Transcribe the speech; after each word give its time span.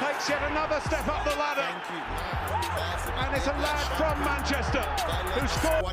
takes 0.00 0.30
yet 0.30 0.40
another 0.50 0.80
step 0.80 1.06
up 1.08 1.24
the 1.28 1.36
ladder. 1.36 1.68
And 3.20 3.36
it's 3.36 3.46
a 3.46 3.52
lad 3.60 3.84
from 4.00 4.16
Manchester 4.24 4.80
who 5.36 5.44
scored. 5.44 5.92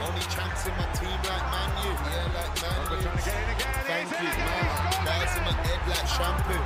Only 0.00 0.24
chance 0.32 0.64
in 0.64 0.72
my 0.80 0.88
team 0.96 1.20
like 1.28 1.44
Man 1.52 1.68
U. 1.84 1.92
Yeah, 1.92 2.32
like 2.32 2.48
Man 2.64 2.80
U. 2.88 3.04
Trying 3.04 3.20
to 3.20 3.28
get 3.28 3.36
in 3.36 3.48
again. 3.52 3.76
Thank 3.84 4.08
you. 4.08 4.24
again. 4.24 4.48
He's 4.88 5.04
Bars 5.04 5.36
in 5.36 5.44
my 5.44 5.52
head 5.68 5.80
like 5.84 6.08
shampoo. 6.16 6.64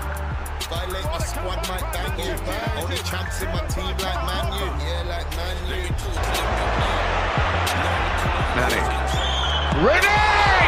Violate 0.70 1.11
my 1.11 1.19
squad 1.19 1.61
might 1.69 1.87
bang 1.91 2.14
you. 2.23 2.39
Only 2.79 3.03
chance 3.03 3.42
in 3.42 3.51
my 3.51 3.67
team 3.67 3.95
like 3.98 4.23
Man 4.23 4.47
U. 4.62 4.67
Yeah, 4.79 5.03
like 5.11 5.27
Man 5.34 5.59
U. 5.75 5.91
It 9.91 10.62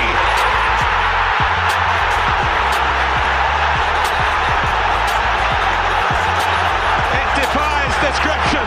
description. 8.04 8.64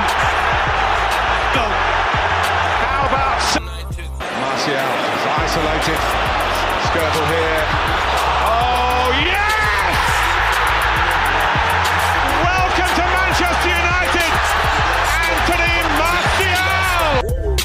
How 2.81 3.05
about 3.05 3.37
Martial 4.41 4.73
is 4.73 5.25
isolated. 5.45 5.99
Skirtle 6.89 7.27
here. 7.29 7.63
Oh 8.49 9.13
yes! 9.29 9.93
Welcome 12.49 12.91
to 12.97 13.05
Manchester 13.13 13.69
United, 13.77 14.26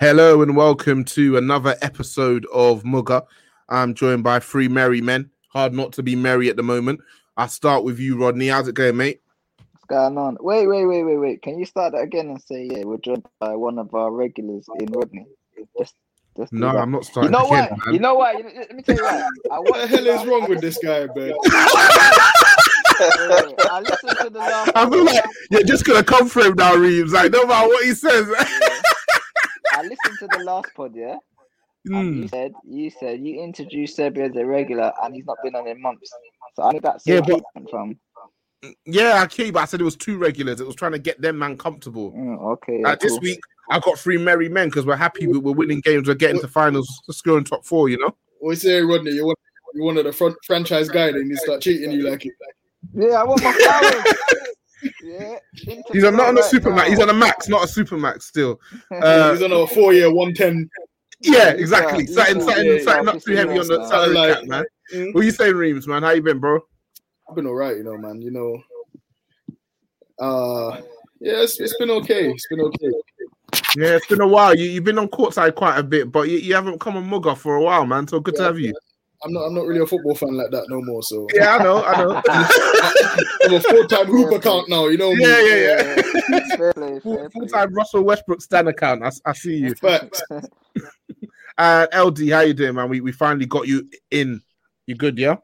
Hello 0.00 0.42
and 0.42 0.54
welcome 0.54 1.02
to 1.06 1.38
another 1.38 1.74
episode 1.82 2.46
of 2.52 2.84
Mugger. 2.84 3.20
I'm 3.68 3.94
joined 3.94 4.22
by 4.22 4.38
three 4.38 4.68
merry 4.68 5.00
men. 5.00 5.28
Hard 5.48 5.72
not 5.72 5.92
to 5.94 6.04
be 6.04 6.14
merry 6.14 6.48
at 6.48 6.54
the 6.54 6.62
moment. 6.62 7.00
I 7.36 7.48
start 7.48 7.82
with 7.82 7.98
you, 7.98 8.16
Rodney. 8.16 8.46
How's 8.46 8.68
it 8.68 8.76
going, 8.76 8.96
mate? 8.96 9.22
What's 9.72 9.84
going 9.86 10.16
on? 10.16 10.36
Wait, 10.38 10.68
wait, 10.68 10.86
wait, 10.86 11.02
wait, 11.02 11.16
wait. 11.16 11.42
Can 11.42 11.58
you 11.58 11.66
start 11.66 11.94
that 11.94 12.02
again 12.02 12.28
and 12.28 12.40
say, 12.40 12.68
yeah, 12.70 12.84
we're 12.84 12.98
joined 12.98 13.26
by 13.40 13.56
one 13.56 13.76
of 13.76 13.92
our 13.92 14.12
regulars 14.12 14.66
in 14.78 14.86
Rodney? 14.86 15.26
Just, 15.76 15.96
just 16.36 16.52
No. 16.52 16.68
I'm 16.68 16.92
not 16.92 17.04
starting. 17.04 17.32
You 17.32 17.38
starting. 17.44 17.56
know 17.56 17.56
again, 17.56 17.70
what? 17.70 17.86
man. 17.86 17.94
You 17.94 18.00
know 18.00 18.14
what? 18.14 18.36
Let 18.36 18.76
me 18.76 18.82
tell 18.84 18.94
you 18.94 19.02
what. 19.02 19.24
I 19.50 19.58
What 19.58 19.80
the 19.80 19.86
hell 19.88 20.06
is 20.06 20.26
wrong 20.28 20.48
with 20.48 20.60
this 20.60 20.78
guy, 20.78 21.08
man? 21.16 21.32
I 23.00 23.80
listened 23.80 24.18
to 24.20 24.30
the 24.30 24.38
last. 24.38 24.72
I 24.76 24.88
feel 24.88 25.04
like 25.04 25.24
you're 25.50 25.64
just 25.64 25.84
gonna 25.84 26.04
come 26.04 26.28
for 26.28 26.42
him 26.42 26.54
now, 26.54 26.74
Reeves. 26.76 27.12
Like 27.12 27.32
no 27.32 27.44
matter 27.46 27.66
what 27.66 27.84
he 27.84 27.94
says. 27.94 28.28
I 30.20 30.24
listened 30.24 30.30
to 30.32 30.38
the 30.38 30.44
last 30.44 30.66
pod, 30.74 30.92
yeah. 30.94 31.16
And 31.86 32.14
Hmm. 32.14 32.22
you 32.22 32.28
said 32.28 32.52
you 32.64 32.90
said 32.90 33.20
you 33.20 33.40
introduced 33.42 33.96
Serbia 33.96 34.26
as 34.26 34.36
a 34.36 34.44
regular, 34.44 34.92
and 35.02 35.14
he's 35.14 35.24
not 35.26 35.38
been 35.42 35.54
on 35.54 35.66
in 35.68 35.80
months. 35.80 36.10
So 36.54 36.64
I 36.64 36.70
think 36.72 36.82
that's 36.82 37.06
Yeah, 37.06 37.20
yeah, 37.26 37.36
but- 37.54 37.70
from. 37.70 37.98
Yeah, 38.84 39.22
I 39.22 39.26
keep. 39.28 39.56
I 39.56 39.64
said 39.66 39.80
it 39.80 39.84
was 39.84 39.94
two 39.96 40.18
regulars. 40.18 40.60
It 40.60 40.66
was 40.66 40.74
trying 40.74 40.90
to 40.90 40.98
get 40.98 41.20
them 41.20 41.38
man 41.38 41.56
comfortable. 41.56 42.10
Mm, 42.12 42.40
okay. 42.54 42.82
Uh, 42.82 42.88
yeah, 42.88 42.94
this 42.96 43.12
cool. 43.12 43.20
week 43.20 43.38
I 43.70 43.78
got 43.78 43.98
three 43.98 44.18
merry 44.18 44.48
men 44.48 44.68
because 44.68 44.84
we're 44.84 44.96
happy 44.96 45.28
we're 45.28 45.52
winning 45.52 45.80
games. 45.80 46.08
We're 46.08 46.14
getting 46.14 46.40
to 46.40 46.48
finals, 46.48 46.88
scoring 47.10 47.44
top 47.44 47.64
four. 47.64 47.88
You 47.88 47.98
know. 47.98 48.16
We 48.42 48.56
say, 48.56 48.80
Rodney, 48.80 49.12
you 49.12 49.26
want 49.26 49.38
you 49.74 49.84
one 49.84 49.96
of 49.98 50.04
the 50.04 50.12
front 50.12 50.34
franchise 50.44 50.88
guy, 50.88 51.12
then 51.12 51.28
you 51.30 51.36
start 51.36 51.60
cheating 51.62 51.92
you 51.92 52.10
like 52.10 52.26
it. 52.26 52.32
Yeah, 52.94 53.20
I 53.20 53.24
want 53.24 53.42
my 53.44 53.52
flowers. 53.52 54.14
yeah. 55.02 55.36
He's 55.92 56.04
on, 56.04 56.16
not 56.16 56.28
on 56.28 56.38
a 56.38 56.40
right 56.40 56.44
super 56.44 56.72
now. 56.72 56.84
He's 56.84 57.00
on 57.00 57.10
a 57.10 57.14
max, 57.14 57.48
not 57.48 57.64
a 57.64 57.68
super 57.68 57.96
max. 57.96 58.26
Still. 58.26 58.60
Uh, 58.92 59.32
He's 59.32 59.42
on 59.42 59.52
a 59.52 59.66
four 59.66 59.92
year, 59.92 60.12
110. 60.12 60.68
Yeah, 61.20 61.50
exactly. 61.50 62.06
Yeah, 62.08 62.24
Something, 62.24 62.36
yeah, 62.36 62.44
something, 62.44 62.66
yeah, 62.66 62.78
something 62.82 62.94
yeah, 63.06 63.12
not 63.12 63.22
too 63.22 63.36
heavy 63.36 63.58
on 63.58 63.66
the 63.66 63.80
yeah. 63.80 63.88
salary 63.88 64.14
Like- 64.14 64.34
cap, 64.34 64.44
man. 64.44 64.64
Mm. 64.94 65.14
What 65.14 65.24
you 65.24 65.30
saying, 65.30 65.54
Reeves, 65.54 65.86
man? 65.86 66.02
How 66.02 66.10
you 66.10 66.22
been, 66.22 66.38
bro? 66.38 66.60
I've 67.28 67.36
been 67.36 67.46
all 67.46 67.54
right, 67.54 67.76
you 67.76 67.82
know, 67.82 67.98
man. 67.98 68.22
You 68.22 68.30
know, 68.30 68.62
uh, 70.18 70.80
yeah, 71.20 71.42
it's, 71.42 71.60
it's 71.60 71.76
been 71.76 71.90
okay. 71.90 72.30
It's 72.30 72.48
been 72.48 72.60
okay. 72.60 72.92
Yeah, 73.76 73.96
it's 73.96 74.06
been 74.06 74.20
a 74.20 74.26
while. 74.26 74.54
You, 74.54 74.64
you've 74.64 74.84
been 74.84 74.98
on 74.98 75.08
courtside 75.08 75.54
quite 75.54 75.78
a 75.78 75.82
bit, 75.82 76.10
but 76.10 76.28
you, 76.28 76.38
you 76.38 76.54
haven't 76.54 76.80
come 76.80 76.96
on 76.96 77.06
Mugger 77.06 77.34
for 77.34 77.56
a 77.56 77.62
while, 77.62 77.84
man. 77.86 78.06
So 78.08 78.20
good 78.20 78.36
to 78.36 78.44
have 78.44 78.58
you. 78.58 78.74
I'm 79.24 79.32
not. 79.32 79.46
I'm 79.46 79.54
not 79.54 79.66
really 79.66 79.80
a 79.80 79.86
football 79.86 80.14
fan 80.14 80.36
like 80.36 80.50
that 80.50 80.66
no 80.68 80.80
more. 80.82 81.02
So 81.02 81.26
Yeah, 81.34 81.56
I 81.56 81.62
know, 81.62 81.82
I 81.84 82.02
know. 82.02 82.22
I'm 83.44 83.54
a 83.54 83.60
full 83.60 83.86
time 83.88 84.06
hoop 84.06 84.32
account 84.32 84.68
now. 84.68 84.86
You 84.86 84.98
know 84.98 85.12
me. 85.12 85.22
yeah, 85.22 85.40
yeah, 85.40 86.02
yeah. 86.28 86.56
Fair 86.56 86.72
play, 86.72 87.00
full-time 87.00 87.74
Russell 87.74 88.04
Westbrook 88.04 88.40
Stan 88.40 88.68
account. 88.68 89.02
I, 89.02 89.10
I 89.24 89.32
see 89.32 89.56
you. 89.56 89.74
Facts. 89.74 90.22
Uh, 91.58 91.88
LD, 91.92 92.28
how 92.28 92.42
you 92.42 92.54
doing, 92.54 92.76
man? 92.76 92.88
We 92.88 93.00
we 93.00 93.10
finally 93.10 93.44
got 93.44 93.66
you 93.66 93.90
in. 94.12 94.40
You 94.86 94.94
good, 94.94 95.18
yeah? 95.18 95.38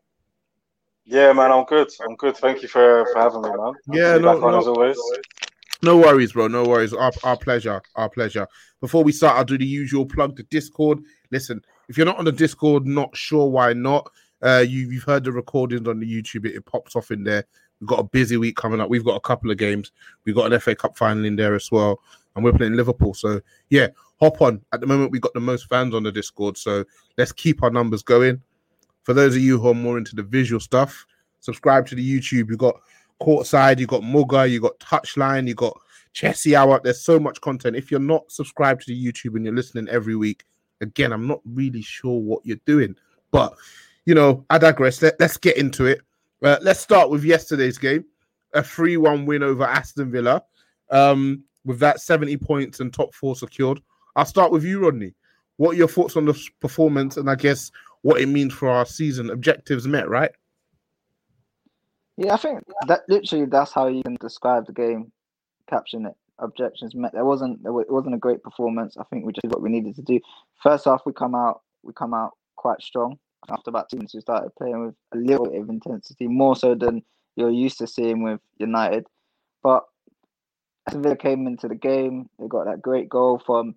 Yeah, 1.05 1.33
man, 1.33 1.51
I'm 1.51 1.65
good. 1.65 1.91
I'm 2.07 2.15
good. 2.15 2.37
Thank 2.37 2.63
you 2.63 2.69
for, 2.69 3.05
for 3.13 3.19
having 3.19 3.43
me, 3.43 3.49
man. 3.49 3.73
Yeah, 3.89 4.17
no, 4.19 4.35
back 4.35 4.43
on 4.45 4.53
no. 4.53 4.59
as 4.61 4.67
always. 4.69 4.97
No 5.83 5.99
worries, 5.99 6.33
bro. 6.33 6.47
No 6.47 6.65
worries. 6.65 6.95
Our, 6.95 7.13
our 7.25 7.37
pleasure. 7.37 7.83
Our 7.97 8.09
pleasure. 8.09 8.47
Before 8.81 9.05
we 9.05 9.13
start, 9.13 9.37
I'll 9.37 9.45
do 9.45 9.59
the 9.59 9.67
usual 9.67 10.07
plug 10.07 10.37
to 10.37 10.45
Discord. 10.45 11.01
Listen, 11.31 11.61
if 11.89 11.97
you're 11.97 12.07
not 12.07 12.19
on 12.19 12.25
the 12.25 12.33
Discord, 12.33 12.87
not 12.87 13.17
sure 13.17 13.49
why 13.49 13.73
not. 13.73 14.11
Uh, 14.43 14.65
you, 14.67 14.91
you've 14.91 15.05
heard 15.05 15.25
the 15.25 15.33
recordings 15.33 15.89
on 15.89 16.01
the 16.01 16.07
YouTube. 16.07 16.47
It, 16.47 16.57
it 16.57 16.67
pops 16.67 16.97
off 16.97 17.11
in 17.11 17.25
there. 17.25 17.45
We've 17.81 17.89
got 17.89 18.01
a 18.01 18.05
busy 18.05 18.37
week 18.37 18.57
coming 18.57 18.81
up. 18.81 18.91
We've 18.91 19.05
got 19.05 19.17
a 19.17 19.21
couple 19.21 19.51
of 19.51 19.57
games. 19.57 19.93
We've 20.25 20.35
got 20.35 20.53
an 20.53 20.61
FA 20.61 20.75
Cup 20.75 20.97
final 20.97 21.25
in 21.25 21.37
there 21.37 21.55
as 21.55 21.71
well. 21.71 22.01
And 22.35 22.45
we're 22.45 22.53
playing 22.53 22.75
Liverpool. 22.75 23.15
So, 23.15 23.41
yeah, 23.71 23.89
hop 24.21 24.43
on. 24.43 24.61
At 24.73 24.81
the 24.81 24.87
moment, 24.87 25.13
we've 25.13 25.21
got 25.21 25.35
the 25.35 25.41
most 25.41 25.69
fans 25.69 25.95
on 25.95 26.03
the 26.03 26.13
Discord. 26.13 26.57
So, 26.57 26.85
let's 27.17 27.33
keep 27.33 27.63
our 27.63 27.71
numbers 27.71 28.03
going. 28.03 28.43
For 29.05 29.13
those 29.13 29.37
of 29.37 29.43
you 29.43 29.59
who 29.59 29.69
are 29.69 29.75
more 29.75 29.99
into 29.99 30.17
the 30.17 30.23
visual 30.23 30.61
stuff, 30.61 31.07
subscribe 31.41 31.87
to 31.89 31.95
the 31.95 32.19
YouTube. 32.19 32.49
You've 32.49 32.59
got 32.59 32.81
courtside, 33.21 33.79
you've 33.79 33.91
got 33.91 34.03
Mugger, 34.03 34.47
you've 34.47 34.63
got 34.63 34.79
touchline, 34.79 35.47
you've 35.47 35.59
got 35.59 35.79
Chessy 36.13 36.57
Hour. 36.57 36.81
There's 36.83 37.03
so 37.03 37.21
much 37.21 37.41
content. 37.41 37.77
If 37.77 37.91
you're 37.91 38.01
not 38.01 38.31
subscribed 38.31 38.83
to 38.83 38.95
the 38.95 39.07
YouTube 39.07 39.37
and 39.37 39.45
you're 39.45 39.55
listening 39.55 39.89
every 39.89 40.17
week, 40.17 40.45
again, 40.85 41.13
I'm 41.13 41.27
not 41.27 41.41
really 41.45 41.83
sure 41.83 42.21
what 42.21 42.47
you're 42.47 42.59
doing. 42.65 42.95
But 43.31 43.55
you 44.07 44.15
know, 44.15 44.45
I 44.51 44.59
digress. 44.59 45.03
Let, 45.03 45.21
us 45.21 45.37
get 45.37 45.57
into 45.57 45.87
it. 45.87 46.01
Uh, 46.43 46.59
let's 46.63 46.81
start 46.81 47.11
with 47.11 47.25
yesterday's 47.25 47.79
game, 47.79 48.05
a 48.53 48.61
3-1 48.61 49.27
win 49.27 49.43
over 49.43 49.65
Aston 49.65 50.11
Villa. 50.11 50.43
Um, 50.91 51.45
with 51.65 51.79
that 51.81 52.01
70 52.01 52.37
points 52.39 52.81
and 52.81 52.93
top 52.93 53.15
four 53.15 53.35
secured. 53.35 53.81
I'll 54.17 54.25
start 54.25 54.53
with 54.53 54.65
you, 54.65 54.81
Rodney. 54.81 55.15
What 55.57 55.71
are 55.71 55.79
your 55.79 55.89
thoughts 55.89 56.17
on 56.17 56.25
the 56.25 56.39
performance 56.61 57.17
and 57.17 57.31
I 57.31 57.35
guess 57.35 57.71
what 58.03 58.21
it 58.21 58.27
means 58.27 58.53
for 58.53 58.69
our 58.69 58.87
season? 58.87 59.31
Objectives 59.31 59.87
met, 59.87 60.09
right? 60.09 60.31
Yeah, 62.17 62.35
I 62.35 62.37
think 62.37 62.63
that 62.87 63.03
literally 63.09 63.47
that's 63.47 63.73
how 63.73 63.89
you 63.89 64.03
can 64.03 64.17
describe 64.21 64.67
the 64.67 64.73
game, 64.73 65.11
caption 65.69 66.07
it. 66.07 66.15
Objections 66.39 66.95
met. 66.95 67.13
There 67.13 67.25
wasn't 67.25 67.63
there 67.63 67.73
wasn't 67.73 68.15
a 68.15 68.19
great 68.19 68.43
performance. 68.43 68.97
I 68.99 69.05
think 69.05 69.25
we 69.25 69.33
just 69.33 69.43
did 69.43 69.53
what 69.53 69.63
we 69.63 69.71
needed 69.71 69.95
to 69.97 70.03
do. 70.03 70.21
First 70.63 70.85
half, 70.85 71.03
we 71.07 71.13
come 71.13 71.35
out 71.35 71.63
we 71.83 71.93
come 71.93 72.15
out 72.15 72.33
quite 72.57 72.83
strong. 72.83 73.19
After 73.51 73.71
about 73.71 73.89
two 73.89 73.99
minutes, 73.99 74.15
we 74.15 74.21
started 74.21 74.55
playing 74.57 74.87
with 74.87 74.95
a 75.13 75.17
little 75.19 75.47
bit 75.47 75.61
of 75.61 75.69
intensity, 75.69 76.27
more 76.27 76.57
so 76.57 76.75
than 76.75 77.03
you're 77.37 77.51
used 77.51 77.79
to 77.79 77.87
seeing 77.87 78.23
with 78.23 78.41
United. 78.59 79.07
But 79.63 79.85
Aston 80.87 81.03
Villa 81.03 81.17
came 81.17 81.47
into 81.47 81.69
the 81.69 81.75
game. 81.75 82.29
They 82.39 82.49
got 82.49 82.67
that 82.67 82.83
great 82.83 83.09
goal 83.09 83.43
from 83.45 83.75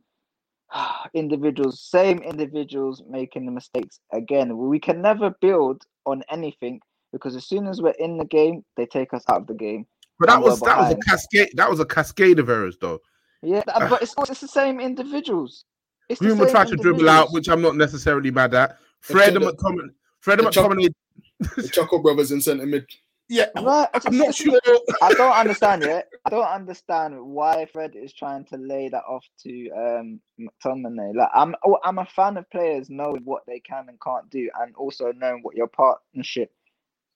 individuals, 1.13 1.81
same 1.81 2.19
individuals 2.19 3.03
making 3.09 3.45
the 3.45 3.51
mistakes 3.51 3.99
again. 4.13 4.57
We 4.57 4.79
can 4.79 5.01
never 5.01 5.31
build 5.41 5.83
on 6.05 6.23
anything 6.29 6.79
because 7.11 7.35
as 7.35 7.45
soon 7.45 7.67
as 7.67 7.81
we're 7.81 7.91
in 7.99 8.17
the 8.17 8.25
game, 8.25 8.63
they 8.75 8.85
take 8.85 9.13
us 9.13 9.23
out 9.29 9.41
of 9.41 9.47
the 9.47 9.53
game. 9.53 9.85
But 10.19 10.27
that 10.27 10.41
was 10.41 10.59
that 10.61 10.77
was 10.77 10.91
a 10.91 10.97
cascade. 10.97 11.49
That 11.55 11.69
was 11.69 11.79
a 11.79 11.85
cascade 11.85 12.39
of 12.39 12.49
errors, 12.49 12.77
though. 12.79 12.99
Yeah, 13.41 13.61
but 13.65 14.01
it's 14.01 14.15
it's 14.17 14.41
the 14.41 14.47
same 14.47 14.79
individuals. 14.79 15.65
It's 16.09 16.19
Greenwood 16.19 16.49
tried 16.49 16.69
to 16.69 16.75
dribble 16.75 17.09
out, 17.09 17.31
which 17.33 17.49
I'm 17.49 17.61
not 17.61 17.75
necessarily 17.75 18.31
mad 18.31 18.53
at. 18.53 18.77
Fred 19.01 19.35
and 19.35 19.45
McTominay. 19.45 19.89
Fred 20.21 20.39
and 20.39 20.47
McTominay. 20.47 20.93
The 21.55 21.69
Chuckle 21.69 21.99
brothers 21.99 22.31
in 22.31 22.41
centre 22.41 22.65
mid. 22.65 22.87
Yeah, 23.29 23.47
right. 23.61 23.89
I'm 23.93 24.17
not 24.17 24.33
sure. 24.33 24.59
I 25.01 25.13
don't 25.13 25.31
understand 25.37 25.83
it. 25.83 26.07
I 26.25 26.29
don't 26.29 26.47
understand 26.47 27.19
why 27.19 27.65
Fred 27.65 27.95
is 27.95 28.13
trying 28.13 28.45
to 28.45 28.57
lay 28.57 28.87
that 28.89 29.03
off 29.03 29.25
to 29.43 29.69
um 29.71 30.21
McTominay. 30.39 31.13
Like 31.13 31.29
I'm, 31.33 31.53
oh, 31.65 31.77
I'm 31.83 31.99
a 31.99 32.05
fan 32.05 32.37
of 32.37 32.49
players 32.49 32.89
knowing 32.89 33.23
what 33.25 33.43
they 33.45 33.59
can 33.59 33.89
and 33.89 33.99
can't 34.01 34.29
do, 34.29 34.49
and 34.61 34.73
also 34.75 35.11
knowing 35.11 35.41
what 35.43 35.55
your 35.55 35.67
partnership 35.67 36.51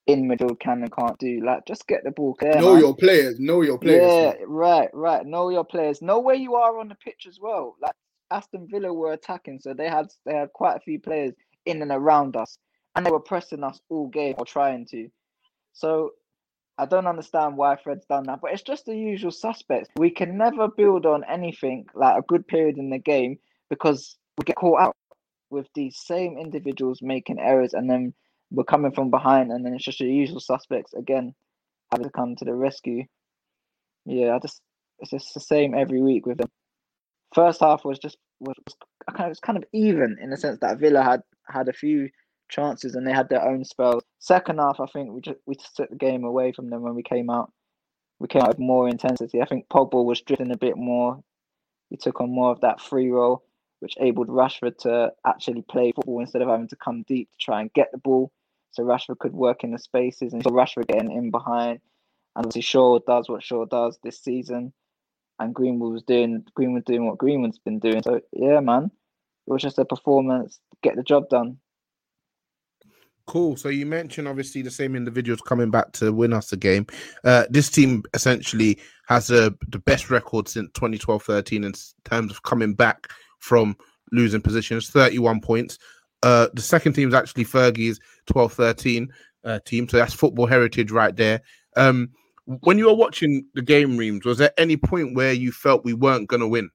in 0.07 0.27
middle 0.27 0.55
can 0.55 0.81
and 0.83 0.91
can't 0.91 1.17
do. 1.19 1.41
Like, 1.45 1.65
just 1.65 1.87
get 1.87 2.03
the 2.03 2.11
ball 2.11 2.33
clear. 2.33 2.59
Know 2.59 2.73
man. 2.73 2.81
your 2.81 2.95
players. 2.95 3.39
Know 3.39 3.61
your 3.61 3.77
players. 3.77 4.11
Yeah, 4.11 4.39
man. 4.39 4.49
right, 4.49 4.89
right. 4.93 5.25
Know 5.25 5.49
your 5.49 5.65
players. 5.65 6.01
Know 6.01 6.19
where 6.19 6.35
you 6.35 6.55
are 6.55 6.79
on 6.79 6.87
the 6.87 6.95
pitch 6.95 7.25
as 7.27 7.39
well. 7.39 7.75
Like 7.81 7.93
Aston 8.31 8.67
Villa 8.69 8.93
were 8.93 9.13
attacking, 9.13 9.59
so 9.59 9.73
they 9.73 9.89
had 9.89 10.07
they 10.25 10.33
had 10.33 10.53
quite 10.53 10.77
a 10.77 10.81
few 10.81 10.99
players 10.99 11.33
in 11.65 11.81
and 11.81 11.91
around 11.91 12.35
us, 12.35 12.57
and 12.95 13.05
they 13.05 13.11
were 13.11 13.19
pressing 13.19 13.63
us 13.63 13.79
all 13.89 14.07
game 14.07 14.35
or 14.37 14.45
trying 14.45 14.85
to. 14.87 15.09
So 15.73 16.11
I 16.77 16.85
don't 16.85 17.07
understand 17.07 17.57
why 17.57 17.75
Fred's 17.75 18.05
done 18.05 18.23
that, 18.23 18.39
but 18.41 18.51
it's 18.51 18.63
just 18.63 18.85
the 18.85 18.97
usual 18.97 19.31
suspects. 19.31 19.89
We 19.97 20.09
can 20.09 20.37
never 20.37 20.67
build 20.67 21.05
on 21.05 21.23
anything 21.25 21.85
like 21.93 22.17
a 22.17 22.25
good 22.25 22.47
period 22.47 22.77
in 22.77 22.89
the 22.89 22.97
game 22.97 23.37
because 23.69 24.17
we 24.37 24.43
get 24.45 24.55
caught 24.55 24.81
out 24.81 24.95
with 25.51 25.67
these 25.75 25.97
same 25.97 26.37
individuals 26.37 27.01
making 27.01 27.39
errors 27.39 27.73
and 27.73 27.89
then 27.89 28.13
we're 28.51 28.63
coming 28.63 28.91
from 28.91 29.09
behind 29.09 29.51
and 29.51 29.65
then 29.65 29.73
it's 29.73 29.85
just 29.85 29.99
the 29.99 30.05
usual 30.05 30.39
suspects 30.39 30.93
again 30.93 31.33
having 31.91 32.05
to 32.05 32.11
come 32.11 32.35
to 32.35 32.45
the 32.45 32.53
rescue. 32.53 33.03
Yeah, 34.05 34.35
I 34.35 34.39
just 34.39 34.61
it's 34.99 35.11
just 35.11 35.33
the 35.33 35.39
same 35.39 35.73
every 35.73 36.01
week 36.01 36.25
with 36.25 36.37
them. 36.37 36.49
First 37.33 37.61
half 37.61 37.85
was 37.85 37.97
just 37.97 38.17
was, 38.39 38.55
kind 39.09 39.25
of, 39.25 39.29
was 39.29 39.39
kind 39.39 39.57
of 39.57 39.63
even 39.73 40.17
in 40.21 40.29
the 40.29 40.37
sense 40.37 40.59
that 40.61 40.79
Villa 40.79 41.01
had 41.01 41.21
had 41.47 41.69
a 41.69 41.73
few 41.73 42.09
chances 42.49 42.95
and 42.95 43.07
they 43.07 43.13
had 43.13 43.29
their 43.29 43.43
own 43.43 43.63
spells. 43.63 44.03
Second 44.19 44.59
half, 44.59 44.79
I 44.79 44.85
think 44.87 45.11
we 45.11 45.21
just 45.21 45.39
we 45.45 45.55
just 45.55 45.75
took 45.75 45.89
the 45.89 45.95
game 45.95 46.23
away 46.23 46.51
from 46.51 46.69
them 46.69 46.81
when 46.81 46.95
we 46.95 47.03
came 47.03 47.29
out. 47.29 47.51
We 48.19 48.27
came 48.27 48.43
out 48.43 48.49
with 48.49 48.59
more 48.59 48.87
intensity. 48.87 49.41
I 49.41 49.45
think 49.45 49.67
Pogba 49.69 50.03
was 50.03 50.21
drifting 50.21 50.51
a 50.51 50.57
bit 50.57 50.77
more. 50.77 51.23
He 51.89 51.97
took 51.97 52.21
on 52.21 52.31
more 52.31 52.51
of 52.51 52.61
that 52.61 52.79
free 52.79 53.09
role, 53.09 53.43
which 53.79 53.97
enabled 53.97 54.27
Rashford 54.27 54.77
to 54.79 55.11
actually 55.25 55.63
play 55.63 55.91
football 55.91 56.19
instead 56.19 56.41
of 56.41 56.47
having 56.47 56.67
to 56.67 56.75
come 56.75 57.03
deep 57.07 57.31
to 57.31 57.37
try 57.37 57.61
and 57.61 57.73
get 57.73 57.91
the 57.91 57.97
ball. 57.97 58.31
So 58.71 58.83
Rashford 58.83 59.19
could 59.19 59.33
work 59.33 59.63
in 59.63 59.71
the 59.71 59.79
spaces 59.79 60.33
and 60.33 60.43
so 60.43 60.49
Rashford 60.49 60.87
getting 60.87 61.11
in 61.11 61.31
behind. 61.31 61.79
And 62.35 62.45
obviously 62.45 62.61
Shaw 62.61 62.99
does 62.99 63.27
what 63.27 63.43
Shaw 63.43 63.65
does 63.65 63.99
this 64.03 64.21
season. 64.21 64.73
And 65.39 65.55
Greenwood 65.55 65.93
was 65.93 66.03
doing 66.03 66.45
Greenwood 66.53 66.85
doing 66.85 67.07
what 67.07 67.17
Greenwood's 67.17 67.59
been 67.59 67.79
doing. 67.79 68.01
So 68.03 68.21
yeah, 68.31 68.59
man. 68.59 68.91
It 69.47 69.51
was 69.51 69.61
just 69.61 69.79
a 69.79 69.85
performance, 69.85 70.59
get 70.83 70.95
the 70.95 71.03
job 71.03 71.27
done. 71.29 71.57
Cool. 73.27 73.55
So 73.55 73.69
you 73.69 73.85
mentioned 73.85 74.27
obviously 74.27 74.61
the 74.61 74.71
same 74.71 74.95
individuals 74.95 75.41
coming 75.41 75.71
back 75.71 75.91
to 75.93 76.11
win 76.11 76.33
us 76.33 76.49
the 76.49 76.57
game. 76.57 76.87
Uh, 77.23 77.45
this 77.49 77.69
team 77.69 78.03
essentially 78.13 78.79
has 79.07 79.31
a, 79.31 79.53
the 79.67 79.79
best 79.79 80.09
record 80.09 80.47
since 80.47 80.69
2012-13 80.71 81.65
in 81.65 81.73
terms 82.03 82.31
of 82.31 82.43
coming 82.43 82.73
back 82.73 83.07
from 83.39 83.77
losing 84.11 84.41
positions, 84.41 84.89
31 84.89 85.41
points. 85.41 85.77
Uh, 86.23 86.47
the 86.53 86.61
second 86.61 86.93
team 86.93 87.07
is 87.07 87.13
actually 87.13 87.45
Fergie's 87.45 87.99
12-13 88.27 89.07
uh, 89.43 89.59
team, 89.65 89.89
so 89.89 89.97
that's 89.97 90.13
football 90.13 90.45
heritage 90.45 90.91
right 90.91 91.15
there. 91.15 91.41
Um, 91.75 92.09
when 92.45 92.77
you 92.77 92.85
were 92.85 92.95
watching 92.95 93.45
the 93.53 93.61
game, 93.61 93.97
Reams, 93.97 94.25
was 94.25 94.37
there 94.37 94.51
any 94.57 94.77
point 94.77 95.15
where 95.15 95.33
you 95.33 95.51
felt 95.51 95.85
we 95.85 95.93
weren't 95.93 96.27
going 96.27 96.41
to 96.41 96.47
win? 96.47 96.69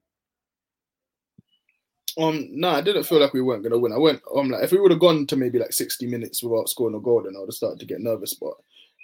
Um, 2.17 2.47
no, 2.51 2.69
I 2.69 2.81
didn't 2.81 3.03
feel 3.03 3.19
like 3.19 3.33
we 3.33 3.41
weren't 3.41 3.61
gonna 3.61 3.77
win. 3.77 3.93
I 3.93 3.97
went 3.97 4.21
um 4.35 4.49
like 4.49 4.63
if 4.63 4.71
we 4.71 4.79
would 4.79 4.89
have 4.91 4.99
gone 4.99 5.27
to 5.27 5.35
maybe 5.35 5.59
like 5.59 5.71
60 5.71 6.07
minutes 6.07 6.41
without 6.41 6.67
scoring 6.67 6.95
a 6.95 6.99
goal, 6.99 7.21
then 7.23 7.35
I 7.35 7.39
would 7.39 7.49
have 7.49 7.53
started 7.53 7.79
to 7.79 7.85
get 7.85 7.99
nervous. 7.99 8.33
But 8.33 8.53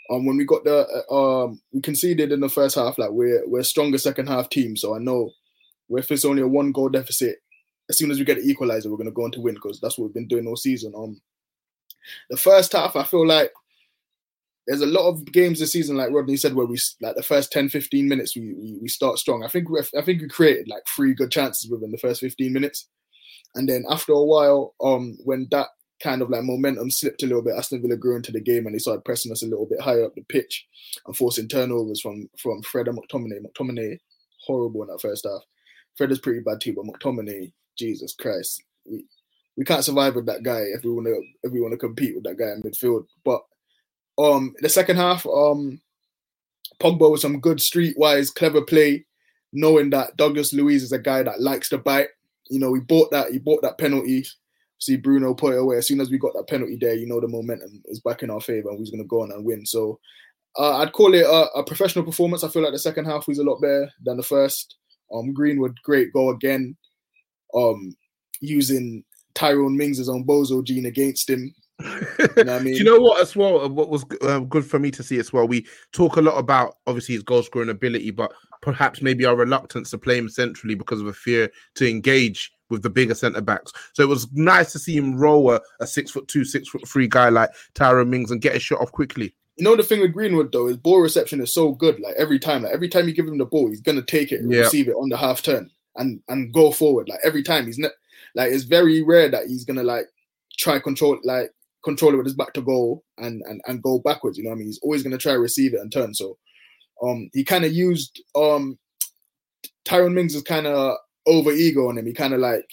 um 0.09 0.25
when 0.25 0.35
we 0.35 0.45
got 0.45 0.63
the 0.63 1.05
uh, 1.11 1.43
um 1.43 1.61
we 1.71 1.81
conceded 1.81 2.31
in 2.31 2.39
the 2.39 2.49
first 2.49 2.75
half, 2.75 2.97
like 2.97 3.11
we're 3.11 3.47
we're 3.47 3.59
a 3.59 3.63
stronger 3.63 3.99
second 3.99 4.27
half 4.27 4.49
team. 4.49 4.75
So 4.75 4.95
I 4.95 4.99
know 4.99 5.29
if 5.89 6.11
it's 6.11 6.25
only 6.25 6.41
a 6.41 6.47
one 6.47 6.71
goal 6.71 6.89
deficit, 6.89 7.37
as 7.93 7.97
soon 7.97 8.11
as 8.11 8.19
we 8.19 8.25
get 8.25 8.37
the 8.41 8.49
equalizer, 8.49 8.89
we're 8.89 8.97
gonna 8.97 9.11
go 9.11 9.23
on 9.23 9.31
to 9.31 9.41
win 9.41 9.55
because 9.55 9.79
that's 9.79 9.97
what 9.97 10.05
we've 10.05 10.13
been 10.13 10.27
doing 10.27 10.47
all 10.47 10.55
season. 10.55 10.93
Um 10.95 11.21
the 12.29 12.37
first 12.37 12.73
half, 12.73 12.95
I 12.95 13.03
feel 13.03 13.25
like 13.25 13.51
there's 14.67 14.81
a 14.81 14.85
lot 14.85 15.09
of 15.09 15.25
games 15.25 15.59
this 15.59 15.73
season, 15.73 15.97
like 15.97 16.11
Rodney 16.11 16.37
said, 16.37 16.53
where 16.53 16.65
we 16.65 16.77
like 17.01 17.15
the 17.15 17.23
first 17.23 17.51
10, 17.51 17.69
15 17.69 18.07
minutes 18.07 18.35
we 18.35 18.53
we, 18.53 18.77
we 18.81 18.87
start 18.87 19.19
strong. 19.19 19.43
I 19.43 19.47
think 19.47 19.69
we 19.69 19.79
I 19.79 20.01
think 20.01 20.21
we 20.21 20.27
created 20.27 20.67
like 20.67 20.83
three 20.95 21.13
good 21.13 21.31
chances 21.31 21.69
within 21.69 21.91
the 21.91 21.97
first 21.97 22.21
15 22.21 22.51
minutes. 22.51 22.87
And 23.55 23.69
then 23.69 23.85
after 23.89 24.13
a 24.13 24.23
while, 24.23 24.73
um, 24.81 25.15
when 25.23 25.47
that 25.51 25.67
kind 26.01 26.21
of 26.21 26.29
like 26.29 26.43
momentum 26.43 26.89
slipped 26.89 27.23
a 27.23 27.27
little 27.27 27.41
bit, 27.41 27.55
Aston 27.55 27.81
Villa 27.81 27.95
grew 27.95 28.15
into 28.15 28.31
the 28.31 28.41
game 28.41 28.65
and 28.65 28.73
they 28.73 28.79
started 28.79 29.05
pressing 29.05 29.31
us 29.31 29.43
a 29.43 29.47
little 29.47 29.65
bit 29.65 29.79
higher 29.79 30.05
up 30.05 30.15
the 30.15 30.23
pitch 30.23 30.65
and 31.05 31.15
forcing 31.15 31.47
turnovers 31.47 32.01
from 32.01 32.29
from 32.37 32.61
Fred 32.63 32.87
and 32.87 32.97
McTominay. 32.97 33.39
McTominay, 33.41 33.99
horrible 34.45 34.81
in 34.83 34.89
that 34.89 35.01
first 35.01 35.25
half. 35.25 35.41
Fred 35.95 36.11
is 36.11 36.19
pretty 36.19 36.41
bad 36.41 36.61
too, 36.61 36.73
but 36.73 36.85
McTominay, 36.85 37.51
Jesus 37.77 38.13
Christ, 38.13 38.63
we 38.85 39.05
we 39.55 39.65
can't 39.65 39.83
survive 39.83 40.15
with 40.15 40.25
that 40.25 40.43
guy 40.43 40.61
if 40.61 40.83
we 40.83 40.91
want 40.91 41.07
to 41.07 41.21
if 41.43 41.51
we 41.51 41.61
want 41.61 41.73
to 41.73 41.77
compete 41.77 42.15
with 42.15 42.23
that 42.23 42.37
guy 42.37 42.51
in 42.51 42.63
midfield. 42.63 43.05
But 43.23 43.41
um, 44.17 44.53
the 44.59 44.69
second 44.69 44.97
half, 44.97 45.25
um, 45.25 45.81
Pogba 46.79 47.11
with 47.11 47.21
some 47.21 47.39
good 47.39 47.57
streetwise, 47.57 48.33
clever 48.33 48.61
play, 48.61 49.05
knowing 49.51 49.89
that 49.91 50.17
Douglas 50.17 50.53
Luiz 50.53 50.83
is 50.83 50.91
a 50.91 50.99
guy 50.99 51.23
that 51.23 51.41
likes 51.41 51.69
to 51.69 51.77
bite 51.77 52.09
you 52.49 52.59
know, 52.59 52.71
we 52.71 52.79
bought 52.79 53.11
that. 53.11 53.31
He 53.31 53.39
bought 53.39 53.61
that 53.61 53.77
penalty. 53.77 54.25
See 54.79 54.97
Bruno 54.97 55.33
put 55.33 55.53
it 55.53 55.59
away. 55.59 55.77
As 55.77 55.87
soon 55.87 56.01
as 56.01 56.09
we 56.09 56.17
got 56.17 56.33
that 56.33 56.47
penalty 56.47 56.77
there, 56.79 56.95
you 56.95 57.07
know 57.07 57.21
the 57.21 57.27
momentum 57.27 57.81
is 57.85 57.99
back 57.99 58.23
in 58.23 58.29
our 58.29 58.41
favor, 58.41 58.69
and 58.69 58.77
we 58.77 58.81
was 58.81 58.89
going 58.89 59.03
to 59.03 59.07
go 59.07 59.21
on 59.21 59.31
and 59.31 59.45
win. 59.45 59.65
So 59.65 59.99
uh, 60.57 60.77
I'd 60.77 60.91
call 60.91 61.13
it 61.13 61.25
a, 61.25 61.49
a, 61.55 61.63
professional 61.63 62.05
performance. 62.05 62.43
I 62.43 62.49
feel 62.49 62.61
like 62.61 62.73
the 62.73 62.79
second 62.79 63.05
half 63.05 63.27
was 63.27 63.39
a 63.39 63.43
lot 63.43 63.61
better 63.61 63.89
than 64.03 64.17
the 64.17 64.23
first. 64.23 64.75
Um, 65.13 65.33
Greenwood, 65.33 65.77
great 65.83 66.11
goal 66.13 66.31
again. 66.31 66.75
Um, 67.53 67.95
using 68.41 69.03
Tyrone 69.35 69.77
Mings' 69.77 70.09
own 70.09 70.25
bozo 70.25 70.63
gene 70.63 70.85
against 70.85 71.29
him. 71.29 71.53
You 72.37 72.43
know 72.45 72.55
I 72.55 72.59
mean? 72.59 72.73
Do 72.73 72.79
you 72.79 72.85
know 72.85 72.99
what 72.99 73.21
as 73.21 73.35
well? 73.35 73.67
What 73.69 73.89
was 73.89 74.05
uh, 74.21 74.39
good 74.39 74.65
for 74.65 74.79
me 74.79 74.89
to 74.91 75.03
see 75.03 75.19
as 75.19 75.33
well? 75.33 75.47
We 75.47 75.67
talk 75.91 76.15
a 76.15 76.21
lot 76.21 76.37
about 76.37 76.77
obviously 76.87 77.15
his 77.15 77.23
goal 77.23 77.43
scoring 77.43 77.69
ability, 77.69 78.11
but 78.11 78.31
perhaps 78.61 79.01
maybe 79.01 79.25
our 79.25 79.35
reluctance 79.35 79.91
to 79.91 79.97
play 79.97 80.17
him 80.17 80.29
centrally 80.29 80.75
because 80.75 81.01
of 81.01 81.07
a 81.07 81.13
fear 81.13 81.49
to 81.75 81.89
engage 81.89 82.51
with 82.69 82.81
the 82.81 82.89
bigger 82.89 83.13
centre 83.13 83.41
backs. 83.41 83.71
So 83.93 84.01
it 84.01 84.09
was 84.09 84.31
nice 84.31 84.71
to 84.71 84.79
see 84.79 84.95
him 84.95 85.17
roll 85.17 85.51
a, 85.51 85.61
a 85.79 85.85
six 85.85 86.11
foot 86.11 86.27
two, 86.27 86.45
six 86.45 86.69
foot 86.69 86.87
three 86.87 87.07
guy 87.07 87.29
like 87.29 87.49
Tyrone 87.73 88.09
Mings 88.09 88.31
and 88.31 88.41
get 88.41 88.55
a 88.55 88.59
shot 88.59 88.81
off 88.81 88.91
quickly. 88.91 89.35
You 89.57 89.63
know 89.63 89.75
the 89.75 89.83
thing 89.83 90.01
with 90.01 90.13
Greenwood 90.13 90.51
though 90.51 90.67
is 90.67 90.77
ball 90.77 90.99
reception 90.99 91.41
is 91.41 91.53
so 91.53 91.73
good. 91.73 91.99
Like 91.99 92.15
every 92.17 92.39
time, 92.39 92.63
like 92.63 92.73
every 92.73 92.89
time 92.89 93.07
you 93.07 93.13
give 93.13 93.27
him 93.27 93.37
the 93.37 93.45
ball, 93.45 93.69
he's 93.69 93.81
gonna 93.81 94.01
take 94.01 94.31
it, 94.31 94.41
yeah. 94.43 94.61
receive 94.61 94.87
it 94.87 94.95
on 94.95 95.09
the 95.09 95.17
half 95.17 95.41
turn, 95.43 95.69
and 95.95 96.21
and 96.27 96.53
go 96.53 96.71
forward. 96.71 97.07
Like 97.07 97.19
every 97.23 97.43
time, 97.43 97.67
he's 97.67 97.77
not 97.77 97.91
like 98.35 98.51
it's 98.51 98.63
very 98.63 99.03
rare 99.03 99.29
that 99.29 99.47
he's 99.47 99.63
gonna 99.63 99.83
like 99.83 100.07
try 100.57 100.79
control 100.79 101.19
like 101.23 101.51
control 101.83 102.13
it 102.13 102.17
with 102.17 102.25
his 102.25 102.35
back 102.35 102.53
to 102.53 102.61
goal 102.61 103.03
and 103.17 103.43
and 103.47 103.61
and 103.67 103.83
go 103.83 103.99
backwards. 103.99 104.37
You 104.37 104.43
know 104.45 104.49
what 104.49 104.55
I 104.55 104.59
mean? 104.59 104.67
He's 104.67 104.79
always 104.81 105.03
gonna 105.03 105.17
try 105.17 105.33
receive 105.33 105.73
it 105.73 105.81
and 105.81 105.91
turn. 105.91 106.13
So 106.15 106.37
um, 107.03 107.29
he 107.33 107.43
kind 107.43 107.65
of 107.65 107.73
used 107.73 108.23
um, 108.35 108.77
Tyrone 109.85 110.13
Mings 110.13 110.35
is 110.35 110.43
kind 110.43 110.67
of 110.67 110.95
over 111.25 111.51
ego 111.51 111.89
on 111.89 111.97
him. 111.97 112.05
He 112.05 112.13
kind 112.13 112.33
of 112.33 112.39
like 112.39 112.67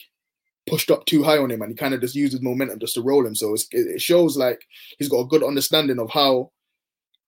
pushed 0.67 0.91
up 0.91 1.05
too 1.07 1.23
high 1.23 1.39
on 1.39 1.51
him, 1.51 1.63
and 1.63 1.71
he 1.71 1.77
kind 1.77 1.95
of 1.95 2.01
just 2.01 2.15
uses 2.15 2.41
momentum 2.41 2.79
just 2.79 2.95
to 2.95 3.03
roll 3.03 3.27
him. 3.27 3.35
So 3.35 3.55
it 3.73 4.01
shows 4.01 4.37
like 4.37 4.63
he's 4.99 5.09
got 5.09 5.21
a 5.21 5.29
good 5.29 5.43
understanding 5.43 5.99
of 5.99 6.11
how 6.11 6.53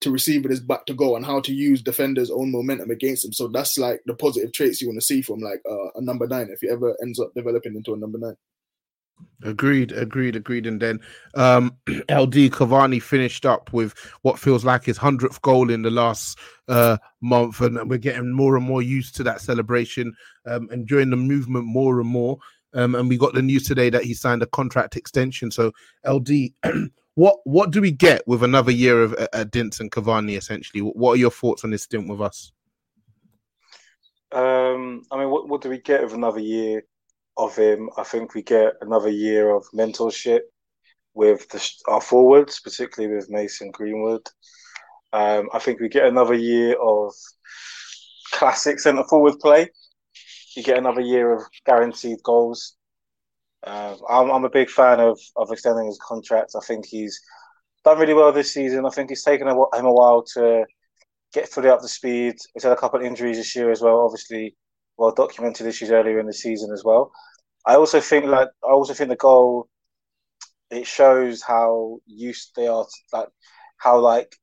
to 0.03 0.11
receive 0.11 0.43
with 0.43 0.51
his 0.51 0.59
back 0.59 0.85
to 0.85 0.93
go 0.93 1.15
and 1.15 1.25
how 1.25 1.39
to 1.41 1.53
use 1.53 1.81
defenders' 1.81 2.31
own 2.31 2.51
momentum 2.51 2.91
against 2.91 3.25
him. 3.25 3.33
So 3.33 3.47
that's 3.47 3.77
like 3.77 4.01
the 4.05 4.15
positive 4.15 4.53
traits 4.53 4.81
you 4.81 4.87
want 4.87 4.99
to 4.99 5.05
see 5.05 5.21
from 5.21 5.39
like 5.39 5.61
uh, 5.69 5.89
a 5.95 6.01
number 6.01 6.27
nine 6.27 6.49
if 6.51 6.59
he 6.61 6.69
ever 6.69 6.95
ends 7.01 7.19
up 7.19 7.33
developing 7.35 7.75
into 7.75 7.93
a 7.93 7.97
number 7.97 8.17
nine. 8.17 8.35
Agreed, 9.43 9.91
agreed, 9.91 10.35
agreed. 10.35 10.65
And 10.65 10.81
then 10.81 10.99
um, 11.35 11.77
LD 11.87 12.51
Cavani 12.51 13.01
finished 13.01 13.45
up 13.45 13.71
with 13.73 13.93
what 14.21 14.39
feels 14.39 14.63
like 14.63 14.85
his 14.85 14.97
hundredth 14.97 15.41
goal 15.41 15.69
in 15.69 15.81
the 15.81 15.91
last 15.91 16.37
uh, 16.67 16.97
month, 17.21 17.61
and 17.61 17.89
we're 17.89 17.97
getting 17.97 18.31
more 18.31 18.55
and 18.55 18.65
more 18.65 18.81
used 18.81 19.15
to 19.15 19.23
that 19.23 19.41
celebration, 19.41 20.13
um, 20.45 20.69
enjoying 20.71 21.09
the 21.09 21.17
movement 21.17 21.65
more 21.65 21.99
and 21.99 22.09
more. 22.09 22.37
Um, 22.73 22.95
and 22.95 23.07
we 23.07 23.17
got 23.17 23.33
the 23.33 23.41
news 23.41 23.67
today 23.67 23.89
that 23.91 24.03
he 24.03 24.13
signed 24.13 24.41
a 24.41 24.47
contract 24.47 24.95
extension. 24.95 25.51
So 25.51 25.71
LD, 26.07 26.53
what 27.15 27.37
what 27.43 27.71
do 27.71 27.81
we 27.81 27.91
get 27.91 28.27
with 28.27 28.43
another 28.43 28.71
year 28.71 29.01
of 29.03 29.13
uh, 29.13 29.27
uh 29.33 29.45
Edinson 29.45 29.89
Cavani? 29.89 30.37
Essentially, 30.37 30.81
what 30.81 31.13
are 31.13 31.17
your 31.17 31.31
thoughts 31.31 31.63
on 31.63 31.71
this 31.71 31.83
stint 31.83 32.07
with 32.07 32.21
us? 32.21 32.51
Um, 34.31 35.03
I 35.11 35.19
mean, 35.19 35.29
what 35.29 35.47
what 35.47 35.61
do 35.61 35.69
we 35.69 35.79
get 35.79 36.03
with 36.03 36.13
another 36.13 36.39
year? 36.39 36.83
of 37.37 37.55
him. 37.55 37.89
I 37.97 38.03
think 38.03 38.33
we 38.33 38.41
get 38.41 38.73
another 38.81 39.09
year 39.09 39.49
of 39.49 39.65
mentorship 39.73 40.41
with 41.13 41.47
the, 41.49 41.71
our 41.87 42.01
forwards, 42.01 42.59
particularly 42.59 43.15
with 43.15 43.29
Mason 43.29 43.71
Greenwood. 43.71 44.27
Um, 45.11 45.49
I 45.53 45.59
think 45.59 45.79
we 45.79 45.89
get 45.89 46.07
another 46.07 46.33
year 46.33 46.75
of 46.81 47.13
classic 48.31 48.79
centre 48.79 49.03
forward 49.03 49.39
play. 49.39 49.69
You 50.55 50.63
get 50.63 50.77
another 50.77 51.01
year 51.01 51.33
of 51.33 51.43
guaranteed 51.65 52.21
goals. 52.23 52.75
Uh, 53.65 53.95
I'm, 54.09 54.29
I'm, 54.29 54.43
a 54.43 54.49
big 54.49 54.69
fan 54.69 54.99
of, 54.99 55.19
of 55.37 55.51
extending 55.51 55.85
his 55.85 55.99
contract. 56.05 56.51
I 56.55 56.59
think 56.65 56.85
he's 56.85 57.19
done 57.85 57.97
really 57.97 58.13
well 58.13 58.31
this 58.31 58.53
season. 58.53 58.85
I 58.85 58.89
think 58.89 59.09
it's 59.09 59.23
taken 59.23 59.47
him 59.47 59.55
a 59.55 59.93
while 59.93 60.23
to 60.33 60.65
get 61.33 61.47
fully 61.47 61.69
up 61.69 61.81
to 61.81 61.87
speed. 61.87 62.35
He's 62.53 62.63
had 62.63 62.73
a 62.73 62.77
couple 62.77 62.99
of 62.99 63.05
injuries 63.05 63.37
this 63.37 63.55
year 63.55 63.71
as 63.71 63.81
well. 63.81 63.99
Obviously, 63.99 64.55
well 64.97 65.13
documented 65.13 65.67
issues 65.67 65.91
earlier 65.91 66.19
in 66.19 66.25
the 66.25 66.33
season 66.33 66.71
as 66.71 66.83
well. 66.83 67.11
I 67.65 67.75
also 67.75 67.99
think 67.99 68.25
like 68.25 68.49
I 68.63 68.71
also 68.71 68.93
think 68.93 69.09
the 69.09 69.15
goal 69.15 69.67
it 70.69 70.87
shows 70.87 71.41
how 71.41 71.99
used 72.05 72.51
they 72.55 72.67
are 72.67 72.83
to, 72.83 73.17
like 73.17 73.29
how 73.77 73.99
like 73.99 74.35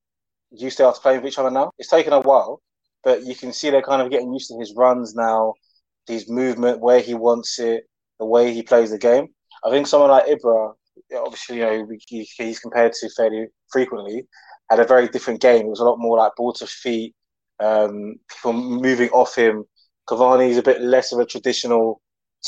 used 0.50 0.78
they 0.78 0.84
are 0.84 0.92
to 0.92 1.00
playing 1.00 1.22
with 1.22 1.32
each 1.32 1.38
other 1.38 1.50
now. 1.50 1.72
It's 1.78 1.90
taken 1.90 2.12
a 2.12 2.20
while, 2.20 2.60
but 3.04 3.24
you 3.24 3.34
can 3.34 3.52
see 3.52 3.70
they're 3.70 3.82
kind 3.82 4.02
of 4.02 4.10
getting 4.10 4.32
used 4.32 4.48
to 4.48 4.58
his 4.58 4.74
runs 4.76 5.14
now, 5.14 5.54
his 6.06 6.28
movement, 6.28 6.80
where 6.80 7.00
he 7.00 7.14
wants 7.14 7.58
it, 7.58 7.84
the 8.20 8.26
way 8.26 8.52
he 8.54 8.62
plays 8.62 8.92
the 8.92 8.98
game. 8.98 9.28
I 9.64 9.70
think 9.70 9.88
someone 9.88 10.10
like 10.10 10.26
Ibra, 10.26 10.74
obviously, 11.16 11.56
you 11.56 11.62
know, 11.62 11.88
he, 12.06 12.28
he's 12.36 12.60
compared 12.60 12.92
to 12.92 13.10
fairly 13.16 13.48
frequently, 13.72 14.28
had 14.70 14.78
a 14.78 14.86
very 14.86 15.08
different 15.08 15.40
game. 15.40 15.66
It 15.66 15.70
was 15.70 15.80
a 15.80 15.84
lot 15.84 15.98
more 15.98 16.18
like 16.18 16.36
ball 16.36 16.52
to 16.52 16.66
feet, 16.68 17.16
um, 17.58 18.14
people 18.30 18.52
moving 18.52 19.10
off 19.10 19.34
him, 19.34 19.64
Cavani 20.10 20.48
is 20.48 20.56
a 20.56 20.62
bit 20.62 20.80
less 20.80 21.12
of 21.12 21.20
a 21.20 21.24
traditional 21.24 22.00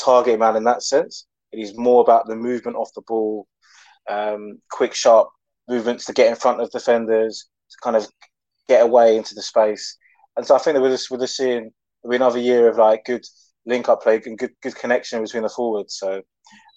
target 0.03 0.37
man 0.37 0.57
in 0.57 0.65
that 0.65 0.83
sense. 0.83 1.25
It 1.53 1.59
is 1.59 1.77
more 1.77 2.01
about 2.01 2.27
the 2.27 2.35
movement 2.35 2.75
off 2.75 2.93
the 2.93 3.01
ball, 3.07 3.47
um, 4.09 4.59
quick, 4.69 4.93
sharp 4.93 5.29
movements 5.69 6.05
to 6.05 6.13
get 6.13 6.27
in 6.27 6.35
front 6.35 6.59
of 6.59 6.69
defenders, 6.71 7.47
to 7.69 7.77
kind 7.81 7.95
of 7.95 8.07
get 8.67 8.83
away 8.83 9.15
into 9.15 9.33
the 9.33 9.41
space. 9.41 9.97
And 10.35 10.45
so 10.45 10.55
I 10.55 10.59
think 10.59 10.75
that 10.75 10.81
with 10.81 10.91
us, 10.91 11.09
with 11.09 11.21
us 11.21 11.37
seeing 11.37 11.71
another 12.03 12.39
year 12.39 12.67
of 12.67 12.77
like 12.77 13.05
good 13.05 13.23
link 13.65 13.89
up 13.89 14.03
play 14.03 14.21
and 14.25 14.37
good 14.37 14.51
good 14.61 14.75
connection 14.75 15.21
between 15.21 15.43
the 15.43 15.49
forwards. 15.49 15.97
So 15.97 16.21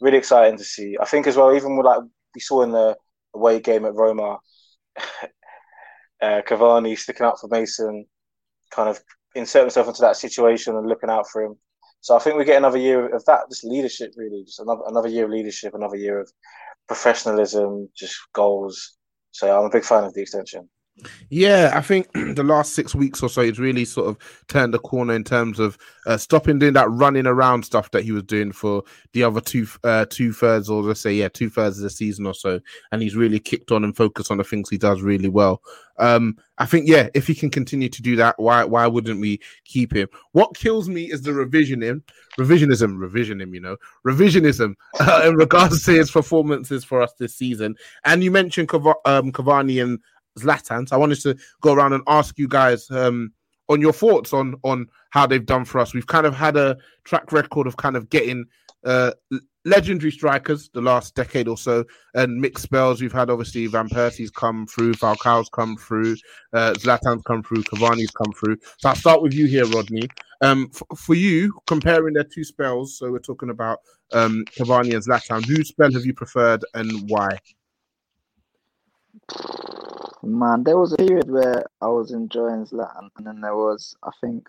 really 0.01 0.19
exciting 0.19 0.59
to 0.59 0.65
see. 0.65 0.97
I 1.01 1.05
think 1.05 1.27
as 1.27 1.37
well, 1.37 1.55
even 1.55 1.77
with 1.77 1.87
like 1.87 2.03
we 2.35 2.41
saw 2.41 2.63
in 2.63 2.73
the 2.73 2.97
away 3.35 3.61
game 3.61 3.85
at 3.85 3.95
Roma, 3.95 4.39
uh, 4.97 6.43
Cavani 6.47 6.99
sticking 6.99 7.27
up 7.27 7.37
for 7.41 7.49
Mason, 7.49 8.07
kind 8.71 8.89
of 8.89 9.01
insert 9.35 9.63
himself 9.63 9.89
into 9.89 10.03
that 10.03 10.17
situation 10.17 10.77
and 10.77 10.89
looking 10.89 11.11
out 11.11 11.29
for 11.31 11.43
him. 11.43 11.57
So 12.01 12.15
I 12.17 12.19
think 12.21 12.37
we 12.37 12.45
get 12.45 12.59
another 12.59 12.79
year 12.79 13.15
of 13.15 13.25
that, 13.25 13.49
just 13.51 13.65
leadership, 13.65 14.13
really, 14.17 14.45
just 14.45 14.61
another 14.61 14.83
another 14.87 15.09
year 15.09 15.25
of 15.25 15.31
leadership, 15.31 15.75
another 15.75 15.97
year 15.97 16.21
of 16.21 16.31
professionalism, 16.87 17.89
just 17.97 18.17
goals. 18.33 18.97
So 19.33 19.57
I'm 19.57 19.67
a 19.67 19.71
big 19.71 19.85
fan 19.85 20.05
of 20.05 20.15
the 20.15 20.23
extension. 20.23 20.69
Yeah, 21.29 21.73
I 21.75 21.83
think 21.83 22.11
the 22.35 22.43
last 22.43 22.75
six 22.75 22.95
weeks 22.95 23.23
or 23.23 23.29
so, 23.29 23.43
he's 23.43 23.59
really 23.59 23.85
sort 23.85 24.09
of 24.09 24.19
turned 24.49 24.73
the 24.73 24.79
corner 24.79 25.15
in 25.15 25.25
terms 25.25 25.59
of 25.59 25.77
uh, 26.07 26.17
stopping 26.17 26.59
doing 26.59 26.73
that 26.75 26.91
running 26.91 27.27
around 27.27 27.65
stuff 27.65 27.91
that 27.91 28.05
he 28.05 28.13
was 28.13 28.23
doing 28.23 28.53
for 28.53 28.83
the 29.13 29.23
other 29.23 29.41
two 29.41 29.67
uh, 29.85 30.07
two 30.09 30.33
thirds, 30.33 30.71
or 30.71 30.83
let's 30.83 31.01
say 31.01 31.13
yeah, 31.13 31.29
two 31.29 31.51
thirds 31.51 31.79
of 31.79 31.83
the 31.83 31.91
season 31.91 32.27
or 32.27 32.35
so, 32.35 32.61
and 32.93 33.03
he's 33.03 33.17
really 33.17 33.39
kicked 33.39 33.73
on 33.73 33.85
and 33.85 33.97
focused 33.97 34.31
on 34.31 34.39
the 34.39 34.45
things 34.45 34.71
he 34.71 34.79
does 34.79 35.03
really 35.03 35.29
well. 35.29 35.63
Um, 35.99 36.37
I 36.59 36.67
think 36.67 36.89
yeah, 36.89 37.09
if 37.15 37.27
he 37.27 37.35
can 37.35 37.51
continue 37.51 37.89
to 37.89 38.03
do 38.03 38.17
that, 38.17 38.39
why 38.39 38.65
why 38.65 38.87
wouldn't 38.87 39.21
we 39.21 39.41
keep 39.65 39.95
him? 39.95 40.09
What 40.33 40.57
kills 40.57 40.89
me 40.89 41.05
is 41.05 41.23
the 41.23 41.33
revisionism, 41.33 42.03
revisionism, 42.39 42.99
revisionism, 42.99 43.53
you 43.53 43.61
know, 43.61 43.77
revisionism 44.07 44.75
uh, 45.01 45.23
in 45.27 45.35
regards 45.35 45.85
to 45.85 45.93
his 45.93 46.11
performances 46.11 46.85
for 46.85 47.03
us 47.03 47.13
this 47.19 47.35
season. 47.35 47.77
And 48.05 48.25
you 48.25 48.31
mentioned 48.31 48.69
Cav- 48.69 48.95
um, 49.05 49.33
Cavani 49.33 49.83
and 49.83 49.99
Zlatan. 50.39 50.89
So 50.89 50.97
I 50.97 50.99
wanted 50.99 51.21
to 51.23 51.37
go 51.61 51.73
around 51.73 51.93
and 51.93 52.03
ask 52.07 52.39
you 52.39 52.49
guys 52.49 52.91
um, 52.91 53.33
on 53.69 53.81
your 53.81 53.93
thoughts 53.93 54.33
on 54.33 54.55
on 54.63 54.87
how 55.11 55.27
they've 55.27 55.45
done 55.45 55.65
for 55.65 55.81
us. 55.81 55.95
We've 55.95 56.07
kind 56.07 56.27
of 56.27 56.35
had 56.35 56.57
a 56.57 56.77
track 57.05 57.33
record 57.33 57.67
of 57.67 57.77
kind 57.77 57.97
of 57.97 58.09
getting 58.11 58.45
uh, 58.85 59.13
legendary 59.65 60.13
strikers 60.13 60.71
the 60.73 60.81
last 60.81 61.15
decade 61.15 61.49
or 61.49 61.59
so, 61.59 61.85
and 62.15 62.41
mixed 62.41 62.65
spells. 62.65 63.03
We've 63.03 63.13
had 63.13 63.29
obviously 63.29 63.67
Van 63.67 63.89
Persie's 63.89 64.31
come 64.31 64.67
through, 64.67 64.95
Falcao's 64.95 65.49
come 65.49 65.77
through, 65.77 66.17
uh, 66.53 66.75
Zlatan's 66.75 67.23
come 67.27 67.43
through, 67.43 67.65
Cavani's 67.65 68.13
come 68.13 68.33
through. 68.33 68.57
So 68.79 68.89
I'll 68.89 68.95
start 68.95 69.23
with 69.23 69.35
you 69.35 69.47
here, 69.47 69.67
Rodney. 69.67 70.09
Um, 70.41 70.71
f- 70.73 70.99
for 70.99 71.15
you, 71.15 71.53
comparing 71.67 72.15
their 72.15 72.25
two 72.25 72.45
spells, 72.45 72.97
so 72.97 73.11
we're 73.11 73.19
talking 73.19 73.51
about 73.51 73.81
um, 74.13 74.45
Cavani 74.57 74.95
and 74.95 75.05
Zlatan. 75.05 75.45
Whose 75.45 75.69
spell 75.69 75.93
have 75.93 76.05
you 76.07 76.15
preferred 76.15 76.65
and 76.75 77.11
why? 77.11 77.39
Man, 80.23 80.65
there 80.65 80.79
was 80.79 80.93
a 80.93 80.97
period 80.97 81.31
where 81.31 81.65
I 81.81 81.89
was 81.89 82.13
enjoying 82.13 82.67
Zlatan, 82.67 83.11
and 83.17 83.27
then 83.27 83.41
there 83.41 83.57
was, 83.57 83.97
I 84.03 84.11
think, 84.21 84.49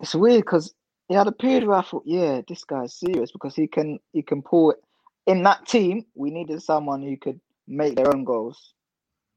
it's 0.00 0.14
weird 0.14 0.42
because 0.42 0.74
he 1.08 1.14
had 1.14 1.26
a 1.26 1.32
period 1.32 1.66
where 1.66 1.78
I 1.78 1.82
thought, 1.82 2.04
yeah, 2.06 2.40
this 2.46 2.64
guy's 2.64 2.94
serious 2.94 3.32
because 3.32 3.54
he 3.54 3.66
can 3.66 3.98
he 4.12 4.22
can 4.22 4.42
pull 4.42 4.72
it. 4.72 4.78
In 5.26 5.42
that 5.42 5.66
team, 5.66 6.06
we 6.14 6.30
needed 6.30 6.62
someone 6.62 7.02
who 7.02 7.16
could 7.16 7.40
make 7.66 7.96
their 7.96 8.12
own 8.12 8.24
goals 8.24 8.74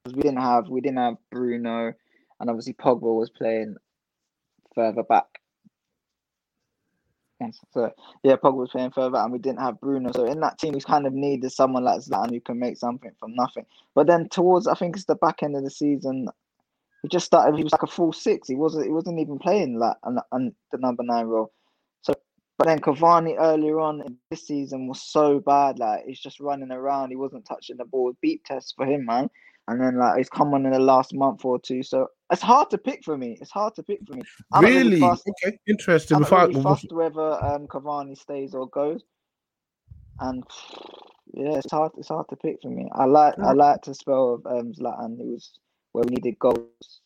because 0.03 0.15
we 0.15 0.23
didn't 0.23 0.41
have 0.41 0.69
we 0.69 0.81
didn't 0.81 0.97
have 0.97 1.17
Bruno, 1.31 1.93
and 2.39 2.49
obviously 2.49 2.73
Pogba 2.73 3.01
was 3.01 3.29
playing 3.29 3.75
further 4.75 5.03
back. 5.03 5.39
So 7.73 7.91
yeah, 8.23 8.35
Pogba 8.35 8.55
was 8.55 8.69
playing 8.69 8.91
further, 8.91 9.17
and 9.17 9.31
we 9.31 9.39
didn't 9.39 9.59
have 9.59 9.81
Bruno. 9.81 10.11
So 10.11 10.25
in 10.25 10.39
that 10.41 10.59
team, 10.59 10.73
we 10.73 10.81
kind 10.81 11.05
of 11.05 11.13
needed 11.13 11.51
someone 11.51 11.83
like 11.83 11.99
Zlatan 11.99 12.31
who 12.31 12.39
can 12.39 12.59
make 12.59 12.77
something 12.77 13.11
from 13.19 13.35
nothing. 13.35 13.65
But 13.95 14.07
then 14.07 14.29
towards, 14.29 14.67
I 14.67 14.75
think 14.75 14.95
it's 14.95 15.05
the 15.05 15.15
back 15.15 15.43
end 15.43 15.55
of 15.55 15.63
the 15.63 15.69
season, 15.69 16.29
he 17.01 17.09
just 17.09 17.25
started. 17.25 17.57
He 17.57 17.63
was 17.63 17.73
like 17.73 17.83
a 17.83 17.87
full 17.87 18.13
six. 18.13 18.47
He 18.47 18.55
wasn't. 18.55 18.85
He 18.85 18.91
wasn't 18.91 19.19
even 19.19 19.37
playing 19.39 19.77
like 19.77 19.97
an, 20.03 20.19
an, 20.31 20.55
the 20.71 20.77
number 20.77 21.03
nine 21.03 21.25
role. 21.25 21.51
So, 22.01 22.13
but 22.57 22.67
then 22.67 22.79
Cavani 22.79 23.35
earlier 23.37 23.79
on 23.79 24.01
in 24.01 24.17
this 24.31 24.47
season 24.47 24.87
was 24.87 25.01
so 25.01 25.39
bad. 25.39 25.79
Like 25.79 26.05
he's 26.05 26.21
just 26.21 26.39
running 26.39 26.71
around. 26.71 27.09
He 27.09 27.17
wasn't 27.17 27.45
touching 27.45 27.77
the 27.77 27.85
ball. 27.85 28.13
Beat 28.21 28.45
test 28.45 28.75
for 28.77 28.85
him, 28.85 29.05
man. 29.05 29.29
And 29.67 29.79
then 29.79 29.97
like 29.97 30.19
it's 30.19 30.29
come 30.29 30.53
on 30.53 30.65
in 30.65 30.73
the 30.73 30.79
last 30.79 31.13
month 31.13 31.45
or 31.45 31.59
two. 31.59 31.83
So 31.83 32.09
it's 32.31 32.41
hard 32.41 32.69
to 32.71 32.77
pick 32.77 33.03
for 33.03 33.17
me. 33.17 33.37
It's 33.39 33.51
hard 33.51 33.75
to 33.75 33.83
pick 33.83 33.99
for 34.05 34.13
me. 34.13 34.23
I'm 34.51 34.63
really? 34.63 34.99
really 34.99 35.03
okay, 35.03 35.57
interesting. 35.67 36.17
I'm 36.17 36.23
really 36.23 36.61
fussed 36.61 36.91
whether 36.91 37.43
um, 37.43 37.67
Cavani 37.67 38.17
stays 38.17 38.53
or 38.53 38.67
goes. 38.67 39.03
And 40.19 40.43
yeah, 41.33 41.55
it's 41.55 41.71
hard. 41.71 41.93
It's 41.97 42.09
hard 42.09 42.27
to 42.29 42.35
pick 42.35 42.57
for 42.61 42.69
me. 42.69 42.89
I 42.93 43.05
like. 43.05 43.35
I 43.39 43.53
like 43.53 43.81
to 43.83 43.93
spell 43.93 44.33
of 44.33 44.45
um, 44.45 44.73
Zlatan. 44.73 45.19
It 45.19 45.25
was 45.25 45.51
where 45.93 46.03
we 46.03 46.15
needed 46.15 46.37
goals 46.39 47.01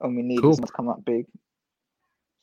and 0.00 0.16
we 0.16 0.22
needed 0.22 0.42
cool. 0.42 0.56
to 0.56 0.72
come 0.72 0.88
up 0.88 1.04
big. 1.04 1.26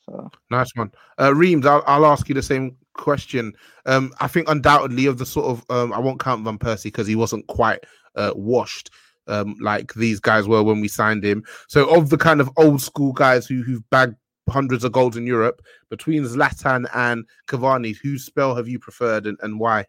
So 0.06 0.30
nice 0.50 0.70
one, 0.74 0.90
uh, 1.20 1.34
Reams. 1.34 1.66
I'll, 1.66 1.84
I'll 1.86 2.06
ask 2.06 2.28
you 2.28 2.34
the 2.34 2.42
same 2.42 2.76
question. 2.94 3.52
Um, 3.84 4.12
I 4.20 4.28
think 4.28 4.48
undoubtedly 4.48 5.06
of 5.06 5.18
the 5.18 5.26
sort 5.26 5.46
of 5.46 5.64
um, 5.70 5.92
I 5.92 5.98
won't 5.98 6.20
count 6.20 6.44
Van 6.44 6.58
Persie 6.58 6.84
because 6.84 7.06
he 7.06 7.16
wasn't 7.16 7.46
quite 7.46 7.84
uh, 8.16 8.32
washed 8.34 8.90
um, 9.28 9.56
like 9.60 9.94
these 9.94 10.20
guys 10.20 10.48
were 10.48 10.62
when 10.62 10.80
we 10.80 10.88
signed 10.88 11.24
him. 11.24 11.44
So 11.68 11.94
of 11.94 12.10
the 12.10 12.18
kind 12.18 12.40
of 12.40 12.50
old 12.56 12.80
school 12.80 13.12
guys 13.12 13.46
who 13.46 13.62
who've 13.62 13.88
bagged 13.90 14.16
hundreds 14.48 14.82
of 14.82 14.92
goals 14.92 15.16
in 15.16 15.26
Europe, 15.26 15.60
between 15.90 16.24
Zlatan 16.24 16.86
and 16.94 17.24
Cavani, 17.46 17.96
whose 18.02 18.24
spell 18.24 18.54
have 18.56 18.66
you 18.66 18.78
preferred 18.78 19.26
and, 19.26 19.38
and 19.42 19.60
why? 19.60 19.84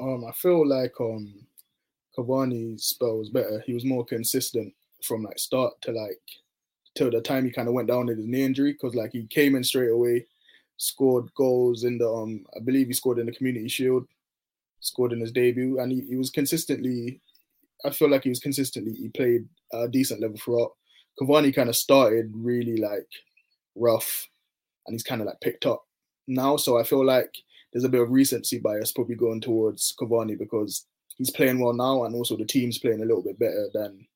Um, 0.00 0.24
I 0.26 0.32
feel 0.32 0.66
like 0.66 0.94
um 1.00 1.46
Cavani's 2.16 2.84
spell 2.84 3.18
was 3.18 3.30
better. 3.30 3.62
He 3.66 3.74
was 3.74 3.84
more 3.84 4.04
consistent 4.04 4.74
from 5.02 5.22
like 5.22 5.38
start 5.38 5.74
to 5.82 5.92
like 5.92 6.20
till 6.94 7.10
the 7.10 7.20
time 7.20 7.44
he 7.44 7.50
kind 7.50 7.68
of 7.68 7.74
went 7.74 7.88
down 7.88 8.06
with 8.06 8.18
his 8.18 8.26
knee 8.26 8.42
injury 8.42 8.72
because 8.72 8.94
like 8.94 9.12
he 9.12 9.26
came 9.26 9.54
in 9.56 9.64
straight 9.64 9.90
away. 9.90 10.26
scored 10.76 11.32
goals 11.34 11.84
in 11.84 11.98
the 11.98 12.08
um 12.08 12.44
I 12.56 12.60
believe 12.60 12.88
he 12.88 12.92
scored 12.92 13.18
in 13.18 13.26
the 13.26 13.32
Community 13.32 13.68
Shield, 13.68 14.06
scored 14.80 15.12
in 15.12 15.20
his 15.20 15.32
debut, 15.32 15.78
and 15.78 15.92
he, 15.92 16.00
he 16.02 16.16
was 16.16 16.30
consistently. 16.30 17.20
I 17.84 17.90
feel 17.90 18.10
like 18.10 18.24
he 18.24 18.28
was 18.28 18.40
consistently. 18.40 18.92
He 18.92 19.08
played 19.08 19.48
a 19.72 19.88
decent 19.88 20.20
level 20.20 20.36
throughout. 20.36 20.72
Cavani 21.20 21.54
kind 21.54 21.68
of 21.68 21.76
started 21.76 22.30
really 22.34 22.76
like 22.76 23.08
rough, 23.74 24.28
and 24.86 24.94
he's 24.94 25.02
kind 25.02 25.20
of 25.20 25.26
like 25.26 25.40
picked 25.40 25.66
up 25.66 25.84
now. 26.26 26.56
So 26.56 26.78
I 26.78 26.84
feel 26.84 27.04
like 27.04 27.34
there's 27.72 27.84
a 27.84 27.88
bit 27.88 28.00
of 28.00 28.10
recency 28.10 28.58
bias 28.58 28.92
probably 28.92 29.16
going 29.16 29.40
towards 29.40 29.94
Cavani 30.00 30.38
because 30.38 30.86
he's 31.16 31.30
playing 31.30 31.60
well 31.60 31.74
now, 31.74 32.04
and 32.04 32.14
also 32.14 32.36
the 32.36 32.44
team's 32.44 32.78
playing 32.78 33.02
a 33.02 33.06
little 33.06 33.22
bit 33.22 33.38
better 33.38 33.68
than 33.74 34.06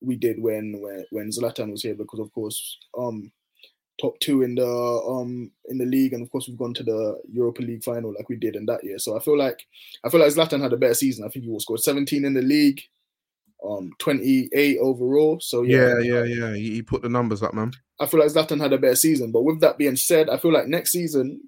we 0.00 0.16
did 0.16 0.40
when 0.40 0.80
when, 0.80 1.04
when 1.10 1.30
Zlatan 1.30 1.70
was 1.70 1.82
here. 1.82 1.94
Because 1.94 2.20
of 2.20 2.32
course, 2.32 2.78
um, 2.96 3.30
top 4.00 4.18
two 4.20 4.42
in 4.42 4.54
the 4.54 4.66
um 4.66 5.50
in 5.66 5.78
the 5.78 5.84
league, 5.84 6.12
and 6.12 6.22
of 6.22 6.30
course 6.30 6.48
we've 6.48 6.58
gone 6.58 6.74
to 6.74 6.82
the 6.82 7.20
Europa 7.30 7.62
League 7.62 7.84
final 7.84 8.12
like 8.14 8.28
we 8.28 8.36
did 8.36 8.56
in 8.56 8.66
that 8.66 8.82
year. 8.84 8.98
So 8.98 9.16
I 9.16 9.20
feel 9.20 9.36
like 9.36 9.66
I 10.04 10.08
feel 10.08 10.20
like 10.20 10.32
Zlatan 10.32 10.62
had 10.62 10.72
a 10.72 10.76
better 10.76 10.94
season. 10.94 11.24
I 11.24 11.28
think 11.28 11.44
he 11.44 11.50
will 11.50 11.60
score 11.60 11.78
17 11.78 12.24
in 12.24 12.34
the 12.34 12.42
league, 12.42 12.80
um 13.64 13.90
28 13.98 14.78
overall. 14.80 15.38
So 15.40 15.62
yeah, 15.62 15.98
yeah, 15.98 16.22
yeah. 16.22 16.24
yeah. 16.24 16.54
He, 16.54 16.74
he 16.74 16.82
put 16.82 17.02
the 17.02 17.08
numbers 17.08 17.42
up, 17.42 17.54
man. 17.54 17.72
I 18.00 18.06
feel 18.06 18.20
like 18.20 18.30
Zlatan 18.30 18.60
had 18.60 18.72
a 18.72 18.78
better 18.78 18.96
season. 18.96 19.32
But 19.32 19.42
with 19.42 19.60
that 19.60 19.78
being 19.78 19.96
said, 19.96 20.30
I 20.30 20.36
feel 20.36 20.52
like 20.52 20.68
next 20.68 20.92
season, 20.92 21.40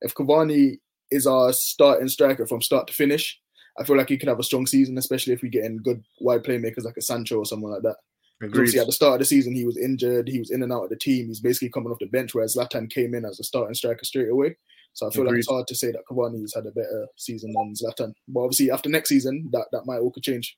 if 0.00 0.14
Cavani 0.14 0.78
is 1.10 1.26
our 1.26 1.52
starting 1.52 2.08
striker 2.08 2.46
from 2.46 2.62
start 2.62 2.86
to 2.88 2.92
finish, 2.92 3.38
I 3.78 3.84
feel 3.84 3.96
like 3.96 4.08
he 4.08 4.16
could 4.16 4.28
have 4.28 4.38
a 4.38 4.44
strong 4.44 4.66
season, 4.66 4.98
especially 4.98 5.32
if 5.32 5.42
we 5.42 5.48
get 5.48 5.64
in 5.64 5.78
good 5.78 6.02
wide 6.20 6.44
playmakers 6.44 6.84
like 6.84 6.96
a 6.96 7.02
Sancho 7.02 7.38
or 7.38 7.44
someone 7.44 7.72
like 7.72 7.82
that. 7.82 7.96
Obviously, 8.42 8.80
at 8.80 8.86
the 8.86 8.92
start 8.92 9.14
of 9.14 9.18
the 9.20 9.24
season, 9.24 9.54
he 9.54 9.64
was 9.64 9.78
injured. 9.78 10.28
He 10.28 10.38
was 10.38 10.50
in 10.50 10.62
and 10.62 10.72
out 10.72 10.84
of 10.84 10.90
the 10.90 10.96
team. 10.96 11.28
He's 11.28 11.40
basically 11.40 11.70
coming 11.70 11.90
off 11.90 11.98
the 11.98 12.06
bench, 12.06 12.34
whereas 12.34 12.54
Zlatan 12.54 12.90
came 12.90 13.14
in 13.14 13.24
as 13.24 13.40
a 13.40 13.44
starting 13.44 13.74
striker 13.74 14.04
straight 14.04 14.28
away. 14.28 14.56
So 14.92 15.06
I 15.06 15.10
feel 15.10 15.22
Agreed. 15.22 15.32
like 15.32 15.38
it's 15.40 15.48
hard 15.48 15.66
to 15.68 15.74
say 15.74 15.92
that 15.92 16.04
Cavani's 16.10 16.54
had 16.54 16.66
a 16.66 16.70
better 16.70 17.06
season 17.16 17.52
than 17.52 17.74
Zlatan. 17.74 18.12
But 18.28 18.40
obviously, 18.40 18.70
after 18.70 18.88
next 18.88 19.08
season, 19.08 19.48
that, 19.52 19.66
that 19.72 19.86
might 19.86 19.98
all 19.98 20.10
could 20.10 20.22
change. 20.22 20.56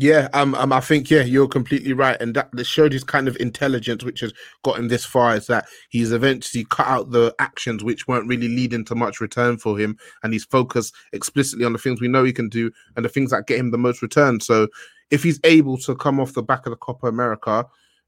Yeah, 0.00 0.28
um, 0.32 0.54
um, 0.54 0.72
I 0.72 0.78
think 0.78 1.10
yeah, 1.10 1.22
you're 1.22 1.48
completely 1.48 1.92
right, 1.92 2.16
and 2.20 2.32
that, 2.36 2.50
that 2.52 2.66
showed 2.68 2.92
his 2.92 3.02
kind 3.02 3.26
of 3.26 3.36
intelligence, 3.40 4.04
which 4.04 4.20
has 4.20 4.32
got 4.62 4.78
him 4.78 4.86
this 4.86 5.04
far. 5.04 5.34
Is 5.34 5.48
that 5.48 5.66
he's 5.88 6.12
eventually 6.12 6.64
cut 6.70 6.86
out 6.86 7.10
the 7.10 7.34
actions 7.40 7.82
which 7.82 8.06
weren't 8.06 8.28
really 8.28 8.46
leading 8.46 8.84
to 8.84 8.94
much 8.94 9.20
return 9.20 9.58
for 9.58 9.76
him, 9.76 9.98
and 10.22 10.32
he's 10.32 10.44
focused 10.44 10.94
explicitly 11.12 11.64
on 11.64 11.72
the 11.72 11.80
things 11.80 12.00
we 12.00 12.06
know 12.06 12.22
he 12.22 12.32
can 12.32 12.48
do 12.48 12.70
and 12.94 13.04
the 13.04 13.08
things 13.08 13.32
that 13.32 13.48
get 13.48 13.58
him 13.58 13.72
the 13.72 13.78
most 13.78 14.00
return. 14.00 14.38
So, 14.38 14.68
if 15.10 15.22
he's 15.22 15.40
able 15.44 15.78
to 15.78 15.94
come 15.94 16.20
off 16.20 16.34
the 16.34 16.42
back 16.42 16.66
of 16.66 16.70
the 16.70 16.76
Copa 16.76 17.06
America 17.06 17.66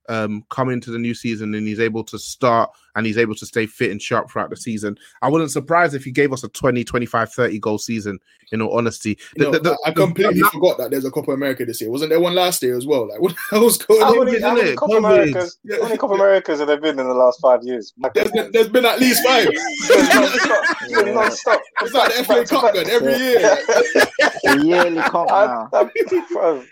um, 0.09 0.45
come 0.49 0.71
into 0.71 0.91
the 0.91 0.99
new 0.99 1.15
season 1.15 1.55
and 1.55 1.67
he's 1.67 1.81
able 1.81 2.03
to 2.05 2.19
start 2.19 2.71
and 2.95 3.07
he's 3.07 3.19
able 3.19 3.35
to 3.35 3.47
stay 3.47 3.67
fit 3.67 3.91
and 3.91 4.01
sharp 4.01 4.31
throughout 4.31 4.51
the 4.51 4.57
season. 4.57 4.97
I 5.23 5.29
wouldn't 5.29 5.51
surprise 5.51 5.95
if 5.95 6.05
he 6.05 6.11
gave 6.11 6.33
us 6.33 6.45
a 6.45 6.49
20, 6.49 6.85
25, 6.85 7.33
30 7.33 7.59
goal 7.59 7.79
season, 7.79 8.19
in 8.53 8.63
all 8.63 8.77
honesty. 8.77 9.19
The, 9.37 9.45
know, 9.45 9.51
the, 9.53 9.61
the, 9.61 9.79
I 9.85 9.93
completely 9.93 10.41
forgot 10.43 10.79
that 10.79 10.91
there's 10.91 11.05
a 11.05 11.11
Copa 11.11 11.33
America 11.33 11.65
this 11.65 11.81
year. 11.81 11.91
Wasn't 11.91 12.11
there 12.11 12.21
one 12.21 12.35
last 12.35 12.63
year 12.63 12.77
as 12.77 12.87
well? 12.87 13.09
Like, 13.09 13.21
what 13.21 13.35
the 13.35 13.57
hell's 13.57 13.79
going 13.79 14.03
oh, 14.03 14.21
on? 14.21 14.27
Many, 14.27 14.41
how 14.41 14.55
many 14.55 14.75
Copa 14.75 14.97
Americas, 14.97 15.59
how 15.71 15.83
many 15.83 15.97
Copa 15.97 16.15
Americas 16.15 16.59
have 16.59 16.69
there 16.69 16.81
been 16.81 16.99
in 16.99 17.09
the 17.09 17.15
last 17.15 17.41
five 17.41 17.63
years? 17.63 17.93
There's 18.15 18.31
been, 18.31 18.53
there's 18.53 18.69
been 18.69 18.85
at 18.85 19.01
least 19.01 19.25
five. 19.25 19.49
non-stop. 21.15 21.63
It's 21.83 21.95
like 21.95 22.15
the 22.17 22.25
FA 22.25 22.45
Cup, 22.45 22.75
man, 22.75 22.91
every 22.91 23.17
year. 23.17 23.41
the 23.41 24.67
yearly 24.67 25.01
cup 25.03 25.29
now. 25.29 25.69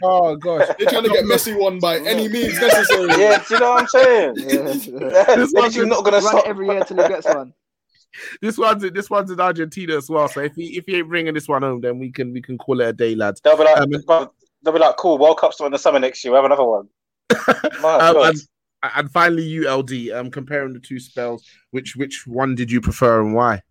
oh, 0.03 0.37
gosh. 0.37 0.69
They're 0.79 0.89
trying 0.89 1.05
to 1.05 1.11
get 1.11 1.25
Messi 1.25 1.59
one 1.59 1.79
by 1.79 1.99
any 1.99 2.29
means 2.29 2.59
necessary. 2.61 3.09
Yeah, 3.19 3.43
do 3.47 3.55
you 3.55 3.61
know 3.61 3.71
what 3.71 3.83
I'm 3.83 3.89
saying? 3.89 4.35
Yeah. 4.39 5.37
this 5.37 5.53
one's 5.53 5.77
not 5.77 6.05
going 6.11 6.23
to 6.23 6.29
stop 6.29 6.47
every 6.47 6.67
year 6.67 6.85
till 6.85 7.03
he 7.03 7.09
gets 7.09 7.27
one. 7.27 7.53
this 8.43 8.59
one's 8.59 8.83
this 8.93 9.11
one's 9.11 9.31
in 9.31 9.41
Argentina 9.41 9.97
as 9.97 10.09
well. 10.09 10.29
So 10.29 10.41
if 10.41 10.55
he 10.55 10.79
if 10.79 10.85
he 10.87 10.97
ain't 10.97 11.09
bringing 11.09 11.35
this 11.35 11.49
one 11.49 11.63
home, 11.63 11.81
then 11.81 11.99
we 11.99 12.11
can 12.11 12.33
we 12.33 12.43
can 12.43 12.59
call 12.59 12.81
it 12.81 12.89
a 12.89 12.93
day, 12.93 13.15
lads. 13.15 13.41
They'll 13.43 13.57
be 13.57 13.65
like, 13.65 13.79
um, 13.79 14.31
they'll 14.63 14.75
be 14.75 14.81
like, 14.81 14.97
cool. 14.97 15.19
World 15.19 15.39
Cup's 15.39 15.61
in 15.61 15.71
the 15.71 15.79
summer 15.79 15.99
next 15.99 16.25
year. 16.25 16.33
We 16.33 16.37
have 16.37 16.45
another 16.45 16.65
one. 16.65 16.89
um, 17.85 18.17
and, 18.17 18.37
and, 18.83 19.11
finally, 19.11 19.67
ULD. 19.67 20.11
Um, 20.11 20.31
comparing 20.31 20.73
the 20.73 20.81
two 20.81 20.99
spells, 20.99 21.45
which 21.71 21.97
which 21.97 22.27
one 22.27 22.55
did 22.55 22.71
you 22.71 22.81
prefer 22.81 23.21
and 23.21 23.35
why? 23.35 23.63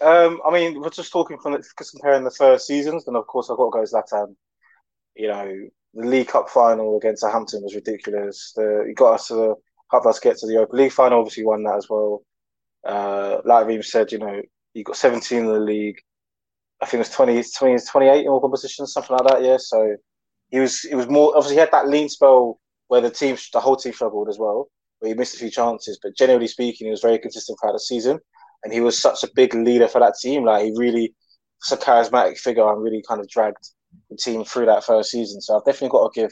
Um, 0.00 0.40
I 0.46 0.52
mean, 0.52 0.80
we're 0.80 0.90
just 0.90 1.12
talking 1.12 1.38
from 1.38 1.52
the, 1.52 1.64
comparing 1.76 2.24
the 2.24 2.30
first 2.30 2.66
seasons, 2.66 3.06
and 3.06 3.16
of 3.16 3.26
course, 3.26 3.50
I've 3.50 3.56
got 3.56 3.70
to 3.70 3.78
go 3.78 3.82
Zlatan. 3.82 4.34
You 5.16 5.28
know, 5.28 5.68
the 5.94 6.06
League 6.06 6.28
Cup 6.28 6.48
final 6.48 6.96
against 6.96 7.22
Southampton 7.22 7.62
was 7.62 7.74
ridiculous. 7.74 8.52
The, 8.54 8.84
he 8.86 8.94
got 8.94 9.14
us 9.14 9.28
to 9.28 9.34
the, 9.34 9.54
helped 9.90 10.06
us 10.06 10.20
get 10.20 10.36
to 10.38 10.46
the 10.46 10.54
Europa 10.54 10.76
League 10.76 10.92
final. 10.92 11.20
Obviously, 11.20 11.44
won 11.44 11.62
that 11.64 11.76
as 11.76 11.88
well. 11.88 12.22
Uh, 12.86 13.38
like 13.44 13.66
Reem 13.66 13.82
said, 13.82 14.12
you 14.12 14.18
know, 14.18 14.40
he 14.74 14.82
got 14.82 14.96
17 14.96 15.38
in 15.38 15.46
the 15.46 15.58
league. 15.58 15.98
I 16.80 16.86
think 16.86 16.94
it 16.94 17.08
was 17.08 17.10
20, 17.10 17.42
20 17.56 17.84
28 17.90 18.20
in 18.20 18.28
all 18.28 18.40
competitions, 18.40 18.92
something 18.92 19.16
like 19.16 19.26
that. 19.26 19.44
Yeah. 19.44 19.56
So 19.58 19.96
he 20.50 20.60
was, 20.60 20.80
he 20.80 20.94
was 20.94 21.08
more 21.08 21.36
obviously 21.36 21.56
he 21.56 21.60
had 21.60 21.72
that 21.72 21.88
lean 21.88 22.08
spell 22.08 22.60
where 22.88 23.00
the 23.00 23.10
team, 23.10 23.36
the 23.52 23.60
whole 23.60 23.76
team 23.76 23.92
struggled 23.92 24.28
as 24.28 24.38
well, 24.38 24.68
where 24.98 25.10
he 25.10 25.18
missed 25.18 25.34
a 25.34 25.38
few 25.38 25.50
chances. 25.50 25.98
But 26.02 26.16
generally 26.16 26.46
speaking, 26.46 26.86
he 26.86 26.90
was 26.90 27.02
very 27.02 27.18
consistent 27.18 27.58
throughout 27.60 27.72
the 27.72 27.80
season, 27.80 28.18
and 28.64 28.72
he 28.72 28.80
was 28.80 29.00
such 29.00 29.22
a 29.22 29.28
big 29.34 29.54
leader 29.54 29.88
for 29.88 30.00
that 30.00 30.14
team. 30.20 30.44
Like 30.44 30.64
he 30.64 30.72
really, 30.76 31.14
was 31.68 31.78
a 31.78 31.82
charismatic 31.82 32.38
figure, 32.38 32.70
and 32.70 32.82
really 32.82 33.02
kind 33.06 33.20
of 33.20 33.28
dragged 33.28 33.70
the 34.10 34.16
team 34.16 34.44
through 34.44 34.66
that 34.66 34.84
first 34.84 35.10
season. 35.10 35.40
So 35.40 35.56
I've 35.56 35.64
definitely 35.64 35.90
got 35.90 36.12
to 36.12 36.20
give 36.20 36.30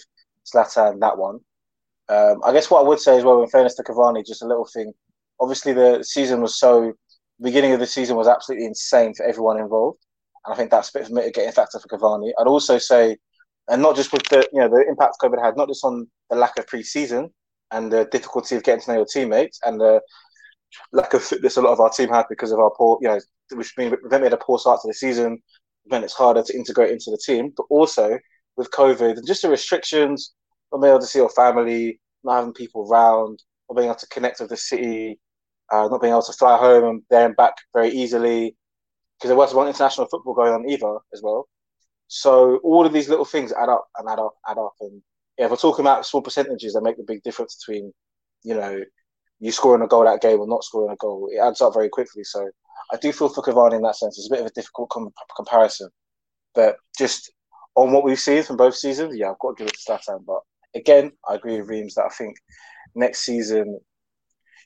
Zlatan 0.54 1.00
that 1.00 1.18
one. 1.18 1.40
Um, 2.08 2.40
I 2.44 2.52
guess 2.52 2.70
what 2.70 2.80
I 2.80 2.88
would 2.88 3.00
say 3.00 3.18
as 3.18 3.24
well, 3.24 3.42
in 3.42 3.48
fairness 3.48 3.74
to 3.76 3.82
Cavani, 3.82 4.24
just 4.24 4.42
a 4.42 4.46
little 4.46 4.68
thing. 4.72 4.92
Obviously, 5.40 5.72
the 5.72 6.02
season 6.02 6.40
was 6.40 6.58
so 6.58 6.92
beginning 7.42 7.72
of 7.72 7.80
the 7.80 7.86
season 7.86 8.16
was 8.16 8.28
absolutely 8.28 8.66
insane 8.66 9.14
for 9.14 9.24
everyone 9.26 9.58
involved, 9.58 9.98
and 10.44 10.54
I 10.54 10.56
think 10.56 10.70
that's 10.70 10.90
a 10.90 10.92
bit 10.92 11.02
of 11.02 11.10
a 11.10 11.14
mitigating 11.14 11.52
factor 11.52 11.78
for 11.78 11.88
Cavani. 11.88 12.30
I'd 12.38 12.46
also 12.46 12.78
say, 12.78 13.16
and 13.68 13.82
not 13.82 13.96
just 13.96 14.12
with 14.12 14.22
the 14.30 14.48
you 14.52 14.60
know 14.60 14.68
the 14.68 14.84
impact 14.88 15.16
COVID 15.22 15.42
had, 15.42 15.56
not 15.56 15.68
just 15.68 15.84
on 15.84 16.06
the 16.30 16.36
lack 16.36 16.58
of 16.58 16.66
pre-season 16.66 17.30
and 17.72 17.92
the 17.92 18.04
difficulty 18.06 18.56
of 18.56 18.62
getting 18.62 18.80
to 18.80 18.90
know 18.92 18.96
your 18.98 19.06
teammates 19.06 19.60
and 19.64 19.80
the 19.80 20.00
lack 20.92 21.14
of 21.14 21.22
fitness 21.22 21.56
a 21.56 21.62
lot 21.62 21.72
of 21.72 21.80
our 21.80 21.90
team 21.90 22.08
had 22.08 22.26
because 22.28 22.52
of 22.52 22.58
our 22.58 22.70
poor, 22.76 22.98
you 23.00 23.08
know, 23.08 23.18
which 23.52 23.72
means 23.76 23.94
we 24.02 24.10
had 24.10 24.32
a 24.32 24.36
poor 24.36 24.58
start 24.58 24.80
to 24.80 24.88
the 24.88 24.94
season, 24.94 25.40
meant 25.86 26.04
it's 26.04 26.14
harder 26.14 26.42
to 26.42 26.56
integrate 26.56 26.90
into 26.90 27.10
the 27.10 27.20
team, 27.24 27.52
but 27.56 27.66
also 27.70 28.18
with 28.56 28.70
COVID 28.70 29.16
and 29.18 29.26
just 29.26 29.42
the 29.42 29.48
restrictions, 29.48 30.34
not 30.72 30.80
being 30.80 30.90
able 30.90 31.00
to 31.00 31.06
see 31.06 31.18
your 31.18 31.30
family, 31.30 32.00
not 32.24 32.36
having 32.36 32.52
people 32.52 32.88
around, 32.90 33.42
not 33.68 33.76
being 33.76 33.88
able 33.88 33.98
to 33.98 34.08
connect 34.08 34.40
with 34.40 34.50
the 34.50 34.56
city, 34.56 35.20
uh, 35.72 35.88
not 35.88 36.00
being 36.00 36.12
able 36.12 36.22
to 36.22 36.32
fly 36.32 36.56
home 36.56 36.84
and 36.84 37.02
there 37.10 37.26
and 37.26 37.36
back 37.36 37.54
very 37.74 37.90
easily, 37.90 38.56
because 39.18 39.28
there 39.28 39.36
wasn't 39.36 39.66
international 39.66 40.06
football 40.08 40.34
going 40.34 40.52
on 40.52 40.68
either 40.68 40.98
as 41.12 41.22
well. 41.22 41.48
So 42.08 42.58
all 42.58 42.86
of 42.86 42.92
these 42.92 43.08
little 43.08 43.24
things 43.24 43.52
add 43.52 43.68
up 43.68 43.86
and 43.98 44.08
add 44.08 44.18
up, 44.18 44.34
add 44.48 44.58
up, 44.58 44.74
and 44.80 45.02
yeah, 45.38 45.46
if 45.46 45.50
we're 45.50 45.56
talking 45.56 45.84
about 45.84 46.06
small 46.06 46.22
percentages 46.22 46.72
that 46.72 46.82
make 46.82 46.96
the 46.96 47.04
big 47.06 47.22
difference 47.22 47.56
between, 47.56 47.92
you 48.42 48.54
know, 48.54 48.80
you 49.38 49.52
scoring 49.52 49.82
a 49.82 49.86
goal 49.86 50.04
that 50.04 50.22
game 50.22 50.40
or 50.40 50.46
not 50.46 50.64
scoring 50.64 50.92
a 50.92 50.96
goal, 50.96 51.28
it 51.30 51.38
adds 51.38 51.60
up 51.60 51.74
very 51.74 51.88
quickly. 51.88 52.24
So 52.24 52.48
I 52.92 52.96
do 52.96 53.12
feel 53.12 53.28
for 53.28 53.42
Cavani 53.42 53.74
in 53.74 53.82
that 53.82 53.96
sense. 53.96 54.16
It's 54.18 54.28
a 54.30 54.34
bit 54.34 54.40
of 54.40 54.46
a 54.46 54.54
difficult 54.54 54.88
com- 54.88 55.12
comparison, 55.36 55.90
but 56.54 56.76
just 56.96 57.30
on 57.74 57.92
what 57.92 58.04
we've 58.04 58.18
seen 58.18 58.42
from 58.42 58.56
both 58.56 58.76
seasons, 58.76 59.14
yeah, 59.16 59.30
I've 59.30 59.38
got 59.38 59.56
to 59.56 59.64
give 59.64 59.68
it 59.68 59.74
to 59.74 59.92
Zlatan. 59.92 60.24
But 60.24 60.40
again, 60.76 61.12
I 61.28 61.34
agree 61.34 61.58
with 61.58 61.68
Reams 61.68 61.94
that 61.94 62.04
I 62.04 62.08
think 62.10 62.36
next 62.94 63.20
season, 63.20 63.80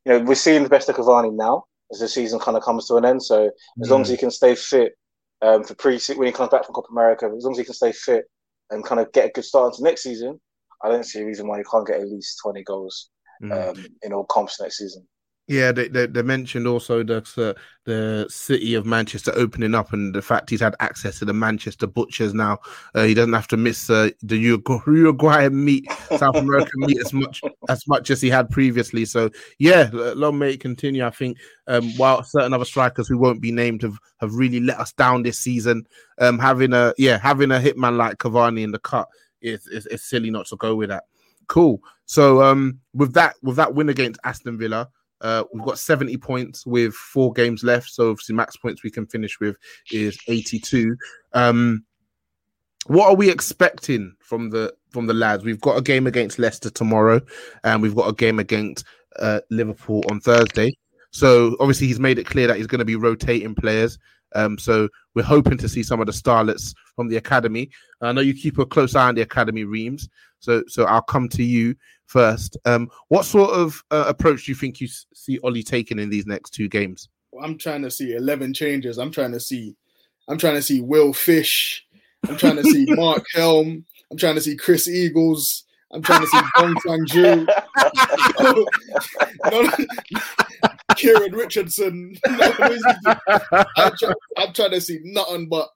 you 0.05 0.13
know, 0.13 0.21
we're 0.21 0.35
seeing 0.35 0.63
the 0.63 0.69
best 0.69 0.89
of 0.89 0.97
Cavani 0.97 1.35
now 1.35 1.65
as 1.93 2.01
the 2.01 2.09
season 2.09 2.39
kind 2.39 2.57
of 2.57 2.63
comes 2.63 2.87
to 2.87 2.97
an 2.97 3.05
end. 3.05 3.23
So 3.23 3.51
as 3.81 3.89
mm. 3.89 3.91
long 3.91 4.03
as 4.03 4.09
he 4.09 4.17
can 4.17 4.31
stay 4.31 4.55
fit 4.55 4.93
um, 5.43 5.65
for 5.65 5.75
pre 5.75 5.99
season, 5.99 6.19
when 6.19 6.27
he 6.27 6.33
comes 6.33 6.51
back 6.51 6.65
from 6.65 6.75
Copa 6.75 6.89
America, 6.93 7.27
as 7.37 7.45
long 7.45 7.53
as 7.53 7.59
he 7.59 7.65
can 7.65 7.75
stay 7.75 7.93
fit 7.93 8.25
and 8.71 8.85
kind 8.85 9.01
of 9.01 9.13
get 9.13 9.27
a 9.27 9.33
good 9.33 9.45
start 9.45 9.73
into 9.73 9.85
next 9.85 10.03
season, 10.03 10.41
I 10.83 10.89
don't 10.89 11.05
see 11.05 11.21
a 11.21 11.27
reason 11.27 11.47
why 11.47 11.59
he 11.59 11.65
can't 11.65 11.87
get 11.87 12.01
at 12.01 12.09
least 12.09 12.41
twenty 12.43 12.63
goals 12.63 13.11
mm. 13.43 13.53
um, 13.53 13.87
in 14.03 14.13
all 14.13 14.25
comps 14.25 14.61
next 14.61 14.79
season. 14.79 15.07
Yeah, 15.51 15.73
they, 15.73 15.89
they, 15.89 16.07
they, 16.07 16.23
mentioned 16.23 16.69
also 16.69 17.03
the 17.03 17.17
uh, 17.37 17.61
the 17.85 18.29
city 18.31 18.75
of 18.75 18.87
Manchester 18.87 19.33
opening 19.35 19.75
up 19.75 19.93
and 19.93 20.15
the 20.15 20.23
fact 20.23 20.49
he's 20.49 20.61
had 20.61 20.77
access 20.79 21.19
to 21.19 21.25
the 21.25 21.33
Manchester 21.33 21.89
butchers 21.89 22.33
now. 22.33 22.59
Uh, 22.95 23.03
he 23.03 23.15
doesn't 23.15 23.33
have 23.33 23.49
to 23.49 23.57
miss 23.57 23.91
uh, 23.91 24.11
the 24.23 24.37
Uruguayan 24.87 25.65
meat, 25.65 25.91
South 26.17 26.37
American 26.37 26.83
meat 26.87 27.01
as 27.01 27.13
much 27.13 27.43
as 27.69 27.85
much 27.89 28.11
as 28.11 28.21
he 28.21 28.31
had 28.31 28.49
previously. 28.49 29.05
So 29.05 29.29
yeah, 29.59 29.91
long 29.93 30.39
may 30.39 30.53
it 30.53 30.61
continue. 30.61 31.05
I 31.05 31.11
think 31.11 31.37
um, 31.67 31.91
while 31.97 32.23
certain 32.23 32.55
other 32.55 32.65
strikers 32.65 33.09
who 33.09 33.19
won't 33.19 33.43
be 33.43 33.51
named 33.51 33.83
have, 33.83 33.99
have 34.21 34.33
really 34.33 34.61
let 34.61 34.79
us 34.79 34.93
down 34.93 35.25
this 35.25 35.41
season, 35.41 35.85
um, 36.21 36.39
having 36.39 36.73
a 36.73 36.95
yeah 36.97 37.19
having 37.19 37.51
a 37.51 37.59
hitman 37.59 37.97
like 37.97 38.19
Cavani 38.19 38.63
in 38.63 38.71
the 38.71 38.79
cut 38.79 39.09
is, 39.43 39.67
is, 39.67 39.87
is 39.87 40.05
silly 40.05 40.31
not 40.31 40.47
to 40.47 40.57
go 40.59 40.77
with 40.77 40.91
that. 40.91 41.07
Cool. 41.49 41.83
So 42.07 42.41
um, 42.41 42.79
with 42.95 43.15
that 43.15 43.35
with 43.43 43.57
that 43.57 43.75
win 43.75 43.89
against 43.89 44.21
Aston 44.23 44.57
Villa. 44.57 44.89
Uh, 45.21 45.45
we've 45.53 45.65
got 45.65 45.79
70 45.79 46.17
points 46.17 46.67
with 46.67 46.95
four 46.95 47.33
games 47.33 47.63
left. 47.63 47.91
So 47.91 48.11
obviously, 48.11 48.35
max 48.35 48.57
points 48.57 48.83
we 48.83 48.91
can 48.91 49.07
finish 49.07 49.39
with 49.41 49.57
is 49.93 50.19
82. 50.27 50.97
Um, 51.33 51.85
what 52.87 53.09
are 53.09 53.17
we 53.17 53.31
expecting 53.31 54.15
from 54.21 54.51
the 54.51 54.75
from 54.91 55.07
the 55.07 55.15
lads? 55.15 55.45
We've 55.45 55.61
got 55.61 55.77
a 55.77 55.83
game 55.83 56.07
against 56.07 56.39
Leicester 56.39 56.71
tomorrow, 56.71 57.21
and 57.65 57.83
we've 57.83 57.95
got 57.95 58.09
a 58.09 58.15
game 58.15 58.39
against 58.39 58.85
uh, 59.19 59.41
Liverpool 59.51 60.03
on 60.11 60.21
Thursday. 60.21 60.77
so 61.11 61.57
obviously 61.61 61.87
he's 61.87 62.01
made 62.01 62.19
it 62.19 62.27
clear 62.27 62.47
that 62.47 62.57
he's 62.57 62.67
going 62.67 62.79
to 62.79 62.85
be 62.85 62.97
rotating 62.97 63.55
players. 63.55 63.99
Um, 64.35 64.59
so 64.59 64.89
we're 65.15 65.25
hoping 65.25 65.59
to 65.59 65.69
see 65.69 65.83
some 65.83 66.01
of 66.01 66.07
the 66.07 66.13
starlets 66.13 66.75
from 66.95 67.09
the 67.09 67.17
academy. 67.17 67.71
I 68.01 68.13
know 68.13 68.21
you 68.21 68.35
keep 68.35 68.59
a 68.59 68.67
close 68.67 68.95
eye 68.95 69.09
on 69.09 69.17
the 69.17 69.23
academy, 69.23 69.65
Reams. 69.65 70.09
So 70.39 70.63
so 70.69 70.85
I'll 70.85 71.03
come 71.03 71.29
to 71.31 71.43
you 71.43 71.75
first. 72.11 72.57
Um, 72.65 72.91
what 73.09 73.25
sort 73.25 73.51
of 73.51 73.83
uh, 73.91 74.05
approach 74.09 74.45
do 74.45 74.53
you 74.53 74.57
think 74.57 74.81
you 74.81 74.89
see 75.15 75.39
Ollie 75.45 75.63
taking 75.63 75.99
in 75.99 76.11
these 76.11 76.27
next 76.27 76.51
two 76.51 76.69
games? 76.69 77.09
I'm 77.41 77.57
trying 77.57 77.83
to 77.83 77.91
see 77.91 78.15
11 78.15 78.53
changes. 78.55 78.99
I'm 78.99 79.13
trying 79.13 79.33
to 79.33 79.41
see, 79.41 79.77
I'm 80.29 80.37
trying 80.37 80.57
to 80.57 80.63
see 80.63 80.81
Will 80.81 81.13
Fish. 81.13 81.87
I'm 82.29 82.37
trying 82.37 82.57
to 82.57 82.65
see 82.65 82.85
Mark 82.89 83.25
Helm. 83.35 83.85
I'm 84.11 84.19
trying 84.19 84.35
to 84.35 84.41
see 84.41 84.57
Chris 84.57 84.89
Eagles. 84.89 85.65
I'm 85.93 86.03
trying 86.03 86.23
to 86.23 86.27
see 86.27 86.41
Dong 86.57 86.75
Fangzhuo. 86.87 87.47
Kieran 90.97 91.33
Richardson. 91.33 92.17
I'm, 92.27 93.93
try, 93.97 94.13
I'm 94.37 94.53
trying 94.53 94.73
to 94.73 94.81
see 94.81 94.99
nothing 95.05 95.49
but 95.49 95.69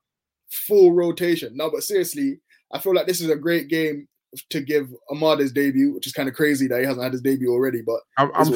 full 0.50 0.92
rotation. 0.92 1.56
No, 1.56 1.70
but 1.70 1.84
seriously, 1.84 2.40
I 2.72 2.78
feel 2.78 2.94
like 2.94 3.06
this 3.06 3.20
is 3.20 3.30
a 3.30 3.36
great 3.36 3.68
game 3.68 4.08
to 4.50 4.60
give 4.60 4.88
Amad 5.10 5.40
his 5.40 5.52
debut, 5.52 5.92
which 5.94 6.06
is 6.06 6.12
kind 6.12 6.28
of 6.28 6.34
crazy 6.34 6.66
that 6.68 6.80
he 6.80 6.86
hasn't 6.86 7.02
had 7.02 7.12
his 7.12 7.22
debut 7.22 7.50
already. 7.50 7.82
But 7.82 8.00
I'm, 8.18 8.30
I'm 8.34 8.52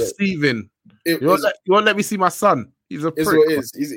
you, 1.04 1.28
won't 1.28 1.42
let, 1.42 1.54
you 1.64 1.72
won't 1.72 1.86
let 1.86 1.96
me 1.96 2.02
see 2.02 2.16
my 2.16 2.28
son. 2.28 2.72
He's 2.88 3.04
a 3.04 3.12
prick. 3.12 3.26
what 3.26 3.50
it 3.50 3.58
is. 3.58 3.72
He's, 3.74 3.94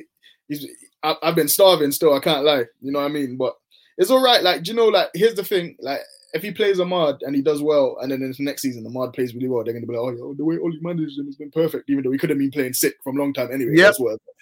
he's, 0.48 0.68
I, 1.04 1.16
I've 1.24 1.36
been 1.36 1.48
starving 1.48 1.92
still. 1.92 2.14
I 2.14 2.20
can't 2.20 2.46
lie. 2.46 2.66
You 2.82 2.92
know 2.92 3.00
what 3.00 3.06
I 3.06 3.14
mean? 3.14 3.38
But 3.38 3.56
it's 3.98 4.12
all 4.12 4.24
right. 4.24 4.44
Like, 4.44 4.64
do 4.64 4.72
you 4.72 4.78
know, 4.78 4.88
like, 4.88 5.10
here's 5.14 5.36
the 5.36 5.44
thing. 5.44 5.76
Like, 5.80 6.02
if 6.34 6.42
he 6.42 6.52
plays 6.52 6.78
Amad 6.80 7.20
and 7.22 7.36
he 7.36 7.42
does 7.42 7.62
well, 7.62 7.98
and 8.02 8.12
then 8.12 8.22
in 8.22 8.32
the 8.32 8.44
next 8.44 8.62
season 8.62 8.86
Amad 8.86 9.14
plays 9.14 9.34
really 9.36 9.50
well, 9.50 9.64
they're 9.64 9.74
going 9.74 9.86
to 9.86 9.88
be 9.88 9.98
like, 9.98 10.16
oh, 10.22 10.34
the 10.34 10.46
way 10.46 10.58
Ollie 10.58 10.80
managed 10.82 11.20
him 11.20 11.26
has 11.26 11.36
been 11.36 11.52
perfect, 11.52 11.90
even 11.90 12.04
though 12.04 12.12
he 12.12 12.18
could 12.18 12.30
have 12.30 12.40
been 12.40 12.52
playing 12.52 12.74
sick 12.74 12.96
from 13.04 13.18
a 13.18 13.20
long 13.20 13.34
time 13.34 13.52
anyway. 13.52 13.74
Yeah, 13.76 13.92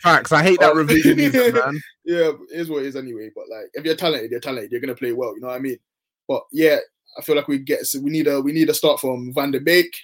facts. 0.01 0.31
I 0.31 0.43
hate 0.43 0.59
that 0.59 0.71
um, 0.71 0.77
revision, 0.77 1.17
man. 1.53 1.81
Yeah, 2.05 2.31
it 2.31 2.39
is 2.51 2.69
what 2.69 2.83
it 2.83 2.87
is 2.87 2.95
anyway. 2.95 3.31
But 3.35 3.45
like, 3.49 3.69
if 3.73 3.85
you're 3.85 3.95
talented, 3.95 4.31
you're 4.31 4.39
talented. 4.39 4.71
You're 4.71 4.81
going 4.81 4.93
to 4.93 4.99
play 4.99 5.13
well. 5.13 5.33
You 5.35 5.41
know 5.41 5.47
what 5.47 5.55
I 5.55 5.59
mean? 5.59 5.79
But 6.27 6.43
yeah, 6.51 6.77
I 7.17 7.21
feel 7.21 7.35
like 7.35 7.47
we 7.47 7.59
get 7.59 7.79
we 8.01 8.09
need 8.09 8.27
a 8.27 8.39
we 8.41 8.51
need 8.51 8.69
a 8.69 8.73
start 8.73 8.99
from 8.99 9.33
Van 9.33 9.51
der 9.51 9.59
Beek 9.59 9.95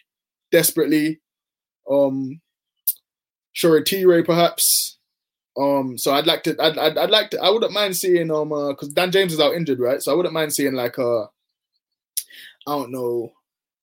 desperately. 0.52 1.20
Um, 1.90 2.42
Shoretire 3.56 4.26
perhaps. 4.26 4.98
Um, 5.58 5.98
so 5.98 6.14
I'd 6.14 6.28
like 6.28 6.44
to, 6.44 6.62
I'd, 6.62 6.78
I'd, 6.78 6.98
I'd 6.98 7.10
like 7.10 7.30
to, 7.30 7.42
I 7.42 7.50
wouldn't 7.50 7.72
mind 7.72 7.96
seeing, 7.96 8.30
um, 8.30 8.52
uh, 8.52 8.74
cause 8.74 8.90
Dan 8.90 9.10
James 9.10 9.32
is 9.32 9.40
out 9.40 9.54
injured, 9.54 9.80
right? 9.80 10.02
So 10.02 10.12
I 10.12 10.16
wouldn't 10.16 10.34
mind 10.34 10.52
seeing 10.52 10.74
like, 10.74 11.00
uh, 11.00 11.22
I 11.24 11.28
don't 12.68 12.92
know, 12.92 13.32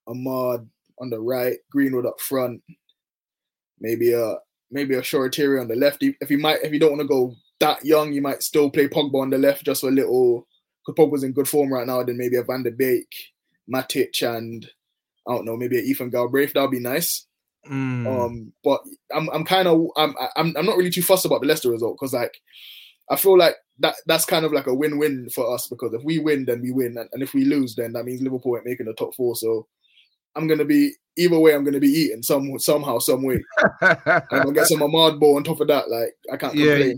Amad 0.06 0.68
on 0.98 1.08
the 1.08 1.18
right, 1.18 1.56
Greenwood 1.70 2.04
up 2.04 2.20
front, 2.20 2.62
maybe 3.80 4.12
a, 4.12 4.34
maybe 4.70 4.96
a 4.96 5.00
Shoretire 5.00 5.62
on 5.62 5.68
the 5.68 5.74
left. 5.74 6.02
If 6.02 6.30
you 6.30 6.36
might, 6.36 6.62
if 6.62 6.74
you 6.74 6.78
don't 6.78 6.98
want 6.98 7.00
to 7.00 7.08
go 7.08 7.34
that 7.60 7.82
young, 7.82 8.12
you 8.12 8.20
might 8.20 8.42
still 8.42 8.68
play 8.68 8.86
Pogba 8.86 9.22
on 9.22 9.30
the 9.30 9.38
left 9.38 9.64
just 9.64 9.80
for 9.80 9.88
a 9.88 9.92
little, 9.92 10.46
because 10.46 10.51
Pogba's 10.88 11.22
in 11.22 11.32
good 11.32 11.48
form 11.48 11.72
right 11.72 11.86
now. 11.86 12.02
Then 12.02 12.16
maybe 12.18 12.36
a 12.36 12.42
Van 12.42 12.62
der 12.62 12.70
Beek, 12.70 13.08
Matic, 13.72 14.22
and 14.22 14.68
I 15.28 15.34
don't 15.34 15.44
know, 15.44 15.56
maybe 15.56 15.78
a 15.78 15.82
Ethan 15.82 16.10
Galbraith. 16.10 16.52
That'd 16.52 16.70
be 16.70 16.80
nice. 16.80 17.26
Mm. 17.70 18.06
Um, 18.06 18.52
but 18.64 18.80
I'm 19.14 19.28
I'm 19.30 19.44
kind 19.44 19.68
of 19.68 19.86
I'm 19.96 20.14
I'm 20.36 20.54
I'm 20.56 20.66
not 20.66 20.76
really 20.76 20.90
too 20.90 21.02
fussed 21.02 21.24
about 21.24 21.42
the 21.42 21.46
Leicester 21.46 21.70
result 21.70 21.96
because 21.98 22.12
like 22.12 22.40
I 23.08 23.16
feel 23.16 23.38
like 23.38 23.54
that 23.78 23.94
that's 24.06 24.24
kind 24.24 24.44
of 24.44 24.52
like 24.52 24.66
a 24.66 24.74
win-win 24.74 25.28
for 25.30 25.54
us 25.54 25.66
because 25.68 25.92
if 25.94 26.02
we 26.02 26.18
win, 26.18 26.44
then 26.44 26.60
we 26.60 26.72
win, 26.72 26.96
and, 26.98 27.08
and 27.12 27.22
if 27.22 27.34
we 27.34 27.44
lose, 27.44 27.74
then 27.74 27.92
that 27.92 28.04
means 28.04 28.20
Liverpool 28.20 28.56
ain't 28.56 28.66
making 28.66 28.86
the 28.86 28.94
top 28.94 29.14
four. 29.14 29.36
So 29.36 29.66
I'm 30.34 30.48
gonna 30.48 30.64
be 30.64 30.92
either 31.16 31.38
way. 31.38 31.54
I'm 31.54 31.64
gonna 31.64 31.78
be 31.78 31.88
eating 31.88 32.22
some 32.22 32.58
somehow, 32.58 32.98
some 32.98 33.22
way. 33.22 33.42
I'm 33.80 34.24
gonna 34.30 34.52
get 34.52 34.66
some 34.66 34.80
Amad 34.80 35.20
ball 35.20 35.36
on 35.36 35.44
top 35.44 35.60
of 35.60 35.68
that. 35.68 35.88
Like 35.88 36.14
I 36.32 36.36
can't. 36.36 36.54
Yeah, 36.54 36.92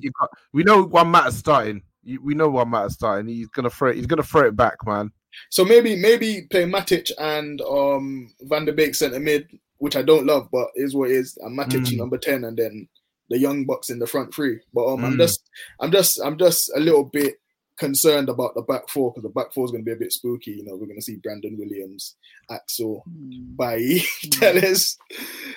we 0.52 0.62
know 0.62 0.84
one 0.84 1.10
matter's 1.10 1.36
starting. 1.36 1.82
We 2.22 2.34
know 2.34 2.48
one 2.48 2.70
matter's 2.70 2.94
starting. 2.94 3.28
He's 3.28 3.48
gonna 3.48 3.70
throw. 3.70 3.90
It, 3.90 3.96
he's 3.96 4.06
gonna 4.06 4.22
throw 4.22 4.46
it 4.48 4.56
back, 4.56 4.76
man. 4.86 5.10
So 5.50 5.64
maybe 5.64 5.96
maybe 5.96 6.46
play 6.50 6.64
Matic 6.64 7.10
and 7.18 7.60
um 7.62 8.32
Van 8.42 8.64
der 8.64 8.72
Beek 8.72 8.94
centre 8.94 9.20
mid 9.20 9.48
which 9.78 9.96
I 9.96 10.02
don't 10.02 10.24
love, 10.26 10.48
but 10.50 10.68
is 10.76 10.94
what 10.94 11.10
is. 11.10 11.36
I'm 11.44 11.56
Matic 11.56 11.86
mm. 11.86 11.98
number 11.98 12.16
ten, 12.16 12.44
and 12.44 12.56
then 12.56 12.88
the 13.28 13.38
young 13.38 13.66
bucks 13.66 13.90
in 13.90 13.98
the 13.98 14.06
front 14.06 14.34
three. 14.34 14.58
But 14.72 14.86
um, 14.86 15.00
mm. 15.00 15.04
I'm 15.04 15.18
just, 15.18 15.50
I'm 15.80 15.92
just, 15.92 16.20
I'm 16.24 16.38
just 16.38 16.72
a 16.74 16.80
little 16.80 17.04
bit 17.04 17.34
concerned 17.76 18.28
about 18.28 18.54
the 18.54 18.62
back 18.62 18.88
four 18.88 19.10
because 19.10 19.22
the 19.22 19.28
back 19.28 19.52
four 19.52 19.64
is 19.64 19.70
going 19.70 19.82
to 19.82 19.88
be 19.88 19.92
a 19.92 19.96
bit 19.96 20.12
spooky. 20.12 20.52
You 20.52 20.64
know, 20.64 20.76
we're 20.76 20.86
going 20.86 20.98
to 20.98 21.02
see 21.02 21.16
Brandon 21.16 21.56
Williams, 21.58 22.16
Axel, 22.50 23.04
mm. 23.08 23.56
Bailly, 23.56 24.02
Telles. 24.30 24.96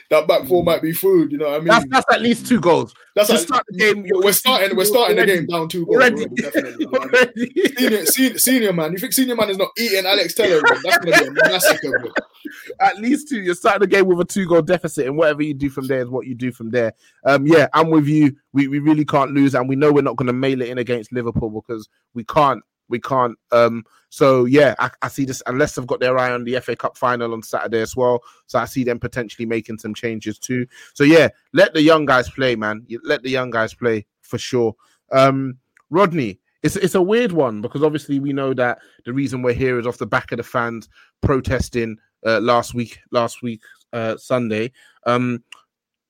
That 0.09 0.27
back 0.27 0.47
four 0.47 0.63
mm. 0.63 0.65
might 0.65 0.81
be 0.81 0.93
food. 0.93 1.31
You 1.31 1.37
know 1.37 1.49
what 1.49 1.55
I 1.55 1.59
mean? 1.59 1.67
That's, 1.67 1.85
that's 1.89 2.13
at 2.13 2.21
least 2.21 2.47
two 2.47 2.59
goals. 2.59 2.93
That's 3.15 3.29
like, 3.29 3.39
start 3.39 3.65
the 3.69 3.77
game. 3.77 4.05
We're 4.07 4.31
starting. 4.31 4.75
We're 4.75 4.85
starting 4.85 5.17
already. 5.17 5.31
the 5.31 5.37
game 5.39 5.47
down 5.47 5.69
two 5.69 5.85
goals. 5.85 5.97
Already. 5.97 6.25
Already, 6.25 6.85
already. 6.93 7.51
Senior, 7.75 8.05
senior, 8.05 8.39
senior, 8.39 8.73
man. 8.73 8.91
You 8.91 8.97
think 8.99 9.13
senior 9.13 9.35
man 9.35 9.49
is 9.49 9.57
not 9.57 9.69
eating 9.77 10.05
Alex 10.05 10.33
Telles? 10.33 10.63
That's 10.83 10.97
going 10.97 11.13
to 11.13 11.31
be 11.31 11.39
a 11.39 11.49
massacre. 11.49 11.99
Bro. 11.99 12.11
At 12.79 12.97
least 12.99 13.29
two. 13.29 13.41
You're 13.41 13.55
starting 13.55 13.81
the 13.81 13.87
game 13.87 14.05
with 14.05 14.19
a 14.19 14.25
two 14.25 14.47
goal 14.47 14.61
deficit, 14.61 15.07
and 15.07 15.17
whatever 15.17 15.43
you 15.43 15.53
do 15.53 15.69
from 15.69 15.87
there 15.87 16.01
is 16.01 16.09
what 16.09 16.27
you 16.27 16.35
do 16.35 16.51
from 16.51 16.69
there. 16.69 16.93
Um, 17.25 17.45
yeah, 17.47 17.67
I'm 17.73 17.89
with 17.89 18.07
you. 18.07 18.35
We 18.57 18.67
we 18.67 18.79
really 18.79 19.05
can't 19.05 19.33
lose, 19.33 19.53
and 19.53 19.69
we 19.69 19.75
know 19.75 19.93
we're 19.93 20.01
not 20.01 20.15
going 20.15 20.27
to 20.27 20.33
mail 20.33 20.61
it 20.63 20.69
in 20.69 20.79
against 20.79 21.13
Liverpool 21.13 21.51
because 21.51 21.87
we 22.15 22.23
can't 22.23 22.63
we 22.89 22.99
can't. 22.99 23.37
Um, 23.51 23.83
so 24.09 24.45
yeah, 24.45 24.73
I, 24.79 24.89
I, 25.01 25.07
see 25.09 25.25
this 25.25 25.43
unless 25.45 25.75
they've 25.75 25.85
got 25.85 25.99
their 25.99 26.17
eye 26.17 26.31
on 26.31 26.43
the 26.43 26.59
FA 26.59 26.75
Cup 26.75 26.97
final 26.97 27.33
on 27.33 27.43
Saturday 27.43 27.81
as 27.81 27.95
well. 27.95 28.21
So 28.47 28.57
I 28.59 28.65
see 28.65 28.83
them 28.83 28.99
potentially 28.99 29.45
making 29.45 29.77
some 29.77 29.93
changes 29.93 30.39
too. 30.39 30.65
So 30.93 31.03
yeah, 31.03 31.29
let 31.53 31.73
the 31.73 31.81
young 31.81 32.05
guys 32.05 32.29
play, 32.29 32.55
man. 32.55 32.85
Let 33.03 33.23
the 33.23 33.29
young 33.29 33.51
guys 33.51 33.73
play 33.73 34.05
for 34.21 34.37
sure. 34.37 34.75
Um, 35.11 35.57
Rodney, 35.89 36.39
it's 36.63 36.75
it's 36.75 36.95
a 36.95 37.01
weird 37.01 37.31
one 37.31 37.61
because 37.61 37.83
obviously 37.83 38.19
we 38.19 38.33
know 38.33 38.53
that 38.53 38.79
the 39.05 39.13
reason 39.13 39.41
we're 39.41 39.53
here 39.53 39.79
is 39.79 39.87
off 39.87 39.97
the 39.97 40.07
back 40.07 40.31
of 40.31 40.37
the 40.37 40.43
fans 40.43 40.89
protesting 41.21 41.97
uh, 42.25 42.39
last 42.39 42.73
week, 42.73 42.99
last 43.11 43.41
week 43.41 43.61
uh, 43.93 44.17
Sunday. 44.17 44.71
Um, 45.05 45.43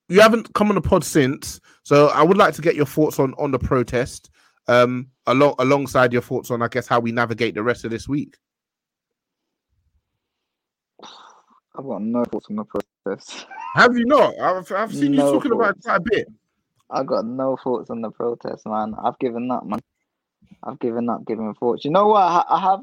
you 0.10 0.22
haven't 0.22 0.54
come 0.54 0.70
on 0.70 0.76
the 0.76 0.82
pod 0.82 1.04
since, 1.04 1.60
so 1.84 2.08
I 2.08 2.24
would 2.24 2.38
like 2.38 2.54
to 2.56 2.62
get 2.62 2.76
your 2.76 2.86
thoughts 2.86 3.20
on 3.20 3.34
on 3.36 3.52
the 3.52 3.60
protest 3.60 4.30
um, 4.68 5.08
along 5.26 5.56
alongside 5.60 6.14
your 6.14 6.22
thoughts 6.22 6.52
on, 6.52 6.62
I 6.62 6.68
guess, 6.68 6.88
how 6.88 7.00
we 7.00 7.12
navigate 7.12 7.56
the 7.56 7.64
rest 7.64 7.86
of 7.86 7.92
this 7.92 8.08
week. 8.08 8.38
I've 11.78 11.86
got 11.86 12.02
no 12.02 12.24
thoughts 12.26 12.48
on 12.50 12.56
the 12.56 12.64
protest. 12.64 13.46
Have 13.76 13.96
you 13.98 14.06
not? 14.06 14.38
I've, 14.40 14.72
I've 14.72 14.94
seen 14.94 15.12
no 15.12 15.28
you 15.28 15.34
talking 15.34 15.52
thoughts. 15.52 15.62
about 15.62 15.78
it 15.78 15.84
quite 15.84 15.96
a 15.96 16.02
bit. 16.02 16.28
I've 16.90 17.06
got 17.06 17.26
no 17.26 17.58
thoughts 17.64 17.90
on 17.90 18.02
the 18.02 18.10
protest, 18.10 18.66
man. 18.66 18.96
I've 19.04 19.20
given 19.20 19.52
up, 19.52 19.66
man. 19.66 19.80
I've 20.64 20.80
given 20.80 21.10
up 21.10 21.26
giving 21.26 21.54
thoughts. 21.54 21.86
You 21.86 21.92
know 21.92 22.08
what? 22.08 22.46
I 22.50 22.60
have, 22.60 22.80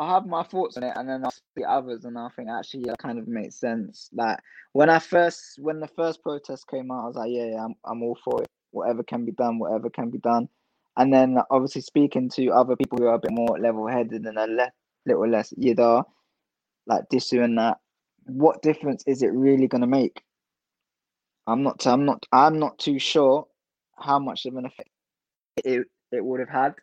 I 0.00 0.14
have 0.14 0.26
my 0.26 0.42
thoughts 0.44 0.78
on 0.78 0.84
it, 0.84 0.94
and 0.96 1.08
then 1.08 1.24
I'll 1.24 1.30
see 1.30 1.64
others, 1.64 2.06
and 2.06 2.18
I 2.18 2.28
think 2.36 2.48
actually 2.50 2.84
it 2.90 2.98
kind 2.98 3.20
of 3.20 3.28
makes 3.28 3.56
sense. 3.60 4.10
Like 4.12 4.38
when 4.72 4.90
I 4.90 4.98
first, 4.98 5.58
when 5.60 5.80
the 5.80 5.88
first 5.88 6.22
protest 6.22 6.66
came 6.68 6.90
out, 6.90 7.04
I 7.04 7.06
was 7.08 7.16
like, 7.16 7.30
yeah, 7.32 7.46
yeah 7.52 7.64
I'm, 7.64 7.74
I'm 7.84 8.02
all 8.02 8.18
for 8.24 8.42
it. 8.42 8.48
Whatever 8.72 9.04
can 9.04 9.24
be 9.26 9.32
done, 9.32 9.58
whatever 9.60 9.90
can 9.90 10.10
be 10.10 10.18
done 10.18 10.48
and 10.96 11.12
then 11.12 11.38
obviously 11.50 11.80
speaking 11.80 12.28
to 12.30 12.48
other 12.48 12.76
people 12.76 12.98
who 12.98 13.06
are 13.06 13.14
a 13.14 13.18
bit 13.18 13.32
more 13.32 13.58
level-headed 13.58 14.26
and 14.26 14.38
a 14.38 14.46
le- 14.46 14.72
little 15.06 15.28
less 15.28 15.52
yida, 15.54 16.04
like 16.86 17.04
Disu 17.12 17.44
and 17.44 17.58
that, 17.58 17.78
what 18.26 18.62
difference 18.62 19.04
is 19.06 19.22
it 19.22 19.32
really 19.32 19.66
going 19.66 19.80
to 19.80 19.86
make? 19.86 20.22
I'm 21.46 21.62
not. 21.62 21.86
I'm 21.86 22.04
not. 22.04 22.26
I'm 22.32 22.58
not 22.58 22.78
too 22.78 22.98
sure 22.98 23.46
how 23.98 24.18
much 24.18 24.46
of 24.46 24.56
an 24.56 24.66
effect 24.66 24.90
it 25.64 25.86
it 26.12 26.24
would 26.24 26.40
have 26.40 26.50
had, 26.50 26.74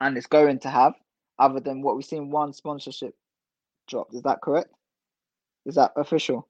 and 0.00 0.16
it's 0.16 0.28
going 0.28 0.60
to 0.60 0.70
have, 0.70 0.94
other 1.38 1.60
than 1.60 1.82
what 1.82 1.96
we've 1.96 2.04
seen 2.04 2.30
one 2.30 2.52
sponsorship 2.52 3.14
dropped. 3.86 4.14
Is 4.14 4.22
that 4.22 4.40
correct? 4.40 4.70
Is 5.64 5.74
that 5.74 5.92
official? 5.96 6.48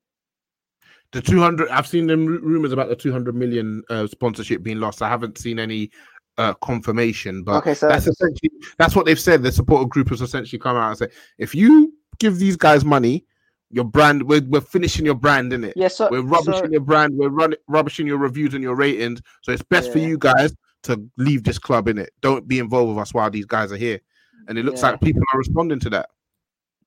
The 1.13 1.23
200, 1.23 1.69
I've 1.71 1.87
seen 1.87 2.07
them 2.07 2.27
rumors 2.27 2.73
about 2.73 2.89
the 2.89 2.97
200 2.97 3.35
million 3.35 3.83
uh, 3.91 4.07
sponsorship 4.07 4.63
being 4.63 4.81
lost. 4.81 5.03
I 5.03 5.09
haven't 5.09 5.39
seen 5.39 5.59
any 5.59 5.91
uh, 6.37 6.53
confirmation, 6.55 7.43
but 7.43 7.57
okay, 7.57 7.75
so 7.75 7.89
that's 7.89 8.07
essentially 8.07 8.51
that's 8.77 8.95
what 8.95 9.07
they've 9.07 9.19
said. 9.19 9.43
The 9.43 9.53
supporter 9.53 9.87
group 9.87 10.11
has 10.11 10.21
essentially 10.21 10.59
come 10.59 10.77
out 10.77 10.91
and 10.91 10.99
said, 10.99 11.13
if 11.39 11.55
you 11.55 11.95
give 12.19 12.39
these 12.39 12.57
guys 12.57 12.85
money, 12.85 13.25
your 13.71 13.85
brand, 13.85 14.23
we're, 14.25 14.43
we're 14.43 14.61
finishing 14.61 15.05
your 15.05 15.15
brand 15.15 15.53
in 15.53 15.65
it. 15.65 15.75
Yeah, 15.77 15.89
so, 15.89 16.09
we're 16.11 16.23
rubbishing 16.23 16.67
so, 16.67 16.71
your 16.71 16.81
brand, 16.81 17.15
we're 17.17 17.29
running 17.29 17.59
rubbishing 17.69 18.07
your 18.07 18.19
reviews 18.19 18.55
and 18.55 18.63
your 18.63 18.77
ratings. 18.77 19.21
So 19.43 19.53
it's 19.53 19.63
best 19.63 19.89
yeah. 19.89 19.93
for 19.93 19.99
you 20.01 20.19
guys 20.19 20.55
to 20.85 21.03
leave 21.17 21.45
this 21.45 21.59
club 21.59 21.89
in 21.89 21.99
it. 21.99 22.11
Don't 22.21 22.47
be 22.47 22.59
involved 22.59 22.91
with 22.91 22.99
us 22.99 23.15
while 23.15 23.31
these 23.31 23.47
guys 23.47 23.73
are 23.73 23.77
here. 23.77 24.01
And 24.49 24.59
it 24.59 24.65
looks 24.65 24.83
yeah. 24.83 24.91
like 24.91 25.01
people 25.01 25.23
are 25.33 25.39
responding 25.39 25.81
to 25.81 25.91
that. 25.91 26.11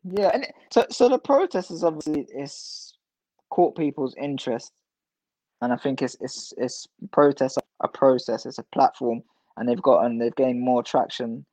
Yeah, 0.04 0.32
and 0.34 0.48
so 0.72 0.86
so 0.90 1.10
the 1.10 1.20
protest 1.20 1.72
is 1.72 1.84
obviously 1.84 2.26
it's 2.30 2.94
caught 3.50 3.76
people's 3.76 4.16
interest, 4.16 4.72
and 5.62 5.74
I 5.74 5.76
think 5.76 6.02
it's 6.02 6.16
it's 6.22 6.54
it's 6.58 6.88
protest 7.12 7.58
a 7.82 7.88
process, 7.88 8.46
it's 8.46 8.60
a 8.60 8.64
platform 8.64 9.24
and 9.60 9.68
they've 9.68 9.82
gotten 9.82 10.18
they've 10.18 10.36
gained 10.36 10.62
more 10.62 10.82
traction 10.82 11.46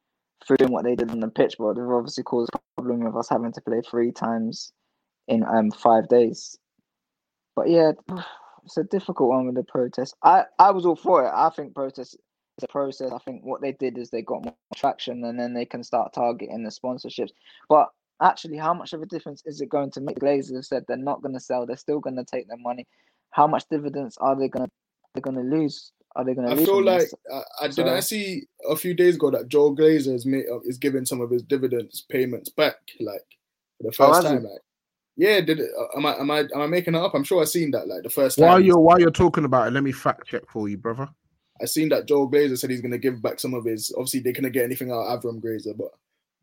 through 0.46 0.68
what 0.68 0.84
they 0.84 0.94
did 0.94 1.10
on 1.10 1.20
the 1.20 1.28
pitch, 1.28 1.56
but 1.58 1.74
they've 1.74 1.84
obviously 1.84 2.22
caused 2.22 2.50
a 2.54 2.58
problem 2.76 3.00
with 3.00 3.16
us 3.16 3.28
having 3.28 3.52
to 3.52 3.60
play 3.60 3.82
three 3.82 4.12
times 4.12 4.72
in 5.28 5.44
um 5.44 5.70
five 5.70 6.08
days. 6.08 6.56
But 7.56 7.68
yeah, 7.68 7.92
it's 8.64 8.76
a 8.76 8.84
difficult 8.84 9.30
one 9.30 9.46
with 9.46 9.56
the 9.56 9.64
protest. 9.64 10.14
I 10.22 10.44
I 10.58 10.70
was 10.70 10.86
all 10.86 10.96
for 10.96 11.26
it. 11.26 11.32
I 11.34 11.50
think 11.50 11.74
protest 11.74 12.14
is 12.14 12.20
a 12.64 12.68
process. 12.68 13.12
I 13.12 13.18
think 13.18 13.44
what 13.44 13.60
they 13.60 13.72
did 13.72 13.98
is 13.98 14.10
they 14.10 14.22
got 14.22 14.44
more 14.44 14.54
traction, 14.74 15.24
and 15.24 15.38
then 15.38 15.52
they 15.54 15.64
can 15.64 15.82
start 15.82 16.12
targeting 16.12 16.62
the 16.62 16.70
sponsorships. 16.70 17.30
But 17.68 17.88
actually, 18.22 18.56
how 18.56 18.72
much 18.74 18.92
of 18.92 19.02
a 19.02 19.06
difference 19.06 19.42
is 19.44 19.60
it 19.60 19.68
going 19.68 19.90
to 19.92 20.00
make? 20.00 20.18
Glazers 20.18 20.54
have 20.54 20.64
said 20.64 20.84
they're 20.88 20.96
not 20.96 21.22
going 21.22 21.34
to 21.34 21.40
sell. 21.40 21.66
They're 21.66 21.76
still 21.76 22.00
going 22.00 22.16
to 22.16 22.24
take 22.24 22.48
their 22.48 22.56
money. 22.58 22.86
How 23.30 23.46
much 23.46 23.64
dividends 23.70 24.16
are 24.20 24.34
they 24.36 24.48
going 24.48 24.66
to 24.66 24.70
they're 25.14 25.22
going 25.22 25.36
to 25.36 25.42
lose? 25.56 25.92
Are 26.14 26.24
they 26.24 26.34
going 26.34 26.46
to 26.46 26.52
I 26.54 26.56
lose? 26.56 26.66
feel 26.66 26.82
like 26.82 27.00
this? 27.00 27.14
I, 27.32 27.42
I 27.62 27.66
did 27.68 27.74
So- 27.74 27.86
I 27.94 28.00
see 28.00 28.44
a 28.68 28.76
few 28.76 28.94
days 28.94 29.16
ago 29.16 29.30
that 29.30 29.48
Joel 29.48 29.76
Glazer 29.76 30.14
is 30.14 30.24
made, 30.26 30.44
uh, 30.50 30.60
is 30.60 30.78
giving 30.78 31.04
some 31.04 31.20
of 31.20 31.30
his 31.30 31.42
dividends 31.42 32.06
payments 32.10 32.48
back, 32.50 32.76
like 33.00 33.24
for 33.78 33.82
the 33.84 33.88
Oh, 33.88 34.12
first 34.12 34.22
has 34.22 34.24
time. 34.32 34.44
Like, 34.44 34.60
yeah, 35.18 35.40
did 35.42 35.60
it, 35.60 35.70
uh, 35.78 35.96
am 35.96 36.06
I 36.06 36.14
am 36.16 36.30
I 36.30 36.38
am 36.40 36.60
I 36.60 36.66
making 36.66 36.94
it 36.94 36.98
up? 37.02 37.14
I'm 37.14 37.24
sure 37.24 37.42
I 37.42 37.44
seen 37.44 37.70
that 37.72 37.86
like 37.88 38.02
the 38.02 38.08
first 38.10 38.38
While 38.38 38.56
time. 38.56 38.64
you're 38.64 38.78
while 38.78 38.98
you're 39.00 39.10
talking 39.10 39.44
about 39.44 39.68
it, 39.68 39.72
let 39.72 39.82
me 39.82 39.92
fact 39.92 40.26
check 40.26 40.42
for 40.48 40.68
you, 40.68 40.76
brother. 40.78 41.08
I 41.60 41.64
seen 41.66 41.88
that 41.90 42.06
Joel 42.06 42.30
Glazer 42.30 42.58
said 42.58 42.70
he's 42.70 42.80
gonna 42.80 42.98
give 42.98 43.20
back 43.22 43.40
some 43.40 43.54
of 43.54 43.64
his. 43.64 43.92
Obviously, 43.96 44.20
they 44.20 44.32
couldn't 44.32 44.52
get 44.52 44.64
anything 44.64 44.90
out 44.90 45.06
of 45.06 45.22
Avram 45.22 45.40
Glazer, 45.40 45.76
but 45.76 45.92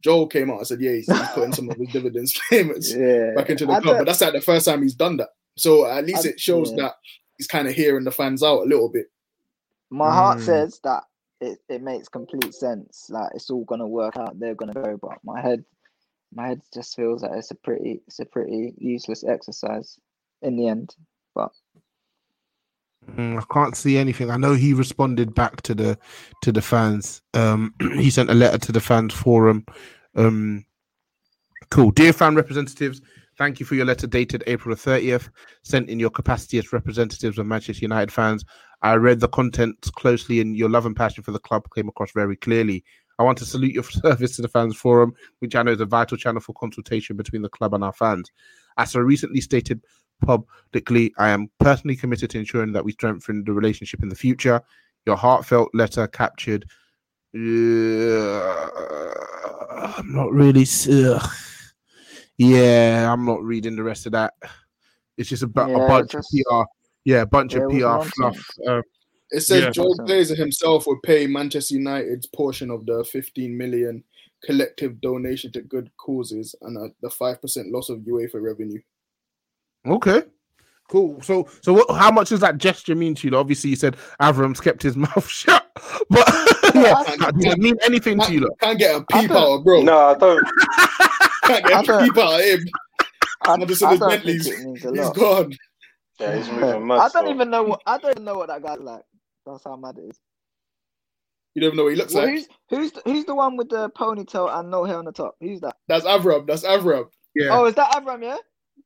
Joel 0.02 0.28
came 0.28 0.50
out 0.52 0.58
and 0.58 0.68
said, 0.68 0.82
yeah, 0.82 0.92
he's, 0.92 1.08
he's 1.08 1.28
putting 1.30 1.54
some 1.54 1.70
of 1.70 1.78
his 1.78 1.90
dividends 1.94 2.38
payments 2.50 2.94
yeah, 2.94 3.32
back 3.36 3.50
into 3.50 3.66
the 3.66 3.74
I 3.74 3.80
club. 3.82 3.94
But 3.94 3.98
don't- 4.00 4.06
that's 4.06 4.22
like 4.22 4.34
the 4.34 4.42
first 4.42 4.66
time 4.66 4.82
he's 4.82 4.96
done 4.96 5.18
that. 5.18 5.30
So 5.58 5.86
at 5.86 6.06
least 6.06 6.26
I- 6.26 6.30
it 6.30 6.40
shows 6.40 6.72
yeah. 6.72 6.84
that 6.84 6.96
he's 7.38 7.48
kind 7.48 7.68
of 7.68 7.74
hearing 7.74 8.04
the 8.04 8.12
fans 8.12 8.44
out 8.44 8.62
a 8.64 8.66
little 8.68 8.90
bit. 8.90 9.08
My 9.90 10.12
heart 10.12 10.40
Mm. 10.40 10.46
says 10.46 10.80
that 10.84 11.04
it, 11.40 11.60
it 11.70 11.82
makes 11.82 12.08
complete 12.10 12.54
sense. 12.54 13.08
Like 13.10 13.32
it's 13.36 13.50
all 13.50 13.64
gonna 13.66 13.88
work 13.88 14.18
out. 14.18 14.40
They're 14.40 14.56
gonna 14.56 14.74
go, 14.74 14.98
but 15.02 15.20
my 15.24 15.40
head, 15.42 15.64
my 16.34 16.48
head 16.48 16.62
just 16.74 16.96
feels 16.96 17.22
that 17.22 17.34
it's 17.34 17.52
a 17.52 17.56
pretty, 17.56 18.02
it's 18.08 18.20
a 18.20 18.26
pretty 18.26 18.74
useless 18.78 19.24
exercise 19.24 20.00
in 20.42 20.56
the 20.58 20.68
end. 20.68 20.96
But 21.36 21.52
Mm, 21.52 21.63
I 23.18 23.44
can't 23.52 23.76
see 23.76 23.98
anything. 23.98 24.32
I 24.32 24.38
know 24.38 24.54
he 24.54 24.74
responded 24.74 25.34
back 25.36 25.62
to 25.64 25.76
the 25.76 25.98
to 26.42 26.52
the 26.52 26.62
fans. 26.62 27.22
Um, 27.34 27.74
he 27.98 28.10
sent 28.10 28.30
a 28.30 28.34
letter 28.34 28.58
to 28.58 28.72
the 28.72 28.82
fans 28.82 29.14
forum. 29.14 29.66
Um, 30.16 30.66
cool, 31.70 31.92
dear 31.92 32.14
fan 32.14 32.36
representatives. 32.36 33.02
Thank 33.38 33.60
you 33.60 33.66
for 33.66 33.74
your 33.74 33.86
letter 33.86 34.06
dated 34.06 34.44
April 34.46 34.76
30th, 34.76 35.30
sent 35.64 35.90
in 35.90 36.00
your 36.00 36.12
capacity 36.12 36.60
as 36.60 36.72
representatives 36.72 37.40
of 37.40 37.48
Manchester 37.48 37.82
United 37.82 38.12
fans. 38.12 38.46
I 38.84 38.94
read 38.96 39.22
the 39.22 39.28
contents 39.28 39.90
closely 39.90 40.40
and 40.40 40.56
your 40.56 40.70
love 40.70 40.86
and 40.86 40.96
passion 40.96 41.24
for 41.24 41.32
the 41.32 41.40
club 41.40 41.64
came 41.74 41.88
across 41.88 42.12
very 42.12 42.36
clearly. 42.36 42.84
I 43.18 43.24
want 43.24 43.40
to 43.40 43.46
salute 43.46 43.74
your 43.74 43.84
service 43.90 44.36
to 44.36 44.44
the 44.44 44.48
fans 44.48 44.76
forum, 44.76 45.14
which 45.40 45.56
I 45.56 45.64
know 45.64 45.72
is 45.72 45.82
a 45.82 45.86
vital 45.86 46.18
channel 46.18 46.42
for 46.42 46.54
consultation 46.54 47.18
between 47.18 47.42
the 47.42 47.50
club 47.50 47.74
and 47.74 47.84
our 47.84 47.94
fans. 47.94 48.30
As 48.78 48.96
I 48.96 49.00
recently 49.00 49.42
stated 49.42 49.82
publicly, 50.24 51.14
I 51.18 51.30
am 51.30 51.50
personally 51.60 51.96
committed 51.96 52.30
to 52.32 52.40
ensuring 52.40 52.72
that 52.74 52.84
we 52.86 52.92
strengthen 52.94 53.44
the 53.44 53.54
relationship 53.54 54.02
in 54.04 54.10
the 54.10 54.16
future. 54.16 54.62
Your 55.06 55.16
heartfelt 55.18 55.70
letter 55.74 56.08
captured. 56.08 56.66
Uh, 57.36 58.70
I'm 59.98 60.14
not 60.14 60.32
really. 60.32 60.62
s- 60.64 60.88
ugh. 60.90 61.22
Yeah, 62.38 63.12
I'm 63.12 63.26
not 63.26 63.44
reading 63.44 63.76
the 63.76 63.84
rest 63.84 64.06
of 64.06 64.12
that. 64.14 64.34
It's 65.18 65.30
just 65.30 65.44
a, 65.44 65.48
bu- 65.48 65.70
Yeah, 65.70 65.86
a 65.86 65.88
bunch 65.88 66.12
just- 66.12 66.34
of 66.34 66.46
PR. 66.50 66.64
Yeah, 67.06 67.22
a 67.22 67.26
bunch 67.26 67.54
Yeah, 67.54 67.66
of 67.66 67.70
PR 67.70 67.98
was 68.00 68.10
fluff. 68.12 68.50
Uh, 68.68 68.82
It 69.32 69.42
says 69.42 69.64
Yeah. 69.64 69.70
Joel 69.72 69.98
Glazer 70.00 70.38
himself 70.38 70.86
would 70.88 71.02
pay 71.04 71.28
Manchester 71.28 71.76
United's 71.76 72.28
portion 72.28 72.70
of 72.70 72.86
the 72.86 73.04
15 73.04 73.56
million 73.58 74.04
collective 74.44 75.02
donation 75.02 75.52
to 75.54 75.62
good 75.62 75.90
causes 75.98 76.54
and 76.62 76.78
uh, 76.78 76.90
the 77.02 77.10
five 77.10 77.42
percent 77.42 77.72
loss 77.72 77.90
of 77.90 78.00
UEFA 78.00 78.42
revenue. 78.42 78.80
Okay. 79.88 80.24
Cool. 80.90 81.22
So, 81.22 81.48
so 81.62 81.74
what? 81.74 81.90
How 81.98 82.12
much 82.12 82.30
does 82.30 82.40
that 82.42 82.58
gesture 82.58 82.94
mean 82.96 83.16
to 83.16 83.28
you? 83.28 83.36
Obviously, 83.38 83.70
you 83.72 83.76
said 83.76 83.96
Avram's 84.22 84.60
kept 84.60 84.84
his 84.84 84.96
mouth 85.06 85.28
shut, 85.28 85.66
but 86.10 86.28
yeah, 86.76 86.94
I- 86.96 87.32
does 87.32 87.54
it 87.54 87.58
mean 87.60 87.76
anything 87.84 88.20
to 88.20 88.32
you? 88.34 88.40
Can't, 88.60 88.60
can't 88.60 88.80
get 88.80 88.96
a 88.96 89.00
peep 89.22 89.30
don't- 89.30 89.38
out 89.38 89.58
of 89.60 89.64
bro. 89.64 89.82
No, 89.82 89.98
I 89.98 90.14
don't. 90.16 90.44
Can't 91.46 91.66
get 91.66 91.84
a 91.84 91.88
don't- 91.88 92.04
peep 92.04 92.18
out 92.18 92.40
of 92.40 92.46
him. 92.46 92.66
I, 93.46 93.54
Anderson 93.54 93.88
I 93.88 93.94
is 93.94 94.00
don't 94.00 94.10
think 94.10 94.24
Bentley's- 94.24 94.48
it 94.48 94.66
means 94.66 94.86
a 94.86 94.90
He's 94.92 95.00
lot. 95.00 95.16
gone. 95.16 95.54
Yeah, 96.20 96.36
he's 96.38 96.50
moving 96.52 96.88
mad. 96.88 96.96
I 96.96 97.00
don't 97.00 97.10
still. 97.10 97.30
even 97.32 97.50
know 97.50 97.64
what 97.64 97.82
I 97.88 97.98
don't 97.98 98.12
even 98.12 98.24
know 98.24 98.36
what 98.36 98.48
that 98.48 98.62
guy's 98.64 98.80
like. 98.80 99.02
That's 99.46 99.64
how 99.64 99.76
mad 99.76 99.98
it 99.98 100.10
is. 100.10 100.20
You 101.56 101.62
don't 101.64 101.76
know 101.76 101.84
what 101.86 101.90
he 101.94 101.96
looks 101.98 102.14
Well, 102.14 102.26
like. 102.26 102.34
who's 102.36 102.48
who's 102.70 102.92
the, 102.92 103.02
who's 103.06 103.26
the 103.26 103.36
one 103.36 103.58
with 103.58 103.70
the 103.70 103.90
ponytail 103.92 104.54
and 104.58 104.70
no 104.70 104.84
hair 104.86 104.98
on 104.98 105.06
the 105.06 105.12
top? 105.12 105.36
Who's 105.42 105.60
that? 105.62 105.76
That's 105.88 106.06
Avram. 106.06 106.46
That's 106.48 106.64
Avram. 106.64 107.06
Yeah, 107.36 107.50
Oh, 107.52 107.66
is 107.66 107.76
that 107.76 107.92
Avram? 107.94 108.22
Yeah. 108.22 108.38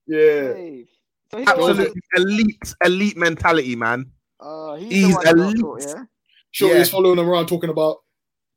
Yeah. 0.07 0.53
Dave. 0.53 0.87
So 1.31 1.37
he's 1.39 1.47
the 1.47 1.55
one 1.57 1.77
with 1.77 1.79
absolute 1.79 2.03
elite, 2.15 2.73
elite 2.85 3.17
mentality, 3.17 3.75
man. 3.75 4.11
uh, 4.39 4.75
he's, 4.75 4.91
He's 5.05 5.07
the 5.09 5.13
one 5.15 5.25
who 5.25 5.33
don't 5.33 5.39
elite. 5.45 5.61
talk, 5.61 5.81
yeah. 5.97 6.03
Sure, 6.51 6.71
Yeah. 6.71 6.77
he's 6.79 6.89
following 6.89 7.19
him 7.19 7.29
around 7.29 7.47
talking 7.47 7.69
about. 7.69 7.97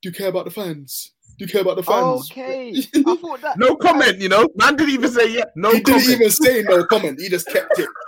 Do 0.03 0.09
you 0.09 0.15
care 0.15 0.29
about 0.29 0.45
the 0.47 0.51
fans? 0.51 1.13
Do 1.39 1.45
you 1.45 1.51
care 1.51 1.61
about 1.63 1.77
the 1.77 1.83
fans? 1.83 2.31
Okay. 2.31 2.71
I 2.95 3.17
thought 3.17 3.41
that. 3.43 3.59
No 3.59 3.75
comment, 3.77 4.19
you 4.19 4.29
know. 4.29 4.49
Man 4.57 4.77
didn't 4.77 4.95
even 4.95 5.11
say 5.11 5.31
yeah. 5.35 5.45
No 5.57 5.73
he 5.73 5.81
comment. 5.81 6.05
didn't 6.05 6.21
even 6.21 6.31
say 6.31 6.63
no 6.63 6.85
comment. 6.85 7.21
He 7.21 7.29
just 7.29 7.47
kept 7.49 7.79
it. 7.79 7.89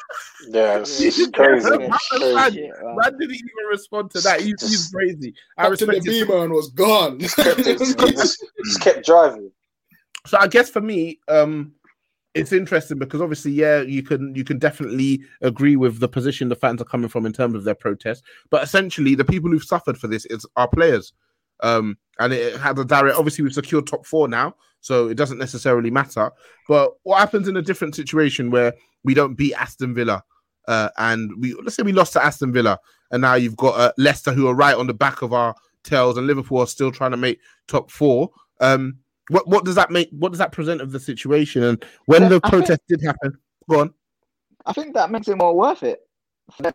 Yeah, 0.49 0.79
it's, 0.81 0.99
crazy. 0.99 1.23
Okay. 1.29 1.55
It's 1.55 1.71
Man, 1.71 1.91
crazy. 2.41 2.57
Shit, 2.57 2.71
wow. 2.83 2.97
man 2.97 3.13
didn't 3.17 3.37
even 3.37 3.49
respond 3.71 4.11
to 4.11 4.21
that. 4.23 4.41
He's, 4.41 4.55
he's 4.61 4.91
crazy. 4.91 5.33
I 5.57 5.69
Up 5.69 5.79
to 5.79 5.87
the 5.87 6.01
beamer 6.01 6.43
and 6.45 6.53
was 6.53 6.69
gone. 6.71 7.21
Kept 7.21 7.61
it- 7.61 7.79
he 7.79 7.95
just, 8.13 8.45
just 8.65 8.81
kept 8.81 9.07
driving. 9.07 9.51
So 10.27 10.39
I 10.41 10.49
guess 10.49 10.69
for 10.69 10.81
me, 10.81 11.21
um, 11.29 11.73
it's 12.35 12.53
interesting 12.53 12.99
because 12.99 13.21
obviously, 13.21 13.53
yeah, 13.53 13.83
you 13.83 14.03
can 14.03 14.35
you 14.35 14.45
can 14.45 14.59
definitely 14.59 15.23
agree 15.42 15.77
with 15.77 16.01
the 16.01 16.09
position 16.09 16.49
the 16.49 16.57
fans 16.57 16.81
are 16.81 16.87
coming 16.87 17.09
from 17.09 17.27
in 17.27 17.33
terms 17.33 17.55
of 17.55 17.64
their 17.64 17.75
protest, 17.75 18.25
but 18.51 18.62
essentially, 18.62 19.14
the 19.14 19.25
people 19.25 19.51
who've 19.51 19.62
suffered 19.62 19.99
for 19.99 20.07
this 20.09 20.25
is 20.27 20.47
our 20.57 20.68
players. 20.68 21.12
Um, 21.62 21.97
and 22.18 22.33
it 22.33 22.57
had 22.57 22.79
a 22.79 22.85
direct. 22.85 23.18
Obviously, 23.18 23.45
we've 23.45 23.53
secured 23.53 23.87
top 23.87 24.07
four 24.07 24.29
now, 24.29 24.55
so 24.81 25.09
it 25.09 25.16
doesn't 25.16 25.38
necessarily 25.38 25.90
matter. 25.90 26.31
But 26.68 26.95
what 27.03 27.18
happens 27.18 27.49
in 27.49 27.57
a 27.57 27.62
different 27.62 27.95
situation 27.95 28.51
where 28.51 28.75
we 29.05 29.14
don't 29.14 29.35
beat 29.35 29.55
Aston 29.55 29.95
Villa, 29.95 30.25
uh, 30.66 30.88
and 30.97 31.31
we 31.38 31.55
let's 31.55 31.77
say 31.77 31.83
we 31.83 31.92
lost 31.92 32.14
to 32.14 32.25
Aston 32.25 32.53
Villa, 32.53 32.79
and 33.11 33.21
now 33.21 33.35
you've 33.35 33.57
got 33.57 33.79
uh, 33.79 33.92
Leicester 33.99 34.33
who 34.33 34.49
are 34.49 34.55
right 34.55 34.75
on 34.75 34.87
the 34.87 34.95
back 34.95 35.23
of 35.23 35.33
our 35.33 35.55
tails, 35.85 36.16
and 36.16 36.27
Liverpool 36.27 36.59
are 36.59 36.66
still 36.66 36.90
trying 36.90 37.11
to 37.11 37.16
make 37.16 37.40
top 37.68 37.90
four. 37.90 38.31
Um, 38.61 38.99
what 39.33 39.49
what 39.49 39.64
does 39.64 39.75
that 39.75 39.90
make? 39.90 40.09
What 40.11 40.31
does 40.31 40.38
that 40.38 40.53
present 40.53 40.81
of 40.81 40.92
the 40.92 41.01
situation? 41.01 41.62
And 41.62 41.85
when 42.07 42.23
the 42.29 42.40
I 42.42 42.49
think- 42.49 42.53
protest 42.53 42.81
did 42.88 43.03
happen, 43.03 43.33
go 43.68 43.81
on. 43.81 43.95
I 44.66 44.73
think 44.73 44.95
that 44.95 45.11
makes 45.11 45.27
it 45.29 45.37
more 45.38 45.57
worth 45.57 45.83
it 45.83 46.01
for 46.57 46.62
them, 46.64 46.73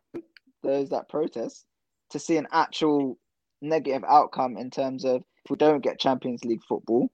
those 0.63 0.89
that 0.89 1.07
protest 1.07 1.65
to 2.09 2.19
see 2.19 2.35
an 2.37 2.47
actual 2.51 3.17
negative 3.61 4.03
outcome 4.07 4.57
in 4.57 4.69
terms 4.69 5.05
of 5.05 5.23
if 5.45 5.51
we 5.51 5.55
don't 5.55 5.81
get 5.81 5.99
Champions 5.99 6.43
League 6.43 6.63
football. 6.67 7.09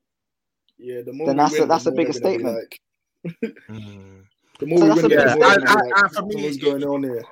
Yeah, 0.80 1.02
the 1.02 1.14
more 1.14 1.28
Then 1.28 1.38
we 1.38 1.44
that's 1.44 1.60
a- 1.60 1.66
that's 1.66 1.84
the 1.84 1.92
a 1.92 1.94
more 1.94 2.06
bigger 2.06 2.20
they're 2.20 2.40
gonna 2.40 2.44
be 2.44 2.44
statement. 2.44 2.76
Like, 3.44 3.54
mm. 3.70 4.24
the 4.60 4.66
more 4.66 4.78
So 4.80 4.84
we 4.86 4.90
that's 4.90 4.96
win, 5.04 5.06
a 5.06 5.10
the 5.10 5.10
bigger 5.10 5.26
more 5.26 5.40
they're 5.40 5.52
statement. 5.52 5.70
I- 5.70 5.74
I- 5.74 6.02
like, 6.02 6.12
for 6.14 6.22
me, 6.26 6.44
what's 6.44 6.58
going 6.58 6.84
on 6.84 7.04
here? 7.04 7.24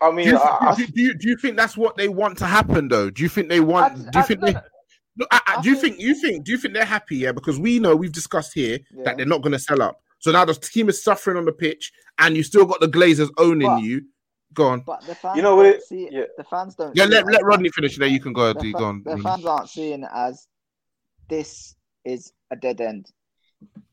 I 0.00 0.10
Do 0.10 0.16
mean, 0.16 0.26
you, 0.28 0.36
I, 0.38 0.70
I, 0.70 0.74
do, 0.76 0.86
do 0.86 1.00
you 1.02 1.14
do 1.14 1.28
you 1.28 1.36
think 1.36 1.56
that's 1.56 1.76
what 1.76 1.96
they 1.96 2.08
want 2.08 2.38
to 2.38 2.46
happen 2.46 2.86
though? 2.86 3.10
Do 3.10 3.22
you 3.24 3.28
think 3.28 3.48
they 3.48 3.58
want? 3.60 3.92
I- 3.94 3.96
do 3.96 4.02
you 4.04 4.10
I- 4.14 4.22
think 4.22 4.40
no, 4.40 4.46
they? 4.52 4.58
No. 5.18 5.24
No, 5.24 5.26
I, 5.30 5.40
I, 5.46 5.58
I 5.58 5.60
do 5.62 5.68
you 5.70 5.74
think- 5.76 5.96
think 5.96 6.06
you 6.06 6.14
think 6.14 6.44
do 6.44 6.52
you 6.52 6.58
think 6.58 6.74
they're 6.74 6.84
happy? 6.84 7.16
Yeah, 7.16 7.32
because 7.32 7.58
we 7.58 7.78
know 7.78 7.94
we've 7.96 8.12
discussed 8.12 8.54
here 8.54 8.78
Yeah. 8.94 9.02
that 9.04 9.16
they're 9.16 9.26
not 9.26 9.42
going 9.42 9.52
to 9.52 9.58
sell 9.58 9.82
up. 9.82 10.00
So 10.20 10.30
now 10.32 10.44
the 10.44 10.54
team 10.54 10.88
is 10.88 11.02
suffering 11.02 11.36
on 11.36 11.44
the 11.44 11.52
pitch, 11.52 11.92
and 12.18 12.36
you 12.36 12.42
still 12.42 12.64
got 12.64 12.80
the 12.80 12.88
Glazers 12.88 13.30
owning 13.38 13.68
But- 13.68 13.82
you. 13.82 14.02
Go 14.54 14.66
on. 14.68 14.80
But 14.80 15.02
the 15.02 15.14
fans 15.14 15.36
You 15.36 15.42
know 15.42 15.56
what 15.56 15.66
it- 15.66 15.82
see 15.82 16.08
yeah. 16.10 16.24
The 16.38 16.44
fans 16.44 16.74
don't. 16.74 16.96
Yeah, 16.96 17.04
see 17.04 17.10
let, 17.10 17.26
let 17.26 17.44
Rodney 17.44 17.68
finish 17.68 17.98
there. 17.98 18.08
You 18.08 18.18
can 18.18 18.32
go. 18.32 18.52
the, 18.54 18.72
go 18.72 18.84
on. 18.86 19.02
the 19.02 19.10
Rodney. 19.10 19.22
fans 19.22 19.44
aren't 19.44 19.68
seeing 19.68 20.02
it 20.04 20.08
as 20.14 20.48
this 21.28 21.76
is 22.06 22.32
a 22.50 22.56
dead 22.56 22.80
end. 22.80 23.12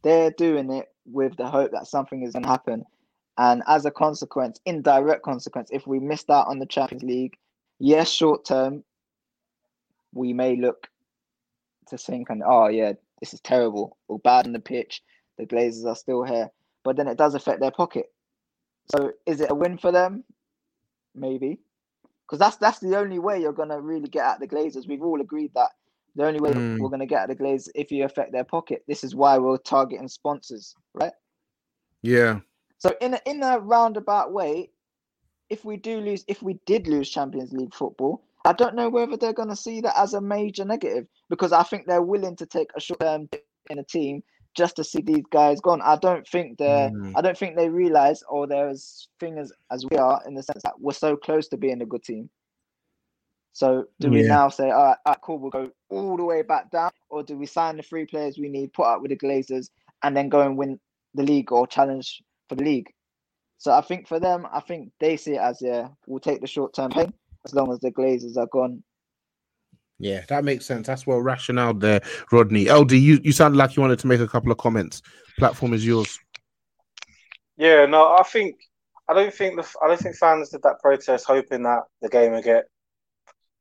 They're 0.01 0.31
doing 0.31 0.71
it 0.71 0.87
with 1.05 1.35
the 1.35 1.45
hope 1.47 1.71
that 1.71 1.87
something 1.87 2.21
is 2.23 2.31
going 2.31 2.43
to 2.43 2.49
happen. 2.49 2.85
And 3.37 3.63
as 3.67 3.85
a 3.85 3.91
consequence, 3.91 4.61
indirect 4.65 5.23
consequence, 5.23 5.69
if 5.73 5.85
we 5.85 5.99
missed 5.99 6.29
out 6.29 6.47
on 6.47 6.57
the 6.59 6.65
Champions 6.65 7.03
League, 7.03 7.35
yes, 7.79 8.09
short 8.09 8.45
term, 8.45 8.81
we 10.13 10.31
may 10.31 10.55
look 10.55 10.87
to 11.87 11.97
think 11.97 12.29
and 12.29 12.43
oh 12.45 12.67
yeah, 12.67 12.93
this 13.19 13.33
is 13.33 13.41
terrible 13.41 13.97
or 14.07 14.19
bad 14.19 14.45
on 14.45 14.53
the 14.53 14.59
pitch. 14.59 15.01
The 15.37 15.45
Glazers 15.45 15.85
are 15.85 15.95
still 15.95 16.23
here, 16.23 16.49
but 16.83 16.95
then 16.95 17.07
it 17.07 17.17
does 17.17 17.35
affect 17.35 17.59
their 17.59 17.71
pocket. 17.71 18.11
So 18.95 19.11
is 19.25 19.41
it 19.41 19.51
a 19.51 19.55
win 19.55 19.77
for 19.77 19.91
them? 19.91 20.23
Maybe, 21.13 21.59
because 22.25 22.39
that's 22.39 22.57
that's 22.57 22.79
the 22.79 22.97
only 22.97 23.19
way 23.19 23.41
you're 23.41 23.53
gonna 23.53 23.79
really 23.79 24.07
get 24.07 24.25
at 24.25 24.39
the 24.39 24.47
Glazers. 24.47 24.87
We've 24.87 25.03
all 25.03 25.21
agreed 25.21 25.51
that 25.55 25.71
the 26.15 26.25
only 26.25 26.39
way 26.39 26.51
Mm. 26.51 26.79
we're 26.79 26.89
gonna 26.89 27.05
get 27.05 27.23
at 27.23 27.29
the 27.29 27.35
Glazers 27.43 27.69
if 27.75 27.91
you 27.91 28.05
affect 28.05 28.31
their 28.31 28.43
pocket. 28.43 28.83
This 28.87 29.03
is 29.03 29.15
why 29.15 29.37
we're 29.37 29.57
targeting 29.57 30.07
sponsors, 30.07 30.75
right? 30.93 31.13
Yeah. 32.01 32.39
So 32.77 32.93
in 33.01 33.15
a, 33.15 33.21
in 33.25 33.41
a 33.41 33.59
roundabout 33.59 34.31
way, 34.31 34.69
if 35.49 35.65
we 35.65 35.77
do 35.77 35.99
lose, 35.99 36.23
if 36.27 36.41
we 36.41 36.59
did 36.65 36.87
lose 36.87 37.09
Champions 37.09 37.51
League 37.53 37.73
football, 37.73 38.23
I 38.45 38.53
don't 38.53 38.75
know 38.75 38.89
whether 38.89 39.17
they're 39.17 39.33
going 39.33 39.49
to 39.49 39.55
see 39.55 39.81
that 39.81 39.97
as 39.97 40.13
a 40.13 40.21
major 40.21 40.65
negative 40.65 41.07
because 41.29 41.51
I 41.51 41.63
think 41.63 41.87
they're 41.87 42.01
willing 42.01 42.35
to 42.37 42.45
take 42.45 42.69
a 42.77 42.79
short 42.79 42.99
term 42.99 43.27
in 43.71 43.79
a 43.79 43.83
team 43.83 44.21
just 44.55 44.75
to 44.75 44.83
see 44.83 45.01
these 45.01 45.23
guys 45.31 45.59
gone. 45.59 45.81
I 45.81 45.97
don't 45.97 46.27
think 46.27 46.59
they 46.59 46.91
Mm. 46.93 47.13
I 47.15 47.21
don't 47.21 47.37
think 47.37 47.55
they 47.55 47.69
realize 47.69 48.23
or 48.29 48.47
they're 48.47 48.69
as 48.69 49.07
thing 49.19 49.39
as, 49.39 49.51
as 49.71 49.85
we 49.89 49.97
are 49.97 50.21
in 50.27 50.35
the 50.35 50.43
sense 50.43 50.61
that 50.63 50.79
we're 50.79 50.93
so 50.93 51.17
close 51.17 51.47
to 51.49 51.57
being 51.57 51.81
a 51.81 51.85
good 51.85 52.03
team. 52.03 52.29
So 53.53 53.85
do 53.99 54.09
we 54.09 54.21
now 54.21 54.49
say, 54.49 54.69
all 54.69 54.83
right, 54.83 54.97
all 55.05 55.11
right, 55.13 55.21
cool, 55.21 55.39
we'll 55.39 55.49
go 55.49 55.71
all 55.89 56.17
the 56.17 56.25
way 56.25 56.41
back 56.41 56.69
down, 56.71 56.91
or 57.09 57.23
do 57.23 57.37
we 57.37 57.45
sign 57.45 57.77
the 57.77 57.83
three 57.83 58.05
players 58.05 58.37
we 58.37 58.49
need, 58.49 58.73
put 58.73 58.85
up 58.85 59.01
with 59.01 59.11
the 59.11 59.17
Glazers, 59.17 59.69
and 60.03 60.15
then 60.15 60.27
go 60.27 60.41
and 60.41 60.57
win 60.57 60.77
the 61.13 61.23
league 61.23 61.53
or 61.53 61.65
challenge 61.65 62.21
for 62.49 62.55
the 62.55 62.65
league? 62.65 62.91
So 63.57 63.71
I 63.71 63.79
think 63.79 64.09
for 64.09 64.19
them, 64.19 64.45
I 64.51 64.59
think 64.59 64.91
they 64.99 65.15
see 65.15 65.35
it 65.35 65.41
as 65.41 65.61
yeah, 65.61 65.87
we'll 66.05 66.19
take 66.19 66.41
the 66.41 66.47
short 66.47 66.73
term 66.73 66.91
pain 66.91 67.13
as 67.45 67.53
long 67.53 67.71
as 67.71 67.79
the 67.79 67.91
Glazers 67.91 68.37
are 68.37 68.47
gone. 68.47 68.83
Yeah, 69.97 70.23
that 70.27 70.43
makes 70.43 70.65
sense. 70.65 70.87
That's 70.87 71.07
well 71.07 71.21
rationale 71.21 71.73
there, 71.73 72.01
Rodney. 72.31 72.69
LD, 72.69 72.93
you, 72.93 73.19
you 73.23 73.31
sounded 73.31 73.57
like 73.57 73.75
you 73.75 73.81
wanted 73.81 73.99
to 73.99 74.07
make 74.07 74.19
a 74.19 74.27
couple 74.27 74.51
of 74.51 74.57
comments. 74.57 75.01
Platform 75.37 75.73
is 75.73 75.85
yours. 75.85 76.19
Yeah, 77.55 77.85
no, 77.85 78.13
I 78.13 78.23
think 78.23 78.57
I 79.07 79.13
don't 79.13 79.33
think 79.33 79.55
the 79.55 79.67
I 79.81 79.87
don't 79.87 79.99
think 79.99 80.15
fans 80.17 80.49
did 80.49 80.63
that 80.63 80.79
protest 80.81 81.25
hoping 81.25 81.63
that 81.63 81.83
the 82.01 82.09
game 82.09 82.33
would 82.33 82.43
get 82.43 82.65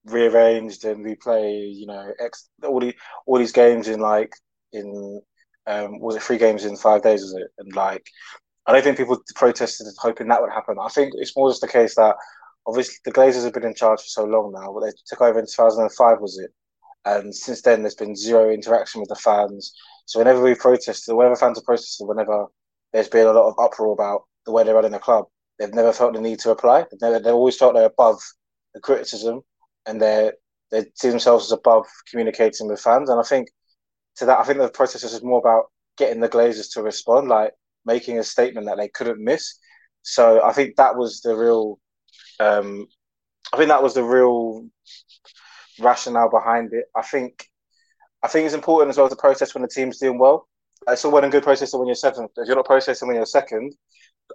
rearranged 0.06 0.84
and 0.84 1.04
we 1.04 1.14
play, 1.14 1.52
you 1.52 1.86
know, 1.86 2.12
ex, 2.20 2.48
all 2.64 2.80
the 2.80 2.94
all 3.26 3.38
these 3.38 3.52
games 3.52 3.86
in 3.86 4.00
like 4.00 4.32
in 4.72 5.20
um 5.66 6.00
was 6.00 6.16
it 6.16 6.22
three 6.22 6.38
games 6.38 6.64
in 6.64 6.76
five 6.76 7.02
days, 7.02 7.22
was 7.22 7.34
it? 7.34 7.48
And 7.58 7.74
like 7.76 8.04
I 8.66 8.72
don't 8.72 8.82
think 8.82 8.96
people 8.96 9.22
protested 9.36 9.86
hoping 9.98 10.28
that 10.28 10.40
would 10.40 10.52
happen. 10.52 10.76
I 10.80 10.88
think 10.88 11.12
it's 11.16 11.36
more 11.36 11.50
just 11.50 11.60
the 11.60 11.68
case 11.68 11.94
that 11.94 12.16
obviously 12.66 12.96
the 13.04 13.12
Glazers 13.12 13.44
have 13.44 13.52
been 13.52 13.64
in 13.64 13.74
charge 13.74 14.00
for 14.00 14.08
so 14.08 14.24
long 14.24 14.52
now, 14.52 14.72
but 14.72 14.84
they 14.84 14.92
took 15.06 15.20
over 15.20 15.38
in 15.38 15.46
2005, 15.46 16.20
was 16.20 16.38
it? 16.38 16.50
And 17.04 17.34
since 17.34 17.62
then, 17.62 17.82
there's 17.82 17.94
been 17.94 18.16
zero 18.16 18.50
interaction 18.50 19.00
with 19.00 19.10
the 19.10 19.16
fans. 19.16 19.74
So 20.06 20.18
whenever 20.18 20.42
we 20.42 20.54
protested, 20.54 21.14
whenever 21.14 21.36
fans 21.36 21.58
have 21.58 21.64
protested, 21.64 22.06
whenever 22.06 22.46
there's 22.92 23.08
been 23.08 23.26
a 23.26 23.32
lot 23.32 23.48
of 23.48 23.58
uproar 23.58 23.92
about 23.92 24.22
the 24.46 24.52
way 24.52 24.64
they're 24.64 24.74
running 24.74 24.92
the 24.92 24.98
club, 24.98 25.26
they've 25.58 25.74
never 25.74 25.92
felt 25.92 26.14
the 26.14 26.20
need 26.20 26.38
to 26.40 26.48
reply. 26.48 26.84
They've, 26.90 27.00
never, 27.00 27.18
they've 27.18 27.34
always 27.34 27.56
felt 27.56 27.74
they're 27.74 27.84
above 27.84 28.20
the 28.72 28.80
criticism 28.80 29.42
and 29.86 30.00
they 30.00 30.32
they 30.70 30.86
see 30.94 31.10
themselves 31.10 31.46
as 31.46 31.52
above 31.52 31.86
communicating 32.10 32.66
with 32.66 32.80
fans. 32.80 33.08
And 33.08 33.20
I 33.20 33.22
think 33.22 33.48
to 34.16 34.26
that, 34.26 34.38
I 34.38 34.44
think 34.44 34.58
the 34.58 34.68
protest 34.68 35.04
is 35.04 35.22
more 35.22 35.38
about 35.38 35.66
getting 35.96 36.20
the 36.20 36.28
Glazers 36.28 36.72
to 36.72 36.82
respond, 36.82 37.28
like 37.28 37.52
making 37.84 38.18
a 38.18 38.24
statement 38.24 38.66
that 38.66 38.76
they 38.76 38.88
couldn't 38.88 39.22
miss. 39.22 39.58
So 40.02 40.42
I 40.42 40.52
think 40.52 40.76
that 40.76 40.96
was 40.96 41.20
the 41.20 41.36
real, 41.36 41.78
um, 42.40 42.86
I 43.52 43.56
think 43.56 43.68
that 43.68 43.82
was 43.82 43.94
the 43.94 44.02
real 44.02 44.66
rationale 45.80 46.30
behind 46.30 46.72
it. 46.72 46.86
I 46.96 47.02
think, 47.02 47.46
I 48.22 48.28
think 48.28 48.46
it's 48.46 48.54
important 48.54 48.90
as 48.90 48.98
well 48.98 49.08
to 49.08 49.16
process 49.16 49.54
when 49.54 49.62
the 49.62 49.68
team's 49.68 49.98
doing 49.98 50.18
well. 50.18 50.48
It's 50.88 51.04
all 51.04 51.12
well 51.12 51.22
and 51.22 51.32
good 51.32 51.42
protesting 51.42 51.78
when 51.78 51.86
you're 51.86 51.94
seventh. 51.94 52.32
If 52.36 52.46
you're 52.46 52.56
not 52.56 52.66
processing 52.66 53.08
when 53.08 53.16
you're 53.16 53.26
second, 53.26 53.74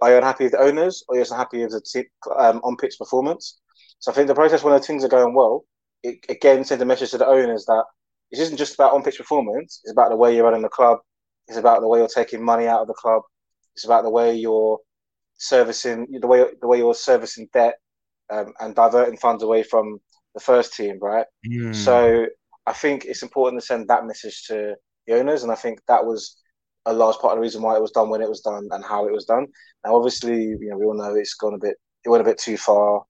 are 0.02 0.10
you 0.10 0.16
unhappy 0.16 0.44
with 0.44 0.52
the 0.52 0.60
owners 0.60 1.04
or 1.08 1.14
you're 1.14 1.22
just 1.22 1.32
unhappy 1.32 1.62
with 1.62 1.72
the 1.72 1.80
team, 1.80 2.04
um, 2.38 2.60
on 2.64 2.76
pitch 2.76 2.96
performance? 2.98 3.60
So 3.98 4.10
I 4.10 4.14
think 4.14 4.28
the 4.28 4.34
process 4.34 4.64
when 4.64 4.74
the 4.74 4.80
things 4.80 5.04
are 5.04 5.08
going 5.08 5.34
well, 5.34 5.64
it 6.02 6.24
again 6.28 6.64
sends 6.64 6.82
a 6.82 6.86
message 6.86 7.10
to 7.10 7.18
the 7.18 7.26
owners 7.26 7.66
that 7.66 7.84
it 8.30 8.38
isn't 8.38 8.56
just 8.56 8.74
about 8.74 8.94
on 8.94 9.02
pitch 9.02 9.18
performance. 9.18 9.80
It's 9.84 9.92
about 9.92 10.10
the 10.10 10.16
way 10.16 10.34
you're 10.34 10.44
running 10.44 10.62
the 10.62 10.68
club. 10.68 10.98
It's 11.48 11.58
about 11.58 11.80
the 11.80 11.88
way 11.88 11.98
you're 11.98 12.08
taking 12.08 12.42
money 12.44 12.66
out 12.66 12.80
of 12.80 12.86
the 12.86 12.94
club. 12.94 13.22
It's 13.74 13.84
about 13.84 14.04
the 14.04 14.10
way 14.10 14.34
you're 14.34 14.78
servicing 15.36 16.06
the 16.20 16.26
way 16.26 16.44
the 16.60 16.66
way 16.66 16.78
you're 16.78 16.94
servicing 16.94 17.48
debt 17.52 17.74
um, 18.30 18.52
and 18.60 18.74
diverting 18.74 19.16
funds 19.16 19.42
away 19.42 19.62
from 19.62 19.98
the 20.34 20.40
first 20.40 20.74
team, 20.74 20.98
right? 21.00 21.26
Mm. 21.46 21.74
So 21.74 22.26
I 22.66 22.72
think 22.72 23.04
it's 23.04 23.22
important 23.22 23.60
to 23.60 23.66
send 23.66 23.88
that 23.88 24.06
message 24.06 24.46
to 24.46 24.74
the 25.06 25.18
owners, 25.18 25.42
and 25.42 25.52
I 25.52 25.56
think 25.56 25.80
that 25.88 26.04
was 26.04 26.36
a 26.86 26.92
large 26.92 27.16
part 27.18 27.32
of 27.32 27.38
the 27.38 27.42
reason 27.42 27.62
why 27.62 27.76
it 27.76 27.82
was 27.82 27.90
done 27.90 28.08
when 28.08 28.22
it 28.22 28.28
was 28.28 28.40
done 28.40 28.68
and 28.70 28.84
how 28.84 29.06
it 29.06 29.12
was 29.12 29.24
done. 29.24 29.46
Now, 29.84 29.96
obviously, 29.96 30.42
you 30.42 30.68
know, 30.70 30.78
we 30.78 30.84
all 30.84 30.94
know 30.94 31.14
it's 31.14 31.34
gone 31.34 31.54
a 31.54 31.58
bit, 31.58 31.76
it 32.04 32.08
went 32.08 32.22
a 32.22 32.24
bit 32.24 32.38
too 32.38 32.56
far, 32.56 33.02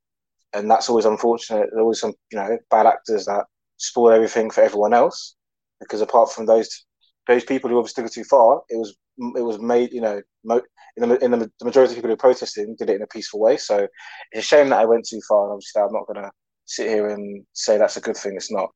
and 0.53 0.71
that's 0.71 0.89
always 0.89 1.05
unfortunate. 1.05 1.69
There's 1.71 1.81
always 1.81 2.01
some, 2.01 2.15
you 2.33 2.39
know, 2.39 2.59
bad 2.71 2.87
actors 2.87 3.27
that 3.27 3.45
spoil 3.77 4.13
everything 4.13 4.51
for 4.51 4.63
everyone 4.63 4.95
else, 4.95 5.37
because 5.79 6.01
apart 6.01 6.33
from 6.33 6.47
those 6.47 6.85
those 7.31 7.45
people 7.45 7.71
who 7.71 7.79
obviously 7.79 8.03
took 8.03 8.11
it 8.11 8.15
too 8.15 8.25
far, 8.25 8.63
it 8.69 8.77
was 8.77 8.97
it 9.37 9.43
was 9.43 9.61
made, 9.61 9.93
you 9.93 10.01
know, 10.01 10.21
mo- 10.45 10.63
in 10.97 11.09
the 11.09 11.25
in 11.25 11.31
the, 11.31 11.39
the 11.39 11.65
majority 11.65 11.93
of 11.93 11.97
people 11.97 12.11
who 12.11 12.17
protested 12.17 12.77
did 12.77 12.91
it 12.91 12.97
in 12.97 13.03
a 13.03 13.07
peaceful 13.07 13.41
way. 13.41 13.57
So 13.57 13.87
it's 14.33 14.45
a 14.45 14.49
shame 14.49 14.71
that 14.71 14.81
I 14.81 14.85
went 14.85 15.07
too 15.07 15.21
far, 15.29 15.45
and 15.45 15.53
obviously 15.53 15.81
I'm 15.81 15.93
not 15.93 16.07
going 16.07 16.23
to 16.25 16.31
sit 16.65 16.89
here 16.89 17.09
and 17.09 17.45
say 17.53 17.79
that's 17.79 17.97
a 17.97 18.01
good 18.01 18.17
thing. 18.17 18.35
It's 18.37 18.51
not. 18.51 18.71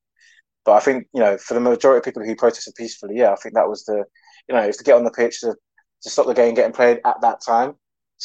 But 0.64 0.74
I 0.74 0.80
think 0.80 1.06
you 1.12 1.20
know, 1.20 1.36
for 1.36 1.54
the 1.54 1.60
majority 1.60 1.98
of 1.98 2.04
people 2.04 2.24
who 2.24 2.36
protested 2.36 2.74
peacefully, 2.76 3.16
yeah, 3.16 3.32
I 3.32 3.36
think 3.36 3.54
that 3.54 3.68
was 3.68 3.84
the, 3.84 4.04
you 4.48 4.54
know, 4.54 4.62
it's 4.62 4.78
to 4.78 4.84
get 4.84 4.96
on 4.96 5.04
the 5.04 5.10
pitch 5.10 5.40
to 5.40 5.54
to 6.02 6.10
stop 6.10 6.26
the 6.26 6.34
game 6.34 6.54
getting 6.54 6.72
played 6.72 7.00
at 7.04 7.20
that 7.22 7.40
time, 7.44 7.74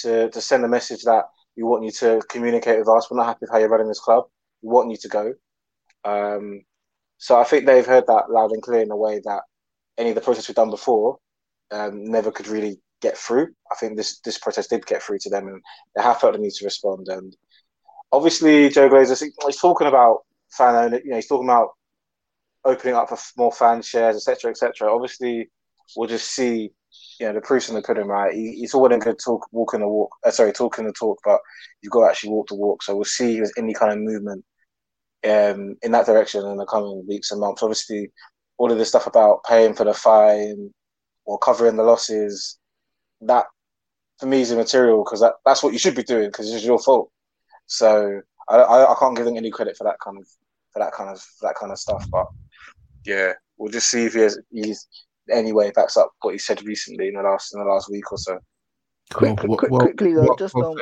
to 0.02 0.30
to 0.30 0.42
send 0.42 0.64
a 0.64 0.68
message 0.68 1.04
that 1.04 1.26
we 1.58 1.64
want 1.64 1.84
you 1.86 1.92
to 1.92 2.22
communicate 2.30 2.80
with 2.80 2.90
us. 2.90 3.10
We're 3.10 3.18
not 3.18 3.28
happy 3.28 3.40
with 3.42 3.52
how 3.52 3.58
you're 3.58 3.70
running 3.70 3.88
this 3.88 4.00
club. 4.00 4.26
We 4.62 4.70
want 4.70 4.92
you 4.92 4.98
to 4.98 5.08
go. 5.08 5.34
Um, 6.06 6.62
so 7.18 7.40
I 7.40 7.44
think 7.44 7.66
they've 7.66 7.86
heard 7.86 8.08
that 8.08 8.30
loud 8.30 8.52
and 8.52 8.62
clear 8.62 8.82
in 8.82 8.92
a 8.92 8.96
way 8.96 9.22
that 9.26 9.42
any 10.00 10.10
of 10.10 10.16
the 10.16 10.22
protests 10.22 10.48
we've 10.48 10.56
done 10.56 10.72
before 10.72 11.18
um, 11.72 12.06
never 12.06 12.32
could 12.32 12.48
really 12.48 12.80
get 13.02 13.18
through. 13.18 13.48
I 13.72 13.76
think 13.76 13.98
this 13.98 14.20
this 14.22 14.38
protest 14.38 14.70
did 14.70 14.86
get 14.86 15.04
through 15.04 15.20
to 15.20 15.30
them, 15.30 15.48
and 15.48 15.62
they 15.96 16.02
have 16.02 16.20
felt 16.20 16.34
the 16.34 16.40
need 16.40 16.54
to 16.54 16.66
respond. 16.66 17.08
And 17.10 17.36
obviously, 18.12 18.70
Joe 18.70 18.90
Glazer, 18.90 19.30
he's 19.46 19.58
talking 19.58 19.88
about 19.88 20.20
fan 20.52 20.76
owner. 20.76 21.02
You 21.04 21.12
know, 21.12 21.16
he's 21.18 21.28
talking 21.28 21.48
about 21.48 21.70
opening 22.66 22.96
up 22.96 23.10
for 23.10 23.18
more 23.38 23.52
fan 23.52 23.82
shares, 23.82 24.16
etc., 24.16 24.52
etc. 24.52 24.94
Obviously, 24.94 25.50
we'll 25.96 26.10
just 26.10 26.32
see. 26.32 26.72
You 27.20 27.28
know, 27.28 27.34
the 27.34 27.42
proof's 27.42 27.70
in 27.70 27.76
the 27.76 27.84
pudding, 27.84 28.08
right? 28.08 28.34
He, 28.34 28.56
he's 28.56 28.74
all 28.74 28.82
well 28.82 28.98
good 28.98 29.20
talk, 29.24 29.48
walking 29.52 29.82
the 29.82 29.88
walk. 29.88 30.10
Uh, 30.26 30.32
sorry, 30.32 30.52
talking 30.52 30.88
the 30.88 30.94
talk, 30.94 31.20
but 31.24 31.40
you've 31.82 31.92
got 31.92 32.06
to 32.06 32.10
actually 32.10 32.32
walk 32.32 32.48
the 32.48 32.56
walk. 32.56 32.82
So 32.82 32.96
we'll 32.96 33.04
see 33.04 33.34
if 33.34 33.38
there's 33.38 33.54
any 33.58 33.74
kind 33.74 33.92
of 33.92 34.00
movement 34.00 34.44
um, 35.24 35.76
in 35.84 35.92
that 35.92 36.08
direction 36.08 36.46
in 36.46 36.58
the 36.58 36.66
coming 36.66 37.06
weeks 37.08 37.30
and 37.30 37.42
months. 37.42 37.62
Obviously, 37.62 38.12
all 38.60 38.72
of 38.72 38.78
this 38.78 38.90
stuff 38.90 39.08
about 39.08 39.44
paying 39.46 39.74
for 39.74 39.86
the 39.86 39.94
fine 39.94 40.72
or 41.26 41.40
covering 41.40 41.78
the 41.78 41.84
losses, 41.84 42.60
that 43.22 43.46
for 44.20 44.26
me 44.28 44.42
is 44.42 44.52
immaterial 44.52 45.04
because 45.04 45.22
that, 45.22 45.36
that's 45.46 45.64
what 45.64 45.72
you 45.74 45.80
should 45.80 45.96
be 45.96 46.04
doing 46.04 46.28
because 46.28 46.54
it's 46.54 46.66
your 46.66 46.78
fault. 46.78 47.10
So 47.68 48.22
I, 48.50 48.58
I, 48.58 48.92
I 48.92 48.96
can't 49.00 49.16
give 49.16 49.26
them 49.26 49.38
any 49.38 49.50
credit 49.50 49.78
for 49.78 49.86
that 49.86 50.00
kind 50.04 50.18
of 50.18 50.28
for 50.74 50.80
that 50.80 50.92
kind 50.92 51.10
of 51.10 51.22
for 51.22 51.48
that 51.48 51.56
kind 51.56 51.72
of 51.72 51.80
stuff. 51.80 52.06
But 52.12 52.26
yeah, 53.06 53.34
we'll 53.58 53.72
just 53.72 53.90
see 53.90 54.06
if 54.06 54.14
he 54.14 54.20
has, 54.20 54.38
he's 54.52 54.88
anyway 55.32 55.72
backs 55.74 55.96
up 55.96 56.12
what 56.22 56.34
he 56.34 56.38
said 56.38 56.62
recently 56.64 57.08
in 57.08 57.14
the 57.14 57.22
last 57.22 57.54
in 57.54 57.62
the 57.62 57.66
last 57.66 57.90
week 57.90 58.12
or 58.12 58.18
so. 58.18 58.40
Quick, 59.14 59.38
quick, 59.38 59.72
well, 59.72 59.80
quickly 59.80 60.14
though, 60.14 60.26
well- 60.26 60.36
just 60.36 60.54
well 60.54 60.72
on 60.72 60.82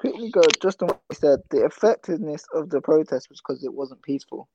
quickly 0.00 0.30
go 0.30 0.42
just 0.60 0.82
on 0.82 0.88
what 0.88 1.00
he 1.10 1.14
said. 1.14 1.38
The 1.50 1.64
effectiveness 1.64 2.44
of 2.52 2.70
the 2.70 2.80
protest 2.80 3.28
was 3.30 3.40
because 3.40 3.64
it 3.64 3.72
wasn't 3.72 4.02
peaceful. 4.02 4.48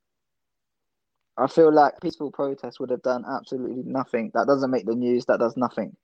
I 1.38 1.48
feel 1.48 1.74
like 1.74 2.02
peaceful 2.02 2.32
protest 2.32 2.80
would 2.80 2.90
have 2.90 3.02
done 3.02 3.24
absolutely 3.30 3.84
nothing. 3.86 4.32
That 4.34 4.48
doesn't 4.48 4.72
make 4.72 4.86
the 4.86 4.96
news. 4.96 5.26
That 5.26 5.40
does 5.40 5.56
nothing. 5.58 5.96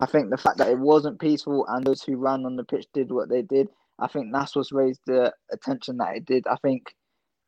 I 0.00 0.06
think 0.06 0.30
the 0.30 0.36
fact 0.36 0.58
that 0.58 0.68
it 0.68 0.78
wasn't 0.78 1.20
peaceful 1.20 1.66
and 1.68 1.84
those 1.84 2.02
who 2.02 2.16
ran 2.16 2.44
on 2.44 2.56
the 2.56 2.64
pitch 2.64 2.86
did 2.92 3.10
what 3.10 3.28
they 3.28 3.42
did. 3.42 3.68
I 3.98 4.08
think 4.08 4.32
that's 4.32 4.54
what's 4.54 4.72
raised 4.72 5.00
the 5.06 5.32
attention 5.50 5.96
that 5.98 6.16
it 6.16 6.26
did. 6.26 6.46
I 6.46 6.56
think 6.56 6.94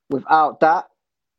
without 0.08 0.60
that, 0.60 0.86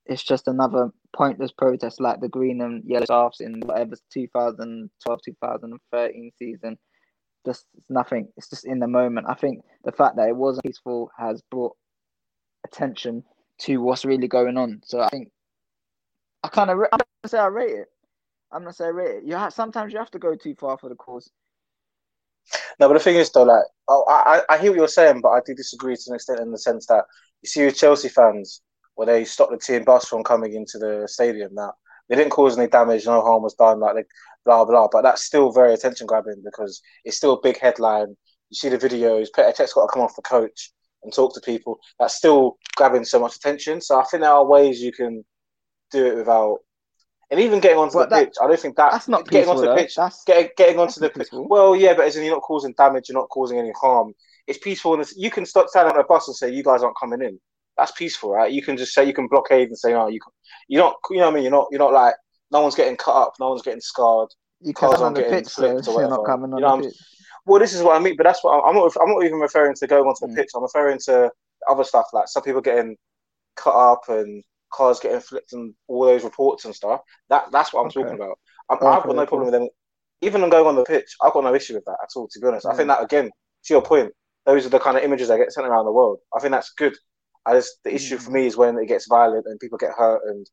it's 0.05 0.23
just 0.23 0.47
another 0.47 0.91
pointless 1.13 1.51
protest 1.51 1.99
like 1.99 2.19
the 2.21 2.29
green 2.29 2.61
and 2.61 2.83
yellow 2.85 3.05
scarves 3.05 3.41
in 3.41 3.59
whatever 3.61 3.95
2012 4.11 5.21
2013 5.23 6.31
season. 6.37 6.77
Just 7.45 7.65
it's 7.75 7.89
nothing. 7.89 8.27
It's 8.37 8.49
just 8.49 8.65
in 8.65 8.79
the 8.79 8.87
moment. 8.87 9.27
I 9.27 9.33
think 9.33 9.63
the 9.83 9.91
fact 9.91 10.17
that 10.17 10.29
it 10.29 10.35
wasn't 10.35 10.65
peaceful 10.65 11.09
has 11.17 11.41
brought 11.49 11.75
attention 12.65 13.23
to 13.61 13.77
what's 13.77 14.05
really 14.05 14.27
going 14.27 14.57
on. 14.57 14.81
So 14.83 15.01
I 15.01 15.09
think 15.09 15.31
I 16.43 16.47
kind 16.47 16.69
of 16.69 16.79
I'm 16.91 16.99
gonna 16.99 17.27
say 17.27 17.37
I 17.37 17.47
rate 17.47 17.71
it. 17.71 17.87
I'm 18.51 18.61
gonna 18.61 18.73
say 18.73 18.85
I 18.85 18.89
rate 18.89 19.17
it. 19.17 19.23
You 19.25 19.35
have 19.35 19.53
sometimes 19.53 19.93
you 19.93 19.99
have 19.99 20.11
to 20.11 20.19
go 20.19 20.35
too 20.35 20.55
far 20.55 20.77
for 20.77 20.89
the 20.89 20.95
cause. 20.95 21.29
No, 22.79 22.87
but 22.87 22.93
the 22.93 22.99
thing 22.99 23.15
is 23.15 23.31
though, 23.31 23.43
like 23.43 23.63
oh, 23.87 24.05
I 24.07 24.41
I 24.49 24.57
hear 24.57 24.71
what 24.71 24.77
you're 24.77 24.87
saying, 24.87 25.21
but 25.21 25.29
I 25.29 25.41
do 25.45 25.53
disagree 25.53 25.95
to 25.95 26.03
an 26.07 26.15
extent 26.15 26.39
in 26.39 26.51
the 26.51 26.57
sense 26.57 26.85
that 26.87 27.05
you 27.41 27.49
see 27.49 27.65
with 27.65 27.77
Chelsea 27.77 28.09
fans 28.09 28.61
where 28.95 29.05
they 29.05 29.23
stopped 29.25 29.51
the 29.51 29.57
team 29.57 29.83
bus 29.83 30.05
from 30.05 30.23
coming 30.23 30.53
into 30.53 30.77
the 30.77 31.07
stadium. 31.07 31.53
Now 31.53 31.73
they 32.07 32.15
didn't 32.15 32.31
cause 32.31 32.57
any 32.57 32.67
damage, 32.67 33.05
no 33.05 33.21
harm 33.21 33.43
was 33.43 33.53
done, 33.53 33.79
like 33.79 33.95
they, 33.95 34.03
blah 34.45 34.65
blah. 34.65 34.87
But 34.91 35.03
that's 35.03 35.23
still 35.23 35.51
very 35.51 35.73
attention 35.73 36.07
grabbing 36.07 36.41
because 36.43 36.81
it's 37.05 37.17
still 37.17 37.33
a 37.33 37.41
big 37.41 37.59
headline. 37.59 38.15
You 38.49 38.55
see 38.55 38.69
the 38.69 38.77
videos. 38.77 39.27
Petr 39.35 39.55
Cech's 39.55 39.73
got 39.73 39.85
to 39.85 39.93
come 39.93 40.01
off 40.01 40.15
the 40.15 40.23
coach 40.23 40.71
and 41.03 41.13
talk 41.13 41.33
to 41.35 41.41
people. 41.41 41.79
That's 41.99 42.15
still 42.15 42.57
grabbing 42.75 43.05
so 43.05 43.19
much 43.19 43.35
attention. 43.35 43.79
So 43.81 43.99
I 43.99 44.03
think 44.05 44.21
there 44.21 44.31
are 44.31 44.45
ways 44.45 44.81
you 44.81 44.91
can 44.91 45.23
do 45.91 46.05
it 46.05 46.15
without. 46.17 46.59
And 47.31 47.39
even 47.39 47.59
getting 47.59 47.77
onto 47.77 47.93
But 47.93 48.09
the 48.09 48.15
that- 48.15 48.25
pitch, 48.25 48.35
I 48.41 48.47
don't 48.47 48.59
think 48.59 48.75
that 48.77 48.91
That's 48.91 49.07
not 49.07 49.27
getting 49.29 49.41
peaceful 49.41 49.51
onto 49.57 49.61
the 49.61 49.67
though. 49.67 49.75
pitch 49.81 49.95
That's 49.95 50.23
getting 50.23 50.49
getting 50.57 50.79
onto 50.79 50.99
the 50.99 51.09
pitch. 51.09 51.27
Well, 51.31 51.75
yeah, 51.75 51.93
but 51.93 52.05
as 52.05 52.15
in 52.15 52.23
you're 52.25 52.33
not 52.33 52.41
causing 52.41 52.73
damage, 52.73 53.09
you're 53.09 53.19
not 53.19 53.29
causing 53.29 53.59
any 53.59 53.71
harm. 53.79 54.13
It's 54.47 54.57
peaceful, 54.57 54.95
and 54.95 55.07
you 55.15 55.29
can 55.29 55.45
start 55.45 55.69
standing 55.69 55.93
on 55.93 55.99
a 55.99 56.03
bus 56.03 56.27
and 56.27 56.35
say 56.35 56.49
you 56.51 56.63
guys 56.63 56.81
aren't 56.81 56.97
coming 56.99 57.21
in. 57.21 57.39
That's 57.77 57.91
peaceful, 57.91 58.31
right? 58.31 58.51
You 58.51 58.63
can 58.63 58.77
just 58.77 58.93
say 58.93 59.05
you 59.05 59.13
can 59.13 59.27
blockade 59.27 59.67
and 59.67 59.77
say 59.77 59.91
no, 59.93 60.07
you 60.07 60.19
you're 60.67 60.83
not. 60.83 60.95
You 61.11 61.17
know 61.17 61.25
what 61.25 61.31
I 61.31 61.33
mean? 61.35 61.43
You're 61.43 61.51
not. 61.51 61.67
You're 61.71 61.79
not 61.79 61.93
like 61.93 62.15
no 62.51 62.61
one's 62.61 62.75
getting 62.75 62.97
cut 62.97 63.15
up, 63.15 63.33
no 63.39 63.49
one's 63.49 63.61
getting 63.61 63.79
scarred. 63.79 64.29
You 64.61 64.73
cars 64.73 64.95
on 64.95 65.03
aren't 65.03 65.15
the 65.17 65.21
getting 65.21 65.37
pitch, 65.43 65.47
so 65.49 65.61
flipped 65.61 65.87
or 65.87 66.01
you're 66.01 66.09
not 66.09 66.25
coming 66.25 66.51
on 66.51 66.57
You 66.59 66.65
know, 66.65 66.77
the 66.77 66.87
pitch. 66.89 66.97
Well, 67.45 67.59
this 67.59 67.73
is 67.73 67.83
what 67.83 67.95
I 67.95 67.99
mean, 67.99 68.17
but 68.17 68.23
that's 68.23 68.43
what 68.43 68.59
I'm 68.65 68.75
not. 68.75 68.91
I'm 68.99 69.09
not 69.09 69.23
even 69.23 69.39
referring 69.39 69.75
to 69.75 69.87
going 69.87 70.05
onto 70.05 70.25
the 70.27 70.33
Mm. 70.33 70.35
pitch. 70.35 70.49
I'm 70.55 70.63
referring 70.63 70.97
to 71.05 71.31
other 71.69 71.83
stuff 71.83 72.07
like 72.11 72.27
some 72.27 72.41
people 72.43 72.59
getting 72.61 72.97
cut 73.55 73.75
up 73.75 74.09
and 74.09 74.43
cars 74.71 74.99
getting 74.99 75.19
flipped 75.19 75.53
and 75.53 75.73
all 75.87 76.05
those 76.05 76.23
reports 76.23 76.65
and 76.65 76.75
stuff. 76.75 77.01
That 77.29 77.51
that's 77.51 77.73
what 77.73 77.81
I'm 77.81 77.87
Okay. 77.87 77.93
talking 78.01 78.15
about. 78.15 78.39
I'm, 78.69 78.77
I've 78.77 79.05
got 79.05 79.15
no 79.15 79.25
problem 79.25 79.51
with 79.51 79.53
them. 79.59 79.69
Even 80.21 80.41
them 80.41 80.49
going 80.49 80.67
on 80.67 80.75
the 80.75 80.83
pitch, 80.83 81.15
I've 81.21 81.33
got 81.33 81.43
no 81.43 81.53
issue 81.55 81.75
with 81.75 81.85
that 81.85 81.97
at 82.03 82.09
all. 82.15 82.27
To 82.27 82.39
be 82.39 82.47
honest, 82.47 82.65
I 82.65 82.73
think 82.73 82.87
Mm. 82.87 82.87
that 82.89 83.03
again, 83.03 83.25
to 83.65 83.73
your 83.73 83.81
point, 83.81 84.11
those 84.45 84.65
are 84.65 84.69
the 84.69 84.79
kind 84.79 84.97
of 84.97 85.03
images 85.03 85.27
that 85.29 85.37
get 85.37 85.51
sent 85.53 85.67
around 85.67 85.85
the 85.85 85.91
world. 85.91 86.19
I 86.35 86.39
think 86.39 86.51
that's 86.51 86.73
good. 86.73 86.95
I 87.45 87.53
just 87.53 87.79
the 87.83 87.93
issue 87.93 88.17
Mm. 88.17 88.21
for 88.23 88.31
me 88.31 88.45
is 88.47 88.57
when 88.57 88.77
it 88.77 88.87
gets 88.87 89.07
violent 89.07 89.45
and 89.47 89.59
people 89.59 89.77
get 89.77 89.91
hurt 89.91 90.21
and 90.25 90.45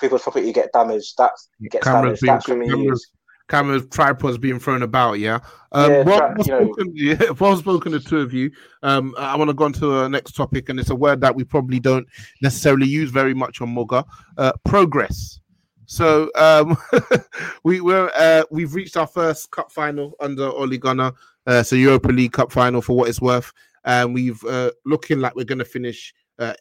people's 0.00 0.22
property 0.22 0.52
get 0.52 0.72
damaged. 0.72 1.14
That 1.18 1.32
gets 1.70 1.84
Cameras 1.84 2.20
damaged. 2.20 2.22
being 2.22 2.40
That 2.40 2.44
for 2.44 2.56
me 2.56 2.66
cameras, 2.70 2.88
is 2.88 3.08
cameras, 3.48 3.86
tripods 3.90 4.38
being 4.38 4.58
thrown 4.58 4.82
about. 4.82 5.14
Yeah. 5.14 5.40
Um, 5.72 5.90
Yeah, 5.90 6.02
well, 6.02 6.18
tra- 6.18 6.44
spoken, 6.44 6.92
yeah, 6.94 7.30
well 7.38 7.56
spoken 7.56 7.92
to 7.92 8.00
two 8.00 8.20
of 8.20 8.32
you. 8.32 8.50
Um, 8.82 9.14
I 9.18 9.36
want 9.36 9.48
to 9.48 9.54
go 9.54 9.64
on 9.64 9.72
to 9.74 9.86
the 9.86 10.08
next 10.08 10.32
topic, 10.32 10.68
and 10.68 10.78
it's 10.78 10.90
a 10.90 10.94
word 10.94 11.20
that 11.22 11.34
we 11.34 11.44
probably 11.44 11.80
don't 11.80 12.06
necessarily 12.42 12.86
use 12.86 13.10
very 13.10 13.34
much 13.34 13.60
on 13.60 13.70
Moga. 13.70 14.04
Uh, 14.36 14.52
progress. 14.64 15.40
So 15.86 16.30
um, 16.36 16.76
we 17.64 17.80
we're 17.80 18.10
uh, 18.14 18.42
we've 18.50 18.74
reached 18.74 18.96
our 18.96 19.06
first 19.06 19.50
cup 19.50 19.72
final 19.72 20.14
under 20.20 20.44
Ole 20.44 20.76
Gunnar. 20.76 21.12
Uh, 21.46 21.62
so 21.62 21.76
Europa 21.76 22.08
League 22.08 22.32
Cup 22.32 22.52
final 22.52 22.82
for 22.82 22.94
what 22.94 23.08
it's 23.08 23.22
worth, 23.22 23.52
and 23.84 24.12
we've 24.12 24.42
uh, 24.44 24.70
looking 24.84 25.18
like 25.18 25.34
we're 25.34 25.46
going 25.46 25.58
to 25.58 25.64
finish 25.64 26.12
uh, 26.38 26.52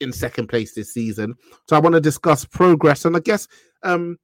in 0.00 0.12
second 0.12 0.48
place 0.48 0.74
this 0.74 0.92
season. 0.92 1.34
So 1.66 1.76
I 1.76 1.78
want 1.78 1.94
to 1.94 2.00
discuss 2.00 2.44
progress, 2.44 3.06
and 3.06 3.16
I 3.16 3.20
guess 3.20 3.48
um, 3.84 4.18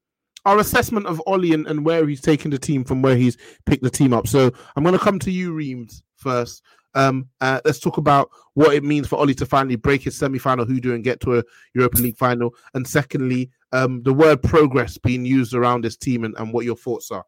our 0.45 0.59
assessment 0.59 1.07
of 1.07 1.22
Ollie 1.26 1.53
and, 1.53 1.66
and 1.66 1.84
where 1.84 2.07
he's 2.07 2.20
taken 2.20 2.51
the 2.51 2.59
team 2.59 2.84
from 2.84 3.03
where 3.03 3.16
he's 3.16 3.36
picked 3.66 3.82
the 3.82 3.91
team 3.91 4.12
up. 4.12 4.26
So 4.26 4.51
I'm 4.76 4.82
going 4.82 4.99
to 4.99 5.05
come 5.05 5.18
to 5.20 5.30
you, 5.30 5.53
Reams, 5.53 6.03
first. 6.16 6.62
Um, 6.95 7.28
uh, 7.41 7.61
let's 7.64 7.78
talk 7.78 7.99
about 7.99 8.30
what 8.55 8.74
it 8.74 8.82
means 8.82 9.07
for 9.07 9.16
Ollie 9.16 9.34
to 9.34 9.47
finally 9.47 9.76
break 9.76 10.03
his 10.03 10.18
semi-final 10.18 10.64
hoodoo 10.64 10.95
and 10.95 11.05
get 11.05 11.20
to 11.20 11.38
a 11.38 11.45
Europa 11.74 11.99
League 11.99 12.16
final. 12.16 12.55
And 12.74 12.86
secondly, 12.86 13.51
um, 13.72 14.03
the 14.03 14.12
word 14.12 14.43
progress 14.43 14.99
being 14.99 15.24
used 15.24 15.55
around 15.55 15.84
this 15.84 15.97
team 15.97 16.24
and, 16.24 16.34
and 16.36 16.53
what 16.53 16.64
your 16.64 16.76
thoughts 16.76 17.12
are. 17.12 17.24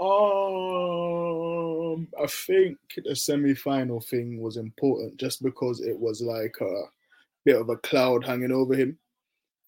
Um, 0.00 2.06
I 2.22 2.26
think 2.28 2.78
the 3.04 3.16
semi-final 3.16 4.00
thing 4.00 4.40
was 4.40 4.56
important 4.56 5.18
just 5.18 5.42
because 5.42 5.80
it 5.80 5.98
was 5.98 6.22
like 6.22 6.54
a 6.60 6.82
bit 7.44 7.56
of 7.56 7.68
a 7.68 7.76
cloud 7.78 8.24
hanging 8.24 8.52
over 8.52 8.74
him, 8.74 8.96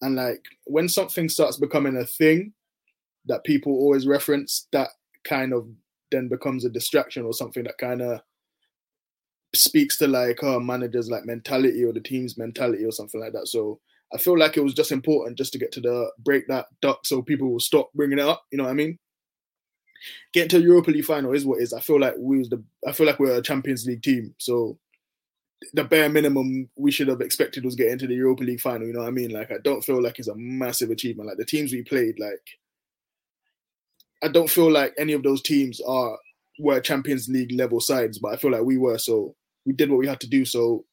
and 0.03 0.15
like 0.15 0.43
when 0.65 0.89
something 0.89 1.29
starts 1.29 1.57
becoming 1.57 1.95
a 1.95 2.05
thing 2.05 2.51
that 3.25 3.45
people 3.45 3.71
always 3.71 4.05
reference, 4.05 4.67
that 4.73 4.89
kind 5.23 5.53
of 5.53 5.65
then 6.11 6.27
becomes 6.27 6.65
a 6.65 6.69
distraction 6.69 7.23
or 7.23 7.33
something 7.33 7.63
that 7.63 7.77
kind 7.77 8.01
of 8.01 8.19
speaks 9.55 9.97
to 9.97 10.07
like 10.07 10.43
uh, 10.43 10.59
managers 10.59 11.09
like 11.09 11.25
mentality 11.25 11.85
or 11.85 11.93
the 11.93 12.01
team's 12.01 12.37
mentality 12.37 12.83
or 12.83 12.91
something 12.91 13.21
like 13.21 13.31
that. 13.31 13.47
So 13.47 13.79
I 14.13 14.17
feel 14.17 14.37
like 14.37 14.57
it 14.57 14.63
was 14.63 14.73
just 14.73 14.91
important 14.91 15.37
just 15.37 15.53
to 15.53 15.59
get 15.59 15.71
to 15.71 15.81
the 15.81 16.11
break 16.19 16.47
that 16.49 16.65
duck 16.81 17.05
so 17.05 17.21
people 17.21 17.49
will 17.49 17.61
stop 17.61 17.89
bringing 17.95 18.19
it 18.19 18.27
up. 18.27 18.43
You 18.51 18.57
know 18.57 18.65
what 18.65 18.71
I 18.71 18.73
mean? 18.73 18.99
Getting 20.33 20.49
to 20.49 20.59
Europa 20.59 20.91
League 20.91 21.05
final 21.05 21.31
is 21.31 21.45
what 21.45 21.61
is. 21.61 21.71
I 21.71 21.79
feel 21.79 21.99
like 21.99 22.15
we 22.19 22.39
was 22.39 22.49
the 22.49 22.61
I 22.85 22.91
feel 22.91 23.07
like 23.07 23.19
we're 23.19 23.37
a 23.37 23.41
Champions 23.41 23.85
League 23.85 24.03
team. 24.03 24.35
So 24.37 24.77
the 25.73 25.83
bare 25.83 26.09
minimum 26.09 26.69
we 26.75 26.91
should 26.91 27.07
have 27.07 27.21
expected 27.21 27.63
was 27.63 27.75
getting 27.75 27.97
to 27.99 28.07
the 28.07 28.15
Europa 28.15 28.43
League 28.43 28.61
final. 28.61 28.87
You 28.87 28.93
know 28.93 28.99
what 28.99 29.07
I 29.07 29.11
mean? 29.11 29.31
Like 29.31 29.51
I 29.51 29.57
don't 29.63 29.83
feel 29.83 30.01
like 30.01 30.19
it's 30.19 30.27
a 30.27 30.35
massive 30.35 30.89
achievement. 30.89 31.27
Like 31.27 31.37
the 31.37 31.45
teams 31.45 31.71
we 31.71 31.83
played, 31.83 32.19
like 32.19 32.41
I 34.23 34.27
don't 34.27 34.49
feel 34.49 34.71
like 34.71 34.93
any 34.97 35.13
of 35.13 35.23
those 35.23 35.41
teams 35.41 35.81
are 35.81 36.17
were 36.59 36.79
Champions 36.79 37.27
League 37.27 37.51
level 37.51 37.79
sides, 37.79 38.19
but 38.19 38.33
I 38.33 38.37
feel 38.37 38.51
like 38.51 38.63
we 38.63 38.77
were. 38.77 38.97
So 38.97 39.35
we 39.65 39.73
did 39.73 39.89
what 39.89 39.99
we 39.99 40.07
had 40.07 40.19
to 40.21 40.29
do. 40.29 40.45
So 40.45 40.85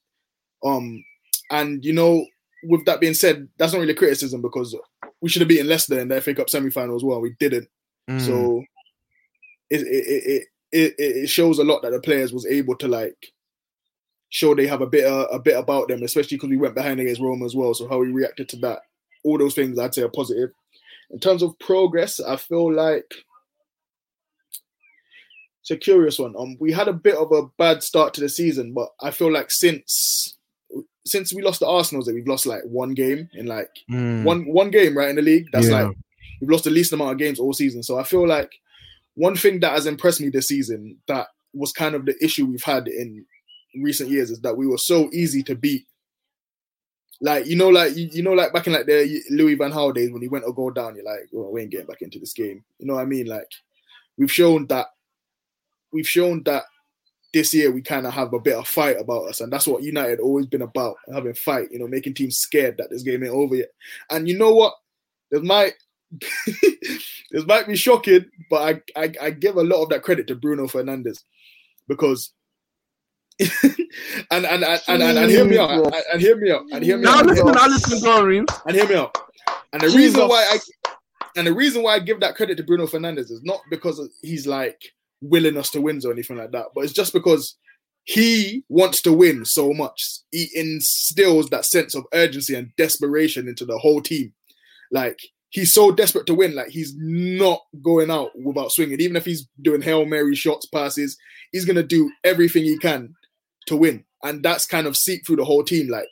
um 0.63 1.03
and 1.49 1.83
you 1.83 1.93
know, 1.93 2.25
with 2.63 2.85
that 2.85 2.99
being 2.99 3.13
said, 3.13 3.47
that's 3.57 3.73
not 3.73 3.79
really 3.79 3.93
criticism 3.93 4.41
because 4.41 4.75
we 5.21 5.29
should 5.29 5.41
have 5.41 5.49
beaten 5.49 5.67
Leicester 5.67 5.99
in 5.99 6.07
the 6.07 6.21
FA 6.21 6.33
Cup 6.33 6.49
semi 6.49 6.69
final 6.69 6.95
as 6.95 7.03
well. 7.03 7.21
We 7.21 7.35
didn't. 7.39 7.67
Mm. 8.09 8.21
So 8.21 8.63
it 9.69 9.81
it, 9.81 9.87
it 9.87 10.47
it 10.71 10.95
it 10.97 11.15
it 11.15 11.27
shows 11.29 11.59
a 11.59 11.63
lot 11.63 11.81
that 11.81 11.91
the 11.91 11.99
players 11.99 12.33
was 12.33 12.45
able 12.45 12.75
to 12.77 12.87
like 12.87 13.33
show 14.31 14.55
they 14.55 14.65
have 14.65 14.81
a 14.81 14.87
bit 14.87 15.05
uh, 15.05 15.27
a 15.31 15.37
bit 15.37 15.57
about 15.57 15.87
them, 15.89 16.01
especially 16.03 16.37
because 16.37 16.49
we 16.49 16.57
went 16.57 16.73
behind 16.73 16.99
against 16.99 17.21
Roma 17.21 17.45
as 17.45 17.53
well. 17.55 17.73
So 17.75 17.87
how 17.87 17.99
we 17.99 18.07
reacted 18.11 18.49
to 18.49 18.55
that, 18.57 18.79
all 19.23 19.37
those 19.37 19.53
things 19.53 19.77
I'd 19.77 19.93
say 19.93 20.01
are 20.01 20.09
positive. 20.09 20.49
In 21.11 21.19
terms 21.19 21.43
of 21.43 21.59
progress, 21.59 22.19
I 22.19 22.37
feel 22.37 22.73
like 22.73 23.13
it's 25.61 25.71
a 25.71 25.77
curious 25.77 26.17
one. 26.17 26.33
Um, 26.37 26.57
we 26.59 26.71
had 26.71 26.87
a 26.87 26.93
bit 26.93 27.15
of 27.15 27.31
a 27.31 27.43
bad 27.57 27.83
start 27.83 28.13
to 28.15 28.21
the 28.21 28.29
season, 28.29 28.73
but 28.73 28.89
I 29.01 29.11
feel 29.11 29.31
like 29.31 29.51
since 29.51 30.37
since 31.05 31.33
we 31.33 31.41
lost 31.41 31.59
to 31.59 31.67
Arsenal, 31.67 32.03
that 32.05 32.13
we've 32.13 32.27
lost 32.27 32.45
like 32.45 32.61
one 32.63 32.93
game 32.93 33.29
in 33.33 33.45
like 33.47 33.69
Mm. 33.89 34.23
one 34.23 34.45
one 34.47 34.71
game 34.71 34.97
right 34.97 35.09
in 35.09 35.15
the 35.17 35.21
league. 35.21 35.47
That's 35.51 35.67
Yeah. 35.69 35.83
like 35.87 35.97
we've 36.39 36.49
lost 36.49 36.63
the 36.63 36.69
least 36.69 36.93
amount 36.93 37.11
of 37.11 37.17
games 37.17 37.39
all 37.39 37.53
season. 37.53 37.83
So 37.83 37.97
I 37.99 38.03
feel 38.03 38.27
like 38.27 38.51
one 39.15 39.35
thing 39.35 39.59
that 39.59 39.73
has 39.73 39.85
impressed 39.87 40.21
me 40.21 40.29
this 40.29 40.47
season 40.47 40.97
that 41.07 41.27
was 41.53 41.73
kind 41.73 41.95
of 41.95 42.05
the 42.05 42.15
issue 42.23 42.45
we've 42.45 42.63
had 42.63 42.87
in 42.87 43.25
recent 43.75 44.09
years 44.09 44.31
is 44.31 44.41
that 44.41 44.57
we 44.57 44.67
were 44.67 44.77
so 44.77 45.09
easy 45.11 45.43
to 45.43 45.55
beat. 45.55 45.85
Like 47.21 47.45
you 47.45 47.55
know, 47.55 47.69
like 47.69 47.95
you, 47.95 48.09
you 48.11 48.23
know, 48.23 48.33
like 48.33 48.51
back 48.51 48.65
in 48.67 48.73
like 48.73 48.87
the 48.87 49.21
Louis 49.29 49.55
Van 49.55 49.71
Gaal 49.71 49.93
days 49.93 50.11
when 50.11 50.23
he 50.23 50.27
went 50.27 50.43
to 50.45 50.53
go 50.53 50.71
down, 50.71 50.95
you're 50.95 51.05
like, 51.05 51.29
well, 51.31 51.51
we 51.51 51.61
ain't 51.61 51.71
getting 51.71 51.85
back 51.85 52.01
into 52.01 52.19
this 52.19 52.33
game. 52.33 52.63
You 52.79 52.87
know 52.87 52.95
what 52.95 53.03
I 53.03 53.05
mean? 53.05 53.27
Like 53.27 53.47
we've 54.17 54.31
shown 54.31 54.65
that 54.67 54.87
we've 55.91 56.07
shown 56.07 56.41
that 56.43 56.63
this 57.31 57.53
year 57.53 57.71
we 57.71 57.81
kind 57.81 58.07
of 58.07 58.13
have 58.13 58.33
a 58.33 58.39
bit 58.39 58.57
of 58.57 58.67
fight 58.67 58.99
about 58.99 59.29
us, 59.29 59.39
and 59.39 59.53
that's 59.53 59.67
what 59.67 59.83
United 59.83 60.19
always 60.19 60.47
been 60.47 60.63
about, 60.63 60.95
having 61.13 61.35
fight. 61.35 61.71
You 61.71 61.77
know, 61.77 61.87
making 61.87 62.15
teams 62.15 62.39
scared 62.39 62.77
that 62.77 62.89
this 62.89 63.03
game 63.03 63.23
ain't 63.23 63.33
over 63.33 63.55
yet. 63.55 63.69
And 64.09 64.27
you 64.27 64.37
know 64.37 64.53
what? 64.53 64.73
This 65.29 65.43
might 65.43 65.73
this 66.11 67.45
might 67.45 67.67
be 67.67 67.75
shocking, 67.75 68.25
but 68.49 68.83
I, 68.97 69.01
I 69.01 69.13
I 69.21 69.29
give 69.29 69.57
a 69.57 69.63
lot 69.63 69.83
of 69.83 69.89
that 69.89 70.01
credit 70.01 70.25
to 70.27 70.35
Bruno 70.35 70.65
Fernandes 70.65 71.23
because. 71.87 72.33
And, 73.41 74.45
and, 74.45 74.45
and, 74.45 74.63
and, 74.63 75.03
and, 75.03 75.17
and 75.17 75.31
hear 75.31 75.45
me 75.45 75.57
out 75.57 75.71
and, 75.71 75.93
and 76.13 76.21
hear 76.21 76.35
me 76.37 76.51
out 76.51 76.63
and 76.71 76.83
hear 76.83 76.97
me 76.97 77.03
Now 77.03 77.19
out 77.19 77.25
listen, 77.25 77.47
now 77.47 77.67
listen, 77.67 78.01
go 78.01 78.19
on, 78.19 78.25
Reams. 78.25 78.49
and 78.65 78.75
hear 78.75 78.87
me 78.87 78.95
out. 78.95 79.17
And 79.73 79.81
the 79.81 79.87
Jesus. 79.87 79.97
reason 79.97 80.27
why 80.27 80.45
I 80.51 80.59
and 81.35 81.47
the 81.47 81.53
reason 81.53 81.83
why 81.83 81.95
I 81.95 81.99
give 81.99 82.19
that 82.19 82.35
credit 82.35 82.57
to 82.57 82.63
Bruno 82.63 82.87
Fernandes 82.87 83.31
is 83.31 83.41
not 83.43 83.61
because 83.69 84.01
he's 84.21 84.45
like 84.45 84.81
willing 85.21 85.57
us 85.57 85.69
to 85.71 85.81
win 85.81 86.01
or 86.03 86.11
anything 86.11 86.37
like 86.37 86.51
that, 86.51 86.67
but 86.75 86.83
it's 86.83 86.93
just 86.93 87.13
because 87.13 87.57
he 88.03 88.63
wants 88.69 89.01
to 89.03 89.13
win 89.13 89.45
so 89.45 89.73
much. 89.73 90.03
He 90.31 90.49
instills 90.55 91.49
that 91.49 91.65
sense 91.65 91.95
of 91.95 92.05
urgency 92.13 92.55
and 92.55 92.71
desperation 92.75 93.47
into 93.47 93.65
the 93.65 93.77
whole 93.77 94.01
team. 94.01 94.33
Like 94.91 95.19
he's 95.49 95.73
so 95.73 95.91
desperate 95.91 96.25
to 96.27 96.33
win, 96.33 96.55
like 96.55 96.69
he's 96.69 96.93
not 96.97 97.61
going 97.81 98.11
out 98.11 98.31
without 98.43 98.71
swinging. 98.71 98.99
Even 98.99 99.15
if 99.15 99.25
he's 99.25 99.47
doing 99.61 99.81
hail 99.81 100.05
mary 100.05 100.35
shots, 100.35 100.65
passes, 100.65 101.17
he's 101.51 101.65
gonna 101.65 101.83
do 101.83 102.11
everything 102.23 102.63
he 102.63 102.77
can 102.77 103.15
to 103.67 103.75
win, 103.75 104.03
and 104.23 104.43
that's 104.43 104.65
kind 104.65 104.87
of 104.87 104.97
seep 104.97 105.25
through 105.25 105.37
the 105.37 105.45
whole 105.45 105.63
team. 105.63 105.87
Like 105.89 106.09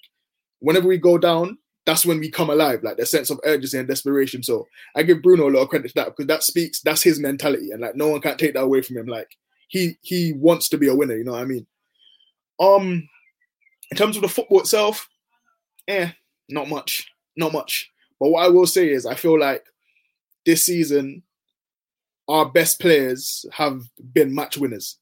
whenever 0.59 0.87
we 0.87 0.97
go 0.97 1.17
down, 1.17 1.57
that's 1.85 2.05
when 2.05 2.19
we 2.19 2.29
come 2.29 2.49
alive, 2.49 2.83
like 2.83 2.97
the 2.97 3.05
sense 3.05 3.29
of 3.29 3.39
urgency 3.45 3.77
and 3.77 3.87
desperation. 3.87 4.43
So 4.43 4.67
I 4.95 5.03
give 5.03 5.21
Bruno 5.23 5.49
a 5.49 5.51
lot 5.51 5.61
of 5.61 5.69
credit 5.69 5.87
to 5.89 5.93
that 5.95 6.07
because 6.07 6.27
that 6.27 6.43
speaks, 6.43 6.81
that's 6.81 7.03
his 7.03 7.19
mentality, 7.19 7.71
and 7.71 7.81
like 7.81 7.95
no 7.95 8.09
one 8.09 8.21
can 8.21 8.37
take 8.37 8.53
that 8.53 8.63
away 8.63 8.81
from 8.81 8.97
him. 8.97 9.07
Like 9.07 9.29
he 9.67 9.97
he 10.01 10.33
wants 10.33 10.69
to 10.69 10.77
be 10.77 10.87
a 10.87 10.95
winner, 10.95 11.17
you 11.17 11.23
know 11.23 11.31
what 11.31 11.41
I 11.41 11.45
mean? 11.45 11.65
Um, 12.59 13.07
in 13.91 13.97
terms 13.97 14.15
of 14.15 14.21
the 14.21 14.27
football 14.27 14.59
itself, 14.59 15.09
eh, 15.87 16.11
not 16.49 16.69
much, 16.69 17.09
not 17.35 17.53
much. 17.53 17.89
But 18.19 18.29
what 18.29 18.45
I 18.45 18.49
will 18.49 18.67
say 18.67 18.89
is, 18.89 19.05
I 19.05 19.15
feel 19.15 19.39
like 19.39 19.63
this 20.45 20.65
season, 20.65 21.23
our 22.27 22.49
best 22.49 22.79
players 22.79 23.45
have 23.53 23.81
been 24.13 24.35
match 24.35 24.57
winners, 24.57 24.98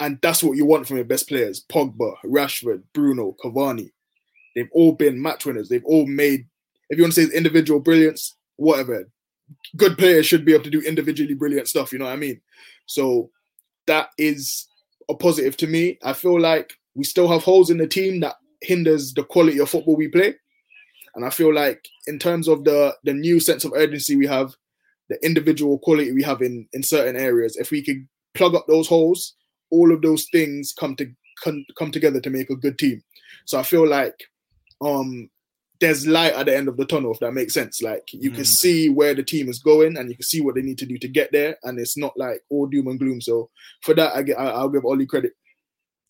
and 0.00 0.18
that's 0.22 0.42
what 0.42 0.56
you 0.56 0.64
want 0.64 0.86
from 0.86 0.96
your 0.96 1.04
best 1.04 1.28
players: 1.28 1.64
Pogba, 1.68 2.14
Rashford, 2.24 2.82
Bruno, 2.92 3.36
Cavani. 3.42 3.90
They've 4.54 4.68
all 4.72 4.92
been 4.92 5.20
match 5.20 5.46
winners. 5.46 5.68
They've 5.68 5.84
all 5.84 6.06
made, 6.06 6.46
if 6.90 6.98
you 6.98 7.04
want 7.04 7.14
to 7.14 7.20
say 7.20 7.26
it's 7.26 7.34
individual 7.36 7.80
brilliance, 7.80 8.36
whatever. 8.56 9.08
Good 9.76 9.96
players 9.96 10.26
should 10.26 10.44
be 10.44 10.52
able 10.52 10.64
to 10.64 10.70
do 10.70 10.80
individually 10.80 11.34
brilliant 11.34 11.68
stuff. 11.68 11.92
You 11.92 11.98
know 11.98 12.04
what 12.06 12.12
I 12.12 12.16
mean? 12.16 12.40
So 12.86 13.30
that 13.86 14.10
is 14.18 14.66
a 15.08 15.14
positive 15.14 15.56
to 15.58 15.66
me. 15.66 15.98
I 16.02 16.12
feel 16.12 16.40
like 16.40 16.74
we 16.94 17.04
still 17.04 17.28
have 17.28 17.42
holes 17.42 17.70
in 17.70 17.78
the 17.78 17.86
team 17.86 18.20
that 18.20 18.36
hinders 18.60 19.14
the 19.14 19.24
quality 19.24 19.58
of 19.58 19.70
football 19.70 19.96
we 19.96 20.08
play. 20.08 20.34
And 21.14 21.24
I 21.24 21.30
feel 21.30 21.54
like 21.54 21.88
in 22.06 22.18
terms 22.18 22.48
of 22.48 22.64
the 22.64 22.94
the 23.04 23.14
new 23.14 23.40
sense 23.40 23.64
of 23.64 23.72
urgency 23.74 24.16
we 24.16 24.26
have, 24.26 24.54
the 25.08 25.24
individual 25.24 25.78
quality 25.78 26.12
we 26.12 26.22
have 26.22 26.42
in 26.42 26.68
in 26.72 26.82
certain 26.82 27.16
areas, 27.16 27.56
if 27.56 27.70
we 27.70 27.82
could 27.82 28.06
plug 28.34 28.54
up 28.54 28.66
those 28.66 28.86
holes, 28.88 29.34
all 29.70 29.92
of 29.92 30.02
those 30.02 30.26
things 30.32 30.72
come 30.78 30.96
to 30.96 31.10
come, 31.42 31.64
come 31.78 31.90
together 31.90 32.20
to 32.20 32.30
make 32.30 32.50
a 32.50 32.56
good 32.56 32.78
team. 32.78 33.02
So 33.44 33.58
I 33.58 33.62
feel 33.62 33.86
like 33.86 34.14
um 34.80 35.30
there's 35.80 36.08
light 36.08 36.32
at 36.34 36.46
the 36.46 36.56
end 36.56 36.66
of 36.66 36.76
the 36.76 36.84
tunnel, 36.84 37.12
if 37.12 37.20
that 37.20 37.32
makes 37.32 37.54
sense. 37.54 37.80
Like 37.82 38.02
you 38.12 38.30
can 38.32 38.42
Mm. 38.42 38.46
see 38.46 38.88
where 38.88 39.14
the 39.14 39.22
team 39.22 39.48
is 39.48 39.60
going 39.60 39.96
and 39.96 40.08
you 40.10 40.16
can 40.16 40.24
see 40.24 40.40
what 40.40 40.56
they 40.56 40.62
need 40.62 40.78
to 40.78 40.86
do 40.86 40.98
to 40.98 41.08
get 41.08 41.30
there, 41.30 41.56
and 41.62 41.78
it's 41.78 41.96
not 41.96 42.16
like 42.16 42.42
all 42.50 42.66
doom 42.66 42.88
and 42.88 42.98
gloom. 42.98 43.20
So 43.20 43.50
for 43.82 43.94
that, 43.94 44.14
I 44.16 44.22
get 44.22 44.38
I, 44.38 44.46
I'll 44.46 44.68
give 44.68 44.84
Ollie 44.84 45.06
credit. 45.06 45.34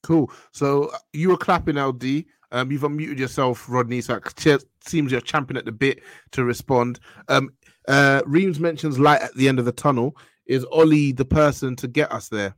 Cool. 0.02 0.30
So 0.52 0.84
uh, 0.86 0.98
you 1.12 1.28
were 1.28 1.36
clapping 1.36 1.76
LD. 1.76 2.24
Um, 2.50 2.72
you've 2.72 2.82
unmuted 2.82 3.18
yourself, 3.18 3.66
Rodney. 3.68 4.00
So 4.00 4.14
it 4.46 4.64
seems 4.86 5.12
you're 5.12 5.20
champing 5.20 5.58
at 5.58 5.66
the 5.66 5.72
bit 5.72 6.00
to 6.32 6.44
respond. 6.44 6.98
Um, 7.28 7.50
uh, 7.88 8.22
Reams 8.24 8.58
mentions 8.58 8.98
light 8.98 9.20
at 9.20 9.34
the 9.34 9.48
end 9.48 9.58
of 9.58 9.66
the 9.66 9.72
tunnel. 9.72 10.16
Is 10.46 10.64
Ollie 10.64 11.12
the 11.12 11.26
person 11.26 11.76
to 11.76 11.88
get 11.88 12.10
us 12.10 12.28
there? 12.28 12.54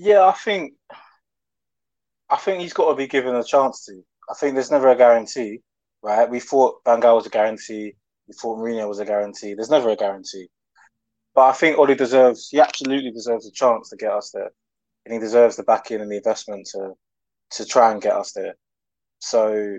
Yeah, 0.00 0.26
I 0.26 0.32
think 0.32 0.74
I 2.30 2.36
think 2.36 2.60
he's 2.60 2.72
got 2.72 2.90
to 2.90 2.96
be 2.96 3.08
given 3.08 3.34
a 3.34 3.42
chance 3.42 3.84
to. 3.86 4.00
I 4.30 4.34
think 4.34 4.54
there's 4.54 4.70
never 4.70 4.88
a 4.88 4.96
guarantee, 4.96 5.60
right? 6.02 6.30
We 6.30 6.38
thought 6.38 6.80
Van 6.84 7.00
Gaal 7.00 7.16
was 7.16 7.26
a 7.26 7.30
guarantee. 7.30 7.94
We 8.28 8.34
thought 8.34 8.58
Mourinho 8.58 8.88
was 8.88 9.00
a 9.00 9.04
guarantee. 9.04 9.54
There's 9.54 9.70
never 9.70 9.88
a 9.90 9.96
guarantee. 9.96 10.46
But 11.34 11.46
I 11.48 11.52
think 11.52 11.78
Ollie 11.78 11.96
deserves, 11.96 12.48
he 12.50 12.60
absolutely 12.60 13.10
deserves 13.10 13.46
a 13.48 13.52
chance 13.52 13.90
to 13.90 13.96
get 13.96 14.12
us 14.12 14.30
there. 14.32 14.50
And 15.04 15.14
he 15.14 15.20
deserves 15.20 15.56
the 15.56 15.64
backing 15.64 16.00
and 16.00 16.10
the 16.12 16.18
investment 16.18 16.68
to 16.72 16.92
to 17.52 17.64
try 17.64 17.90
and 17.90 18.02
get 18.02 18.14
us 18.14 18.32
there. 18.32 18.54
So, 19.20 19.78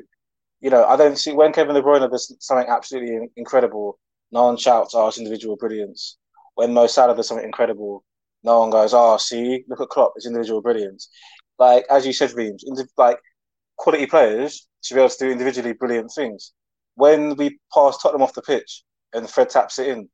you 0.61 0.69
know, 0.69 0.85
I 0.85 0.97
don't 0.97 1.17
see 1.17 1.33
when 1.33 1.53
Kevin 1.53 1.75
De 1.75 1.81
Bruyne 1.81 2.09
does 2.11 2.35
something 2.41 2.67
absolutely 2.69 3.29
incredible, 3.37 3.99
no 4.31 4.45
one 4.45 4.57
shouts, 4.57 4.95
oh, 4.95 5.07
it's 5.07 5.17
individual 5.19 5.55
brilliance. 5.55 6.17
When 6.55 6.73
Mo 6.73 6.87
Salah 6.87 7.15
does 7.15 7.27
something 7.27 7.45
incredible, 7.45 8.03
no 8.43 8.59
one 8.59 8.69
goes, 8.69 8.93
oh, 8.93 9.17
see, 9.17 9.63
look 9.67 9.81
at 9.81 9.89
Klopp, 9.89 10.13
it's 10.15 10.25
individual 10.25 10.61
brilliance. 10.61 11.09
Like, 11.57 11.85
as 11.89 12.05
you 12.05 12.13
said, 12.13 12.33
Reams, 12.33 12.63
like, 12.97 13.19
quality 13.77 14.05
players 14.05 14.67
should 14.83 14.95
be 14.95 15.01
able 15.01 15.09
to 15.09 15.17
do 15.19 15.31
individually 15.31 15.73
brilliant 15.73 16.11
things. 16.13 16.53
When 16.95 17.35
we 17.35 17.59
pass 17.73 17.97
Tottenham 17.97 18.21
off 18.21 18.33
the 18.33 18.41
pitch 18.41 18.83
and 19.13 19.29
Fred 19.29 19.49
taps 19.49 19.79
it 19.79 19.87
in, 19.87 20.09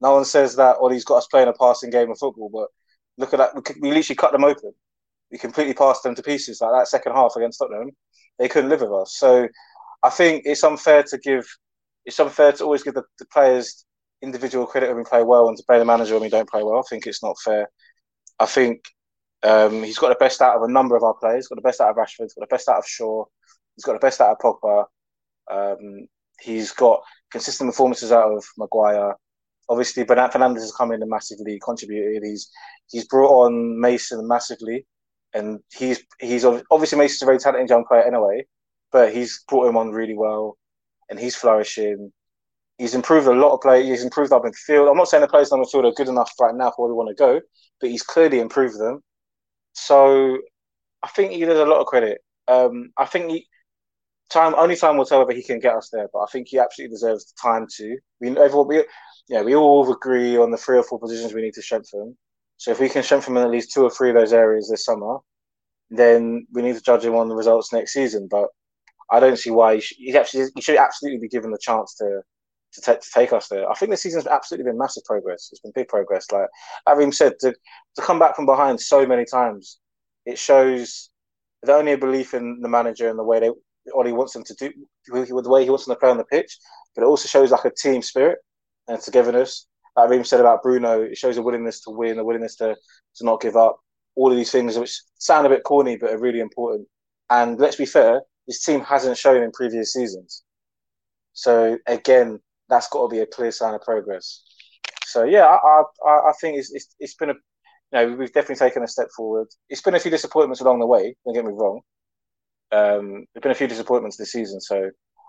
no 0.00 0.12
one 0.12 0.24
says 0.24 0.56
that, 0.56 0.76
or 0.80 0.92
he's 0.92 1.04
got 1.04 1.16
us 1.16 1.26
playing 1.26 1.48
a 1.48 1.52
passing 1.52 1.90
game 1.90 2.10
of 2.10 2.18
football, 2.18 2.50
but 2.52 2.68
look 3.18 3.34
at 3.34 3.38
that. 3.38 3.54
We, 3.54 3.62
we 3.80 3.94
literally 3.94 4.16
cut 4.16 4.32
them 4.32 4.44
open. 4.44 4.72
We 5.30 5.38
completely 5.38 5.74
passed 5.74 6.02
them 6.02 6.14
to 6.14 6.22
pieces. 6.22 6.60
Like 6.60 6.72
that 6.72 6.88
second 6.88 7.12
half 7.12 7.36
against 7.36 7.58
Tottenham, 7.58 7.90
they 8.38 8.48
couldn't 8.48 8.70
live 8.70 8.80
with 8.80 8.92
us. 8.92 9.16
So 9.18 9.48
I 10.02 10.10
think 10.10 10.42
it's 10.46 10.64
unfair 10.64 11.02
to 11.04 11.18
give, 11.18 11.46
it's 12.04 12.18
unfair 12.18 12.52
to 12.52 12.64
always 12.64 12.82
give 12.82 12.94
the, 12.94 13.04
the 13.18 13.26
players 13.26 13.84
individual 14.22 14.66
credit 14.66 14.88
when 14.88 14.98
we 14.98 15.04
play 15.04 15.22
well 15.22 15.48
and 15.48 15.56
to 15.56 15.64
play 15.64 15.78
the 15.78 15.84
manager 15.84 16.14
when 16.14 16.22
we 16.22 16.28
don't 16.28 16.48
play 16.48 16.62
well. 16.62 16.78
I 16.78 16.82
think 16.88 17.06
it's 17.06 17.22
not 17.22 17.36
fair. 17.44 17.68
I 18.38 18.46
think 18.46 18.84
um, 19.42 19.82
he's 19.82 19.98
got 19.98 20.08
the 20.08 20.22
best 20.22 20.40
out 20.42 20.56
of 20.56 20.62
a 20.62 20.72
number 20.72 20.96
of 20.96 21.02
our 21.02 21.14
players. 21.14 21.48
Got 21.48 21.56
the 21.56 21.62
best 21.62 21.80
out 21.80 21.90
of 21.90 21.96
Rashford. 21.96 22.24
He's 22.24 22.34
got 22.34 22.48
the 22.48 22.54
best 22.54 22.68
out 22.68 22.78
of 22.78 22.86
Shaw. 22.86 23.24
He's 23.76 23.84
got 23.84 23.94
the 23.94 23.98
best 23.98 24.20
out 24.20 24.32
of 24.32 24.38
Pogba. 24.38 24.84
Um, 25.50 26.06
he's 26.40 26.72
got 26.72 27.02
consistent 27.30 27.70
performances 27.70 28.12
out 28.12 28.32
of 28.32 28.44
Maguire. 28.58 29.14
Obviously, 29.68 30.04
Bernat 30.04 30.32
Fernandes 30.32 30.60
has 30.60 30.72
come 30.72 30.92
in 30.92 31.00
and 31.00 31.10
massively 31.10 31.58
contributed. 31.64 32.22
He's 32.24 32.50
he's 32.90 33.06
brought 33.06 33.46
on 33.46 33.80
Mason 33.80 34.26
massively, 34.26 34.86
and 35.32 35.60
he's 35.72 36.02
he's 36.18 36.44
obviously 36.44 36.98
Mason's 36.98 37.22
a 37.22 37.26
very 37.26 37.38
talented 37.38 37.70
young 37.70 37.84
player 37.84 38.02
anyway, 38.02 38.44
but 38.90 39.14
he's 39.14 39.44
brought 39.48 39.68
him 39.68 39.76
on 39.76 39.92
really 39.92 40.16
well, 40.16 40.56
and 41.08 41.18
he's 41.18 41.36
flourishing. 41.36 42.12
He's 42.80 42.94
improved 42.94 43.26
a 43.26 43.34
lot 43.34 43.52
of 43.52 43.60
play. 43.60 43.84
He's 43.84 44.02
improved 44.02 44.32
our 44.32 44.40
midfield. 44.40 44.90
I'm 44.90 44.96
not 44.96 45.06
saying 45.08 45.20
the 45.20 45.28
players 45.28 45.52
in 45.52 45.60
the 45.60 45.66
midfield 45.66 45.84
are 45.84 45.92
good 45.92 46.08
enough 46.08 46.32
right 46.40 46.54
now 46.54 46.70
for 46.70 46.86
where 46.86 46.94
we 46.94 46.96
want 46.96 47.10
to 47.10 47.14
go, 47.14 47.38
but 47.78 47.90
he's 47.90 48.02
clearly 48.02 48.40
improved 48.40 48.80
them. 48.80 49.02
So 49.74 50.38
I 51.02 51.08
think 51.08 51.32
he 51.32 51.40
deserves 51.40 51.60
a 51.60 51.66
lot 51.66 51.80
of 51.80 51.86
credit. 51.86 52.22
Um, 52.48 52.90
I 52.96 53.04
think 53.04 53.30
he, 53.30 53.46
time 54.30 54.54
only 54.54 54.76
time 54.76 54.96
will 54.96 55.04
tell 55.04 55.18
whether 55.18 55.36
he 55.36 55.42
can 55.42 55.60
get 55.60 55.74
us 55.74 55.90
there, 55.92 56.08
but 56.10 56.20
I 56.20 56.26
think 56.32 56.48
he 56.48 56.58
absolutely 56.58 56.94
deserves 56.94 57.26
the 57.26 57.34
time 57.42 57.66
to. 57.76 57.98
We 58.18 58.30
everyone 58.38 58.68
we 58.68 58.84
yeah 59.28 59.42
we 59.42 59.54
all 59.54 59.92
agree 59.92 60.38
on 60.38 60.50
the 60.50 60.56
three 60.56 60.78
or 60.78 60.82
four 60.82 60.98
positions 60.98 61.34
we 61.34 61.42
need 61.42 61.54
to 61.54 61.62
strengthen. 61.62 62.16
So 62.56 62.70
if 62.70 62.80
we 62.80 62.88
can 62.88 63.02
strengthen 63.02 63.36
in 63.36 63.42
at 63.42 63.50
least 63.50 63.72
two 63.74 63.82
or 63.84 63.90
three 63.90 64.08
of 64.08 64.16
those 64.16 64.32
areas 64.32 64.70
this 64.70 64.86
summer, 64.86 65.18
then 65.90 66.46
we 66.52 66.62
need 66.62 66.76
to 66.76 66.82
judge 66.82 67.04
him 67.04 67.14
on 67.14 67.28
the 67.28 67.36
results 67.36 67.74
next 67.74 67.92
season. 67.92 68.26
But 68.30 68.48
I 69.10 69.20
don't 69.20 69.38
see 69.38 69.50
why 69.50 69.74
he, 69.74 69.80
sh- 69.82 69.96
he 69.98 70.16
actually 70.16 70.46
he 70.54 70.62
should 70.62 70.76
absolutely 70.78 71.20
be 71.20 71.28
given 71.28 71.50
the 71.50 71.58
chance 71.60 71.94
to 71.96 72.22
to, 72.74 72.80
ta- 72.80 72.94
to 72.94 73.10
take 73.14 73.32
us 73.32 73.48
there. 73.48 73.68
I 73.68 73.74
think 73.74 73.90
this 73.90 74.02
season's 74.02 74.26
absolutely 74.26 74.70
been 74.70 74.78
massive 74.78 75.04
progress. 75.04 75.48
It's 75.52 75.60
been 75.60 75.72
big 75.74 75.88
progress. 75.88 76.30
Like 76.30 76.48
Arim 76.88 77.12
said, 77.12 77.34
to 77.40 77.54
to 77.96 78.02
come 78.02 78.18
back 78.18 78.36
from 78.36 78.46
behind 78.46 78.80
so 78.80 79.06
many 79.06 79.24
times, 79.24 79.78
it 80.26 80.38
shows 80.38 81.10
not 81.66 81.78
only 81.78 81.92
a 81.92 81.98
belief 81.98 82.34
in 82.34 82.60
the 82.60 82.68
manager 82.68 83.08
and 83.08 83.18
the 83.18 83.24
way 83.24 83.40
they 83.40 83.50
he 84.04 84.12
wants 84.12 84.32
them 84.32 84.44
to 84.44 84.54
do, 84.54 84.70
the 85.06 85.48
way 85.48 85.64
he 85.64 85.70
wants 85.70 85.86
them 85.86 85.94
to 85.94 86.00
play 86.00 86.10
on 86.10 86.18
the 86.18 86.24
pitch, 86.24 86.58
but 86.94 87.02
it 87.02 87.06
also 87.06 87.28
shows 87.28 87.50
like 87.50 87.64
a 87.64 87.70
team 87.70 88.02
spirit 88.02 88.38
and 88.88 89.00
togetherness. 89.00 89.66
Like 89.96 90.10
Reem 90.10 90.24
said 90.24 90.40
about 90.40 90.62
Bruno, 90.62 91.02
it 91.02 91.16
shows 91.16 91.36
a 91.36 91.42
willingness 91.42 91.80
to 91.82 91.90
win, 91.90 92.18
a 92.18 92.24
willingness 92.24 92.56
to, 92.56 92.76
to 93.16 93.24
not 93.24 93.40
give 93.40 93.56
up. 93.56 93.78
All 94.16 94.30
of 94.30 94.36
these 94.36 94.52
things, 94.52 94.78
which 94.78 95.00
sound 95.18 95.46
a 95.46 95.50
bit 95.50 95.64
corny, 95.64 95.96
but 95.96 96.10
are 96.10 96.18
really 96.18 96.40
important. 96.40 96.86
And 97.30 97.58
let's 97.58 97.76
be 97.76 97.86
fair, 97.86 98.22
this 98.46 98.64
team 98.64 98.80
hasn't 98.80 99.16
shown 99.18 99.42
in 99.42 99.50
previous 99.52 99.92
seasons. 99.92 100.42
So 101.32 101.78
again, 101.86 102.40
that's 102.70 102.88
got 102.88 103.02
to 103.02 103.14
be 103.14 103.20
a 103.20 103.26
clear 103.26 103.50
sign 103.50 103.74
of 103.74 103.82
progress. 103.82 104.42
So 105.04 105.24
yeah, 105.24 105.44
I 105.46 105.82
I, 106.06 106.10
I 106.30 106.32
think 106.40 106.58
it's, 106.58 106.72
it's 106.72 106.94
it's 106.98 107.14
been 107.14 107.30
a 107.30 107.34
you 107.34 107.40
know 107.92 108.16
we've 108.16 108.32
definitely 108.32 108.56
taken 108.56 108.82
a 108.82 108.88
step 108.88 109.08
forward. 109.16 109.48
It's 109.68 109.82
been 109.82 109.94
a 109.94 110.00
few 110.00 110.10
disappointments 110.10 110.60
along 110.60 110.78
the 110.78 110.86
way. 110.86 111.16
Don't 111.24 111.34
get 111.34 111.44
me 111.44 111.52
wrong. 111.52 111.80
Um, 112.72 113.26
there've 113.34 113.42
been 113.42 113.52
a 113.52 113.56
few 113.56 113.66
disappointments 113.66 114.16
this 114.16 114.32
season, 114.32 114.60
so 114.60 114.76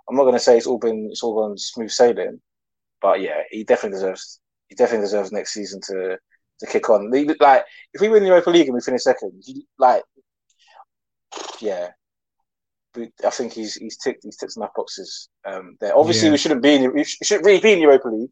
I'm 0.10 0.16
not 0.16 0.24
going 0.24 0.36
to 0.36 0.39
say 0.39 0.58
it's 0.58 0.68
all 0.68 0.78
been 0.78 1.08
it's 1.12 1.24
all 1.24 1.36
gone 1.36 1.58
smooth 1.58 1.89
sailing, 1.92 2.39
but 3.02 3.22
yeah, 3.22 3.42
he 3.50 3.64
definitely 3.64 3.98
deserves 3.98 4.39
he 4.70 4.76
definitely 4.76 5.06
deserves 5.06 5.32
next 5.32 5.54
season 5.54 5.82
to 5.88 6.18
to 6.60 6.66
kick 6.68 6.89
on. 6.89 7.12
Like 7.39 7.66
if 7.94 8.02
we 8.02 8.10
win 8.10 8.24
the 8.24 8.30
Europa 8.30 8.52
League 8.52 8.68
and 8.68 8.76
we 8.76 8.82
finish 8.82 9.04
second, 9.04 9.44
like 9.80 10.04
yeah, 11.60 11.89
I 12.98 13.30
think 13.30 13.54
he's 13.54 13.76
he's 13.76 13.98
ticked 13.98 14.24
he's 14.24 14.38
ticked 14.38 14.58
enough 14.58 14.74
boxes 14.76 15.30
um, 15.46 15.78
there. 15.80 15.98
Obviously, 15.98 16.28
Yeah. 16.28 16.34
we 16.34 16.38
shouldn't 16.38 16.62
be 16.62 16.76
in 16.76 16.94
we 16.94 17.04
shouldn't 17.04 17.46
really 17.46 17.62
be 17.62 17.74
in 17.74 17.80
Europa 17.80 18.10
League, 18.10 18.30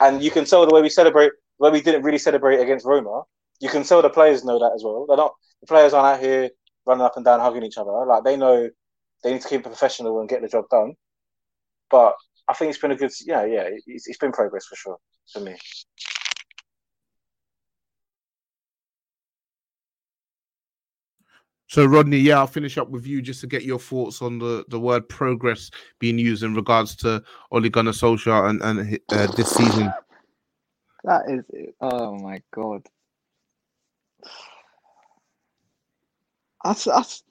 and 0.00 0.22
you 0.22 0.30
can 0.30 0.44
tell 0.44 0.66
the 0.66 0.74
way 0.74 0.82
we 0.82 0.88
celebrate, 0.88 1.32
the 1.58 1.64
way 1.64 1.70
we 1.70 1.80
didn't 1.80 2.02
really 2.02 2.18
celebrate 2.18 2.60
against 2.60 2.86
Roma. 2.86 3.22
You 3.60 3.68
can 3.68 3.84
tell 3.84 4.02
the 4.02 4.10
players 4.10 4.44
know 4.44 4.58
that 4.58 4.72
as 4.74 4.82
well. 4.82 5.06
They're 5.06 5.16
not 5.16 5.34
the 5.60 5.66
players 5.66 5.92
aren't 5.92 6.16
out 6.16 6.24
here 6.24 6.50
running 6.86 7.04
up 7.04 7.16
and 7.16 7.24
down 7.24 7.40
hugging 7.40 7.62
each 7.62 7.78
other. 7.78 7.92
Like 8.06 8.24
they 8.24 8.36
know 8.36 8.68
they 9.22 9.32
need 9.32 9.42
to 9.42 9.48
keep 9.48 9.60
it 9.60 9.64
professional 9.64 10.20
and 10.20 10.28
get 10.28 10.42
the 10.42 10.48
job 10.48 10.64
done. 10.70 10.94
But 11.90 12.14
I 12.48 12.54
think 12.54 12.70
it's 12.70 12.78
been 12.80 12.92
a 12.92 12.96
good, 12.96 13.10
yeah, 13.24 13.44
yeah, 13.44 13.68
it's, 13.86 14.08
it's 14.08 14.18
been 14.18 14.32
progress 14.32 14.66
for 14.66 14.76
sure 14.76 14.96
for 15.32 15.40
me. 15.40 15.56
So 21.70 21.84
Rodney, 21.84 22.18
yeah, 22.18 22.38
I'll 22.38 22.48
finish 22.48 22.78
up 22.78 22.88
with 22.90 23.06
you 23.06 23.22
just 23.22 23.40
to 23.42 23.46
get 23.46 23.62
your 23.62 23.78
thoughts 23.78 24.22
on 24.22 24.40
the, 24.40 24.64
the 24.70 24.80
word 24.80 25.08
progress 25.08 25.70
being 26.00 26.18
used 26.18 26.42
in 26.42 26.52
regards 26.52 26.96
to 26.96 27.22
Ole 27.52 27.68
Gunnar 27.68 27.92
Solskjaer 27.92 28.50
and, 28.50 28.60
and 28.62 28.98
uh, 29.12 29.28
this 29.36 29.50
season. 29.50 29.92
That 31.04 31.22
is, 31.28 31.44
oh 31.80 32.18
my 32.18 32.42
god. 32.52 32.84
That's, 36.64 36.82
that's, 36.82 37.22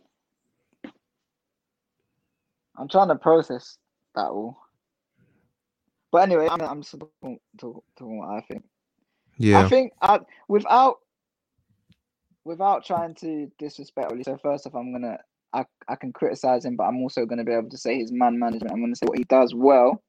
I'm 2.78 2.88
trying 2.88 3.10
to 3.10 3.16
process 3.16 3.78
that 4.16 4.28
all. 4.28 4.58
But 6.14 6.20
anyway, 6.20 6.48
I'm, 6.50 6.62
I'm 6.62 6.82
talking, 6.82 7.40
talking 7.58 8.18
what 8.18 8.30
I 8.30 8.40
think. 8.48 8.64
Yeah. 9.38 9.60
I 9.60 9.68
think 9.68 9.92
I, 10.02 10.22
without 10.48 11.00
without 12.50 12.84
trying 12.84 13.14
to 13.14 13.48
disrespect 13.60 14.12
Oli. 14.12 14.24
So 14.24 14.36
first 14.42 14.66
off, 14.66 14.74
I'm 14.76 14.92
gonna 14.92 15.20
I, 15.54 15.66
I 15.88 15.96
can 15.96 16.12
criticize 16.12 16.66
him, 16.66 16.76
but 16.76 16.86
I'm 16.86 17.02
also 17.04 17.26
gonna 17.26 17.44
be 17.44 17.54
able 17.54 17.70
to 17.70 17.78
say 17.78 18.00
his 18.00 18.12
man 18.12 18.40
management. 18.40 18.74
I'm 18.74 18.82
gonna 18.82 18.96
say 18.96 19.06
what 19.06 19.20
he 19.20 19.24
does 19.26 19.54
well. 19.54 20.02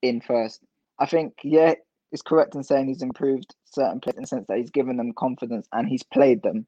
In 0.00 0.22
first, 0.22 0.62
I 0.98 1.04
think 1.04 1.34
yeah, 1.44 1.74
it's 2.10 2.22
correct 2.22 2.54
in 2.54 2.62
saying 2.64 2.88
he's 2.88 3.02
improved 3.02 3.54
certain 3.66 4.00
players 4.00 4.16
in 4.16 4.22
the 4.22 4.26
sense 4.26 4.46
that 4.48 4.56
he's 4.56 4.70
given 4.70 4.96
them 4.96 5.12
confidence 5.12 5.68
and 5.72 5.86
he's 5.86 6.02
played 6.02 6.42
them. 6.42 6.66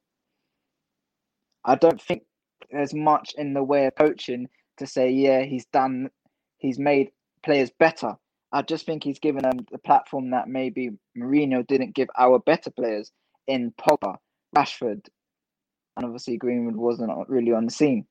I 1.65 1.75
don't 1.75 2.01
think 2.01 2.25
there's 2.71 2.95
much 2.95 3.35
in 3.39 3.55
the 3.55 3.63
way 3.63 3.87
of 3.87 3.95
coaching 3.95 4.49
to 4.77 4.87
say 4.87 5.11
yeah 5.11 5.45
he's 5.45 5.65
done, 5.67 6.11
he's 6.59 6.79
made 6.79 7.11
players 7.43 7.71
better. 7.71 8.17
I 8.53 8.63
just 8.63 8.85
think 8.85 9.03
he's 9.03 9.19
given 9.19 9.43
them 9.43 9.61
the 9.73 9.79
platform 9.79 10.31
that 10.31 10.49
maybe 10.49 10.91
Mourinho 11.17 11.67
didn't 11.67 11.95
give 11.95 12.09
our 12.19 12.39
better 12.39 12.71
players 12.71 13.11
in 13.49 13.73
Pogba, 13.73 14.17
Rashford, 14.57 15.01
and 15.97 16.07
obviously 16.07 16.37
Greenwood 16.37 16.77
wasn't 16.77 17.11
really 17.29 17.53
on 17.53 17.65
the 17.65 17.73
scene. 17.73 18.07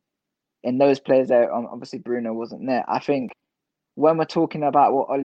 In 0.63 0.77
those 0.77 0.99
players 0.99 1.29
there, 1.29 1.53
um, 1.53 1.67
obviously 1.71 1.99
Bruno 1.99 2.33
wasn't 2.33 2.67
there. 2.67 2.83
I 2.89 2.99
think 2.99 3.31
when 3.95 4.17
we're 4.17 4.25
talking 4.25 4.63
about 4.63 4.93
what 4.93 5.09
Oli 5.09 5.21
Hey, 5.21 5.26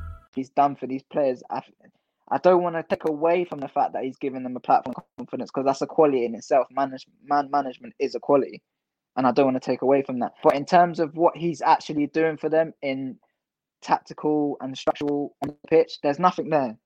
He's 0.33 0.49
done 0.49 0.75
for 0.75 0.87
these 0.87 1.03
players. 1.03 1.43
I, 1.49 1.61
I 2.29 2.37
don't 2.37 2.63
want 2.63 2.75
to 2.75 2.83
take 2.83 3.05
away 3.05 3.45
from 3.45 3.59
the 3.59 3.67
fact 3.67 3.93
that 3.93 4.03
he's 4.03 4.17
given 4.17 4.43
them 4.43 4.55
a 4.55 4.61
platform 4.61 4.95
confidence 5.17 5.51
because 5.51 5.65
that's 5.65 5.81
a 5.81 5.87
quality 5.87 6.25
in 6.25 6.35
itself. 6.35 6.67
Manage, 6.71 7.05
man 7.23 7.49
management 7.51 7.93
is 7.99 8.15
a 8.15 8.19
quality, 8.19 8.61
and 9.17 9.27
I 9.27 9.31
don't 9.31 9.45
want 9.45 9.61
to 9.61 9.69
take 9.71 9.81
away 9.81 10.01
from 10.01 10.19
that. 10.19 10.33
But 10.43 10.55
in 10.55 10.65
terms 10.65 10.99
of 10.99 11.15
what 11.17 11.35
he's 11.35 11.61
actually 11.61 12.07
doing 12.07 12.37
for 12.37 12.49
them 12.49 12.73
in 12.81 13.17
tactical 13.81 14.57
and 14.61 14.77
structural 14.77 15.35
on 15.41 15.49
the 15.49 15.67
pitch, 15.67 15.99
there's 16.03 16.19
nothing 16.19 16.49
there. 16.49 16.77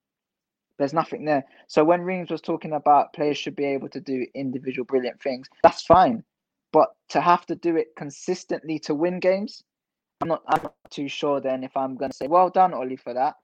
There's 0.78 0.94
nothing 0.94 1.26
there. 1.26 1.46
So 1.68 1.84
when 1.84 2.02
Reams 2.02 2.32
was 2.32 2.42
talking 2.42 2.74
about 2.74 3.14
players 3.14 3.38
should 3.38 3.56
be 3.56 3.66
able 3.66 3.90
to 3.90 4.02
do 4.02 4.26
individual 4.34 4.86
brilliant 4.86 5.22
things, 5.22 5.48
that's 5.64 5.84
fine. 5.84 6.24
But 6.74 6.90
to 7.10 7.22
have 7.22 7.46
to 7.46 7.56
do 7.56 7.78
it 7.78 7.96
consistently 7.96 8.80
to 8.80 8.96
win 8.96 9.20
games, 9.20 9.64
I'm 10.22 10.30
not 10.30 10.44
I'm 10.48 10.64
not 10.64 10.76
too 10.90 11.08
sure 11.08 11.40
then 11.40 11.64
if 11.64 11.76
I'm 11.76 11.96
gonna 11.98 12.14
say 12.14 12.28
well 12.28 12.50
done, 12.50 12.74
Ollie, 12.74 12.96
for 12.96 13.14
that. 13.14 13.36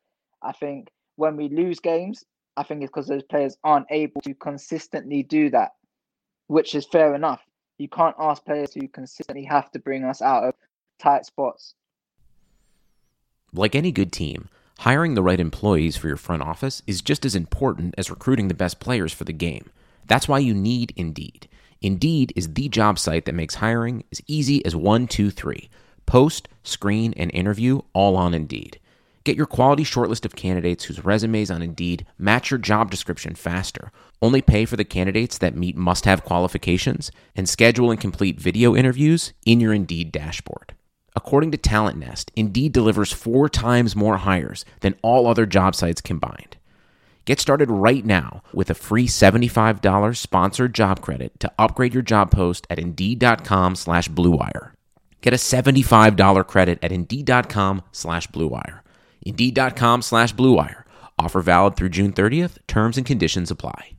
I 0.42 0.52
think 0.52 0.90
when 1.16 1.36
we 1.36 1.50
lose 1.50 1.80
games, 1.80 2.24
I 2.58 2.64
think 2.64 2.82
it's 2.82 2.90
because 2.90 3.08
those 3.08 3.24
players 3.24 3.58
aren't 3.64 3.88
able 3.90 4.22
to 4.22 4.34
consistently 4.34 5.24
do 5.24 5.50
that, 5.52 5.72
which 6.48 6.76
is 6.76 6.86
fair 6.86 7.14
enough. 7.16 7.42
You 7.78 7.90
can't 7.90 8.16
ask 8.20 8.44
players 8.46 8.74
who 8.74 8.88
consistently 8.88 9.46
have 9.46 9.72
to 9.72 9.80
bring 9.80 10.04
us 10.04 10.22
out 10.22 10.44
of 10.44 10.56
tight 11.00 11.26
spots. 11.26 11.76
Like 13.54 13.76
any 13.76 13.92
good 13.92 14.12
team, 14.12 14.50
hiring 14.80 15.16
the 15.16 15.24
right 15.24 15.40
employees 15.40 15.98
for 15.98 16.08
your 16.08 16.18
front 16.18 16.42
office 16.42 16.82
is 16.88 17.02
just 17.02 17.26
as 17.26 17.36
important 17.36 17.96
as 17.98 18.10
recruiting 18.10 18.48
the 18.48 18.54
best 18.54 18.80
players 18.80 19.12
for 19.12 19.24
the 19.24 19.34
game. 19.34 19.70
That's 20.08 20.28
why 20.28 20.40
you 20.40 20.54
need 20.54 20.94
Indeed. 20.96 21.48
Indeed 21.82 22.32
is 22.36 22.54
the 22.54 22.70
job 22.70 23.00
site 23.00 23.26
that 23.26 23.36
makes 23.36 23.56
hiring 23.56 24.04
as 24.12 24.22
easy 24.28 24.64
as 24.66 24.76
one, 24.76 25.08
two, 25.08 25.32
three. 25.32 25.70
Post, 26.06 26.48
screen, 26.64 27.14
and 27.18 27.32
interview 27.34 27.82
all 27.94 28.16
on 28.16 28.34
Indeed. 28.34 28.80
Get 29.24 29.38
your 29.38 29.46
quality 29.46 29.84
shortlist 29.84 30.26
of 30.26 30.36
candidates 30.36 30.86
whose 30.86 31.06
resumes 31.06 31.52
on 31.52 31.62
Indeed 31.62 32.06
match 32.18 32.50
your 32.50 32.58
job 32.58 32.90
description 32.90 33.36
faster. 33.36 33.92
Only 34.22 34.42
pay 34.42 34.66
for 34.66 34.78
the 34.78 34.84
candidates 34.84 35.38
that 35.38 35.56
meet 35.56 35.78
must 35.78 36.06
have 36.06 36.24
qualifications 36.24 37.12
and 37.36 37.48
schedule 37.48 37.92
and 37.92 38.00
complete 38.00 38.40
video 38.40 38.76
interviews 38.76 39.34
in 39.46 39.60
your 39.60 39.74
Indeed 39.74 40.12
dashboard. 40.12 40.74
According 41.16 41.52
to 41.52 41.58
Talent 41.58 41.98
Nest, 41.98 42.32
Indeed 42.36 42.72
delivers 42.72 43.12
four 43.12 43.48
times 43.48 43.96
more 43.96 44.18
hires 44.18 44.66
than 44.80 44.96
all 45.04 45.28
other 45.28 45.46
job 45.46 45.76
sites 45.76 46.02
combined. 46.02 46.58
Get 47.26 47.40
started 47.40 47.70
right 47.70 48.04
now 48.04 48.42
with 48.54 48.72
a 48.72 48.74
free 48.74 49.08
$75 49.08 50.18
sponsored 50.18 50.74
job 50.74 51.02
credit 51.02 51.40
to 51.42 51.52
upgrade 51.60 51.94
your 51.94 52.02
job 52.02 52.32
post 52.32 52.66
at 52.70 52.80
Indeed.com 52.80 53.76
slash 53.76 54.10
BlueWire. 54.10 54.72
Get 55.22 55.34
a 55.34 55.38
$75 55.38 56.48
credit 56.48 56.80
at 56.82 56.92
Indeed.com 56.92 57.84
slash 57.92 58.28
BlueWire. 58.28 58.82
Indeed.com 59.22 60.02
slash 60.02 60.34
BlueWire. 60.34 60.84
Offer 61.20 61.42
valid 61.42 61.76
through 61.76 61.90
June 61.90 62.12
30th. 62.12 62.58
Terms 62.68 62.98
and 62.98 63.06
conditions 63.06 63.52
apply. 63.52 63.94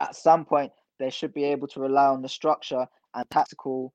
At 0.00 0.16
some 0.16 0.44
point, 0.44 0.72
they 0.98 1.10
should 1.10 1.32
be 1.32 1.44
able 1.44 1.68
to 1.68 1.80
rely 1.80 2.06
on 2.06 2.22
the 2.22 2.28
structure 2.28 2.86
and 3.14 3.30
tactical 3.30 3.92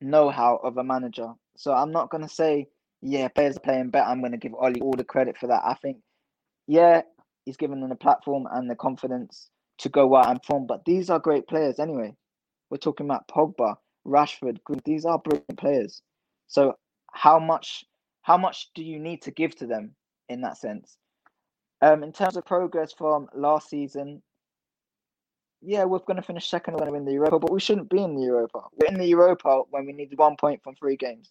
know-how 0.00 0.56
of 0.56 0.76
a 0.76 0.84
manager. 0.84 1.32
So 1.56 1.72
I'm 1.72 1.92
not 1.92 2.10
going 2.10 2.22
to 2.22 2.28
say, 2.28 2.66
yeah, 3.02 3.28
players 3.28 3.56
are 3.56 3.60
playing 3.60 3.90
better. 3.90 4.06
I'm 4.06 4.20
going 4.20 4.32
to 4.32 4.38
give 4.38 4.54
Ollie 4.54 4.80
all 4.80 4.92
the 4.92 5.04
credit 5.04 5.36
for 5.38 5.46
that. 5.46 5.62
I 5.64 5.74
think, 5.74 5.98
yeah, 6.66 7.02
he's 7.44 7.56
given 7.56 7.80
them 7.80 7.90
the 7.90 7.96
platform 7.96 8.46
and 8.50 8.68
the 8.68 8.74
confidence 8.74 9.50
to 9.78 9.88
go 9.88 10.16
out 10.16 10.28
and 10.28 10.44
form. 10.44 10.66
But 10.66 10.84
these 10.84 11.10
are 11.10 11.18
great 11.18 11.46
players 11.46 11.78
anyway. 11.78 12.14
We're 12.70 12.78
talking 12.78 13.06
about 13.06 13.28
Pogba, 13.28 13.76
Rashford. 14.10 14.58
These 14.84 15.04
are 15.04 15.18
brilliant 15.18 15.58
players. 15.58 16.02
So 16.48 16.76
how 17.12 17.38
much 17.38 17.84
how 18.22 18.36
much 18.36 18.68
do 18.74 18.82
you 18.82 18.98
need 18.98 19.22
to 19.22 19.30
give 19.30 19.56
to 19.56 19.66
them 19.66 19.94
in 20.28 20.42
that 20.42 20.58
sense? 20.58 20.96
Um, 21.82 22.02
in 22.02 22.12
terms 22.12 22.36
of 22.36 22.44
progress 22.44 22.92
from 22.92 23.28
last 23.34 23.70
season, 23.70 24.22
yeah, 25.62 25.84
we're 25.84 26.00
going 26.00 26.16
to 26.16 26.22
finish 26.22 26.48
second. 26.48 26.74
when 26.74 26.86
We're 26.86 26.92
win 26.92 27.04
the 27.04 27.12
Europa, 27.12 27.38
but 27.38 27.52
we 27.52 27.60
shouldn't 27.60 27.90
be 27.90 28.02
in 28.02 28.14
the 28.14 28.22
Europa. 28.22 28.60
We're 28.76 28.88
in 28.88 28.98
the 28.98 29.06
Europa 29.06 29.62
when 29.70 29.86
we 29.86 29.92
need 29.92 30.16
one 30.16 30.36
point 30.36 30.62
from 30.62 30.74
three 30.74 30.96
games. 30.96 31.30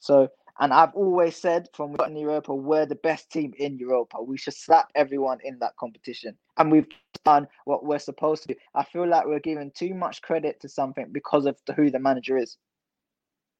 So, 0.00 0.28
and 0.60 0.72
I've 0.72 0.94
always 0.94 1.36
said 1.36 1.68
from 1.74 1.96
in 2.06 2.16
Europa, 2.16 2.54
we're 2.54 2.86
the 2.86 2.94
best 2.96 3.30
team 3.30 3.52
in 3.58 3.78
Europa. 3.78 4.22
We 4.22 4.36
should 4.36 4.54
slap 4.54 4.90
everyone 4.94 5.38
in 5.44 5.58
that 5.60 5.76
competition, 5.76 6.36
and 6.58 6.70
we've 6.70 6.88
done 7.24 7.48
what 7.64 7.84
we're 7.84 7.98
supposed 7.98 8.42
to 8.42 8.48
do. 8.48 8.60
I 8.74 8.84
feel 8.84 9.06
like 9.06 9.26
we're 9.26 9.40
giving 9.40 9.70
too 9.74 9.94
much 9.94 10.22
credit 10.22 10.60
to 10.60 10.68
something 10.68 11.06
because 11.10 11.46
of 11.46 11.56
who 11.76 11.90
the 11.90 11.98
manager 11.98 12.36
is. 12.36 12.56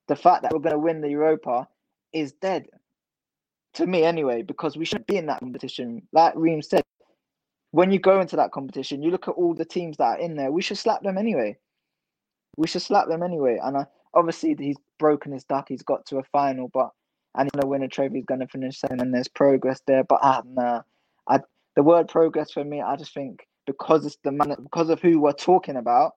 The 0.09 0.17
fact 0.17 0.43
that 0.43 0.53
we're 0.53 0.59
going 0.59 0.75
to 0.75 0.79
win 0.79 1.01
the 1.01 1.09
Europa 1.09 1.69
is 2.13 2.33
dead 2.33 2.67
to 3.75 3.87
me 3.87 4.05
anyway, 4.05 4.43
because 4.43 4.77
we 4.77 4.85
shouldn't 4.85 5.07
be 5.07 5.17
in 5.17 5.27
that 5.27 5.41
competition. 5.41 6.03
Like 6.13 6.35
Reem 6.37 6.61
said, 6.61 6.83
when 7.71 7.91
you 7.91 7.99
go 7.99 8.21
into 8.21 8.37
that 8.37 8.53
competition, 8.53 9.03
you 9.03 9.11
look 9.11 9.29
at 9.29 9.35
all 9.35 9.55
the 9.55 9.65
teams 9.65 9.97
that 9.97 10.05
are 10.05 10.19
in 10.19 10.37
there. 10.37 10.53
We 10.53 10.61
should 10.61 10.79
slap 10.79 11.03
them 11.03 11.17
anyway. 11.17 11.57
We 12.59 12.67
should 12.67 12.83
slap 12.83 13.09
them 13.09 13.23
anyway. 13.23 13.59
And 13.63 13.79
uh, 13.79 13.85
obviously, 14.13 14.55
he's 14.59 14.77
broken 15.03 15.33
his 15.33 15.43
duck. 15.45 15.67
He's 15.69 15.83
got 15.83 16.07
to 16.07 16.19
a 16.19 16.23
final, 16.23 16.69
but 16.73 16.91
and 17.35 17.47
he's 17.47 17.61
gonna 17.61 17.69
win 17.69 17.83
a 17.83 17.89
trophy. 17.89 18.17
He's 18.19 18.25
gonna 18.25 18.47
finish 18.47 18.79
second, 18.79 19.01
and 19.01 19.13
there's 19.13 19.29
progress 19.29 19.83
there. 19.87 20.05
But 20.05 20.21
uh, 20.23 20.43
nah, 20.47 20.83
I 21.29 21.41
the 21.75 21.83
word 21.83 22.07
progress 22.09 22.53
for 22.53 22.65
me, 22.65 22.81
I 22.81 22.95
just 22.97 23.13
think 23.13 23.47
because 23.67 24.07
it's 24.07 24.17
the 24.23 24.31
man, 24.31 24.55
because 24.63 24.91
of 24.91 25.01
who 25.03 25.21
we're 25.21 25.33
talking 25.33 25.77
about, 25.77 26.13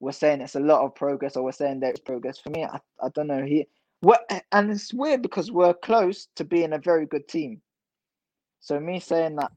we're 0.00 0.12
saying 0.12 0.40
it's 0.40 0.56
a 0.56 0.60
lot 0.60 0.84
of 0.84 0.96
progress, 0.96 1.36
or 1.36 1.44
we're 1.44 1.52
saying 1.52 1.78
there's 1.78 2.00
progress. 2.00 2.38
For 2.40 2.50
me, 2.50 2.64
I, 2.64 2.78
I 3.00 3.08
don't 3.14 3.28
know. 3.28 3.44
He 3.44 3.66
what 4.00 4.28
and 4.50 4.70
it's 4.70 4.92
weird 4.92 5.22
because 5.22 5.52
we're 5.52 5.74
close 5.74 6.26
to 6.34 6.44
being 6.44 6.72
a 6.72 6.78
very 6.78 7.06
good 7.06 7.28
team. 7.28 7.62
So 8.58 8.80
me 8.80 8.98
saying 8.98 9.36
that 9.36 9.52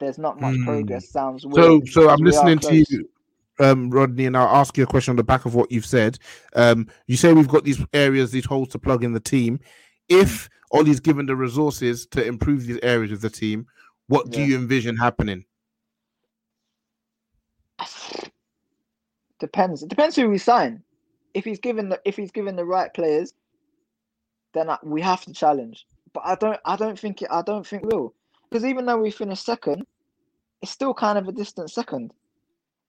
there's 0.00 0.18
not 0.18 0.40
much 0.40 0.56
Mm. 0.56 0.64
progress 0.64 1.08
sounds 1.10 1.46
weird. 1.46 1.88
so 1.88 2.08
I'm 2.10 2.20
we 2.20 2.26
listening 2.30 2.58
to 2.58 2.76
you, 2.76 3.08
um, 3.58 3.90
Rodney, 3.90 4.26
and 4.26 4.36
I'll 4.36 4.56
ask 4.56 4.76
you 4.76 4.84
a 4.84 4.86
question 4.86 5.12
on 5.12 5.16
the 5.16 5.24
back 5.24 5.44
of 5.44 5.54
what 5.54 5.70
you've 5.70 5.86
said. 5.86 6.18
Um, 6.54 6.88
you 7.06 7.16
say 7.16 7.32
we've 7.32 7.48
got 7.48 7.64
these 7.64 7.84
areas, 7.92 8.30
these 8.30 8.44
holes 8.44 8.68
to 8.68 8.78
plug 8.78 9.04
in 9.04 9.12
the 9.12 9.20
team. 9.20 9.60
If 10.08 10.48
Ollie's 10.72 11.00
given 11.00 11.26
the 11.26 11.36
resources 11.36 12.06
to 12.08 12.24
improve 12.24 12.66
these 12.66 12.78
areas 12.82 13.12
of 13.12 13.20
the 13.20 13.30
team, 13.30 13.66
what 14.08 14.30
do 14.30 14.40
Yeah. 14.40 14.46
you 14.46 14.56
envision 14.56 14.96
happening? 14.96 15.44
Depends. 19.38 19.82
It 19.82 19.88
depends 19.88 20.16
who 20.16 20.28
we 20.28 20.38
sign. 20.38 20.82
If 21.34 21.44
he's 21.44 21.58
given 21.58 21.88
the 21.90 22.00
if 22.04 22.16
he's 22.16 22.30
given 22.30 22.56
the 22.56 22.64
right 22.64 22.92
players, 22.94 23.34
then 24.54 24.70
I, 24.70 24.78
we 24.82 25.02
have 25.02 25.24
to 25.26 25.32
challenge. 25.32 25.86
But 26.14 26.22
I 26.24 26.34
don't. 26.36 26.58
I 26.64 26.76
don't 26.76 26.98
think. 26.98 27.20
It, 27.22 27.28
I 27.30 27.42
don't 27.42 27.66
think 27.66 27.84
we'll. 27.84 28.14
Because 28.48 28.64
even 28.64 28.86
though 28.86 28.96
we 28.96 29.10
finished 29.10 29.44
second, 29.44 29.86
it's 30.62 30.70
still 30.70 30.94
kind 30.94 31.18
of 31.18 31.28
a 31.28 31.32
distant 31.32 31.70
second. 31.70 32.12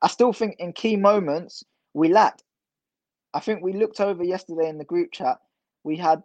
I 0.01 0.07
still 0.07 0.33
think 0.33 0.55
in 0.59 0.73
key 0.73 0.95
moments 0.95 1.63
we 1.93 2.09
lacked. 2.09 2.43
I 3.33 3.39
think 3.39 3.61
we 3.61 3.73
looked 3.73 3.99
over 3.99 4.23
yesterday 4.23 4.69
in 4.69 4.77
the 4.77 4.85
group 4.85 5.11
chat. 5.11 5.37
We 5.83 5.97
had 5.97 6.23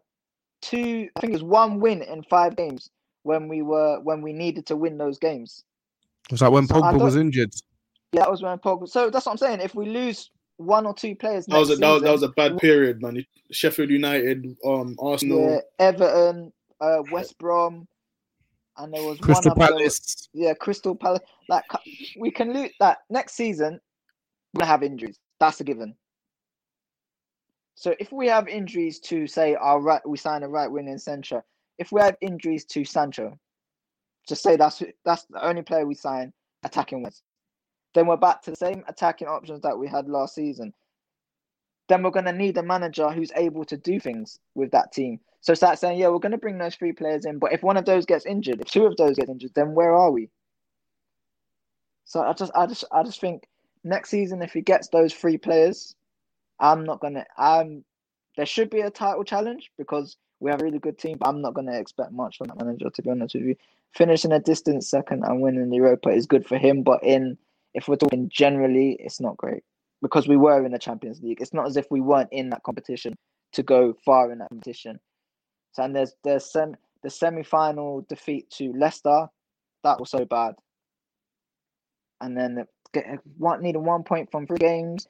two. 0.60 1.08
I 1.16 1.20
think 1.20 1.32
it 1.32 1.36
was 1.36 1.42
one 1.42 1.80
win 1.80 2.02
in 2.02 2.22
five 2.22 2.56
games 2.56 2.90
when 3.22 3.48
we 3.48 3.62
were 3.62 4.00
when 4.00 4.22
we 4.22 4.32
needed 4.32 4.66
to 4.66 4.76
win 4.76 4.98
those 4.98 5.18
games. 5.18 5.64
It's 6.30 6.42
like 6.42 6.52
when 6.52 6.66
So 6.66 6.74
Pogba 6.74 7.00
was 7.00 7.16
injured. 7.16 7.52
Yeah, 8.12 8.20
that 8.20 8.30
was 8.30 8.42
when 8.42 8.58
Pogba. 8.58 8.88
So 8.88 9.10
that's 9.10 9.26
what 9.26 9.32
I'm 9.32 9.38
saying. 9.38 9.60
If 9.60 9.74
we 9.74 9.86
lose 9.86 10.30
one 10.56 10.86
or 10.86 10.94
two 10.94 11.14
players, 11.14 11.46
That 11.46 11.58
was 11.58 11.70
a 11.70 11.72
next 11.72 11.80
that 11.80 11.92
was, 11.92 12.02
that 12.02 12.12
was 12.12 12.22
a 12.22 12.28
bad 12.28 12.58
period, 12.58 13.02
man. 13.02 13.24
Sheffield 13.50 13.90
United, 13.90 14.56
um, 14.64 14.96
Arsenal. 14.98 15.50
Yeah, 15.50 15.60
Everton, 15.78 16.52
uh, 16.80 17.02
West 17.10 17.38
Brom, 17.38 17.88
and 18.78 18.92
there 18.92 19.02
was 19.02 19.18
Crystal 19.18 19.50
one 19.54 19.62
other. 19.62 19.74
Palace. 19.74 20.28
Yeah, 20.32 20.54
Crystal 20.54 20.94
Palace. 20.94 21.22
Like 21.48 21.64
we 22.18 22.30
can 22.30 22.52
lose 22.52 22.70
that 22.80 22.98
next 23.10 23.34
season. 23.34 23.80
We're 24.54 24.60
gonna 24.60 24.70
have 24.70 24.82
injuries. 24.82 25.18
That's 25.40 25.60
a 25.60 25.64
given. 25.64 25.94
So 27.74 27.94
if 27.98 28.12
we 28.12 28.28
have 28.28 28.48
injuries 28.48 29.00
to 29.00 29.26
say 29.26 29.54
our 29.54 29.80
right, 29.80 30.06
we 30.06 30.16
sign 30.16 30.42
a 30.42 30.48
right 30.48 30.70
wing 30.70 30.88
in 30.88 30.98
centre. 30.98 31.42
If 31.78 31.90
we 31.90 32.00
have 32.00 32.16
injuries 32.20 32.64
to 32.66 32.84
Sancho, 32.84 33.38
just 34.28 34.42
say 34.42 34.56
that's 34.56 34.82
that's 35.04 35.24
the 35.30 35.44
only 35.44 35.62
player 35.62 35.86
we 35.86 35.94
sign 35.94 36.32
attacking 36.62 37.02
wise. 37.02 37.22
Then 37.94 38.06
we're 38.06 38.16
back 38.16 38.42
to 38.42 38.50
the 38.50 38.56
same 38.56 38.84
attacking 38.88 39.28
options 39.28 39.60
that 39.62 39.76
we 39.76 39.88
had 39.88 40.08
last 40.08 40.34
season. 40.34 40.72
Then 41.88 42.02
we're 42.02 42.10
going 42.10 42.26
to 42.26 42.32
need 42.32 42.56
a 42.56 42.62
manager 42.62 43.10
who's 43.10 43.32
able 43.36 43.64
to 43.64 43.76
do 43.76 44.00
things 44.00 44.38
with 44.54 44.70
that 44.70 44.92
team. 44.92 45.20
So 45.40 45.54
start 45.54 45.78
saying, 45.78 45.98
yeah, 45.98 46.08
we're 46.08 46.18
going 46.18 46.32
to 46.32 46.38
bring 46.38 46.58
those 46.58 46.76
three 46.76 46.92
players 46.92 47.24
in, 47.24 47.38
but 47.38 47.52
if 47.52 47.62
one 47.62 47.76
of 47.76 47.84
those 47.84 48.06
gets 48.06 48.26
injured, 48.26 48.60
if 48.60 48.68
two 48.68 48.86
of 48.86 48.96
those 48.96 49.16
get 49.16 49.28
injured, 49.28 49.52
then 49.54 49.74
where 49.74 49.92
are 49.92 50.10
we? 50.10 50.30
So 52.04 52.20
I 52.22 52.32
just, 52.32 52.52
I 52.54 52.66
just, 52.66 52.84
I 52.92 53.02
just 53.02 53.20
think 53.20 53.48
next 53.84 54.10
season, 54.10 54.42
if 54.42 54.52
he 54.52 54.60
gets 54.60 54.88
those 54.88 55.12
three 55.12 55.38
players, 55.38 55.94
I'm 56.60 56.84
not 56.84 57.00
gonna. 57.00 57.24
I'm. 57.36 57.84
There 58.36 58.46
should 58.46 58.70
be 58.70 58.80
a 58.80 58.90
title 58.90 59.24
challenge 59.24 59.70
because 59.76 60.16
we 60.40 60.50
have 60.50 60.60
a 60.60 60.64
really 60.64 60.78
good 60.78 60.98
team, 60.98 61.18
but 61.18 61.28
I'm 61.28 61.42
not 61.42 61.54
gonna 61.54 61.78
expect 61.78 62.12
much 62.12 62.38
from 62.38 62.48
that 62.48 62.58
manager. 62.58 62.90
To 62.90 63.02
be 63.02 63.10
honest 63.10 63.34
with 63.34 63.44
you, 63.44 63.56
finishing 63.94 64.32
a 64.32 64.40
distant 64.40 64.84
second 64.84 65.24
and 65.24 65.40
winning 65.40 65.70
the 65.70 65.76
Europa 65.76 66.10
is 66.10 66.26
good 66.26 66.46
for 66.46 66.58
him, 66.58 66.82
but 66.82 67.02
in 67.02 67.36
if 67.74 67.88
we're 67.88 67.96
talking 67.96 68.28
generally, 68.28 68.96
it's 69.00 69.20
not 69.20 69.36
great 69.36 69.64
because 70.02 70.28
we 70.28 70.36
were 70.36 70.64
in 70.64 70.72
the 70.72 70.78
Champions 70.78 71.22
League. 71.22 71.40
It's 71.40 71.54
not 71.54 71.66
as 71.66 71.76
if 71.76 71.86
we 71.90 72.00
weren't 72.00 72.28
in 72.32 72.50
that 72.50 72.62
competition 72.64 73.14
to 73.52 73.62
go 73.62 73.94
far 74.04 74.32
in 74.32 74.38
that 74.38 74.48
competition. 74.48 74.98
So 75.72 75.84
and 75.84 75.94
there's 75.94 76.14
there's 76.24 76.50
sem- 76.50 76.76
the 77.02 77.10
semi 77.10 77.42
final 77.42 78.04
defeat 78.08 78.50
to 78.50 78.72
Leicester, 78.76 79.28
that 79.84 79.98
was 79.98 80.10
so 80.10 80.24
bad. 80.24 80.54
And 82.20 82.36
then 82.36 82.64
get 82.92 83.06
one 83.38 83.62
needing 83.62 83.84
one 83.84 84.04
point 84.04 84.30
from 84.30 84.46
three 84.46 84.58
games. 84.58 85.06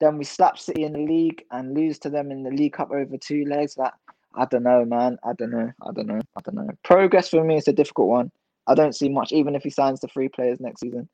Then 0.00 0.18
we 0.18 0.24
slap 0.24 0.58
City 0.58 0.84
in 0.84 0.92
the 0.92 1.00
league 1.00 1.42
and 1.50 1.74
lose 1.74 1.98
to 2.00 2.10
them 2.10 2.30
in 2.30 2.44
the 2.44 2.50
League 2.50 2.74
Cup 2.74 2.90
over 2.92 3.16
two 3.16 3.44
legs. 3.46 3.74
That 3.74 3.94
I 4.36 4.44
don't 4.44 4.62
know, 4.62 4.84
man. 4.84 5.18
I 5.24 5.32
don't 5.32 5.50
know. 5.50 5.72
I 5.82 5.92
don't 5.92 6.06
know. 6.06 6.20
I 6.36 6.40
don't 6.42 6.54
know. 6.54 6.68
Progress 6.84 7.30
for 7.30 7.42
me 7.42 7.56
is 7.56 7.66
a 7.66 7.72
difficult 7.72 8.08
one. 8.08 8.30
I 8.68 8.74
don't 8.74 8.94
see 8.94 9.08
much, 9.08 9.32
even 9.32 9.56
if 9.56 9.62
he 9.62 9.70
signs 9.70 10.00
the 10.00 10.08
three 10.08 10.28
players 10.28 10.60
next 10.60 10.80
season. 10.80 11.08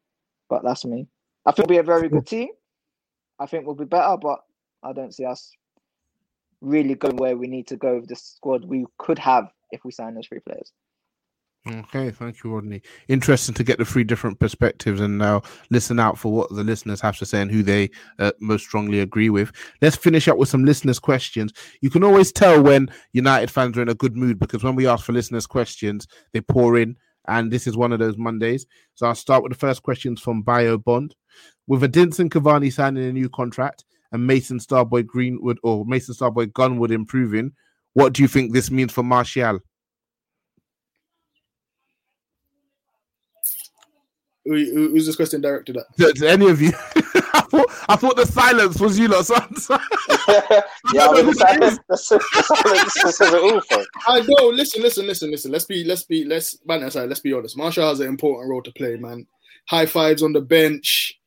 But 0.51 0.63
that's 0.65 0.85
me. 0.85 1.07
I 1.47 1.53
think 1.53 1.69
we'll 1.69 1.77
be 1.77 1.81
a 1.81 1.83
very 1.83 2.09
good 2.09 2.27
team. 2.27 2.49
I 3.39 3.47
think 3.47 3.67
we'll 3.67 3.75
be 3.75 3.85
better, 3.85 4.17
but 4.17 4.41
I 4.83 4.93
don't 4.93 5.15
see 5.15 5.25
us 5.25 5.53
really 6.61 6.95
going 6.95 7.17
where 7.17 7.37
we 7.37 7.47
need 7.47 7.67
to 7.69 7.77
go 7.77 8.01
with 8.01 8.09
the 8.09 8.17
squad 8.17 8.65
we 8.65 8.87
could 8.99 9.19
have 9.19 9.51
if 9.71 9.85
we 9.85 9.91
sign 9.91 10.15
those 10.15 10.27
three 10.27 10.41
players. 10.41 10.73
Okay, 11.67 12.11
thank 12.11 12.45
you, 12.45 12.55
Rodney. 12.55 12.83
Interesting 13.09 13.55
to 13.55 13.65
get 13.65 13.79
the 13.79 13.87
three 13.87 14.05
different 14.05 14.39
perspectives 14.39 15.01
and 15.01 15.17
now 15.17 15.41
listen 15.71 15.99
out 15.99 16.19
for 16.19 16.31
what 16.31 16.51
the 16.51 16.63
listeners 16.63 17.01
have 17.01 17.17
to 17.17 17.25
say 17.25 17.41
and 17.41 17.51
who 17.51 17.63
they 17.63 17.89
uh, 18.19 18.33
most 18.39 18.65
strongly 18.65 19.01
agree 19.01 19.31
with. 19.31 19.51
Let's 19.81 19.97
finish 19.97 20.29
up 20.29 20.37
with 20.37 20.51
some 20.51 20.67
listeners' 20.67 20.99
questions. 20.99 21.55
You 21.81 21.89
can 21.89 22.05
always 22.05 22.33
tell 22.33 22.63
when 22.63 22.91
United 23.15 23.51
fans 23.51 23.79
are 23.79 23.83
in 23.83 23.89
a 23.89 23.95
good 23.95 24.15
mood 24.15 24.39
because 24.39 24.63
when 24.63 24.75
we 24.75 24.87
ask 24.87 25.07
for 25.07 25.15
listeners' 25.15 25.47
questions, 25.47 26.07
they 26.35 26.43
pour 26.43 26.77
in, 26.77 26.97
and 27.29 27.51
this 27.51 27.67
is 27.67 27.77
one 27.77 27.93
of 27.93 27.99
those 27.99 28.17
Mondays. 28.17 28.67
So 28.95 29.07
I'll 29.07 29.15
start 29.15 29.43
with 29.43 29.53
the 29.53 29.59
first 29.59 29.83
questions 29.83 30.21
from 30.21 30.43
Bio 30.43 30.79
Bond. 30.79 31.15
With 31.67 31.83
Edinson 31.83 32.29
Cavani 32.29 32.73
signing 32.73 33.05
a 33.05 33.13
new 33.13 33.29
contract 33.31 33.85
and 34.13 34.27
Mason 34.27 34.59
Starboy 34.59 35.07
Greenwood 35.07 35.59
or 35.63 35.85
Mason 35.87 36.15
Starboy 36.15 36.53
Gunwood 36.53 36.91
improving, 36.91 37.53
what 37.95 38.13
do 38.13 38.23
you 38.23 38.29
think 38.29 38.53
this 38.53 38.71
means 38.71 38.93
for 38.93 39.03
Martial? 39.03 39.61
Who, 44.45 44.53
who- 44.57 44.91
who's 44.91 45.07
this 45.07 45.17
question 45.17 45.41
directed 45.41 45.79
at? 45.79 45.85
To, 45.97 46.13
to 46.13 46.29
any 46.31 46.51
of 46.51 46.61
you? 46.61 46.73
I 47.35 47.41
thought 47.51 47.67
I 47.89 47.97
thought 47.97 48.17
the 48.17 48.27
silence 48.27 48.79
was 48.79 48.99
you 48.99 49.09
lot. 49.09 49.25
So- 49.59 49.79
yeah, 50.29 51.09
I 51.09 51.13
mean, 51.15 51.27
the 51.27 51.35
silence, 51.35 51.79
the 51.89 51.97
silence 51.97 52.93
says 52.95 53.21
all. 53.21 53.61
I 54.07 54.21
know. 54.21 54.49
Listen, 54.49 54.83
listen, 54.83 55.07
listen, 55.07 55.31
listen. 55.31 55.51
Let's 55.51 55.65
be, 55.65 55.85
let's 55.85 56.05
be, 56.05 56.25
let's 56.25 56.59
man 56.67 56.83
aside. 56.83 57.09
Let's 57.09 57.21
be 57.21 57.33
honest. 57.33 57.57
Martial 57.57 57.89
has 57.89 58.01
an 58.01 58.09
important 58.09 58.51
role 58.51 58.63
to 58.63 58.73
play, 58.73 58.97
man. 58.97 59.27
High 59.69 59.87
fives 59.87 60.23
on 60.23 60.33
the 60.33 60.41
bench, 60.41 61.19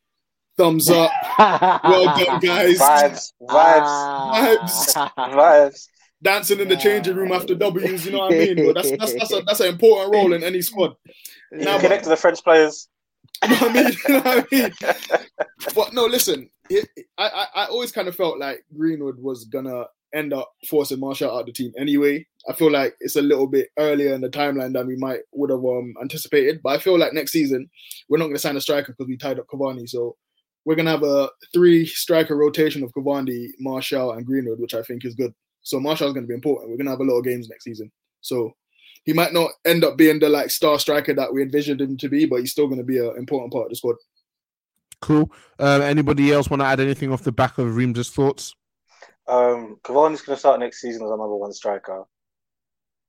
thumbs 0.57 0.89
up. 0.89 1.11
Well 1.39 2.17
done, 2.17 2.39
guys. 2.39 2.79
Vibes, 2.79 3.33
vibes, 3.41 4.57
Vibes. 4.57 5.13
vibes. 5.15 5.87
Dancing 6.23 6.59
in 6.59 6.67
the 6.67 6.77
changing 6.77 7.15
room 7.15 7.31
after 7.31 7.53
W's. 7.53 8.05
You 8.05 8.13
know 8.13 8.19
what 8.19 8.33
I 8.33 8.37
mean? 8.37 8.65
But 8.65 8.75
that's 8.75 8.91
that's 8.91 9.13
that's, 9.13 9.33
a, 9.33 9.41
that's 9.45 9.59
an 9.59 9.67
important 9.67 10.13
role 10.13 10.33
in 10.33 10.43
any 10.43 10.61
squad. 10.61 10.95
You 11.51 11.59
Now, 11.65 11.79
connect 11.79 12.03
to 12.05 12.09
the 12.09 12.17
French 12.17 12.43
players. 12.43 12.87
What 13.41 13.63
I 13.63 13.73
mean? 13.73 13.91
You 14.07 14.13
know 14.13 14.21
what 14.21 14.47
I 14.51 14.55
mean? 14.55 14.71
But 15.75 15.93
no, 15.93 16.05
listen. 16.05 16.49
It, 16.69 16.87
I, 17.17 17.27
I 17.27 17.63
I 17.63 17.65
always 17.67 17.91
kind 17.91 18.07
of 18.07 18.15
felt 18.15 18.39
like 18.39 18.63
Greenwood 18.75 19.19
was 19.19 19.45
gonna 19.45 19.85
end 20.13 20.33
up 20.33 20.51
forcing 20.69 20.99
Martial 20.99 21.31
out 21.31 21.41
of 21.41 21.45
the 21.47 21.51
team 21.51 21.71
anyway. 21.77 22.25
I 22.47 22.53
feel 22.53 22.71
like 22.71 22.95
it's 22.99 23.15
a 23.15 23.21
little 23.21 23.47
bit 23.47 23.69
earlier 23.77 24.13
in 24.13 24.21
the 24.21 24.29
timeline 24.29 24.73
than 24.73 24.87
we 24.87 24.95
might 24.95 25.19
would 25.33 25.49
have 25.49 25.63
um, 25.63 25.93
anticipated. 26.01 26.61
But 26.63 26.69
I 26.69 26.77
feel 26.79 26.97
like 26.97 27.13
next 27.13 27.31
season 27.31 27.69
we're 28.07 28.17
not 28.17 28.25
going 28.25 28.35
to 28.35 28.39
sign 28.39 28.55
a 28.57 28.61
striker 28.61 28.93
because 28.93 29.07
we 29.07 29.17
tied 29.17 29.39
up 29.39 29.47
Cavani. 29.47 29.87
So 29.87 30.15
we're 30.65 30.75
going 30.75 30.85
to 30.85 30.91
have 30.91 31.03
a 31.03 31.29
three 31.53 31.85
striker 31.85 32.35
rotation 32.35 32.83
of 32.83 32.93
Cavani, 32.93 33.49
Martial, 33.59 34.13
and 34.13 34.25
Greenwood, 34.25 34.59
which 34.59 34.73
I 34.73 34.81
think 34.81 35.05
is 35.05 35.15
good. 35.15 35.33
So 35.61 35.79
Martial's 35.79 36.13
going 36.13 36.23
to 36.23 36.27
be 36.27 36.33
important. 36.33 36.69
We're 36.69 36.77
going 36.77 36.85
to 36.85 36.91
have 36.91 37.01
a 37.01 37.03
lot 37.03 37.19
of 37.19 37.25
games 37.25 37.49
next 37.49 37.65
season. 37.65 37.91
So 38.21 38.53
he 39.07 39.13
might 39.13 39.31
not 39.33 39.51
end 39.65 39.85
up 39.85 39.95
being 39.97 40.19
the 40.19 40.27
like 40.27 40.51
star 40.51 40.77
striker 40.77 41.13
that 41.13 41.33
we 41.33 41.41
envisioned 41.41 41.79
him 41.79 41.95
to 41.97 42.09
be, 42.09 42.25
but 42.25 42.41
he's 42.41 42.51
still 42.51 42.67
going 42.67 42.77
to 42.77 42.83
be 42.83 42.99
an 42.99 43.15
important 43.17 43.53
part 43.53 43.65
of 43.65 43.69
the 43.69 43.75
squad. 43.77 43.95
cool. 45.01 45.31
Uh, 45.57 45.79
anybody 45.81 46.31
else 46.33 46.49
want 46.49 46.61
to 46.61 46.65
add 46.65 46.81
anything 46.81 47.11
off 47.13 47.23
the 47.23 47.31
back 47.31 47.57
of 47.57 47.75
Reams' 47.77 48.09
thoughts? 48.09 48.53
Um, 49.27 49.77
Cavani's 49.83 50.21
going 50.21 50.35
to 50.35 50.39
start 50.39 50.59
next 50.59 50.81
season 50.81 51.03
as 51.03 51.09
our 51.09 51.17
number 51.17 51.35
one 51.37 51.53
striker. 51.53 52.03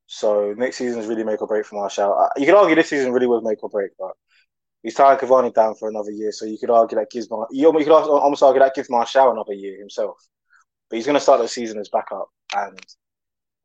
So 0.07 0.55
next 0.57 0.76
season 0.76 1.01
is 1.01 1.07
really 1.09 1.24
make 1.24 1.42
or 1.42 1.49
break 1.49 1.66
for 1.66 1.74
Martial. 1.74 2.16
Uh, 2.16 2.28
You 2.36 2.46
could 2.46 2.55
argue 2.55 2.76
this 2.76 2.88
season 2.90 3.12
really 3.12 3.26
was 3.26 3.42
make 3.44 3.62
or 3.64 3.68
break, 3.68 3.90
but 3.99 4.12
he's 4.84 4.94
tying 4.94 5.18
Cavani 5.18 5.53
down 5.53 5.74
for 5.74 5.88
another 5.88 6.12
year. 6.12 6.30
So 6.30 6.44
you 6.46 6.59
could 6.59 6.70
argue 6.70 6.96
that 6.96 7.11
gives 7.11 7.28
Mar- 7.28 7.49
you 7.51 7.66
you 7.76 7.84
could 7.84 7.92
also- 7.92 8.18
almost 8.18 8.42
argue 8.42 8.61
that 8.61 8.74
gives 8.74 8.88
Martial 8.88 9.32
another 9.32 9.53
year 9.53 9.78
himself. 9.78 10.16
But 10.88 10.96
he's 10.96 11.07
going 11.07 11.14
to 11.18 11.20
start 11.20 11.40
the 11.40 11.49
season 11.49 11.78
as 11.80 11.88
backup, 11.88 12.28
and 12.55 12.78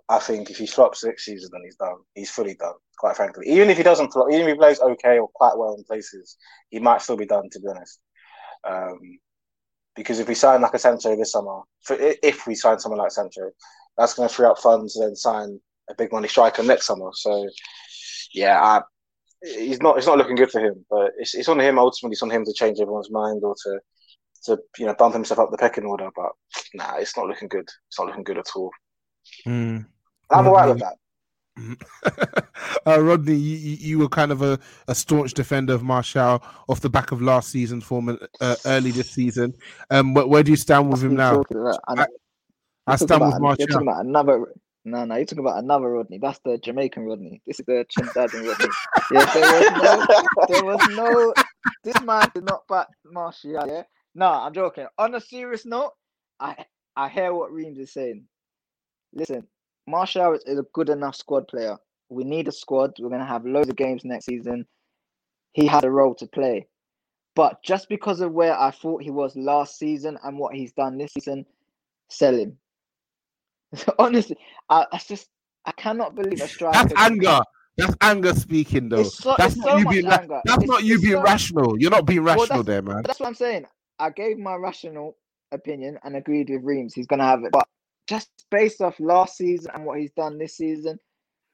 I 0.10 0.20
think 0.20 0.50
if 0.50 0.58
he 0.58 0.68
flops 0.68 1.04
next 1.04 1.26
season, 1.26 1.50
then 1.52 1.62
he's 1.64 1.78
done. 1.78 1.96
He's 2.14 2.30
fully 2.30 2.56
done, 2.56 2.76
quite 2.98 3.16
frankly. 3.16 3.48
Even 3.48 3.70
if 3.70 3.78
he 3.78 3.84
doesn't 3.84 4.12
flop, 4.12 4.28
even 4.32 4.48
if 4.48 4.54
he 4.54 4.58
plays 4.58 4.80
okay 4.80 5.18
or 5.18 5.30
quite 5.34 5.58
well 5.58 5.76
in 5.76 5.84
places, 5.84 6.38
he 6.70 6.80
might 6.80 7.02
still 7.02 7.18
be 7.18 7.26
done. 7.26 7.50
To 7.52 7.60
be 7.60 7.68
honest. 7.70 8.00
Um, 8.68 9.00
because 9.96 10.20
if 10.20 10.28
we 10.28 10.36
sign 10.36 10.62
like 10.62 10.74
a 10.74 10.80
Sancho 10.80 11.16
this 11.16 11.32
summer, 11.32 11.62
if 11.90 12.48
we 12.48 12.56
sign 12.56 12.80
someone 12.80 13.00
like 13.00 13.12
Sancho, 13.12 13.52
that's 13.98 14.14
going 14.14 14.28
to 14.28 14.34
free 14.34 14.46
up 14.46 14.58
funds 14.58 14.94
to 14.94 15.02
then 15.02 15.16
sign 15.16 15.60
a 15.90 15.96
big 15.96 16.12
money 16.12 16.28
striker 16.28 16.64
next 16.64 16.88
summer. 16.88 17.10
So, 17.14 17.48
yeah, 18.34 18.60
I, 18.60 18.82
he's 19.44 19.82
not. 19.82 19.98
It's 19.98 20.08
not 20.08 20.18
looking 20.18 20.36
good 20.36 20.52
for 20.52 20.62
him. 20.62 20.86
But 20.90 21.12
it's 21.18 21.36
it's 21.36 21.50
on 21.50 21.60
him 21.60 21.78
ultimately. 21.78 22.14
It's 22.14 22.24
on 22.24 22.32
him 22.32 22.46
to 22.46 22.54
change 22.54 22.80
everyone's 22.80 23.12
mind 23.12 23.44
or 23.44 23.56
to 23.64 23.80
to 24.46 24.58
you 24.78 24.86
know 24.86 24.96
bump 24.96 25.14
himself 25.14 25.40
up 25.40 25.52
the 25.52 25.58
pecking 25.58 25.86
order. 25.86 26.10
But 26.16 26.32
nah, 26.74 26.98
it's 26.98 27.16
not 27.16 27.28
looking 27.28 27.48
good. 27.48 27.68
It's 27.88 28.00
not 28.00 28.08
looking 28.08 28.24
good 28.24 28.40
at 28.40 28.50
all. 28.56 28.72
Mm. 29.46 29.86
I'm 30.30 30.48
alright 30.48 30.70
with 30.70 30.80
that. 30.80 30.98
uh, 32.88 33.00
Rodney, 33.02 33.36
you, 33.36 33.78
you 33.80 34.00
were 34.00 34.10
kind 34.10 34.32
of 34.32 34.42
a, 34.42 34.60
a 34.88 34.96
staunch 34.96 35.34
defender 35.34 35.74
of 35.74 35.84
Martial 35.84 36.44
off 36.68 36.80
the 36.82 36.90
back 36.90 37.12
of 37.12 37.22
last 37.22 37.50
season's 37.50 37.84
form 37.84 38.18
uh, 38.42 38.56
early 38.66 38.92
this 38.92 39.12
season. 39.12 39.54
Um, 39.92 40.14
where, 40.14 40.26
where 40.26 40.44
do 40.44 40.52
you 40.52 40.58
stand 40.58 40.90
with 40.92 41.04
him 41.04 41.16
now? 41.16 41.44
I, 41.88 42.08
I 42.88 42.96
stand 42.96 43.22
with 43.24 43.36
about- 43.36 43.60
You're 43.60 43.68
talking 43.68 43.86
Martial. 43.86 43.88
about 43.90 44.06
another. 44.06 44.46
No, 44.86 45.06
no, 45.06 45.16
you're 45.16 45.26
talking 45.26 45.46
about 45.46 45.64
another 45.64 45.90
Rodney. 45.92 46.18
That's 46.18 46.40
the 46.44 46.58
Jamaican 46.58 47.04
Rodney. 47.06 47.42
This 47.48 47.60
is 47.60 47.66
the 47.66 47.86
Trinidadian 47.98 48.50
Rodney. 48.50 48.68
Yeah, 49.12 49.34
there 49.34 49.46
was 49.54 50.08
no, 50.10 50.46
there 50.50 50.64
was 50.66 50.88
no. 50.90 51.34
This 51.86 52.02
man 52.02 52.28
did 52.36 52.44
not 52.44 52.68
back 52.68 52.88
Martial. 53.06 53.52
Yeah, 53.66 53.84
no, 54.14 54.26
I'm 54.28 54.54
joking. 54.54 54.88
On 54.98 55.16
a 55.16 55.22
serious 55.22 55.66
note, 55.66 55.94
I 56.40 56.66
I 56.98 57.08
hear 57.08 57.34
what 57.34 57.54
Reams 57.54 57.78
is 57.80 57.94
saying. 57.94 58.26
Listen, 59.14 59.46
Martial 59.88 60.34
is, 60.46 60.58
a 60.60 60.64
good 60.74 60.90
enough 60.90 61.16
squad 61.16 61.48
player. 61.48 61.78
We 62.10 62.24
need 62.24 62.48
a 62.48 62.52
squad. 62.52 62.94
We're 63.00 63.10
gonna 63.10 63.26
have 63.26 63.46
loads 63.46 63.70
of 63.70 63.76
games 63.76 64.04
next 64.04 64.26
season. 64.26 64.66
He 65.54 65.66
had 65.66 65.84
a 65.84 65.92
role 65.92 66.16
to 66.16 66.28
play, 66.28 66.68
but 67.36 67.62
just 67.64 67.90
because 67.90 68.22
of 68.22 68.32
where 68.32 68.58
I 68.58 68.72
thought 68.72 69.04
he 69.04 69.12
was 69.12 69.36
last 69.36 69.78
season 69.78 70.18
and 70.24 70.38
what 70.38 70.56
he's 70.56 70.72
done 70.74 70.98
this 70.98 71.14
season, 71.14 71.46
sell 72.10 72.36
him. 72.36 72.58
Honestly, 74.00 74.38
I, 74.70 74.86
I 74.92 74.98
just 74.98 75.30
I 75.66 75.72
cannot 75.74 76.16
believe 76.16 76.42
a 76.42 76.48
striker. 76.48 76.78
That's 76.90 76.94
anger. 76.98 77.40
That's 77.78 77.96
anger 78.02 78.34
speaking, 78.36 78.90
though. 78.90 79.04
So- 79.04 79.36
that's 79.38 79.56
not 79.56 79.68
so 79.68 79.78
you 79.78 79.90
being. 79.90 80.06
anger. 80.08 80.42
That's 80.46 80.58
It's- 80.64 80.70
not 80.70 80.84
you 80.84 81.00
being 81.00 81.14
so- 81.14 81.24
rational. 81.24 81.80
You're 81.80 81.92
not 81.92 82.06
being 82.06 82.22
rational 82.24 82.48
that's- 82.48 82.66
there, 82.66 82.82
man. 82.82 83.04
That's 83.04 83.20
what 83.20 83.28
I'm 83.28 83.36
saying. 83.36 83.66
I 84.00 84.10
gave 84.10 84.38
my 84.38 84.56
rational 84.56 85.18
opinion 85.52 85.98
and 86.04 86.16
agreed 86.16 86.50
with 86.50 86.64
Reams. 86.64 86.94
He's 86.94 87.08
gonna 87.08 87.26
have 87.26 87.44
it, 87.44 87.52
but 87.52 87.68
just 88.08 88.30
based 88.52 88.82
off 88.82 89.00
last 89.00 89.38
season 89.38 89.72
and 89.74 89.86
what 89.86 90.00
he's 90.00 90.12
done 90.12 90.38
this 90.38 90.58
season, 90.58 91.00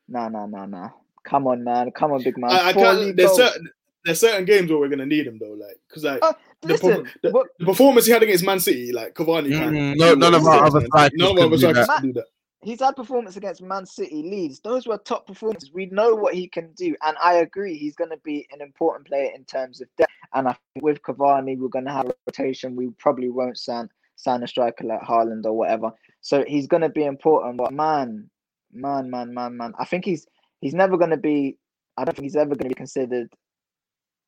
no, 0.08 0.28
no, 0.28 0.46
no, 0.46 0.66
no. 0.66 0.92
Come 1.24 1.48
on, 1.48 1.64
man. 1.64 1.92
Come 1.92 2.12
on, 2.12 2.24
big 2.24 2.38
man. 2.38 2.52
I, 2.52 2.70
I 2.70 2.74
can't. 2.74 3.16
There's 3.16 3.36
certain 3.36 3.70
there's 4.06 4.20
certain 4.20 4.46
games 4.46 4.70
where 4.72 4.80
we're 4.80 4.88
gonna 4.90 5.06
need 5.06 5.28
him 5.28 5.38
though, 5.40 5.52
like 5.60 5.78
because 5.88 6.04
like 6.06 6.20
Oh, 6.22 6.34
the, 6.62 6.68
per- 6.70 6.74
listen, 6.88 7.10
the, 7.22 7.32
what- 7.32 7.48
the 7.60 7.66
performance 7.66 8.06
he 8.06 8.12
had 8.12 8.24
against 8.24 8.44
Man 8.46 8.60
City, 8.60 8.92
like 8.92 9.14
Cavani, 9.14 9.50
Mm, 9.52 9.60
can 9.60 9.98
no- 9.98 10.16
none 10.16 10.34
of 10.34 10.46
our 10.48 10.66
other 10.66 10.80
man. 10.80 10.88
strikers 10.88 11.12
None 11.20 11.32
of 11.32 11.38
can 11.38 11.52
do 11.60 11.74
that. 11.74 11.88
can 12.00 12.08
do 12.08 12.14
that. 12.14 12.26
He's 12.62 12.82
had 12.82 12.96
performance 12.98 13.38
against 13.38 13.62
Man 13.62 13.86
City, 13.86 14.22
Leeds. 14.24 14.60
Those 14.62 14.86
were 14.86 14.98
top 14.98 15.28
performances. 15.28 15.72
We 15.74 15.86
know 15.86 16.14
what 16.16 16.34
he 16.34 16.48
can 16.48 16.74
do, 16.74 16.94
and 17.04 17.16
I 17.24 17.36
agree. 17.36 17.78
He's 17.78 17.96
going 17.96 18.10
to 18.10 18.18
be 18.18 18.48
an 18.52 18.62
important 18.62 19.08
player 19.08 19.32
in 19.34 19.46
terms 19.46 19.80
of 19.80 19.88
depth. 19.98 20.12
And 20.34 20.46
I 20.48 20.58
think 20.74 20.84
with 20.84 21.02
Cavani, 21.02 21.58
we're 21.58 21.70
going 21.70 21.86
to 21.86 21.92
have 21.94 22.08
a 22.10 22.14
rotation. 22.28 22.76
We 22.76 22.90
probably 22.98 23.30
won't 23.30 23.58
sign 23.58 23.90
sign 24.20 24.44
a 24.44 24.48
striker 24.48 24.84
like 24.84 25.02
Haaland 25.02 25.46
or 25.46 25.54
whatever. 25.54 25.92
So 26.22 26.44
he's 26.46 26.68
going 26.68 26.82
to 26.82 26.90
be 26.90 27.06
important. 27.06 27.58
But 27.58 27.74
man, 27.74 28.30
man, 28.72 29.10
man, 29.10 29.34
man, 29.34 29.56
man, 29.58 29.74
I 29.80 29.86
think 29.86 30.06
he's 30.06 30.28
he's 30.62 30.74
never 30.74 30.98
going 30.98 31.12
to 31.12 31.18
be. 31.18 31.58
I 31.98 32.04
don't 32.04 32.16
think 32.16 32.26
he's 32.26 32.36
ever 32.36 32.56
going 32.56 32.70
to 32.70 32.76
be 32.76 32.76
considered 32.76 33.32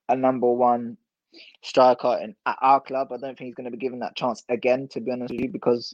a 0.09 0.15
number 0.15 0.49
one 0.49 0.97
striker 1.61 2.19
in 2.21 2.35
at 2.45 2.57
our 2.61 2.79
club. 2.79 3.09
I 3.11 3.17
don't 3.17 3.37
think 3.37 3.47
he's 3.47 3.55
going 3.55 3.65
to 3.65 3.77
be 3.77 3.77
given 3.77 3.99
that 3.99 4.15
chance 4.15 4.43
again. 4.49 4.87
To 4.91 5.01
be 5.01 5.11
honest 5.11 5.33
with 5.33 5.41
you, 5.41 5.49
because 5.49 5.93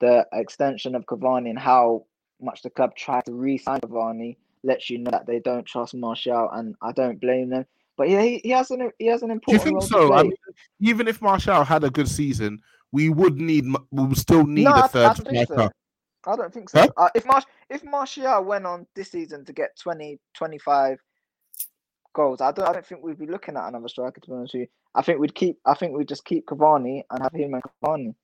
the 0.00 0.26
extension 0.32 0.94
of 0.94 1.06
Cavani 1.06 1.48
and 1.48 1.58
how 1.58 2.04
much 2.40 2.62
the 2.62 2.70
club 2.70 2.94
tried 2.94 3.24
to 3.24 3.32
re-sign 3.32 3.80
Cavani 3.80 4.36
lets 4.64 4.90
you 4.90 4.98
know 4.98 5.10
that 5.10 5.26
they 5.26 5.40
don't 5.40 5.64
trust 5.64 5.94
Martial, 5.94 6.50
and 6.52 6.74
I 6.82 6.92
don't 6.92 7.20
blame 7.20 7.48
them. 7.48 7.64
But 7.96 8.10
yeah, 8.10 8.22
he, 8.22 8.40
he 8.42 8.50
has 8.50 8.70
an 8.70 8.90
he 8.98 9.06
has 9.06 9.22
an 9.22 9.30
Do 9.30 9.52
you 9.52 9.58
think 9.58 9.82
so? 9.82 10.12
I 10.12 10.24
mean, 10.24 10.32
even 10.80 11.08
if 11.08 11.22
Martial 11.22 11.64
had 11.64 11.84
a 11.84 11.90
good 11.90 12.08
season, 12.08 12.60
we 12.94 13.08
would 13.08 13.40
need, 13.40 13.64
we 13.90 14.04
would 14.04 14.16
still 14.16 14.46
need 14.46 14.64
No, 14.64 14.72
a 14.74 14.88
third 14.88 15.16
striker. 15.16 15.68
I 16.26 16.36
don't 16.36 16.54
think 16.54 16.70
so. 16.70 16.78
Huh? 16.78 16.88
Uh, 16.96 17.08
if 17.16 17.26
Mar- 17.26 17.42
if 17.68 17.82
Martial 17.84 18.44
went 18.44 18.66
on 18.66 18.86
this 18.94 19.10
season 19.10 19.44
to 19.44 19.52
get 19.52 19.76
20, 19.80 20.20
25 20.34 20.98
goals, 22.14 22.40
I 22.40 22.52
don't 22.52 22.68
I 22.68 22.72
don't 22.72 22.86
think 22.86 23.02
we'd 23.02 23.18
be 23.18 23.26
looking 23.26 23.56
at 23.56 23.66
another 23.66 23.88
striker. 23.88 24.20
To 24.20 24.30
be 24.30 24.36
honest 24.36 24.54
with 24.54 24.60
you, 24.60 24.66
I 24.94 25.02
think 25.02 25.18
we'd 25.18 25.34
keep. 25.34 25.58
I 25.66 25.74
think 25.74 25.96
we'd 25.96 26.08
just 26.08 26.24
keep 26.24 26.46
Cavani 26.46 27.02
and 27.10 27.22
have 27.22 27.34
him 27.34 27.54
and 27.54 27.62
Cavani. 27.64 28.14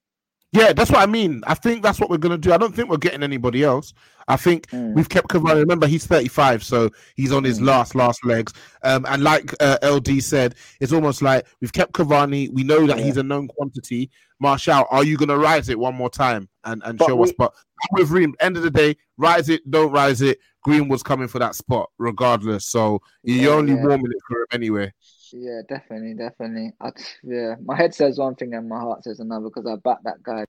Yeah, 0.53 0.72
that's 0.72 0.90
what 0.90 1.01
I 1.01 1.07
mean. 1.07 1.42
I 1.46 1.55
think 1.55 1.82
that's 1.82 2.01
what 2.01 2.11
we're 2.11 2.18
gonna 2.18 2.36
do. 2.38 2.53
I 2.53 2.59
don't 2.59 2.74
think 2.74 2.88
we're 2.88 2.96
getting 2.96 3.22
anybody 3.22 3.62
else. 3.62 3.94
I 4.26 4.36
think 4.36 4.66
Mm. 4.70 4.94
we've 4.94 5.09
kept 5.09 5.28
Cavani. 5.28 5.61
Remember, 5.61 5.86
he's 5.86 6.07
35, 6.07 6.64
so 6.64 6.90
he's 7.14 7.30
on 7.32 7.44
his 7.44 7.61
Mm. 7.61 7.66
last 7.66 7.94
last 7.94 8.24
legs. 8.24 8.53
Um, 8.82 9.07
and 9.09 9.22
like 9.22 9.55
uh, 9.61 9.78
LD 9.82 10.20
said, 10.20 10.57
it's 10.80 10.92
almost 10.92 11.22
like 11.22 11.46
we've 11.61 11.72
kept 11.72 11.92
Cavani. 11.92 12.53
We 12.53 12.64
know 12.64 12.84
that 12.86 12.98
Yeah. 12.98 13.05
he's 13.05 13.16
a 13.16 13.22
known 13.22 13.46
quantity. 13.46 14.11
Martial, 14.40 14.86
are 14.90 15.05
you 15.05 15.16
gonna 15.16 15.38
rise 15.38 15.68
it 15.68 15.78
one 15.78 15.94
more 15.94 16.11
time 16.11 16.48
and, 16.64 16.82
and 16.84 16.98
But 16.98 17.07
show 17.09 17.22
us? 17.22 17.32
But 17.38 17.53
with 17.92 18.11
Reem, 18.11 18.34
end 18.40 18.57
of 18.57 18.64
the 18.64 18.70
day, 18.70 18.96
rise 19.18 19.48
it, 19.48 19.68
don't 19.70 19.92
rise 19.92 20.20
it. 20.20 20.38
Greenwood's 20.64 21.03
coming 21.05 21.28
for 21.28 21.38
that 21.38 21.55
spot 21.55 21.90
regardless. 21.98 22.64
So 22.66 23.01
you're 23.22 23.53
Yeah, 23.53 23.57
only 23.59 23.74
yeah. 23.74 23.82
warming 23.86 24.11
it 24.11 24.22
for 24.28 24.40
him 24.40 24.46
anyway. 24.53 24.92
Yeah, 25.33 25.61
definitely, 25.68 26.14
definitely. 26.14 26.72
I, 26.81 26.91
yeah, 27.22 27.55
my 27.64 27.76
head 27.76 27.95
says 27.95 28.18
one 28.18 28.35
thing 28.35 28.55
and 28.55 28.68
my 28.68 28.78
heart 28.78 29.05
says 29.05 29.20
another 29.20 29.47
because 29.47 29.66
I 29.66 29.76
backed 29.76 30.05
that 30.05 30.22
guy 30.22 30.45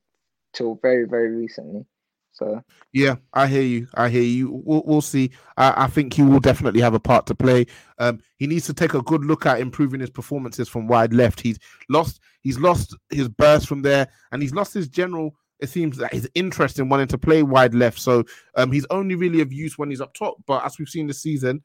till 0.54 0.80
very, 0.82 1.06
very 1.06 1.30
recently. 1.36 1.86
So 2.34 2.62
Yeah, 2.94 3.16
I 3.34 3.48
hear 3.48 3.62
you. 3.62 3.88
I 3.96 4.10
hear 4.10 4.24
you. 4.24 4.62
We'll, 4.64 4.84
we'll 4.86 5.02
see. 5.02 5.32
I, 5.58 5.86
I 5.86 5.88
think 5.88 6.14
he 6.14 6.22
will 6.22 6.40
definitely 6.40 6.82
have 6.82 6.94
a 6.94 7.00
part 7.00 7.26
to 7.28 7.36
play. 7.36 7.66
Um, 8.00 8.20
he 8.38 8.48
needs 8.48 8.66
to 8.68 8.74
take 8.74 8.94
a 8.94 9.02
good 9.02 9.26
look 9.26 9.46
at 9.46 9.60
improving 9.60 10.00
his 10.00 10.10
performances 10.10 10.70
from 10.70 10.88
wide 10.88 11.14
left. 11.14 11.42
He's 11.42 11.60
lost. 11.90 12.22
He's 12.42 12.58
lost 12.58 12.96
his 13.10 13.28
burst 13.30 13.68
from 13.68 13.82
there, 13.82 14.08
and 14.32 14.42
he's 14.42 14.54
lost 14.54 14.74
his 14.74 14.88
general. 14.88 15.36
It 15.60 15.70
seems 15.70 15.98
that 15.98 16.14
his 16.14 16.28
interest 16.34 16.80
in 16.80 16.90
wanting 16.90 17.08
to 17.10 17.18
play 17.18 17.44
wide 17.44 17.76
left. 17.76 18.00
So 18.00 18.24
um, 18.56 18.72
he's 18.72 18.88
only 18.90 19.14
really 19.14 19.42
of 19.42 19.54
use 19.54 19.78
when 19.78 19.92
he's 19.92 20.02
up 20.02 20.14
top. 20.16 20.38
But 20.48 20.66
as 20.66 20.80
we've 20.80 20.90
seen 20.90 21.06
this 21.06 21.22
season, 21.22 21.62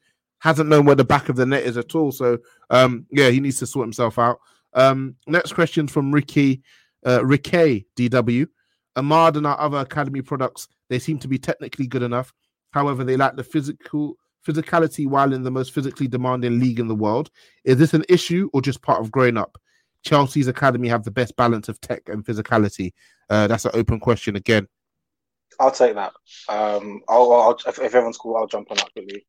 hasn't 0.46 0.70
known 0.70 0.84
where 0.84 0.94
the 0.94 1.04
back 1.04 1.28
of 1.28 1.34
the 1.34 1.44
net 1.44 1.64
is 1.64 1.76
at 1.76 1.96
all. 1.96 2.12
So 2.12 2.38
um, 2.70 3.04
yeah, 3.10 3.30
he 3.30 3.40
needs 3.40 3.58
to 3.58 3.66
sort 3.66 3.84
himself 3.84 4.16
out. 4.16 4.38
Um, 4.74 5.16
next 5.26 5.54
question 5.54 5.88
from 5.88 6.12
Ricky, 6.12 6.62
uh, 7.04 7.24
Ricky 7.24 7.86
DW. 7.96 8.46
Amad 8.96 9.36
and 9.36 9.46
our 9.46 9.60
other 9.60 9.78
academy 9.78 10.22
products, 10.22 10.68
they 10.88 11.00
seem 11.00 11.18
to 11.18 11.28
be 11.28 11.36
technically 11.36 11.88
good 11.88 12.02
enough. 12.02 12.32
However, 12.70 13.02
they 13.02 13.16
lack 13.16 13.34
the 13.34 13.42
physical 13.42 14.16
physicality 14.46 15.08
while 15.08 15.32
in 15.32 15.42
the 15.42 15.50
most 15.50 15.72
physically 15.72 16.06
demanding 16.06 16.60
league 16.60 16.78
in 16.78 16.86
the 16.86 16.94
world. 16.94 17.30
Is 17.64 17.76
this 17.76 17.92
an 17.92 18.04
issue 18.08 18.48
or 18.52 18.62
just 18.62 18.82
part 18.82 19.00
of 19.00 19.10
growing 19.10 19.36
up? 19.36 19.58
Chelsea's 20.04 20.46
academy 20.46 20.86
have 20.88 21.02
the 21.02 21.10
best 21.10 21.34
balance 21.34 21.68
of 21.68 21.80
tech 21.80 22.08
and 22.08 22.24
physicality. 22.24 22.92
Uh, 23.28 23.48
that's 23.48 23.64
an 23.64 23.72
open 23.74 23.98
question 23.98 24.36
again. 24.36 24.68
I'll 25.58 25.72
take 25.72 25.96
that. 25.96 26.12
Um, 26.48 27.02
I'll, 27.08 27.32
I'll 27.32 27.58
if, 27.66 27.78
everyone's 27.80 28.16
cool, 28.16 28.36
I'll 28.36 28.46
jump 28.46 28.70
on 28.70 28.76
that 28.76 28.92
quickly. 28.92 29.26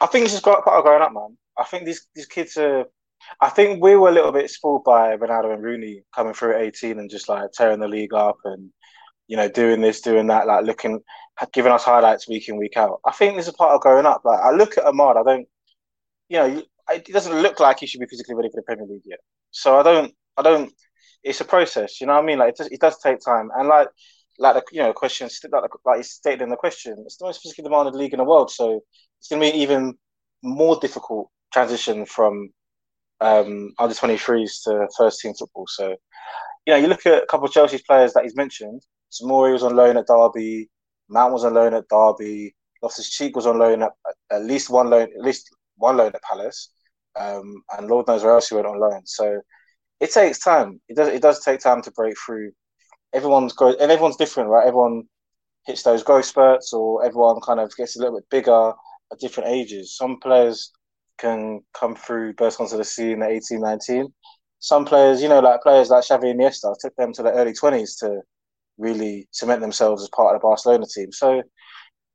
I 0.00 0.06
think 0.06 0.24
this 0.24 0.34
is 0.34 0.40
part 0.40 0.64
part 0.64 0.78
of 0.78 0.84
growing 0.84 1.02
up, 1.02 1.12
man. 1.12 1.36
I 1.58 1.64
think 1.64 1.84
these 1.84 2.06
these 2.14 2.26
kids 2.26 2.56
are. 2.56 2.84
I 3.40 3.48
think 3.48 3.82
we 3.82 3.96
were 3.96 4.10
a 4.10 4.12
little 4.12 4.30
bit 4.32 4.50
spoiled 4.50 4.84
by 4.84 5.16
Ronaldo 5.16 5.54
and 5.54 5.62
Rooney 5.62 6.02
coming 6.14 6.34
through 6.34 6.54
at 6.54 6.62
18 6.62 6.98
and 6.98 7.10
just 7.10 7.28
like 7.28 7.50
tearing 7.52 7.80
the 7.80 7.88
league 7.88 8.14
up 8.14 8.36
and 8.44 8.70
you 9.26 9.36
know 9.36 9.48
doing 9.48 9.80
this, 9.80 10.00
doing 10.00 10.26
that, 10.28 10.46
like 10.46 10.64
looking, 10.64 11.00
giving 11.52 11.72
us 11.72 11.84
highlights 11.84 12.28
week 12.28 12.48
in 12.48 12.56
week 12.56 12.76
out. 12.76 13.00
I 13.06 13.12
think 13.12 13.36
this 13.36 13.48
is 13.48 13.54
part 13.54 13.72
of 13.72 13.80
growing 13.80 14.06
up. 14.06 14.22
Like 14.24 14.40
I 14.40 14.50
look 14.52 14.78
at 14.78 14.84
Amad, 14.84 15.16
I 15.16 15.22
don't, 15.24 15.48
you 16.28 16.38
know, 16.38 16.62
it 16.92 17.06
doesn't 17.06 17.42
look 17.42 17.58
like 17.58 17.80
he 17.80 17.86
should 17.86 18.00
be 18.00 18.06
physically 18.06 18.34
ready 18.34 18.50
for 18.50 18.56
the 18.56 18.62
Premier 18.62 18.86
League 18.86 19.02
yet. 19.04 19.20
So 19.50 19.78
I 19.78 19.82
don't, 19.82 20.14
I 20.36 20.42
don't. 20.42 20.72
It's 21.24 21.40
a 21.40 21.44
process, 21.44 22.00
you 22.00 22.06
know 22.06 22.14
what 22.14 22.22
I 22.22 22.26
mean? 22.26 22.38
Like 22.38 22.50
it 22.50 22.56
does, 22.58 22.68
it 22.68 22.80
does 22.80 22.98
take 22.98 23.20
time, 23.20 23.50
and 23.56 23.68
like 23.68 23.88
like 24.38 24.54
the 24.54 24.62
you 24.72 24.82
know 24.82 24.92
question 24.92 25.28
like 25.50 25.70
like 25.84 25.98
you 25.98 26.02
stated 26.02 26.42
in 26.42 26.48
the 26.48 26.56
question, 26.56 26.94
it's 27.04 27.16
the 27.16 27.26
most 27.26 27.42
physically 27.42 27.64
demanded 27.64 27.94
league 27.94 28.12
in 28.12 28.18
the 28.18 28.24
world, 28.24 28.50
so 28.50 28.80
it's 29.18 29.28
going 29.28 29.40
to 29.40 29.46
be 29.46 29.50
an 29.50 29.56
even 29.56 29.94
more 30.42 30.78
difficult 30.80 31.30
transition 31.52 32.04
from 32.06 32.50
um, 33.20 33.72
under 33.78 33.94
23s 33.94 34.62
to 34.64 34.88
first 34.96 35.20
team 35.20 35.32
football. 35.34 35.66
So 35.68 35.96
you 36.66 36.72
know, 36.72 36.76
you 36.76 36.88
look 36.88 37.06
at 37.06 37.22
a 37.22 37.26
couple 37.26 37.46
of 37.46 37.52
Chelsea's 37.52 37.82
players 37.82 38.12
that 38.12 38.24
he's 38.24 38.36
mentioned. 38.36 38.82
Tomori 39.12 39.52
was 39.52 39.62
on 39.62 39.76
loan 39.76 39.96
at 39.96 40.06
Derby, 40.06 40.68
Mount 41.08 41.32
was 41.32 41.44
on 41.44 41.54
loan 41.54 41.74
at 41.74 41.88
Derby, 41.88 42.54
Loftus 42.82 43.10
Cheek 43.10 43.36
was 43.36 43.46
on 43.46 43.58
loan 43.58 43.82
at 43.82 43.92
at 44.30 44.44
least 44.44 44.70
one 44.70 44.90
loan, 44.90 45.08
at 45.16 45.24
least 45.24 45.48
one 45.76 45.96
loan 45.96 46.12
at 46.14 46.22
Palace, 46.22 46.70
um, 47.18 47.62
and 47.76 47.88
Lord 47.88 48.06
knows 48.06 48.24
where 48.24 48.32
else 48.34 48.48
he 48.48 48.54
went 48.54 48.66
on 48.66 48.80
loan. 48.80 49.02
So 49.06 49.40
it 50.00 50.12
takes 50.12 50.38
time. 50.40 50.80
It 50.88 50.96
does. 50.96 51.08
It 51.08 51.22
does 51.22 51.42
take 51.44 51.60
time 51.60 51.82
to 51.82 51.90
break 51.92 52.14
through. 52.24 52.52
Everyone's 53.14 53.52
growth, 53.52 53.76
and 53.80 53.90
everyone's 53.90 54.16
different, 54.16 54.50
right? 54.50 54.66
Everyone 54.66 55.04
hits 55.66 55.82
those 55.82 56.02
growth 56.02 56.24
spurts, 56.24 56.72
or 56.72 57.04
everyone 57.04 57.40
kind 57.40 57.60
of 57.60 57.74
gets 57.76 57.96
a 57.96 58.00
little 58.00 58.18
bit 58.18 58.28
bigger 58.30 58.72
at 59.12 59.18
different 59.18 59.50
ages. 59.50 59.96
Some 59.96 60.18
players 60.20 60.72
can 61.18 61.60
come 61.74 61.94
through, 61.96 62.34
burst 62.34 62.60
onto 62.60 62.76
the 62.76 62.84
scene 62.84 63.22
at 63.22 63.30
18, 63.30 63.60
19. 63.60 64.08
Some 64.58 64.84
players, 64.84 65.22
you 65.22 65.28
know, 65.28 65.40
like 65.40 65.62
players 65.62 65.90
like 65.90 66.04
Xavi 66.04 66.30
and 66.30 66.40
Iniesta, 66.40 66.74
took 66.78 66.94
them 66.96 67.12
to 67.14 67.22
the 67.22 67.32
early 67.32 67.52
20s 67.52 67.98
to 68.00 68.20
really 68.78 69.28
cement 69.30 69.60
themselves 69.60 70.02
as 70.02 70.08
part 70.10 70.34
of 70.34 70.40
the 70.40 70.44
Barcelona 70.44 70.86
team. 70.86 71.12
So 71.12 71.42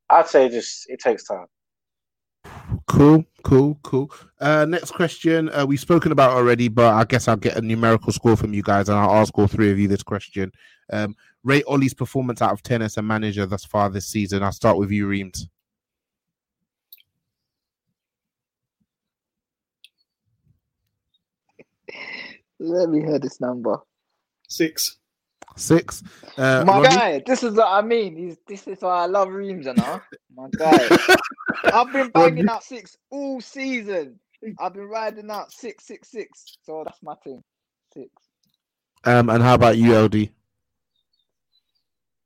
I'd 0.09 0.27
say 0.27 0.49
just 0.49 0.85
it 0.87 0.99
takes 0.99 1.23
time. 1.25 1.45
Cool, 2.91 3.23
cool, 3.43 3.79
cool. 3.83 4.11
Uh, 4.41 4.65
next 4.65 4.91
question. 4.91 5.47
Uh, 5.47 5.65
we've 5.65 5.79
spoken 5.79 6.11
about 6.11 6.31
already, 6.31 6.67
but 6.67 6.93
I 6.93 7.05
guess 7.05 7.29
I'll 7.29 7.37
get 7.37 7.55
a 7.55 7.61
numerical 7.61 8.11
score 8.11 8.35
from 8.35 8.53
you 8.53 8.61
guys, 8.61 8.89
and 8.89 8.97
I'll 8.99 9.15
ask 9.15 9.37
all 9.39 9.47
three 9.47 9.71
of 9.71 9.79
you 9.79 9.87
this 9.87 10.03
question. 10.03 10.51
Um, 10.91 11.15
rate 11.45 11.63
Ollie's 11.69 11.93
performance 11.93 12.41
out 12.41 12.51
of 12.51 12.61
ten 12.63 12.81
as 12.81 12.97
a 12.97 13.01
manager 13.01 13.45
thus 13.45 13.63
far 13.63 13.89
this 13.89 14.07
season. 14.07 14.43
I'll 14.43 14.51
start 14.51 14.77
with 14.77 14.91
you, 14.91 15.07
Reams. 15.07 15.47
let 22.59 22.89
me 22.89 22.99
hear 22.99 23.19
this 23.19 23.39
number. 23.39 23.77
Six. 24.49 24.97
Six. 25.61 26.03
Uh, 26.37 26.63
My 26.65 26.73
Ronnie? 26.79 26.87
guy, 26.87 27.23
this 27.25 27.43
is 27.43 27.53
what 27.53 27.67
I 27.67 27.81
mean. 27.81 28.15
He's, 28.15 28.37
this 28.47 28.67
is 28.67 28.81
why 28.81 29.03
I 29.03 29.05
love 29.05 29.29
Reams, 29.29 29.67
you 29.67 29.73
know. 29.75 30.01
My 30.35 30.47
guy, 30.57 30.97
I've 31.65 31.93
been 31.93 32.09
banging 32.09 32.49
out 32.49 32.63
six 32.63 32.97
all 33.11 33.39
season. 33.41 34.19
I've 34.59 34.73
been 34.73 34.87
riding 34.89 35.29
out 35.29 35.51
six, 35.51 35.85
six, 35.85 36.09
six. 36.09 36.57
So 36.63 36.83
that's 36.83 36.97
my 37.03 37.13
team. 37.23 37.41
Six. 37.93 38.09
Um, 39.03 39.29
and 39.29 39.43
how 39.43 39.53
about 39.53 39.77
you, 39.77 39.95
LD? 39.95 40.29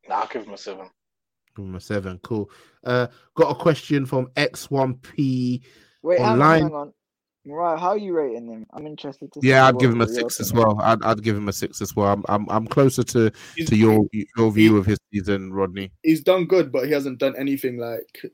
Nah, 0.08 0.22
I'll 0.22 0.28
give 0.28 0.46
him 0.46 0.54
a 0.54 0.58
seven. 0.58 0.90
Give 1.58 1.66
him 1.66 1.76
a 1.76 1.82
seven. 1.82 2.20
Cool. 2.24 2.50
Uh, 2.86 3.08
got 3.36 3.52
a 3.52 3.56
question 3.56 4.06
from 4.06 4.28
X1P 4.36 5.62
Wait, 6.04 6.20
hang 6.20 6.28
on, 6.28 6.34
online. 6.34 6.62
hang 6.64 6.74
on. 6.74 6.94
Right, 7.48 7.80
how 7.80 7.90
are 7.90 7.98
you 7.98 8.14
rating 8.16 8.48
him? 8.48 8.66
I'm 8.74 8.88
interested 8.88 9.32
to. 9.34 9.40
Yeah, 9.44 9.68
I'd 9.68 9.78
give 9.78 9.92
him 9.92 10.02
a 10.02 10.08
six 10.08 10.40
as 10.40 10.52
well. 10.52 10.80
I'd, 10.82 11.04
I'd 11.04 11.22
give 11.22 11.36
him 11.38 11.48
a 11.48 11.54
six 11.54 11.80
as 11.82 11.96
well. 11.96 12.08
I'm 12.14 12.24
I'm, 12.28 12.50
I'm 12.50 12.68
closer 12.68 13.04
to 13.04 13.32
He's- 13.56 13.70
to 13.70 13.76
your 13.76 14.06
your 14.36 14.52
view 14.52 14.78
of 14.78 14.86
his 14.88 14.98
season, 15.14 15.54
Rodney. 15.54 15.92
He's 16.02 16.22
done 16.22 16.46
good, 16.46 16.72
but 16.72 16.86
he 16.86 16.92
hasn't 16.92 17.20
done 17.20 17.36
anything 17.38 17.78
like 17.78 18.32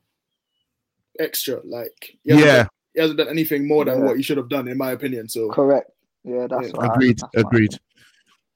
extra. 1.20 1.60
Like 1.66 2.18
he 2.24 2.34
Yeah. 2.40 2.56
done, 2.56 2.68
he 2.94 3.02
hasn't 3.02 3.18
done 3.20 3.28
anything 3.30 3.68
more 3.68 3.86
than 3.86 4.00
Yeah. 4.00 4.06
what 4.06 4.18
he 4.18 4.24
should 4.24 4.38
have 4.38 4.50
done, 4.50 4.68
in 4.68 4.78
my 4.78 4.92
opinion. 4.92 5.28
So 5.28 5.50
Correct. 5.50 5.92
Yeah, 6.24 6.48
that's 6.50 6.68
Yeah. 6.68 6.74
what 6.78 6.90
I- 6.92 6.94
Agreed. 6.94 7.20
that's 7.20 7.36
Agreed. 7.46 7.72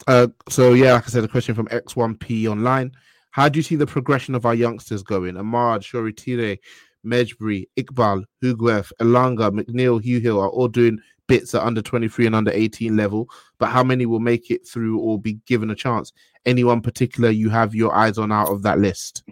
Uh, 0.07 0.27
so 0.49 0.73
yeah, 0.73 0.93
like 0.93 1.03
I 1.03 1.07
said, 1.07 1.23
a 1.23 1.27
question 1.27 1.55
from 1.55 1.67
X1P 1.67 2.47
online. 2.47 2.91
How 3.31 3.49
do 3.49 3.57
you 3.59 3.63
see 3.63 3.75
the 3.75 3.87
progression 3.87 4.35
of 4.35 4.45
our 4.45 4.55
youngsters 4.55 5.03
going? 5.03 5.35
Amad, 5.35 5.81
Shoretire, 5.81 6.57
Mejbri, 7.05 7.67
Iqbal, 7.77 8.25
Huguef, 8.43 8.91
Elanga, 8.99 9.51
McNeill, 9.51 10.01
Hugh 10.01 10.19
Hill 10.19 10.39
are 10.39 10.49
all 10.49 10.67
doing 10.67 10.99
bits 11.27 11.55
at 11.55 11.63
under 11.63 11.81
23 11.81 12.27
and 12.27 12.35
under 12.35 12.51
18 12.51 12.95
level, 12.95 13.27
but 13.57 13.67
how 13.67 13.83
many 13.83 14.05
will 14.05 14.19
make 14.19 14.51
it 14.51 14.67
through 14.67 14.99
or 14.99 15.19
be 15.19 15.33
given 15.45 15.69
a 15.71 15.75
chance? 15.75 16.11
Anyone 16.45 16.81
particular 16.81 17.29
you 17.29 17.49
have 17.49 17.73
your 17.73 17.95
eyes 17.95 18.17
on 18.17 18.31
out 18.31 18.49
of 18.49 18.63
that 18.63 18.79
list? 18.79 19.23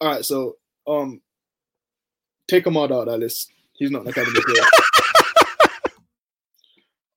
all 0.00 0.08
right, 0.08 0.24
so 0.24 0.56
um, 0.86 1.20
take 2.48 2.64
Amad 2.64 2.86
out 2.86 3.02
of 3.02 3.06
that 3.06 3.18
list. 3.18 3.52
He's 3.72 3.90
not 3.90 4.02
an 4.02 4.08
academy 4.08 4.40
player. 4.40 4.64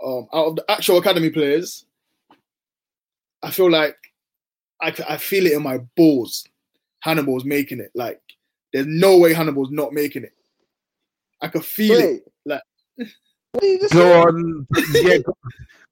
um, 0.06 0.28
out 0.34 0.48
of 0.48 0.56
the 0.58 0.66
actual 0.70 0.98
academy 0.98 1.30
players, 1.30 1.86
I 3.44 3.52
feel 3.52 3.70
like 3.70 3.98
I, 4.82 4.94
I 5.08 5.18
feel 5.18 5.46
it 5.46 5.54
in 5.54 5.64
my 5.64 5.80
balls. 5.96 6.46
Hannibal's 7.06 7.46
making 7.46 7.80
it. 7.80 7.92
Like, 7.94 8.22
there's 8.76 8.88
no 8.88 9.18
way 9.18 9.34
Hannibal's 9.34 9.72
not 9.72 9.94
making 9.94 10.24
it. 10.26 10.34
I 11.42 11.48
could 11.48 11.64
feel 11.64 11.98
it. 11.98 12.04
Wait. 12.04 12.22
Like, 12.46 12.62
What 13.54 13.64
you 13.64 13.80
just 13.80 13.94
Go 13.94 14.00
say? 14.02 14.20
on, 14.20 14.68
yeah, 14.96 15.18
go, 15.20 15.34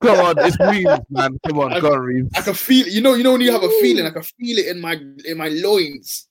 go 0.01 0.25
on. 0.25 0.36
It's 0.39 0.59
Reeves, 0.59 0.99
man. 1.09 1.39
Come 1.47 1.59
on, 1.59 1.79
go 1.79 1.93
on, 1.93 1.99
Reeves. 2.01 2.29
I 2.36 2.41
can 2.41 2.53
feel 2.53 2.86
it. 2.86 2.91
You 2.91 2.99
know, 2.99 3.13
you 3.13 3.23
know 3.23 3.31
when 3.31 3.39
you 3.39 3.53
have 3.53 3.63
a 3.63 3.69
feeling, 3.79 4.05
I 4.05 4.09
can 4.09 4.23
feel 4.23 4.57
it 4.57 4.67
in 4.67 4.81
my 4.81 4.99
in 5.23 5.38
my 5.38 5.47
loins. 5.47 6.27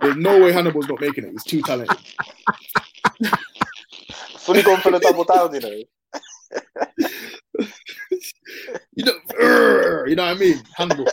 There's 0.00 0.16
no 0.16 0.40
way 0.40 0.50
Hannibal's 0.52 0.88
not 0.88 0.98
making 0.98 1.24
it. 1.24 1.32
He's 1.32 1.44
too 1.44 1.60
talented. 1.60 1.98
Fully 4.38 4.62
gone 4.62 4.80
for 4.80 4.92
the 4.92 4.98
double 4.98 5.24
down, 5.24 5.52
you 5.52 5.60
know. 5.60 5.82
You 8.94 9.04
know, 9.04 9.12
you 10.06 10.16
know 10.16 10.24
what 10.24 10.36
I 10.36 10.40
mean? 10.40 10.62
Hannibal. 10.74 11.06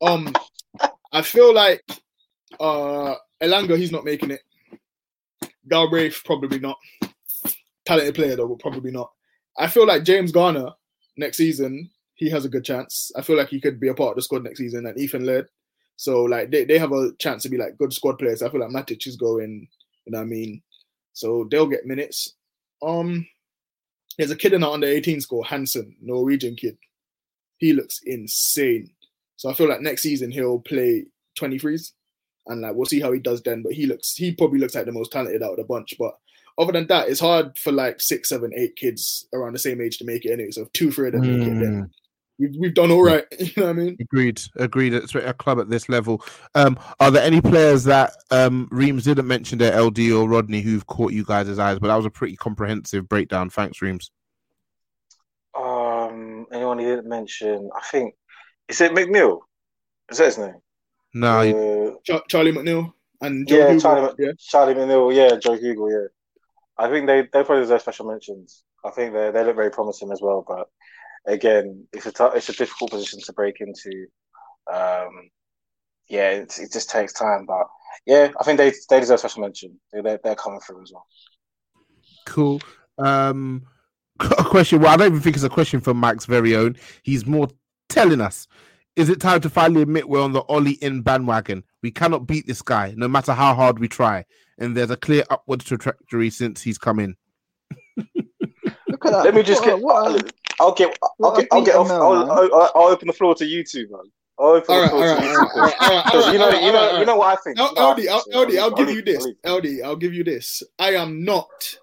Um, 0.00 0.32
I 1.12 1.20
feel 1.20 1.52
like 1.52 1.82
uh 2.60 3.14
Elanga, 3.42 3.76
he's 3.76 3.92
not 3.92 4.04
making 4.04 4.30
it. 4.30 4.40
Galbraith, 5.68 6.22
probably 6.24 6.58
not. 6.58 6.78
Talented 7.84 8.14
player 8.14 8.36
though, 8.36 8.48
but 8.48 8.58
probably 8.58 8.90
not. 8.90 9.10
I 9.58 9.66
feel 9.68 9.86
like 9.86 10.04
James 10.04 10.32
Garner 10.32 10.70
next 11.16 11.36
season, 11.36 11.90
he 12.14 12.30
has 12.30 12.44
a 12.44 12.48
good 12.48 12.64
chance. 12.64 13.10
I 13.16 13.22
feel 13.22 13.36
like 13.36 13.48
he 13.48 13.60
could 13.60 13.80
be 13.80 13.88
a 13.88 13.94
part 13.94 14.10
of 14.10 14.16
the 14.16 14.22
squad 14.22 14.44
next 14.44 14.58
season, 14.58 14.86
and 14.86 14.98
Ethan 14.98 15.24
Laird. 15.24 15.48
So 15.96 16.22
like 16.24 16.50
they, 16.50 16.64
they 16.64 16.78
have 16.78 16.92
a 16.92 17.12
chance 17.18 17.42
to 17.42 17.48
be 17.48 17.56
like 17.56 17.78
good 17.78 17.92
squad 17.92 18.18
players. 18.18 18.42
I 18.42 18.50
feel 18.50 18.60
like 18.60 18.70
Matic 18.70 19.06
is 19.06 19.16
going, 19.16 19.68
you 20.04 20.12
know 20.12 20.18
what 20.18 20.24
I 20.24 20.28
mean? 20.28 20.62
So 21.12 21.46
they'll 21.50 21.66
get 21.66 21.86
minutes. 21.86 22.34
Um 22.82 23.26
there's 24.18 24.30
a 24.30 24.36
kid 24.36 24.54
in 24.54 24.62
our 24.62 24.72
under 24.72 24.86
18 24.86 25.20
school, 25.20 25.42
Hansen, 25.42 25.96
Norwegian 26.00 26.56
kid. 26.56 26.78
He 27.58 27.72
looks 27.72 28.00
insane. 28.04 28.90
So 29.36 29.50
I 29.50 29.54
feel 29.54 29.68
like 29.68 29.80
next 29.80 30.02
season 30.02 30.30
he'll 30.30 30.60
play 30.60 31.06
23s 31.38 31.92
and 32.46 32.60
like 32.62 32.74
we'll 32.74 32.86
see 32.86 33.00
how 33.00 33.12
he 33.12 33.20
does 33.20 33.42
then. 33.42 33.62
But 33.62 33.72
he 33.72 33.86
looks 33.86 34.14
he 34.16 34.34
probably 34.34 34.58
looks 34.60 34.74
like 34.74 34.86
the 34.86 34.92
most 34.92 35.12
talented 35.12 35.42
out 35.42 35.52
of 35.52 35.56
the 35.56 35.64
bunch. 35.64 35.94
But 35.98 36.16
other 36.58 36.72
than 36.72 36.86
that, 36.86 37.08
it's 37.08 37.20
hard 37.20 37.56
for 37.58 37.72
like 37.72 38.00
six, 38.00 38.28
seven, 38.30 38.50
eight 38.56 38.76
kids 38.76 39.28
around 39.34 39.52
the 39.52 39.58
same 39.58 39.80
age 39.80 39.98
to 39.98 40.04
make 40.04 40.24
it 40.24 40.32
anyway. 40.32 40.50
So 40.50 40.62
if 40.62 40.72
two, 40.72 40.90
three 40.90 41.08
of 41.08 41.12
them 41.14 41.22
make 41.22 41.46
it, 41.48 41.52
Mm. 41.54 41.60
then 41.60 41.90
we've, 42.38 42.54
we've 42.58 42.74
done 42.74 42.90
all 42.90 43.02
right. 43.04 43.24
You 43.38 43.52
know 43.56 43.62
what 43.64 43.68
I 43.70 43.72
mean? 43.74 43.96
Agreed. 44.00 44.40
Agreed. 44.56 44.94
It's 44.94 45.14
a 45.14 45.34
club 45.34 45.60
at 45.60 45.68
this 45.68 45.88
level. 45.88 46.24
Um, 46.54 46.78
are 47.00 47.10
there 47.10 47.22
any 47.24 47.40
players 47.42 47.84
that 47.84 48.12
um 48.30 48.68
Reams 48.70 49.04
didn't 49.04 49.26
mention 49.26 49.58
there, 49.58 49.78
LD 49.80 50.10
or 50.12 50.28
Rodney, 50.28 50.60
who've 50.62 50.86
caught 50.86 51.12
you 51.12 51.24
guys' 51.24 51.58
eyes? 51.58 51.78
But 51.78 51.88
that 51.88 51.96
was 51.96 52.06
a 52.06 52.10
pretty 52.10 52.36
comprehensive 52.36 53.08
breakdown. 53.08 53.50
Thanks, 53.50 53.82
Reams. 53.82 54.10
Um, 55.58 56.46
anyone 56.52 56.78
he 56.78 56.84
didn't 56.84 57.08
mention? 57.08 57.70
I 57.74 57.80
think 57.90 58.14
is 58.68 58.80
it 58.80 58.92
McNeill? 58.92 59.40
Is 60.10 60.18
that 60.18 60.26
his 60.26 60.38
name? 60.38 60.56
No, 61.16 61.40
you- 61.40 61.56
Uh, 61.56 61.98
Char- 62.04 62.24
Charlie 62.28 62.52
McNeill 62.52 62.92
and 63.22 63.48
Joe 63.48 63.56
yeah, 63.56 63.70
Hugill, 63.70 63.82
Charlie, 63.82 64.14
yeah. 64.18 64.32
Charlie 64.38 64.74
McNeill, 64.74 65.14
yeah, 65.14 65.36
Joe 65.38 65.56
Hugill, 65.56 65.90
yeah. 65.90 66.08
I 66.78 66.90
think 66.90 67.06
they 67.06 67.22
they 67.22 67.42
probably 67.42 67.62
deserve 67.62 67.80
special 67.80 68.06
mentions. 68.06 68.62
I 68.84 68.90
think 68.90 69.14
they 69.14 69.30
they 69.30 69.44
look 69.44 69.56
very 69.56 69.70
promising 69.70 70.12
as 70.12 70.20
well, 70.20 70.44
but 70.46 70.68
again, 71.26 71.86
it's 71.92 72.06
a 72.06 72.12
tou- 72.12 72.32
it's 72.36 72.48
a 72.50 72.52
difficult 72.52 72.90
position 72.90 73.20
to 73.24 73.32
break 73.32 73.56
into. 73.60 74.06
Um, 74.72 75.30
yeah, 76.08 76.30
it's, 76.30 76.58
it 76.58 76.70
just 76.72 76.90
takes 76.90 77.12
time, 77.14 77.46
but 77.46 77.66
yeah, 78.04 78.30
I 78.38 78.44
think 78.44 78.58
they 78.58 78.72
they 78.90 79.00
deserve 79.00 79.20
special 79.20 79.40
mention. 79.42 79.80
They 79.92 80.02
they're, 80.02 80.20
they're 80.22 80.34
coming 80.36 80.60
through 80.60 80.82
as 80.82 80.92
well. 80.92 81.06
cool. 82.26 82.60
Um, 82.98 83.62
a 84.20 84.44
question. 84.44 84.80
Well, 84.80 84.92
I 84.92 84.96
don't 84.96 85.08
even 85.08 85.20
think 85.20 85.36
it's 85.36 85.44
a 85.44 85.48
question 85.48 85.80
for 85.80 85.94
Max 85.94 86.26
very 86.26 86.54
own. 86.54 86.76
He's 87.02 87.26
more 87.26 87.48
telling 87.88 88.20
us. 88.20 88.46
Is 88.96 89.10
it 89.10 89.20
time 89.20 89.40
to 89.42 89.50
finally 89.50 89.82
admit 89.82 90.08
we're 90.08 90.22
on 90.22 90.32
the 90.32 90.42
Ole 90.44 90.72
in 90.80 91.02
bandwagon? 91.02 91.62
We 91.82 91.90
cannot 91.90 92.26
beat 92.26 92.46
this 92.46 92.62
guy, 92.62 92.94
no 92.96 93.08
matter 93.08 93.34
how 93.34 93.54
hard 93.54 93.78
we 93.78 93.88
try. 93.88 94.24
And 94.58 94.74
there's 94.74 94.90
a 94.90 94.96
clear 94.96 95.22
upward 95.28 95.60
trajectory 95.60 96.30
since 96.30 96.62
he's 96.62 96.78
come 96.78 96.98
in. 97.00 97.14
Look 97.96 99.04
at 99.04 99.12
that. 99.12 99.24
Let 99.24 99.34
me 99.34 99.42
just 99.42 99.60
What 99.62 99.66
get. 99.76 99.80
what 99.82 100.22
a- 100.24 100.30
I'll 100.58 100.72
get. 100.72 100.98
I'll 101.22 101.36
get. 101.36 101.48
I'll 101.52 101.62
get 101.64 101.74
off. 101.76 101.88
man, 101.88 102.00
I'll. 102.00 102.30
I'll, 102.32 102.54
I'll, 102.54 102.72
I'll 102.74 102.88
open 102.88 103.08
the 103.08 103.12
floor 103.12 103.34
to 103.34 103.44
you 103.44 103.62
two, 103.62 103.86
man. 103.90 104.00
I'll 104.38 104.46
open 104.48 104.74
All 104.74 104.76
the 104.76 104.82
right, 104.82 104.90
floor 104.90 105.02
all 105.08 105.16
to 105.16 105.20
right, 105.20 105.24
you 105.24 105.36
all 105.36 105.36
right, 105.36 105.50
all 105.54 105.62
right, 105.62 105.74
all 105.80 105.88
right, 105.90 105.96
all 105.96 106.04
Because 106.04 106.24
right, 106.24 106.32
you 106.32 106.38
know, 106.38 106.44
all 106.46 106.50
right, 106.52 106.62
you 106.62 106.72
know, 106.72 106.78
all 106.78 106.90
right. 106.92 107.00
you 107.00 107.06
know 107.06 107.16
what 107.16 107.38
I 107.38 107.42
think. 107.42 107.58
L- 107.58 107.72
You 107.76 107.82
I 107.82 107.90
LD, 107.90 107.96
think, 107.96 108.10
I'll, 108.34 108.42
LD, 108.42 108.56
I'll 108.58 108.70
give 108.70 108.90
you 108.90 109.02
this. 109.02 109.24
leave. 109.24 109.36
LD, 109.46 109.66
I'll 109.84 109.96
give 109.96 110.14
you 110.14 110.24
this. 110.24 110.62
I 110.78 110.94
am 110.94 111.24
not. 111.24 111.76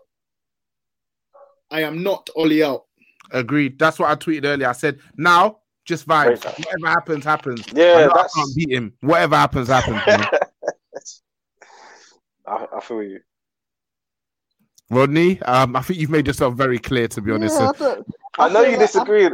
I 1.70 1.82
am 1.84 2.02
not 2.02 2.30
Ole 2.36 2.64
out. 2.64 2.86
Agreed. 3.32 3.78
That's 3.80 4.00
what 4.00 4.10
I 4.10 4.16
tweeted 4.16 4.46
earlier. 4.46 4.70
I 4.70 4.74
said, 4.74 5.00
now 5.18 5.58
just 5.86 6.08
vibes. 6.08 6.42
Great. 6.42 6.58
Whatever 6.66 6.88
happens, 6.88 7.24
happens. 7.26 7.66
Yeah, 7.74 7.84
I, 7.94 8.06
know 8.06 8.12
I 8.12 8.28
can't 8.36 8.56
beat 8.56 8.72
him. 8.72 8.94
Whatever 9.02 9.36
happens, 9.36 9.68
happens. 9.68 10.02
I, 12.48 12.68
I 12.76 12.80
feel 12.82 13.04
you. 13.04 13.20
Rodney, 14.90 15.42
um, 15.44 15.76
I 15.76 15.82
think 15.82 16.00
you've 16.00 16.10
made 16.10 16.28
yourself 16.28 16.56
very 16.56 16.78
clear. 16.78 17.08
To 17.08 17.22
be 17.22 17.32
honest, 17.32 17.60
Yeah, 17.60 17.70
I, 17.70 17.72
don't- 17.80 18.08
I 18.38 18.50
know 18.50 18.62
feel 18.62 18.72
you 18.72 18.78
like- 18.78 18.80
disagree. 18.80 19.30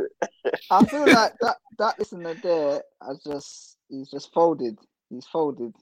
I 0.72 0.86
feel 0.86 1.06
like 1.06 1.34
that 1.42 1.56
that 1.80 2.00
listener 2.00 2.34
there 2.36 2.82
I 3.02 3.14
just 3.26 3.78
he's 3.90 4.10
just 4.10 4.32
folded. 4.34 4.78
He's 5.10 5.26
folded. 5.26 5.74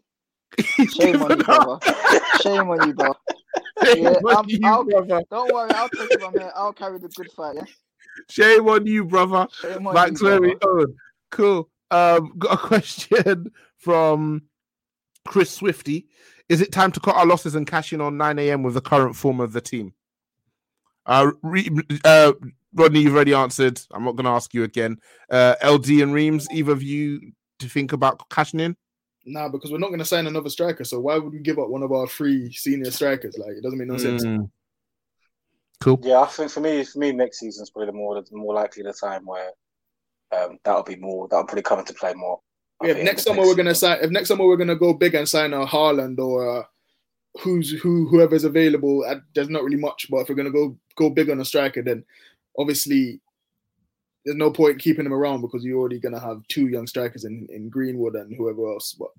Shame 0.94 1.22
on 1.22 1.38
you, 1.38 1.44
brother. 1.44 1.78
Shame 2.42 2.70
on 2.70 2.88
you, 2.88 2.94
bro. 2.94 3.14
Yeah, 3.96 4.10
on 4.10 4.36
I'm- 4.36 4.46
you, 4.48 4.60
I'll- 4.64 4.84
brother. 4.86 5.22
Don't 5.30 5.54
worry, 5.54 5.70
I'll 5.72 5.90
take 5.90 6.12
it 6.12 6.22
from 6.22 6.34
here. 6.34 6.52
I'll 6.56 6.74
carry 6.74 6.98
the 7.00 7.10
good 7.10 7.32
fight. 7.36 7.56
Yeah. 7.58 7.64
Shame 8.30 8.68
on 8.68 8.86
you, 8.86 9.06
brother. 9.06 9.48
Shame 9.62 9.88
on 9.88 9.94
Max 9.94 10.22
very 10.22 10.56
own. 10.64 10.96
Cool. 11.32 11.70
Um, 11.92 12.34
got 12.38 12.54
a 12.54 12.58
question 12.58 13.52
from 13.78 14.44
Chris 15.26 15.52
Swifty. 15.52 16.08
Is 16.50 16.62
it 16.62 16.72
time 16.72 16.92
to 16.94 17.00
cut 17.00 17.16
our 17.16 17.26
losses 17.26 17.56
and 17.56 17.68
cash 17.68 17.92
in 17.92 18.02
on 18.02 18.18
9 18.18 18.40
a.m. 18.40 18.64
with 18.64 18.76
the 18.76 18.82
current 18.82 19.16
form 19.16 19.40
of 19.40 19.54
the 19.54 19.62
team? 19.62 19.94
Uh, 21.06 21.32
Re- 21.42 21.70
uh 22.04 22.34
Rodney, 22.74 23.02
you've 23.02 23.16
already 23.16 23.34
answered. 23.34 23.82
I'm 23.92 24.04
not 24.04 24.16
going 24.16 24.26
to 24.26 24.32
ask 24.32 24.54
you 24.54 24.64
again. 24.64 24.98
Uh, 25.30 25.56
LD 25.66 25.90
and 26.02 26.14
Reams, 26.14 26.48
either 26.52 26.72
of 26.72 26.84
you 26.84 27.32
to 27.60 27.68
think 27.68 27.94
about 27.94 28.30
cashing 28.30 28.60
in? 28.60 28.76
Nah, 29.26 29.50
because 29.50 29.72
we're 29.72 29.80
not 29.80 29.88
going 29.88 30.00
to 30.00 30.06
sign 30.06 30.28
another 30.28 30.50
striker. 30.50 30.84
So 30.84 31.00
why 31.00 31.18
would 31.18 31.34
we 31.34 31.40
give 31.40 31.60
up 31.60 31.70
one 31.70 31.84
of 31.84 31.92
our 31.92 32.08
three 32.08 32.52
senior 32.54 32.92
strikers? 32.92 33.38
Like 33.38 33.52
it 33.52 33.64
doesn't 33.64 33.78
make 33.78 33.88
no 33.88 33.98
sense. 33.98 34.24
Cool. 35.82 36.00
Yeah, 36.04 36.22
I 36.22 36.26
think 36.28 36.52
for 36.52 36.60
me, 36.60 36.84
for 36.84 37.00
me, 37.00 37.12
next 37.12 37.40
season's 37.40 37.70
probably 37.70 37.88
the 37.88 37.98
more, 37.98 38.24
more 38.32 38.54
likely 38.54 38.84
the 38.84 38.94
time 38.94 39.26
where 39.26 39.52
um, 40.36 40.58
that'll 40.64 40.84
be 40.84 40.96
more. 40.96 41.28
That'll 41.28 41.46
probably 41.46 41.62
come 41.62 41.80
into 41.80 41.94
play 41.94 42.14
more. 42.14 42.40
I 42.82 42.88
Yeah, 42.88 43.04
next 43.04 43.24
summer 43.24 43.42
we're 43.42 43.56
gonna 43.56 43.76
sign. 43.76 44.00
If 44.02 44.12
next 44.12 44.28
summer 44.30 44.46
we're 44.46 44.58
gonna 44.58 44.76
go 44.76 44.94
big 44.94 45.16
and 45.16 45.28
sign 45.28 45.54
a 45.54 45.66
Haaland 45.66 46.20
or 46.20 46.60
uh, 46.60 46.64
who's 47.42 47.72
who 47.72 48.08
whoever's 48.08 48.44
available, 48.44 49.04
uh, 49.08 49.16
there's 49.36 49.50
not 49.50 49.64
really 49.64 49.78
much. 49.78 50.08
But 50.10 50.18
if 50.18 50.30
we're 50.30 50.36
gonna 50.36 50.52
go 50.52 50.78
go 50.96 51.10
big 51.10 51.30
on 51.30 51.40
a 51.40 51.46
striker, 51.46 51.82
then 51.82 52.04
obviously 52.58 53.22
there's 54.26 54.38
no 54.38 54.52
point 54.52 54.80
keeping 54.80 55.06
him 55.06 55.14
around 55.14 55.42
because 55.42 55.64
you're 55.64 55.80
already 55.80 56.00
gonna 56.00 56.20
have 56.20 56.42
two 56.50 56.68
young 56.68 56.88
strikers 56.88 57.24
in, 57.24 57.48
in 57.50 57.70
Greenwood 57.70 58.16
and 58.16 58.36
whoever 58.36 58.68
else. 58.74 58.94
But 58.94 59.10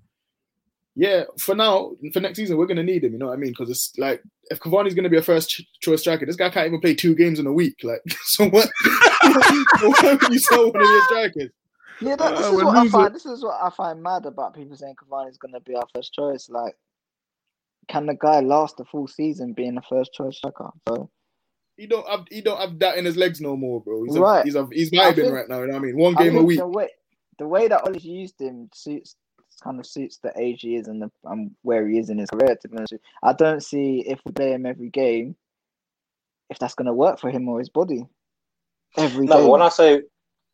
yeah, 1.01 1.23
for 1.39 1.55
now, 1.55 1.93
for 2.13 2.19
next 2.19 2.37
season, 2.39 2.57
we're 2.57 2.67
gonna 2.67 2.83
need 2.83 3.05
him. 3.05 3.13
You 3.13 3.19
know 3.19 3.27
what 3.29 3.35
I 3.35 3.37
mean? 3.37 3.51
Because 3.51 3.71
it's 3.71 3.93
like 3.99 4.21
if 4.51 4.59
Cavani's 4.59 4.95
gonna 4.95 5.09
be 5.09 5.17
a 5.17 5.23
first 5.23 5.49
ch- 5.49 5.63
choice 5.81 6.01
striker, 6.01 6.27
this 6.27 6.35
guy 6.35 6.51
can't 6.51 6.67
even 6.67 6.81
play 6.81 6.95
two 6.95 7.15
games 7.15 7.39
in 7.39 7.47
a 7.47 7.53
week. 7.53 7.77
Like, 7.85 8.03
so 8.25 8.49
what? 8.49 8.69
so 8.83 9.91
why 9.91 10.19
would 10.21 10.33
you 10.33 10.39
sell 10.41 10.73
one 10.73 10.83
of 10.83 10.89
your 10.89 11.03
strikers? 11.05 11.51
Yeah, 12.01 12.17
that, 12.17 12.37
this 12.37 12.47
Uh, 12.47 12.51
is 12.51 12.63
what 12.65 12.77
I 12.77 12.83
losing- 12.83 12.91
find. 12.91 13.15
This 13.15 13.27
is 13.27 13.43
what 13.45 13.61
I 13.63 13.71
find 13.71 14.03
mad 14.03 14.27
about 14.27 14.55
people 14.55 14.77
saying 14.77 14.97
Cavani 14.97 15.31
is 15.31 15.39
going 15.39 15.55
to 15.55 15.61
be 15.61 15.75
our 15.77 15.87
first 15.95 16.13
choice. 16.13 16.49
Like, 16.49 16.75
can 17.89 18.07
the 18.07 18.15
guy 18.15 18.41
last 18.41 18.79
a 18.81 18.85
full 18.85 19.07
season 19.09 19.53
being 19.53 19.77
a 19.77 19.83
first 19.89 20.13
choice 20.13 20.37
striker? 20.37 20.71
So 20.89 21.11
He 21.77 21.87
don't 21.87 22.09
have 22.09 22.25
he 22.31 22.41
don't 22.41 22.61
have 22.61 22.79
that 22.81 22.99
in 22.99 23.05
his 23.05 23.17
legs 23.17 23.41
no 23.41 23.57
more, 23.57 23.81
bro. 23.81 24.05
He's 24.05 24.19
Right. 24.19 24.41
a, 24.41 24.45
he's 24.45 24.55
a, 24.57 24.69
he's 24.73 24.91
vibing 24.91 25.15
think- 25.17 25.33
right 25.33 25.49
now. 25.49 25.61
You 25.61 25.69
know 25.69 25.73
what 25.75 25.79
I 25.83 25.87
mean? 25.87 25.97
One 25.97 26.17
I 26.19 26.25
game 26.25 26.37
a 26.37 26.43
week. 26.43 26.59
The 26.59 26.67
way 26.69 26.89
the 27.39 27.47
way 27.49 27.69
that 27.69 27.87
Ole's 27.87 28.05
used 28.05 28.41
him 28.41 28.69
suits 28.75 29.15
kind 29.61 29.79
of 29.81 29.87
suits 29.87 30.19
the 30.19 30.33
age 30.39 30.63
he 30.63 30.77
is 30.77 30.89
and 30.89 31.03
the 31.03 31.11
and 31.25 31.51
where 31.63 31.87
he 31.89 31.99
is 31.99 32.11
in 32.11 32.19
his 32.19 32.31
career. 32.31 32.57
To 32.61 32.69
be 32.69 32.77
honest. 32.77 32.95
I 33.23 33.33
don't 33.33 33.63
see 33.63 34.05
if 34.07 34.21
we 34.25 34.33
play 34.33 34.53
him 34.53 34.67
every 34.67 34.91
game, 34.91 35.37
if 36.51 36.59
that's 36.59 36.75
going 36.75 36.87
to 36.87 36.93
work 36.93 37.19
for 37.19 37.31
him 37.31 37.49
or 37.49 37.59
his 37.59 37.69
body. 37.69 38.07
Every 38.97 39.27
No, 39.27 39.39
game. 39.43 39.49
when 39.49 39.63
I 39.63 39.69
say 39.69 40.03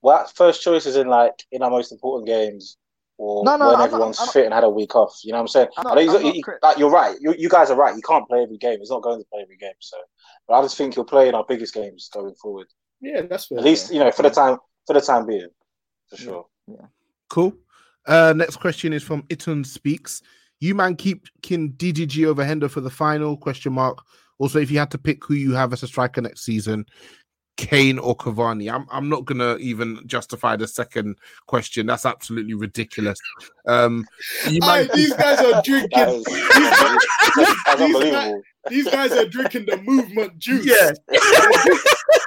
well, 0.02 0.26
first 0.34 0.62
choice 0.62 0.86
is 0.86 0.96
in 0.96 1.08
like 1.08 1.32
in 1.52 1.62
our 1.62 1.70
most 1.70 1.92
important 1.92 2.26
games 2.26 2.76
or 3.16 3.44
No, 3.44 3.56
no, 3.56 3.68
when 3.68 3.76
I'm 3.76 3.82
everyone's 3.82 4.18
I'm 4.18 4.26
not- 4.26 4.32
fit 4.32 4.44
and 4.44 4.52
had 4.52 4.64
a 4.64 4.68
week 4.68 4.94
off. 4.96 5.18
You 5.24 5.32
know 5.32 5.38
what 5.38 5.42
I'm 5.42 5.48
saying? 5.48 5.68
I'm 5.78 5.86
I 5.86 5.90
not- 5.90 5.94
know 5.94 6.00
he's- 6.02 6.14
I'm 6.16 6.22
not 6.24 6.34
you- 6.36 6.42
crit- 6.42 6.62
like, 6.62 6.78
you're 6.78 6.90
right. 6.90 7.16
You, 7.20 7.34
you 7.38 7.48
guys 7.48 7.70
are 7.70 7.76
right. 7.76 7.94
You 7.94 8.02
can't 8.02 8.26
play 8.28 8.42
every 8.42 8.58
game. 8.58 8.80
He's 8.80 8.90
not 8.90 9.02
going 9.02 9.20
to 9.20 9.26
play 9.32 9.40
every 9.42 9.56
game. 9.56 9.72
So, 9.78 9.96
but 10.48 10.54
I 10.58 10.62
just 10.62 10.76
think 10.76 10.94
he'll 10.94 11.04
play 11.04 11.28
in 11.28 11.34
our 11.34 11.44
biggest 11.48 11.72
games 11.74 12.10
going 12.12 12.34
forward. 12.34 12.66
Yeah, 13.00 13.22
that's 13.22 13.46
fair. 13.46 13.58
At 13.58 13.64
least 13.64 13.92
you 13.92 14.00
know 14.00 14.10
for 14.10 14.22
the 14.22 14.30
time 14.30 14.58
for 14.86 14.92
the 14.94 15.00
time 15.00 15.26
being, 15.26 15.48
for 16.10 16.16
sure. 16.16 16.46
Yeah. 16.66 16.86
Cool. 17.30 17.54
Uh, 18.06 18.32
next 18.36 18.56
question 18.56 18.92
is 18.92 19.02
from 19.02 19.24
Iton 19.30 19.64
Speaks. 19.64 20.22
You 20.60 20.74
man 20.74 20.96
keep 20.96 21.26
kin 21.42 21.72
DDG 21.72 22.26
over 22.26 22.44
Hendo 22.44 22.70
for 22.70 22.80
the 22.80 22.90
final? 22.90 23.36
Question 23.36 23.72
mark. 23.72 23.98
Also, 24.38 24.58
if 24.58 24.70
you 24.70 24.78
had 24.78 24.90
to 24.90 24.98
pick 24.98 25.24
who 25.24 25.34
you 25.34 25.52
have 25.52 25.72
as 25.72 25.82
a 25.82 25.86
striker 25.86 26.20
next 26.20 26.42
season, 26.42 26.84
Kane 27.56 27.98
or 27.98 28.16
Cavani? 28.16 28.72
I'm 28.72 28.86
I'm 28.90 29.08
not 29.08 29.24
gonna 29.24 29.56
even 29.56 30.00
justify 30.06 30.56
the 30.56 30.66
second 30.66 31.16
question. 31.46 31.86
That's 31.86 32.04
absolutely 32.06 32.54
ridiculous. 32.54 33.18
Um, 33.66 34.04
you 34.48 34.58
Aye, 34.62 34.82
might 34.82 34.92
these 34.92 35.12
guys 35.14 35.40
are 35.40 35.62
drinking. 35.62 35.90
That 35.94 36.08
is- 36.08 36.24
these, 37.76 38.10
guys, 38.12 38.34
these, 38.70 38.88
guys, 38.88 39.12
are 39.12 39.28
drinking 39.28 39.66
the 39.66 39.76
movement 39.78 40.38
juice. 40.38 40.64
Yeah. 40.64 40.92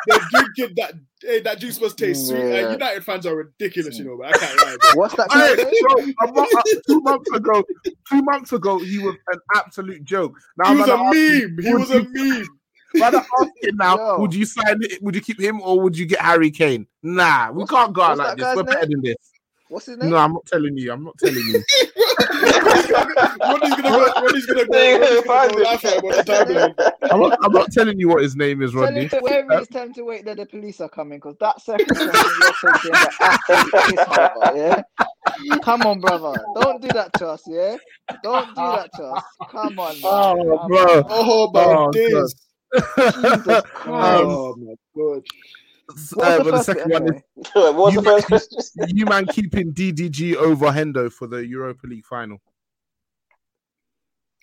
They're 0.08 0.20
drinking 0.32 0.76
that. 0.78 0.94
Hey, 1.22 1.40
that 1.42 1.60
juice 1.60 1.80
must 1.82 1.98
taste 1.98 2.28
sweet. 2.28 2.40
Yeah. 2.40 2.68
Uh, 2.68 2.72
United 2.72 3.04
fans 3.04 3.26
are 3.26 3.36
ridiculous, 3.36 3.98
you 3.98 4.06
know. 4.06 4.18
But 4.18 4.36
I 4.36 4.38
can't 4.38 4.62
lie. 4.62 4.78
Bro. 4.80 4.90
What's 5.02 5.16
that? 5.16 5.32
Hey, 5.32 5.56
bro, 5.82 6.28
a 6.28 6.32
mo- 6.34 6.48
uh, 6.58 6.62
two 6.88 7.02
months 7.02 7.32
ago, 7.32 7.64
two 8.10 8.22
months 8.24 8.54
ago, 8.54 8.80
he 8.80 9.00
was 9.00 9.16
an 9.32 9.40
absolute 9.56 10.04
joke. 10.04 10.34
Now 10.58 10.74
He 10.74 10.80
was 10.82 10.90
I'm 10.90 11.00
a 11.00 11.04
gonna 11.04 11.16
you, 11.18 11.50
meme. 11.50 11.66
He 11.66 11.74
was 11.74 11.92
a 11.92 12.04
meme. 12.10 12.48
Rather 12.96 13.18
asking 13.42 13.76
now, 13.76 13.98
Yo. 14.16 14.20
would 14.20 14.34
you 14.34 14.46
sign 14.46 14.78
it? 14.82 15.02
Would 15.04 15.16
you 15.16 15.22
keep 15.22 15.40
him 15.40 15.62
or 15.62 15.80
would 15.82 15.98
you 15.98 16.06
get 16.06 16.20
Harry 16.22 16.52
Kane? 16.52 16.88
Nah, 17.04 17.52
we 17.52 17.60
What's- 17.60 17.72
can't 17.72 17.94
go 17.94 18.02
out 18.02 18.18
like 18.18 18.38
this. 18.38 18.56
We're 18.56 18.64
better 18.64 18.86
than 18.88 19.02
this. 19.02 19.16
What's 19.70 19.88
his 19.88 19.98
name? 19.98 20.12
No, 20.12 20.16
I'm 20.16 20.32
not 20.32 20.46
telling 20.46 20.78
you. 20.78 20.94
I'm 20.94 21.04
not 21.04 21.18
telling 21.20 21.36
you. 21.44 21.62
Rodney's 22.32 22.88
gonna 22.88 23.14
go. 23.14 23.26
Rodney's 23.42 23.76
gonna 23.76 23.90
go. 23.90 24.14
Rodney's 24.22 24.46
gonna 24.46 24.66
go 25.54 25.62
laugh 25.62 25.86
at 25.86 25.94
him 25.94 26.06
on 26.06 26.12
the 26.12 26.24
timeline. 26.26 27.12
I'm 27.12 27.20
not, 27.20 27.40
I'm 27.44 27.52
not 27.52 27.72
telling 27.74 28.00
you 28.00 28.08
what 28.08 28.22
his 28.24 28.38
name 28.38 28.62
is, 28.62 28.72
Tell 28.72 28.84
Rodney. 28.84 29.02
him 29.04 29.10
to 29.10 29.20
wherever 29.20 29.54
it's 29.54 29.68
time 29.68 29.94
to 29.96 30.04
wait 30.04 30.24
that 30.24 30.38
the 30.38 30.46
police 30.46 30.80
are 30.80 30.88
coming 30.88 31.18
because 31.18 31.36
that 31.42 31.60
second 31.62 31.86
question 31.88 32.14
you're 32.42 32.74
taking 32.74 32.92
the 32.92 33.12
absolute 33.20 34.56
yeah? 34.56 35.58
Come 35.64 35.82
on, 35.82 36.00
brother. 36.00 36.34
Don't 36.62 36.82
do 36.82 36.88
that 36.90 37.12
to 37.16 37.28
us, 37.28 37.44
yeah? 37.48 37.76
Don't 38.24 38.48
do 38.50 38.54
that 38.56 38.90
to 38.96 39.04
us. 39.04 39.24
Come 39.50 39.80
on, 39.80 39.94
man. 39.96 40.02
Oh, 40.06 40.58
Come 40.60 40.68
bro. 40.70 40.98
on. 41.00 41.06
Oh 41.10 41.52
my 41.52 41.64
Oh, 41.66 41.92
days. 41.92 42.08
Jesus 42.10 42.47
Christ. 42.74 43.68
Oh 43.86 44.56
my 44.58 44.74
god. 44.96 45.24
What's 45.88 46.14
Uh, 46.18 46.38
the 46.38 46.44
but 46.44 46.44
the 46.44 46.52
first 46.52 46.66
second 46.66 46.90
bit 46.90 47.02
one 47.04 47.16
is 47.16 47.22
what 47.76 47.94
You 47.94 48.02
the 48.02 48.06
first 48.10 48.28
question? 48.28 48.86
you 48.98 49.06
man 49.06 49.26
keeping 49.28 49.74
DDG 49.74 50.36
over 50.36 50.66
Hendo 50.68 51.12
for 51.12 51.28
the 51.28 51.46
Europa 51.48 51.88
League 51.88 52.06
final. 52.06 52.38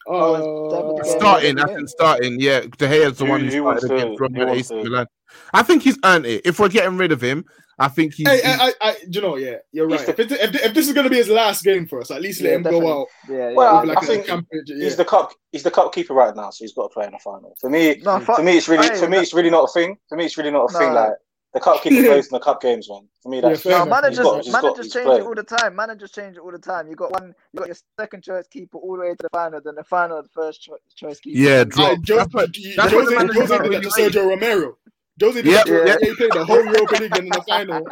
Oh, 0.07 0.99
Uh, 0.99 1.05
Starting, 1.05 1.59
I 1.59 1.65
think 1.67 1.89
starting. 1.89 2.39
Yeah, 2.39 2.61
De 2.77 2.87
Gea's 2.89 3.17
the 3.19 3.25
Who- 3.25 3.31
one 3.31 3.41
who 3.41 3.47
who 3.47 3.79
started 3.79 3.91
against 3.91 4.19
who 4.37 4.49
AC 4.49 4.75
Milan. 4.75 5.07
I 5.53 5.63
think 5.63 5.83
he's 5.83 5.99
earned 6.05 6.27
it. 6.27 6.43
If 6.45 6.59
we're 6.61 6.69
getting 6.69 6.97
rid 6.99 7.11
of 7.13 7.21
him, 7.23 7.45
I 7.79 7.89
think 7.89 8.15
he's. 8.15 8.29
Hey, 8.29 8.37
he's- 8.43 8.61
I, 8.61 8.67
I, 8.69 8.91
I, 8.91 8.97
you 9.11 9.21
know, 9.21 9.37
yeah, 9.37 9.57
you're 9.73 9.89
He's 9.89 10.01
right. 10.01 10.09
If, 10.11 10.19
it, 10.21 10.33
if, 10.33 10.55
if 10.55 10.75
this 10.75 10.87
is 10.89 10.95
gonna 10.95 11.11
be 11.11 11.17
his 11.17 11.29
last 11.29 11.65
game 11.65 11.87
for 11.87 12.01
us, 12.01 12.11
at 12.11 12.23
least 12.23 12.41
let 12.41 12.51
Yeah, 12.51 12.57
him 12.57 12.63
definitely. 12.63 12.87
go 12.87 13.01
out 13.03 13.07
Yeah, 13.29 13.37
yeah. 13.49 13.55
Well, 13.55 13.81
with 13.81 13.91
I 13.91 13.95
like 13.95 14.03
a 14.03 14.07
think 14.07 14.27
championship. 14.27 14.77
Yeah. 14.79 14.85
He's 14.85 14.97
the 14.97 15.05
cup. 15.05 15.33
He's 15.53 15.63
the 15.65 15.71
cup 15.71 15.93
keeper 15.95 16.15
right 16.15 16.35
now, 16.37 16.51
so 16.51 16.65
he's 16.65 16.73
got 16.75 16.85
to 16.85 16.95
play 16.95 17.07
in 17.07 17.13
the 17.13 17.19
final. 17.19 17.55
For 17.61 17.71
me, 17.71 18.01
no, 18.05 18.21
fuck. 18.21 18.37
for 18.37 18.43
me, 18.43 18.57
it's 18.59 18.69
really, 18.69 18.87
Hey, 18.89 18.97
for 18.99 19.09
me, 19.09 19.19
it's 19.19 19.35
really 19.35 19.51
not 19.51 19.65
a 19.65 19.73
thing. 19.73 19.97
For 20.09 20.17
me, 20.17 20.25
it's 20.27 20.37
really 20.39 20.51
not 20.51 20.67
a 20.75 20.79
thing. 20.79 20.93
Like 20.93 21.13
the 21.53 21.61
cup 21.61 21.83
keeper 21.83 22.03
plays 22.09 22.27
in 22.27 22.33
the 22.33 22.41
cup 22.41 22.61
games, 22.61 22.89
man. 22.91 23.09
For 23.23 23.29
me, 23.29 23.41
that's 23.41 23.65
Yeah, 23.65 23.79
No, 23.85 23.87
managers, 23.87 24.19
got- 24.19 24.45
he's 24.45 24.53
got- 24.53 24.63
managers 24.65 24.93
change 24.93 25.07
playing. 25.07 25.23
it 25.23 25.27
all 25.27 25.35
the 25.37 25.43
time. 25.45 25.77
Managers 25.77 26.11
change 26.11 26.37
it 26.37 26.41
all 26.41 26.51
the 26.51 26.59
time. 26.59 26.89
You 26.89 26.97
got 26.97 27.13
one, 27.13 27.33
you 27.53 27.59
got 27.59 27.69
your 27.69 27.77
second 27.99 28.25
choice 28.25 28.49
keeper 28.49 28.79
all 28.79 28.95
the 28.97 29.03
way 29.03 29.11
to 29.11 29.17
the 29.23 29.29
final, 29.33 29.61
then 29.65 29.77
the 29.77 29.85
final, 29.85 30.21
the 30.21 30.29
first 30.31 30.69
choice 30.97 31.21
keeper. 31.21 31.39
Yeah, 31.39 31.63
drop. 31.63 31.91
Like, 31.91 32.01
Jo- 32.03 32.17
That's 32.19 32.35
what- 32.35 32.57
Jose, 32.57 32.75
that's 32.77 32.93
what 32.93 33.05
the 33.05 33.11
Jose, 33.13 33.17
managers 33.17 33.37
Jose 33.49 33.59
did 33.59 33.73
that 33.73 33.83
to 33.83 33.89
Sergio 34.21 34.29
Romero. 34.31 34.77
Jose 35.21 35.43
did 35.43 35.51
Yeah, 35.51 35.59
that 35.59 35.67
to 35.67 35.85
yeah. 35.87 35.97
He 36.11 36.15
played 36.17 36.33
the 36.33 36.45
whole 36.45 36.65
Europa 36.65 36.95
League 37.03 37.17
and 37.17 37.25
in 37.27 37.29
the 37.31 37.43
final. 37.49 37.87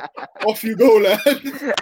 Off 0.47 0.65
you 0.65 0.77
go, 0.77 0.97
lad. 0.97 1.75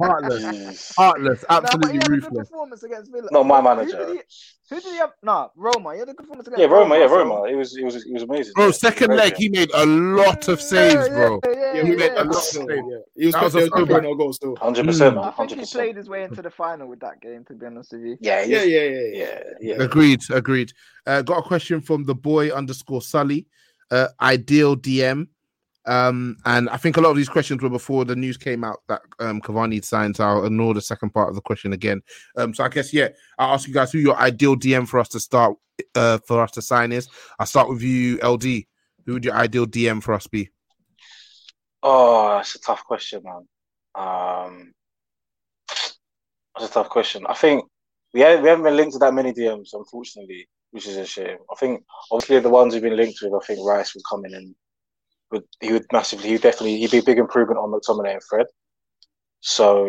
heartless, 0.00 0.92
heartless, 0.96 1.44
absolutely 1.48 1.92
he 1.92 1.96
had 1.98 2.06
a 2.06 2.08
good 2.10 2.22
ruthless. 2.24 2.48
performance 2.48 2.82
against 2.82 3.12
Villa. 3.12 3.28
Not 3.30 3.46
my 3.46 3.58
Who- 3.58 3.62
manager. 3.62 3.96
Who 3.98 4.06
did 4.14 4.16
he, 4.16 4.74
who 4.74 4.80
did 4.80 4.92
he 4.92 4.96
have? 4.98 5.10
Nah, 5.22 5.48
Roma. 5.54 5.92
He 5.92 6.00
had 6.00 6.08
a 6.08 6.12
good 6.14 6.16
performance 6.16 6.48
against 6.48 6.60
Yeah, 6.60 6.66
Roma. 6.66 6.98
Yeah, 6.98 7.06
so- 7.06 7.16
Roma. 7.18 7.44
It 7.44 7.54
was, 7.54 7.76
it 7.76 7.84
was, 7.84 7.96
it 7.96 8.12
was 8.12 8.22
amazing. 8.24 8.52
Bro, 8.54 8.72
second 8.72 9.06
great 9.08 9.18
leg, 9.18 9.34
he 9.36 9.48
made 9.48 9.70
a 9.74 9.86
lot 9.86 10.48
of 10.48 10.60
saves, 10.60 11.08
bro. 11.08 11.40
Yeah, 11.44 11.50
yeah, 11.52 11.60
Yeah, 11.60 11.72
yeah, 11.74 11.82
we 11.84 11.96
made 11.96 12.12
yeah. 12.12 12.22
a 12.22 12.24
lot 12.24 12.36
of 12.36 12.42
saves, 12.42 12.66
yeah. 12.68 12.98
He 13.16 13.26
was, 13.26 13.34
That 13.34 13.44
was 13.44 13.52
there 13.52 13.62
a 13.62 13.66
two 13.66 13.70
throwback. 13.86 14.02
no 14.02 14.14
goals 14.16 14.36
still. 14.36 14.56
Hundred 14.56 14.86
percent, 14.86 15.14
man. 15.14 15.24
I 15.24 15.26
think 15.28 15.50
Hundred 15.50 15.58
he 15.60 15.66
played 15.66 15.96
his 15.96 16.08
way 16.08 16.24
into 16.24 16.42
the 16.42 16.50
final 16.50 16.88
with 16.88 17.00
that 17.00 17.20
game. 17.20 17.44
To 17.44 17.54
be 17.54 17.66
honest 17.66 17.92
with 17.92 18.02
you. 18.02 18.16
Yeah, 18.20 18.42
Yeah, 18.42 18.62
yeah, 18.64 18.80
yeah, 18.80 18.80
yeah, 18.80 19.00
yeah. 19.00 19.24
yeah, 19.60 19.76
yeah. 19.76 19.82
Agreed, 19.84 20.20
agreed. 20.30 20.72
Uh, 21.06 21.22
got 21.22 21.38
a 21.38 21.42
question 21.42 21.80
from 21.80 22.04
the 22.04 22.14
boy 22.14 22.50
underscore 22.50 23.02
Sully, 23.02 23.46
uh, 23.90 24.08
ideal 24.20 24.76
DM. 24.76 25.28
Um, 25.86 26.38
and 26.46 26.70
I 26.70 26.78
think 26.78 26.96
a 26.96 27.00
lot 27.00 27.10
of 27.10 27.16
these 27.16 27.28
questions 27.28 27.62
were 27.62 27.68
before 27.68 28.06
the 28.06 28.16
news 28.16 28.38
came 28.38 28.64
out 28.64 28.78
that 28.88 29.02
um 29.20 29.40
Cavani 29.42 29.84
signed. 29.84 30.16
So 30.16 30.24
I'll 30.24 30.46
ignore 30.46 30.72
the 30.72 30.80
second 30.80 31.10
part 31.10 31.28
of 31.28 31.34
the 31.34 31.42
question 31.42 31.74
again. 31.74 32.02
Um, 32.36 32.54
so 32.54 32.64
I 32.64 32.68
guess 32.68 32.92
yeah, 32.94 33.08
I'll 33.38 33.54
ask 33.54 33.68
you 33.68 33.74
guys 33.74 33.92
who 33.92 33.98
your 33.98 34.16
ideal 34.16 34.56
DM 34.56 34.88
for 34.88 34.98
us 34.98 35.08
to 35.10 35.20
start 35.20 35.56
uh 35.94 36.18
for 36.26 36.42
us 36.42 36.52
to 36.52 36.62
sign 36.62 36.90
is. 36.90 37.08
I'll 37.38 37.46
start 37.46 37.68
with 37.68 37.82
you, 37.82 38.18
LD. 38.22 38.64
Who 39.04 39.12
would 39.12 39.24
your 39.24 39.34
ideal 39.34 39.66
DM 39.66 40.02
for 40.02 40.14
us 40.14 40.26
be? 40.26 40.48
Oh, 41.82 42.36
that's 42.36 42.54
a 42.54 42.60
tough 42.60 42.82
question, 42.84 43.22
man. 43.22 43.46
Um, 43.94 44.72
that's 45.68 46.70
a 46.70 46.72
tough 46.72 46.88
question. 46.88 47.26
I 47.28 47.34
think 47.34 47.64
we 48.14 48.20
haven't, 48.20 48.42
we 48.42 48.48
haven't 48.48 48.64
been 48.64 48.76
linked 48.76 48.94
to 48.94 48.98
that 49.00 49.12
many 49.12 49.32
DMs, 49.32 49.74
unfortunately, 49.74 50.48
which 50.74 50.88
is 50.88 50.96
a 50.96 51.06
shame. 51.06 51.38
I 51.52 51.54
think 51.54 51.84
obviously 52.10 52.40
the 52.40 52.50
ones 52.50 52.74
we've 52.74 52.82
been 52.82 52.96
linked 52.96 53.20
with, 53.22 53.32
I 53.32 53.46
think 53.46 53.64
Rice 53.64 53.94
would 53.94 54.02
come 54.10 54.24
in 54.24 54.34
and 54.34 54.56
would 55.30 55.44
he 55.60 55.72
would 55.72 55.86
massively, 55.92 56.26
he 56.26 56.32
would 56.32 56.42
definitely, 56.42 56.78
he'd 56.78 56.90
be 56.90 56.98
a 56.98 57.02
big 57.04 57.18
improvement 57.18 57.60
on 57.60 57.70
McTominay 57.70 58.14
and 58.14 58.22
Fred. 58.28 58.46
So 59.40 59.88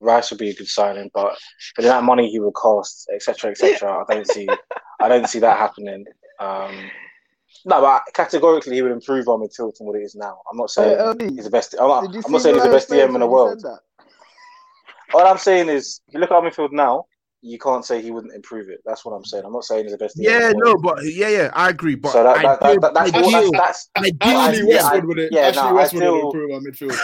Rice 0.00 0.30
would 0.30 0.38
be 0.38 0.48
a 0.48 0.54
good 0.54 0.68
signing, 0.68 1.10
but 1.12 1.36
for 1.76 1.82
that 1.82 2.02
money 2.02 2.30
he 2.30 2.40
would 2.40 2.54
cost, 2.54 3.10
etc., 3.14 3.50
etc., 3.50 4.06
I 4.08 4.14
don't 4.14 4.26
see, 4.26 4.48
I 5.02 5.08
don't 5.08 5.28
see 5.28 5.38
that 5.40 5.58
happening. 5.58 6.06
Um, 6.40 6.90
no, 7.66 7.82
but 7.82 8.04
categorically 8.14 8.76
he 8.76 8.80
would 8.80 8.90
improve 8.90 9.28
on 9.28 9.40
midfield 9.40 9.76
from 9.76 9.86
what 9.86 9.96
it 9.96 10.02
is 10.02 10.14
now. 10.14 10.40
I'm 10.50 10.56
not 10.56 10.70
saying 10.70 10.98
Hey, 10.98 11.26
he's 11.34 11.44
the 11.44 11.50
best. 11.50 11.74
I'm 11.78 11.88
not, 11.88 12.04
I'm 12.04 12.32
not 12.32 12.40
saying 12.40 12.54
he's 12.54 12.64
the 12.64 12.70
best 12.70 12.88
DM 12.88 13.12
in 13.12 13.20
the 13.20 13.26
world. 13.26 13.62
What 15.10 15.26
I'm 15.26 15.36
saying 15.36 15.68
is, 15.68 16.00
if 16.08 16.14
you 16.14 16.20
look 16.20 16.30
at 16.30 16.36
our 16.36 16.42
midfield 16.42 16.72
now, 16.72 17.04
you 17.42 17.58
can't 17.58 17.84
say 17.84 18.00
he 18.00 18.12
wouldn't 18.12 18.32
improve 18.32 18.68
it. 18.68 18.80
That's 18.86 19.04
what 19.04 19.12
I'm 19.12 19.24
saying. 19.24 19.44
I'm 19.44 19.52
not 19.52 19.64
saying 19.64 19.84
he's 19.84 19.92
the 19.92 19.98
best. 19.98 20.16
Yeah, 20.16 20.52
no, 20.54 20.76
but 20.76 21.04
yeah, 21.04 21.28
yeah, 21.28 21.50
I 21.54 21.70
agree. 21.70 21.96
But 21.96 22.12
so 22.12 22.22
that, 22.22 22.40
that, 22.40 22.62
ideal, 22.62 22.80
that, 22.80 22.94
that's, 22.94 23.12
ideal, 23.12 23.50
what, 23.50 23.52
that's, 23.52 23.90
that's 23.96 24.06
ideal 24.06 24.38
Ashley 24.38 24.62
DM. 24.62 24.68
yeah, 24.68 24.82
Westwood 24.82 25.04
would 25.04 25.28
yeah, 25.32 25.40
Ashley 25.40 25.62
no, 25.62 25.74
Westwood 25.74 26.02
ideal- 26.02 26.14
would 26.14 26.24
improve 26.24 26.50
our 26.52 26.60
midfield. 26.60 26.96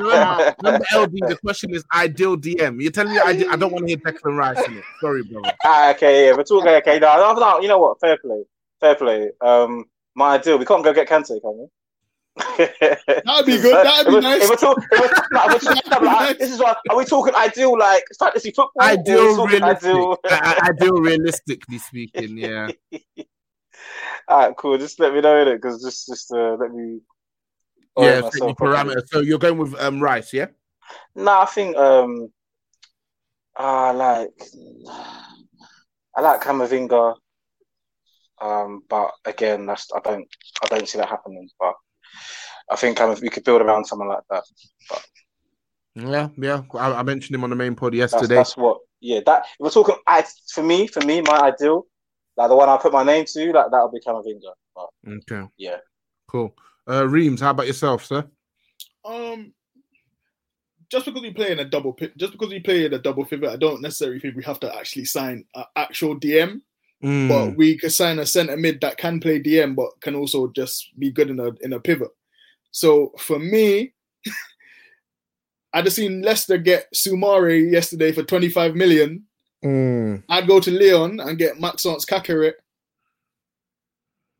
remember, 0.00 0.54
remember 0.62 0.86
LD, 0.94 1.12
the 1.28 1.38
question 1.42 1.74
is 1.74 1.84
ideal 1.94 2.36
DM. 2.36 2.82
You're 2.82 2.92
telling 2.92 3.14
me 3.14 3.18
I, 3.18 3.30
I 3.50 3.56
don't 3.56 3.72
want 3.72 3.86
to 3.86 3.88
hear 3.88 3.96
Declan 3.96 4.36
Rice 4.36 4.62
in 4.68 4.76
it. 4.76 4.84
Sorry, 5.00 5.22
brother. 5.24 5.52
Ah, 5.64 5.90
okay, 5.92 6.26
yeah, 6.26 6.36
we're 6.36 6.44
talking. 6.44 6.68
Okay, 6.68 6.98
no, 6.98 7.16
no, 7.16 7.32
no, 7.32 7.60
you 7.60 7.68
know 7.68 7.78
what? 7.78 7.98
Fair 7.98 8.18
play, 8.18 8.44
fair 8.78 8.94
play. 8.94 9.30
Um, 9.40 9.86
my 10.14 10.34
ideal. 10.34 10.58
We 10.58 10.66
can't 10.66 10.84
go 10.84 10.92
get 10.92 11.08
Kante, 11.08 11.40
can 11.40 11.58
we? 11.58 11.66
That'd 12.36 13.46
be 13.46 13.60
good. 13.60 13.84
That'd 13.84 14.06
be 14.10 14.16
If 14.16 14.22
nice. 14.22 14.42
If 14.44 14.50
we're 14.50 14.56
talking, 14.56 14.84
if 14.90 15.00
we're, 15.00 15.22
no, 15.32 15.44
if 15.54 15.62
we're 15.62 15.72
talking 15.72 16.06
like, 16.06 16.38
this 16.38 16.50
is 16.52 16.58
what 16.60 16.78
are 16.88 16.96
we 16.96 17.04
talking 17.04 17.34
ideal 17.34 17.78
like 17.78 18.04
fantasy 18.18 18.50
football? 18.50 18.70
or 18.76 18.84
are 18.84 18.90
Ideal, 18.92 19.36
talking 19.36 19.60
realistic. 19.60 19.88
ideal- 19.88 20.18
I- 20.30 20.60
I- 20.62 20.68
ideal, 20.70 20.94
realistically 20.94 21.78
speaking. 21.78 22.38
Yeah. 22.38 22.70
All 24.28 24.38
right, 24.46 24.56
cool. 24.56 24.78
Just 24.78 24.98
let 25.00 25.12
me 25.12 25.20
know 25.20 25.42
it 25.42 25.54
because 25.60 25.82
just 25.82 26.06
just 26.06 26.32
uh, 26.32 26.54
let 26.54 26.72
me. 26.72 27.00
Yeah, 27.98 28.04
orient 28.20 28.32
set 28.32 28.42
your 28.42 28.54
parameters. 28.54 29.08
So 29.08 29.20
you're 29.20 29.38
going 29.38 29.58
with 29.58 29.74
um 29.80 30.00
Rice, 30.00 30.32
yeah? 30.32 30.46
No, 31.14 31.40
I 31.40 31.44
think 31.46 31.76
um, 31.76 32.32
I 33.56 33.90
like 33.90 34.30
I 36.16 36.20
like 36.22 36.40
Camavinga, 36.42 37.16
um, 38.40 38.82
but 38.88 39.10
again, 39.26 39.66
that's 39.66 39.88
I 39.94 40.00
don't 40.00 40.26
I 40.62 40.66
don't 40.68 40.88
see 40.88 40.98
that 40.98 41.08
happening. 41.10 41.48
But 41.58 41.74
I 42.70 42.76
think 42.76 42.96
Cam- 42.96 43.14
we 43.20 43.28
could 43.28 43.44
build 43.44 43.62
around 43.62 43.84
someone 43.86 44.08
like 44.08 44.22
that. 44.30 44.44
Yeah, 45.94 46.28
yeah. 46.38 46.62
I, 46.74 46.92
I 46.94 47.02
mentioned 47.02 47.34
him 47.34 47.44
on 47.44 47.50
the 47.50 47.56
main 47.56 47.74
pod 47.74 47.94
yesterday. 47.94 48.36
that's 48.36 48.56
what. 48.56 48.78
Yeah, 49.00 49.20
that 49.26 49.44
if 49.44 49.60
we're 49.60 49.70
talking. 49.70 49.96
I 50.06 50.24
for 50.52 50.62
me, 50.62 50.86
for 50.86 51.00
me, 51.04 51.20
my 51.22 51.40
ideal, 51.40 51.86
like 52.36 52.48
the 52.48 52.56
one 52.56 52.68
I 52.68 52.76
put 52.76 52.92
my 52.92 53.02
name 53.02 53.24
to, 53.26 53.52
like 53.52 53.66
that'll 53.70 53.90
be 53.90 54.00
Camavinga. 54.00 54.52
But 54.74 54.88
Okay, 55.08 55.46
yeah, 55.58 55.78
cool. 56.28 56.54
Uh 56.88 57.06
Reams, 57.08 57.40
how 57.40 57.50
about 57.50 57.66
yourself, 57.66 58.04
sir? 58.04 58.24
Um, 59.04 59.52
just 60.88 61.06
because 61.06 61.22
we 61.22 61.32
play 61.32 61.50
in 61.50 61.58
a 61.58 61.64
double 61.64 61.92
pit, 61.92 62.16
just 62.16 62.32
because 62.32 62.50
we 62.50 62.60
play 62.60 62.84
in 62.84 62.94
a 62.94 62.98
double 62.98 63.24
pivot, 63.24 63.50
I 63.50 63.56
don't 63.56 63.82
necessarily 63.82 64.20
think 64.20 64.36
we 64.36 64.44
have 64.44 64.60
to 64.60 64.74
actually 64.74 65.06
sign 65.06 65.44
an 65.54 65.64
actual 65.74 66.18
DM. 66.18 66.60
Mm, 67.02 67.28
But 67.28 67.56
we 67.56 67.76
could 67.76 67.92
sign 67.92 68.18
a 68.20 68.26
centre 68.26 68.56
mid 68.56 68.80
that 68.80 68.96
can 68.96 69.18
play 69.20 69.40
DM, 69.40 69.74
but 69.74 69.90
can 70.00 70.14
also 70.14 70.48
just 70.52 70.90
be 70.98 71.10
good 71.10 71.30
in 71.30 71.40
a 71.40 71.50
in 71.62 71.72
a 71.72 71.80
pivot. 71.80 72.10
So 72.70 73.12
for 73.18 73.38
me, 73.38 73.92
I 75.74 75.82
just 75.82 75.96
seen 75.96 76.22
Leicester 76.22 76.58
get 76.58 76.86
Soumare 76.94 77.70
yesterday 77.70 78.12
for 78.12 78.22
25 78.22 78.74
million. 78.76 79.24
mm. 79.64 80.22
I'd 80.28 80.46
go 80.46 80.60
to 80.60 80.70
Lyon 80.70 81.18
and 81.20 81.38
get 81.38 81.58
Maxence 81.60 82.04
Caqueret. 82.04 82.54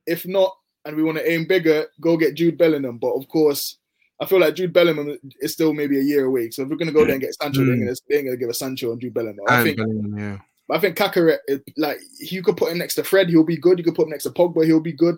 If 0.06 0.26
not, 0.26 0.56
and 0.84 0.96
we 0.96 1.02
want 1.02 1.18
to 1.18 1.30
aim 1.30 1.46
bigger, 1.46 1.86
go 2.00 2.16
get 2.16 2.34
Jude 2.34 2.58
Bellingham. 2.58 2.98
But 2.98 3.12
of 3.14 3.28
course, 3.28 3.78
I 4.20 4.26
feel 4.26 4.40
like 4.40 4.54
Jude 4.54 4.72
Bellingham 4.72 5.16
is 5.40 5.52
still 5.52 5.72
maybe 5.72 5.98
a 5.98 6.02
year 6.02 6.26
away. 6.26 6.50
So 6.50 6.62
if 6.62 6.68
we're 6.68 6.76
gonna 6.76 6.92
go 6.92 7.04
there 7.04 7.12
and 7.14 7.20
get 7.20 7.34
Sancho, 7.34 7.64
they're, 7.64 7.76
gonna, 7.76 7.94
they 8.08 8.16
ain't 8.16 8.26
gonna 8.26 8.36
give 8.36 8.50
us 8.50 8.58
Sancho 8.58 8.92
and 8.92 9.00
Jude 9.00 9.14
Bellingham. 9.14 9.44
I 9.48 9.56
And 9.56 9.64
think 9.64 9.76
Bellingham, 9.78 10.18
yeah. 10.18 10.38
I 10.72 10.78
think 10.78 10.98
it- 11.00 11.62
like 11.76 11.98
you 12.18 12.42
could 12.42 12.56
put 12.56 12.72
him 12.72 12.78
next 12.78 12.94
to 12.96 13.04
Fred, 13.04 13.28
he'll 13.28 13.44
be 13.44 13.56
good. 13.56 13.78
You 13.78 13.84
could 13.84 13.94
put 13.94 14.04
him 14.04 14.10
next 14.10 14.24
to 14.24 14.30
Pogba, 14.30 14.64
he'll 14.64 14.80
be 14.80 14.92
good. 14.92 15.16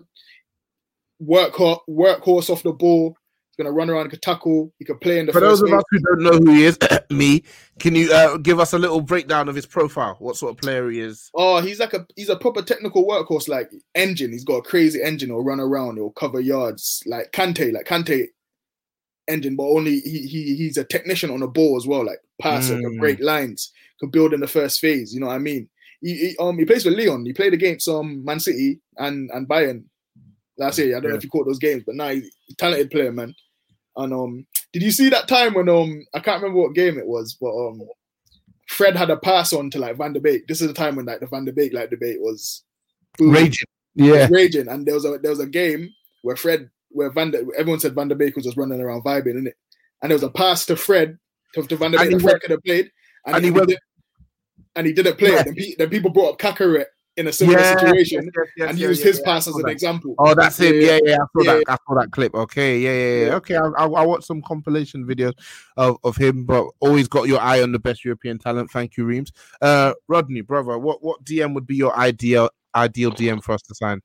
work 1.19 1.53
workhorse 1.53 2.49
off 2.49 2.61
the 2.63 2.73
ball. 2.73 3.15
He's 3.49 3.63
gonna 3.63 3.73
run 3.73 3.89
around, 3.89 4.09
can 4.09 4.19
tackle, 4.19 4.73
he 4.79 4.83
could 4.85 4.99
play 4.99 5.17
in 5.17 5.27
the 5.27 5.31
For 5.31 5.39
those 5.39 5.61
of 5.61 5.71
us 5.71 5.81
who 5.89 5.99
don't 5.99 6.21
know 6.23 6.31
who 6.33 6.51
he 6.51 6.65
is, 6.65 6.77
me, 7.09 7.41
can 7.79 7.95
you 7.95 8.11
uh, 8.11 8.35
give 8.35 8.59
us 8.59 8.73
a 8.73 8.77
little 8.79 8.99
breakdown 8.99 9.47
of 9.47 9.55
his 9.55 9.65
profile? 9.65 10.17
What 10.19 10.35
sort 10.35 10.51
of 10.51 10.57
player 10.57 10.89
he 10.89 10.99
is? 10.99 11.29
Oh, 11.33 11.61
he's 11.61 11.79
like 11.79 11.93
a 11.93 12.05
he's 12.17 12.27
a 12.27 12.35
proper 12.35 12.61
technical 12.61 13.07
workhorse, 13.07 13.47
like 13.47 13.71
engine. 13.95 14.33
He's 14.33 14.43
got 14.43 14.57
a 14.57 14.61
crazy 14.61 15.01
engine. 15.01 15.29
He'll 15.29 15.41
run 15.41 15.61
around. 15.61 15.95
He'll 15.95 16.09
cover 16.11 16.41
yards, 16.41 17.01
like 17.05 17.31
Kante, 17.31 17.71
like 17.71 17.85
Kante 17.87 18.25
engine, 19.29 19.55
but 19.55 19.69
only 19.69 20.01
he, 20.01 20.27
he 20.27 20.55
he's 20.57 20.75
a 20.77 20.83
technician 20.83 21.31
on 21.31 21.39
the 21.39 21.47
ball 21.47 21.77
as 21.77 21.87
well, 21.87 22.05
like 22.05 22.19
passer, 22.41 22.73
can 22.75 22.97
Mm. 22.97 22.99
break 22.99 23.19
lines, 23.21 23.71
can 23.99 24.09
build 24.09 24.33
in 24.33 24.39
the 24.39 24.47
first 24.47 24.79
phase. 24.79 25.13
You 25.13 25.19
know 25.19 25.27
what 25.27 25.35
I 25.35 25.39
mean? 25.39 25.69
He, 26.01 26.15
he 26.15 26.37
um 26.39 26.57
he 26.57 26.65
plays 26.65 26.83
for 26.83 26.91
Lyon. 26.91 27.25
He 27.25 27.33
played 27.33 27.53
against 27.53 27.87
um 27.87 28.23
Man 28.23 28.39
City 28.39 28.79
and 28.97 29.29
and 29.33 29.47
Bayern 29.47 29.83
last 30.57 30.77
year. 30.77 30.95
I 30.95 30.99
don't 30.99 31.11
know 31.11 31.17
if 31.17 31.23
you 31.23 31.29
caught 31.29 31.45
those 31.47 31.59
games, 31.59 31.83
but 31.85 31.95
now 31.95 32.09
he's 32.09 32.27
a 32.51 32.55
talented 32.55 32.91
player, 32.91 33.11
man. 33.11 33.33
And 33.97 34.13
um, 34.13 34.45
did 34.73 34.83
you 34.83 34.91
see 34.91 35.07
that 35.09 35.27
time 35.27 35.53
when 35.53 35.69
um 35.69 36.05
I 36.13 36.19
can't 36.19 36.41
remember 36.41 36.61
what 36.61 36.75
game 36.75 36.97
it 36.97 37.07
was, 37.07 37.37
but 37.39 37.49
um 37.55 37.81
Fred 38.67 38.95
had 38.95 39.09
a 39.09 39.17
pass 39.17 39.53
on 39.53 39.69
to 39.71 39.79
like 39.79 39.97
Van 39.97 40.13
der 40.13 40.19
Beek. 40.19 40.47
This 40.47 40.59
is 40.61 40.67
the 40.67 40.73
time 40.73 40.95
when 40.95 41.05
like 41.05 41.19
the 41.19 41.27
Van 41.27 41.45
der 41.45 41.51
Beek 41.51 41.73
like 41.73 41.89
debate 41.89 42.19
was 42.19 42.63
booming, 43.17 43.33
Raging. 43.43 43.67
Yeah. 43.95 44.27
raging, 44.29 44.67
and 44.67 44.85
there 44.85 44.95
was 44.95 45.05
a 45.05 45.17
there 45.19 45.31
was 45.31 45.39
a 45.39 45.47
game 45.47 45.89
where 46.23 46.35
Fred 46.35 46.69
where 46.89 47.09
Van 47.11 47.31
der, 47.31 47.43
everyone 47.57 47.79
said 47.79 47.95
Van 47.95 48.09
der 48.09 48.15
Beek 48.15 48.35
was 48.35 48.43
just 48.45 48.57
running 48.57 48.81
around 48.81 49.03
vibing 49.03 49.37
in 49.37 49.47
it, 49.47 49.55
and 50.01 50.11
there 50.11 50.15
was 50.15 50.23
a 50.23 50.29
pass 50.29 50.65
to 50.65 50.75
Fred 50.75 51.17
to, 51.53 51.63
to 51.63 51.77
Van 51.77 51.91
der 51.91 51.99
Beek 51.99 52.19
Fred 52.19 52.23
went- 52.23 52.41
could 52.41 52.51
have 52.51 52.63
played, 52.63 52.91
and, 53.25 53.35
and 53.37 53.45
he, 53.45 53.51
he 53.51 53.57
went- 53.57 53.69
did, 53.69 53.79
and 54.75 54.87
he 54.87 54.93
didn't 54.93 55.17
play 55.17 55.31
Yeah. 55.31 55.39
it. 55.41 55.45
Then, 55.45 55.55
pe- 55.55 55.75
then 55.77 55.89
people 55.89 56.09
brought 56.11 56.33
up 56.33 56.39
Caqueret 56.39 56.85
in 57.17 57.27
a 57.27 57.31
similar 57.31 57.59
Yes, 57.59 57.79
situation 57.79 58.23
yes, 58.25 58.33
yes, 58.35 58.47
yes, 58.57 58.69
and 58.69 58.77
yeah, 58.79 58.87
used 58.89 58.99
yeah, 58.99 59.07
his 59.07 59.17
yeah, 59.19 59.21
I 59.23 59.25
pass 59.33 59.47
as 59.47 59.55
an 59.55 59.61
that. 59.63 59.69
example. 59.69 60.15
Oh, 60.19 60.35
that's 60.35 60.59
him. 60.59 60.75
Yeah, 60.75 60.99
yeah. 61.01 61.13
I 61.15 61.17
saw 61.17 61.43
Yeah, 61.43 61.53
that. 61.53 61.63
I 61.69 61.77
saw 61.87 61.95
that 62.01 62.11
clip. 62.11 62.35
Okay, 62.35 62.79
yeah, 62.79 62.91
yeah, 62.91 62.97
yeah. 63.21 63.25
Yeah. 63.27 63.35
Okay, 63.35 63.55
I, 63.55 63.67
I, 63.77 63.85
I 63.85 64.05
watched 64.05 64.25
some 64.25 64.41
compilation 64.41 65.05
videos 65.05 65.31
of, 65.77 65.97
of 66.03 66.17
him, 66.17 66.43
but 66.43 66.67
always 66.81 67.07
got 67.07 67.29
your 67.29 67.39
eye 67.39 67.61
on 67.61 67.71
the 67.71 67.79
best 67.79 68.03
European 68.03 68.37
talent. 68.37 68.69
Thank 68.69 68.97
you, 68.97 69.05
Reams. 69.05 69.31
Uh, 69.61 69.93
Rodney, 70.09 70.41
brother, 70.41 70.77
what 70.77 71.01
what 71.01 71.23
DM 71.23 71.53
would 71.53 71.65
be 71.65 71.77
your 71.77 71.95
ideal 71.97 72.49
ideal 72.75 73.11
DM 73.11 73.41
for 73.41 73.53
us 73.53 73.61
to 73.61 73.75
sign? 73.75 74.01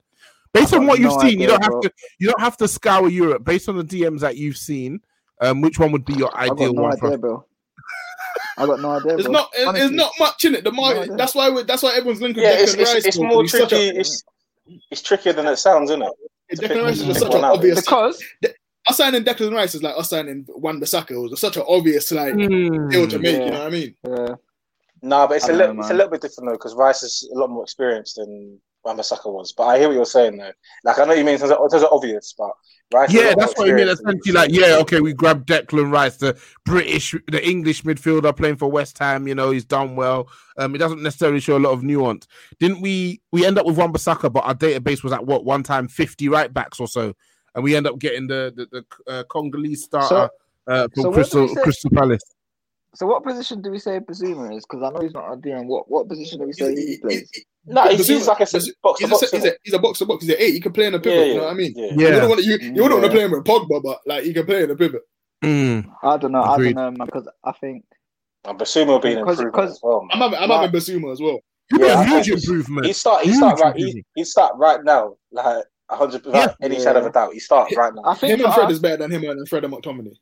Based 0.53 0.73
on 0.73 0.81
got 0.81 0.89
what 0.91 0.99
you've 1.01 1.11
no 1.13 1.21
seen, 1.21 1.41
you 1.41 1.49
don't 1.49 1.63
have 1.63 1.73
bro. 1.73 1.81
to 1.83 1.93
you 2.21 2.29
don't 2.29 2.41
have 2.41 2.57
to 2.59 2.69
scour 2.69 3.09
Europe. 3.09 3.43
Based 3.45 3.69
on 3.69 3.77
the 3.77 3.85
DMs 3.85 4.21
that 4.21 4.37
you've 4.37 4.57
seen, 4.57 5.01
um, 5.41 5.61
which 5.63 5.81
one 5.81 5.91
would 5.91 6.05
be 6.05 6.15
your 6.15 6.31
I 6.37 6.45
ideal 6.45 6.73
got 6.73 6.75
no 6.77 6.83
one 6.83 6.93
idea, 6.93 7.11
us? 7.11 7.21
bro. 7.21 7.45
I 8.59 8.67
got 8.67 8.81
no 8.81 8.91
idea. 8.91 9.13
There's 9.13 9.23
bro. 9.25 9.33
not 9.33 9.51
there's 9.53 9.69
Honestly. 9.69 9.97
not 9.97 10.13
much 10.19 10.45
in 10.45 10.55
it. 10.55 10.65
The 10.65 10.73
market, 10.73 11.03
idea. 11.03 11.17
that's 11.17 11.35
why 11.35 11.51
we 11.51 11.63
that's 11.63 11.83
why 11.83 11.95
everyone's 11.95 12.21
linking 12.21 12.43
Yeah, 12.43 12.51
it's, 12.59 12.75
Declan 12.75 12.81
it's, 12.81 12.95
Rice. 12.95 13.05
it's 13.07 13.17
bro, 13.19 13.29
more 13.29 13.43
he's 13.43 13.53
such 13.53 13.63
a- 13.63 13.69
tricky. 13.69 13.99
It's 13.99 14.25
it's 14.91 15.03
trickier 15.03 15.33
than 15.33 15.47
it 15.47 15.57
sounds, 15.57 15.91
isn't 15.91 16.03
it? 16.03 16.13
Declan 16.61 16.85
Rice 16.85 17.01
is 17.01 17.07
just 17.07 17.21
pick 17.21 17.33
such 17.33 17.35
an 17.39 17.45
obvious. 17.45 17.81
because 17.81 18.23
Us 18.89 18.97
signing 18.97 19.25
Declan 19.25 19.53
Rice 19.55 19.75
is 19.75 19.83
like 19.83 19.97
us 19.97 20.11
signing 20.11 20.45
Wan 20.49 20.81
Bissaka. 20.81 21.11
It 21.13 21.31
was 21.31 21.41
such 21.41 21.57
an 21.57 21.65
obvious 21.67 22.11
like 22.13 22.37
deal 22.37 23.09
to 23.09 23.19
make. 23.19 23.33
You 23.41 23.51
know 23.51 23.59
what 23.59 23.63
I 23.63 23.71
mean? 23.71 23.95
uh, 24.05 24.35
No, 25.03 25.27
but 25.27 25.37
it's 25.39 25.49
I 25.49 25.53
a 25.53 25.57
little 25.57 25.75
know, 25.75 25.81
it's 25.81 25.91
a 25.91 25.95
little 25.95 26.11
bit 26.11 26.21
different 26.21 26.49
though 26.51 26.55
because 26.57 26.75
Rice 26.75 27.03
is 27.03 27.31
a 27.35 27.39
lot 27.39 27.51
more 27.51 27.63
experienced 27.63 28.17
than 28.17 28.61
Wan-Bissaka 28.85 29.33
was. 29.33 29.53
But 29.53 29.65
I 29.65 29.79
hear 29.79 29.89
what 29.89 29.95
you're 29.95 30.07
saying 30.07 30.37
though. 30.37 30.53
Like 30.85 30.99
I 30.99 31.05
know 31.05 31.15
you 31.15 31.25
mean 31.25 31.35
in 31.35 31.41
terms 31.41 31.53
of, 31.53 31.59
in 31.63 31.69
terms 31.69 31.83
of 31.83 31.91
obvious, 31.93 32.35
but 32.37 32.53
Rice. 32.93 33.13
Yeah, 33.13 33.35
that's 33.37 33.57
what 33.57 33.71
I 33.71 33.73
mean. 33.73 33.87
Essentially, 33.87 34.33
like, 34.33 34.51
yeah, 34.51 34.77
okay, 34.81 35.01
we 35.01 35.13
grabbed 35.13 35.49
Declan 35.49 35.93
Rice, 35.93 36.17
the 36.17 36.37
British, 36.65 37.15
the 37.29 37.47
English 37.49 37.85
midfielder 37.85 38.37
playing 38.37 38.57
for 38.57 38.69
West 38.69 38.99
Ham. 38.99 39.29
You 39.29 39.37
know, 39.37 39.53
he's 39.53 39.65
done 39.65 39.95
well. 39.95 40.29
Um, 40.59 40.75
it 40.75 40.79
doesn't 40.79 41.01
necessarily 41.01 41.39
show 41.39 41.57
a 41.57 41.61
lot 41.61 41.71
of 41.71 41.85
nuance. 41.85 42.27
Didn't 42.59 42.81
we? 42.81 43.21
We 43.31 43.47
end 43.47 43.59
up 43.59 43.67
with 43.67 43.79
Wan-Bissaka, 43.79 44.33
but 44.33 44.41
our 44.41 44.57
database 44.57 45.05
was 45.05 45.13
at 45.13 45.25
what 45.25 45.45
one 45.45 45.63
time 45.63 45.87
fifty 45.87 46.29
right 46.29 46.53
backs 46.53 46.81
or 46.81 46.89
so, 46.89 47.15
and 47.55 47.63
we 47.63 47.77
end 47.77 47.87
up 47.87 47.99
getting 48.01 48.27
the 48.27 48.53
the, 48.57 48.85
the 49.07 49.13
uh, 49.13 49.23
Congolese 49.25 49.85
starter 49.85 50.29
uh, 50.67 50.89
from 50.93 51.03
so 51.03 51.13
Crystal 51.13 51.55
Crystal 51.57 51.91
Palace. 51.91 52.23
So 52.95 53.07
what 53.07 53.23
position 53.23 53.63
do 53.63 53.71
we 53.71 53.79
say 53.79 54.01
Bissouma 54.01 54.57
is? 54.57 54.65
Because 54.69 54.83
I 54.83 54.91
know 54.91 55.01
he's 55.01 55.15
not 55.15 55.33
a 55.33 55.37
DM. 55.37 55.67
What 55.67 55.89
what 55.91 56.09
position 56.09 56.41
do 56.41 56.47
we 56.47 56.53
say 56.53 56.75
he 56.75 56.87
He- 56.87 56.99
plays? 56.99 57.31
he- 57.33 57.45
No, 57.67 57.89
he's, 57.89 58.01
Bissouma- 58.01 58.07
he's 58.15 58.27
like 58.27 58.41
a 58.41 58.45
Bissouma- 58.45 58.73
box 58.83 58.99
to 59.01 59.07
He's 59.07 59.11
box. 59.21 59.33
a, 59.33 59.37
he's, 59.37 59.45
a, 59.47 59.53
he's 59.63 59.75
a 59.75 59.79
box 59.79 59.99
to 60.01 60.07
box. 60.07 60.25
He's 60.25 60.35
an 60.35 60.41
eight. 60.41 60.55
He 60.55 60.61
can 60.61 60.73
play 60.73 60.87
in 60.87 60.95
a 60.95 60.99
pivot. 60.99 61.19
Yeah, 61.19 61.25
You 61.27 61.35
know 61.39 61.45
what 61.45 61.51
I 61.51 61.55
mean? 61.55 61.73
yeah. 61.77 61.85
You 61.87 61.91
Yeah. 61.99 62.05
wouldn't 62.15 62.29
want 62.29 62.41
to, 62.41 62.47
you, 62.47 62.59
you 62.59 62.83
wouldn't 62.83 63.01
want 63.01 63.05
to 63.05 63.11
play 63.11 63.25
him 63.25 63.31
with 63.31 63.45
Pogba, 63.45 63.83
but 63.83 63.99
like 64.07 64.25
he 64.25 64.33
can 64.35 64.45
play 64.47 64.65
in 64.65 64.71
a 64.71 64.77
pivot. 64.77 65.03
Mm. 65.45 65.87
I 66.03 66.17
don't 66.17 66.33
know. 66.33 66.43
Agreed. 66.43 66.77
I 66.77 66.83
don't 66.83 66.95
know, 66.95 66.99
man. 66.99 67.07
Because 67.07 67.29
I 67.45 67.53
think 67.53 67.85
And 68.45 68.59
Bissouma 68.59 68.87
will 68.89 68.99
be 68.99 69.13
an 69.13 69.21
Because- 69.21 69.39
improvement 69.41 69.53
because- 69.55 69.71
as 69.73 69.81
well. 69.83 70.01
I'm 70.11 70.19
Man. 70.19 70.31
having, 70.31 70.43
I'm 70.43 70.49
Nah. 70.49 70.61
having 70.63 70.81
Bissouma 70.81 71.13
as 71.13 71.21
well. 71.21 71.39
You'd 71.71 71.81
Yeah, 71.83 72.05
huge 72.05 72.25
think 72.27 72.43
improvement. 72.43 72.87
He 72.89 72.93
start. 72.93 73.23
He 73.23 73.29
Huge 73.31 73.37
start 73.37 73.61
right. 73.61 73.77
He, 73.77 74.05
he 74.17 74.25
start 74.25 74.55
right 74.57 74.83
now. 74.83 75.15
Like 75.31 75.65
hundred 75.91 76.25
without 76.25 76.57
any 76.63 76.77
Yeah. 76.77 76.83
shadow 76.83 77.01
of 77.01 77.07
a 77.07 77.11
doubt. 77.13 77.33
He 77.33 77.39
starts 77.41 77.77
right 77.77 77.93
now. 77.95 78.03
I 78.05 78.15
think 78.15 78.33
Him 78.39 78.45
and 78.45 78.55
Fred 78.55 78.67
us- 78.67 78.73
is 78.73 78.79
better 78.81 78.97
than 78.97 79.11
him 79.13 79.25
and 79.25 79.49
Fred 79.49 79.65
and 79.65 79.73
McTominay. 79.75 80.15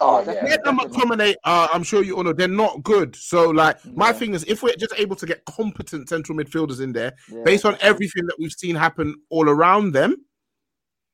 Oh 0.00 0.22
Yeah, 0.24 0.32
yeah. 0.32 0.46
Yeah, 0.48 0.56
and 0.64 0.78
McTominay, 0.78 1.34
uh, 1.44 1.68
I'm 1.72 1.82
sure 1.82 2.02
you 2.02 2.16
all 2.16 2.24
know 2.24 2.32
they're 2.32 2.48
not 2.48 2.82
good. 2.82 3.14
So, 3.14 3.50
like, 3.50 3.84
my 3.94 4.12
thing 4.12 4.34
is, 4.34 4.44
if 4.44 4.62
we're 4.62 4.74
just 4.76 4.94
able 4.96 5.16
to 5.16 5.26
get 5.26 5.44
competent 5.44 6.08
central 6.08 6.36
midfielders 6.38 6.80
in 6.80 6.92
there, 6.92 7.14
yeah, 7.30 7.42
based 7.44 7.64
on 7.66 7.76
everything 7.80 8.26
that 8.26 8.36
we've 8.38 8.52
seen 8.52 8.74
happen 8.76 9.14
all 9.28 9.48
around 9.48 9.92
them, 9.92 10.16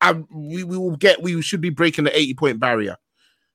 I, 0.01 0.13
we, 0.13 0.63
we 0.63 0.79
will 0.79 0.97
get 0.97 1.23
we 1.23 1.41
should 1.43 1.61
be 1.61 1.71
breaking 1.71 2.05
the 2.05 2.17
80 2.17 2.35
point 2.35 2.61
barrier. 2.61 2.97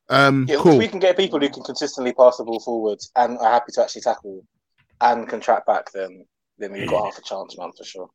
Um, 0.09 0.45
Yeah, 0.49 0.55
If 0.55 0.61
cool. 0.61 0.77
we 0.77 0.87
can 0.87 0.99
get 0.99 1.15
people 1.15 1.39
who 1.39 1.49
can 1.49 1.63
consistently 1.63 2.13
pass 2.13 2.37
the 2.37 2.43
ball 2.43 2.59
forwards 2.59 3.11
and 3.15 3.37
are 3.37 3.51
happy 3.51 3.71
to 3.73 3.81
actually 3.81 4.01
tackle 4.01 4.43
and 4.99 5.27
can 5.29 5.39
track 5.39 5.65
back, 5.65 5.91
then 5.93 6.25
then 6.57 6.73
we've 6.73 6.87
got 6.89 7.05
half 7.05 7.17
a 7.17 7.23
chance, 7.23 7.57
man, 7.57 7.71
for 7.75 7.83
sure. 7.83 8.09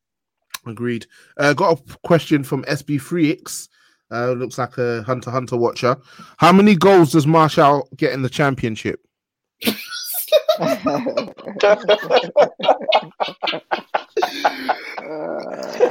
Agreed. 0.65 1.05
Uh, 1.37 1.53
got 1.53 1.79
a 1.79 1.97
question 2.05 2.43
from 2.43 2.63
SB3X. 2.63 3.67
Uh, 4.11 4.31
looks 4.31 4.57
like 4.57 4.77
a 4.77 5.03
Hunter 5.03 5.31
Hunter 5.31 5.57
watcher. 5.57 5.97
How 6.37 6.51
many 6.53 6.75
goals 6.75 7.11
does 7.11 7.27
Martial 7.27 7.89
get 7.97 8.13
in 8.13 8.21
the 8.21 8.29
championship? 8.29 9.01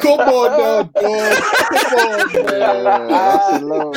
Come 0.01 0.20
on 0.20 0.51
now, 0.59 0.82
dog. 0.82 0.94
Come 0.94 2.01
on, 2.01 2.30
yeah, 2.34 2.55
that's 3.05 3.52
a 3.52 3.64
low, 3.64 3.93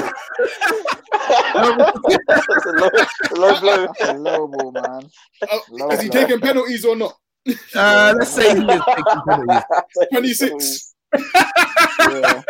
That's 2.28 2.66
a 2.66 2.72
low, 2.72 2.92
low 3.36 3.60
blow. 3.60 3.86
that's 3.88 4.02
a 4.02 4.14
low 4.14 4.48
ball, 4.48 4.72
man. 4.72 5.10
Uh, 5.42 5.58
Low 5.72 5.90
is 5.92 6.02
he 6.02 6.10
blow. 6.10 6.22
taking 6.22 6.40
penalties 6.40 6.86
or 6.86 6.96
not? 6.96 7.14
Uh, 7.76 8.14
let's 8.18 8.32
say 8.32 8.56
he 8.56 8.66
is 8.66 8.82
taking 8.88 9.22
penalties. 9.28 9.64
26. 10.12 10.89
Yeah, 11.18 12.42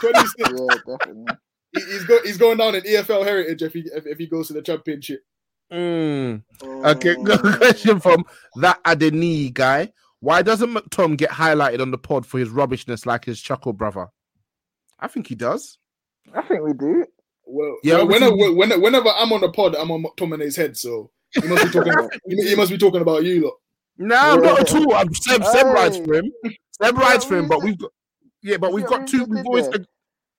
26. 0.00 0.34
yeah, 0.38 0.66
definitely. 0.86 1.24
He- 1.26 1.36
He's, 1.72 2.04
go, 2.04 2.18
he's 2.24 2.36
going 2.36 2.58
down 2.58 2.74
in 2.74 2.82
EFL 2.82 3.24
heritage 3.24 3.62
if 3.62 3.72
he 3.72 3.80
if, 3.94 4.04
if 4.04 4.18
he 4.18 4.26
goes 4.26 4.48
to 4.48 4.54
the 4.54 4.62
championship. 4.62 5.22
Mm. 5.72 6.42
Okay, 6.64 7.14
got 7.22 7.46
a 7.46 7.56
question 7.58 8.00
from 8.00 8.24
that 8.56 8.82
Adeni 8.82 9.54
guy. 9.54 9.92
Why 10.18 10.42
doesn't 10.42 10.74
McTom 10.74 11.16
get 11.16 11.30
highlighted 11.30 11.80
on 11.80 11.92
the 11.92 11.98
pod 11.98 12.26
for 12.26 12.38
his 12.40 12.48
rubbishness 12.50 13.06
like 13.06 13.24
his 13.24 13.40
chuckle 13.40 13.72
brother? 13.72 14.08
I 14.98 15.06
think 15.06 15.28
he 15.28 15.36
does. 15.36 15.78
I 16.34 16.42
think 16.42 16.62
we 16.62 16.72
do. 16.72 17.06
Well, 17.46 17.76
Yeah, 17.84 18.02
well, 18.02 18.02
obviously- 18.02 18.30
whenever, 18.32 18.54
whenever 18.56 18.80
whenever 18.82 19.08
I'm 19.10 19.32
on 19.32 19.40
the 19.42 19.52
pod, 19.52 19.76
I'm 19.76 19.92
on 19.92 20.02
McTominay's 20.02 20.56
head, 20.56 20.76
so 20.76 21.12
he 21.30 21.46
must 21.46 21.66
be 21.66 21.70
talking. 21.70 22.08
he, 22.26 22.48
he 22.48 22.54
must 22.56 22.72
be 22.72 22.78
talking 22.78 23.00
about 23.02 23.22
you 23.22 23.44
lot. 23.44 23.54
No, 23.96 24.34
not 24.36 24.60
at 24.60 24.74
all. 24.74 24.92
I'm 24.94 25.14
Seb, 25.14 25.44
Seb 25.44 25.66
rides 25.66 25.96
Hey. 25.98 26.04
for 26.04 26.14
him. 26.16 26.32
Seb 26.82 26.96
rides 26.98 27.24
for 27.24 27.36
him, 27.38 27.48
but 27.48 27.62
we've 27.62 27.78
got 27.78 27.90
yeah, 28.42 28.56
but 28.56 28.72
we've 28.72 28.86
got 28.86 29.06
two. 29.06 29.24
We've 29.24 29.44
always 29.46 29.68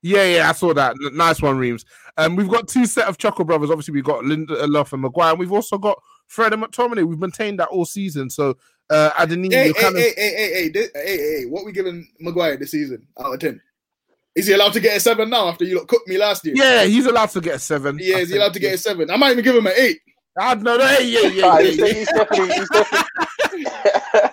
yeah, 0.03 0.23
yeah. 0.25 0.49
I 0.49 0.53
saw 0.53 0.73
that. 0.73 0.95
N- 1.05 1.15
Nice 1.15 1.41
one, 1.41 1.57
Reams. 1.59 1.85
Um, 2.17 2.35
we've 2.35 2.49
got 2.49 2.67
two 2.67 2.85
set 2.87 3.07
of 3.07 3.17
chuckle 3.19 3.45
brothers. 3.45 3.69
Obviously, 3.69 3.93
we've 3.93 4.03
got 4.03 4.23
Lindelof 4.23 4.93
and 4.93 5.01
Maguire, 5.03 5.31
and 5.31 5.39
we've 5.39 5.51
also 5.51 5.77
got 5.77 6.01
Fred 6.27 6.53
and 6.53 6.63
McTominay. 6.63 7.03
We've 7.05 7.19
maintained 7.19 7.59
that 7.59 7.67
all 7.69 7.85
season. 7.85 8.29
So, 8.31 8.57
uh, 8.89 9.11
Adeni, 9.11 9.51
Hey, 9.53 9.65
you're 9.67 9.75
hey, 9.75 9.81
kind 9.81 9.95
of 9.95 10.01
hey, 10.01 10.13
hey, 10.17 10.33
hey, 10.35 10.53
hey, 10.63 10.69
this- 10.69 10.89
hey, 10.95 11.17
hey, 11.17 11.45
what 11.45 11.65
we 11.65 11.71
giving 11.71 12.07
Maguire 12.19 12.57
this 12.57 12.71
season 12.71 13.05
out 13.19 13.33
of 13.35 13.39
ten? 13.39 13.61
Is 14.33 14.47
he 14.47 14.53
allowed 14.53 14.73
to 14.73 14.79
get 14.79 14.97
a 14.97 14.99
seven 14.99 15.29
now 15.29 15.49
after 15.49 15.65
you 15.65 15.77
lot 15.77 15.87
cooked 15.87 16.07
me 16.07 16.17
last 16.17 16.43
year? 16.45 16.55
yeah, 16.57 16.85
he's 16.85 17.05
allowed 17.05 17.29
to 17.31 17.41
get 17.41 17.55
a 17.55 17.59
seven. 17.59 17.99
Yeah, 18.01 18.15
I 18.15 18.19
is 18.21 18.29
he 18.29 18.37
allowed 18.37 18.53
to 18.53 18.59
get 18.59 18.73
a 18.73 18.77
seven? 18.79 19.11
I 19.11 19.17
might 19.17 19.31
even 19.33 19.43
give 19.43 19.55
him 19.55 19.67
an 19.67 19.73
eight. 19.77 19.99
I 20.39 20.55
know 20.55 20.77
that. 20.79 21.05
Yeah, 21.05 21.27
yeah, 21.27 21.45
Ah, 21.45 21.59
yeah. 21.59 21.69
yeah. 21.69 21.93
he's 21.93 22.07
definitely, 22.07 22.53
he's 22.55 22.69
definitely, 22.69 23.65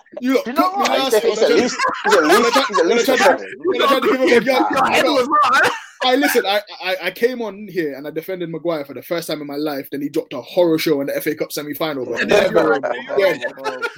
You 0.21 0.35
lot 0.37 0.45
Do 0.45 0.51
you 0.51 0.57
know 0.57 0.71
what? 0.71 0.91
he's, 0.91 0.99
last 1.01 1.13
definitely, 1.13 1.47
year. 1.49 1.63
he's 1.63 1.75
at 1.75 1.75
least, 1.75 1.77
he's 2.05 2.15
at 2.15 2.25
least, 2.25 2.69
he's 2.69 2.79
at 2.79 2.85
I 2.85 2.89
least 2.89 3.09
a 3.09 3.19
seven. 3.19 3.47
when 3.65 3.83
I 3.83 3.87
tried 3.87 4.03
to 4.03 4.09
give 4.09 4.21
him 4.21 4.29
a 4.29 4.45
young, 4.45 4.67
Your 4.71 4.87
head 4.91 5.05
was 5.05 5.29
right. 5.45 5.71
I 6.05 6.15
listen. 6.15 6.47
I, 6.47 6.63
I 6.81 6.97
I 7.05 7.11
came 7.11 7.43
on 7.43 7.67
here 7.67 7.95
and 7.97 8.07
I 8.07 8.11
defended 8.11 8.51
Maguire 8.51 8.85
for 8.85 8.95
the 8.95 9.03
first 9.03 9.27
time 9.27 9.41
in 9.41 9.49
my 9.49 9.57
life. 9.57 9.89
Then 9.91 10.01
he 10.01 10.09
dropped 10.09 10.33
a 10.33 10.41
horror 10.41 10.79
show 10.79 11.01
in 11.01 11.09
the 11.09 11.21
FA 11.21 11.35
Cup 11.35 11.51
semi 11.51 11.75
final. 11.75 12.07
But 12.07 12.29
never 12.29 12.75
again, 12.75 13.43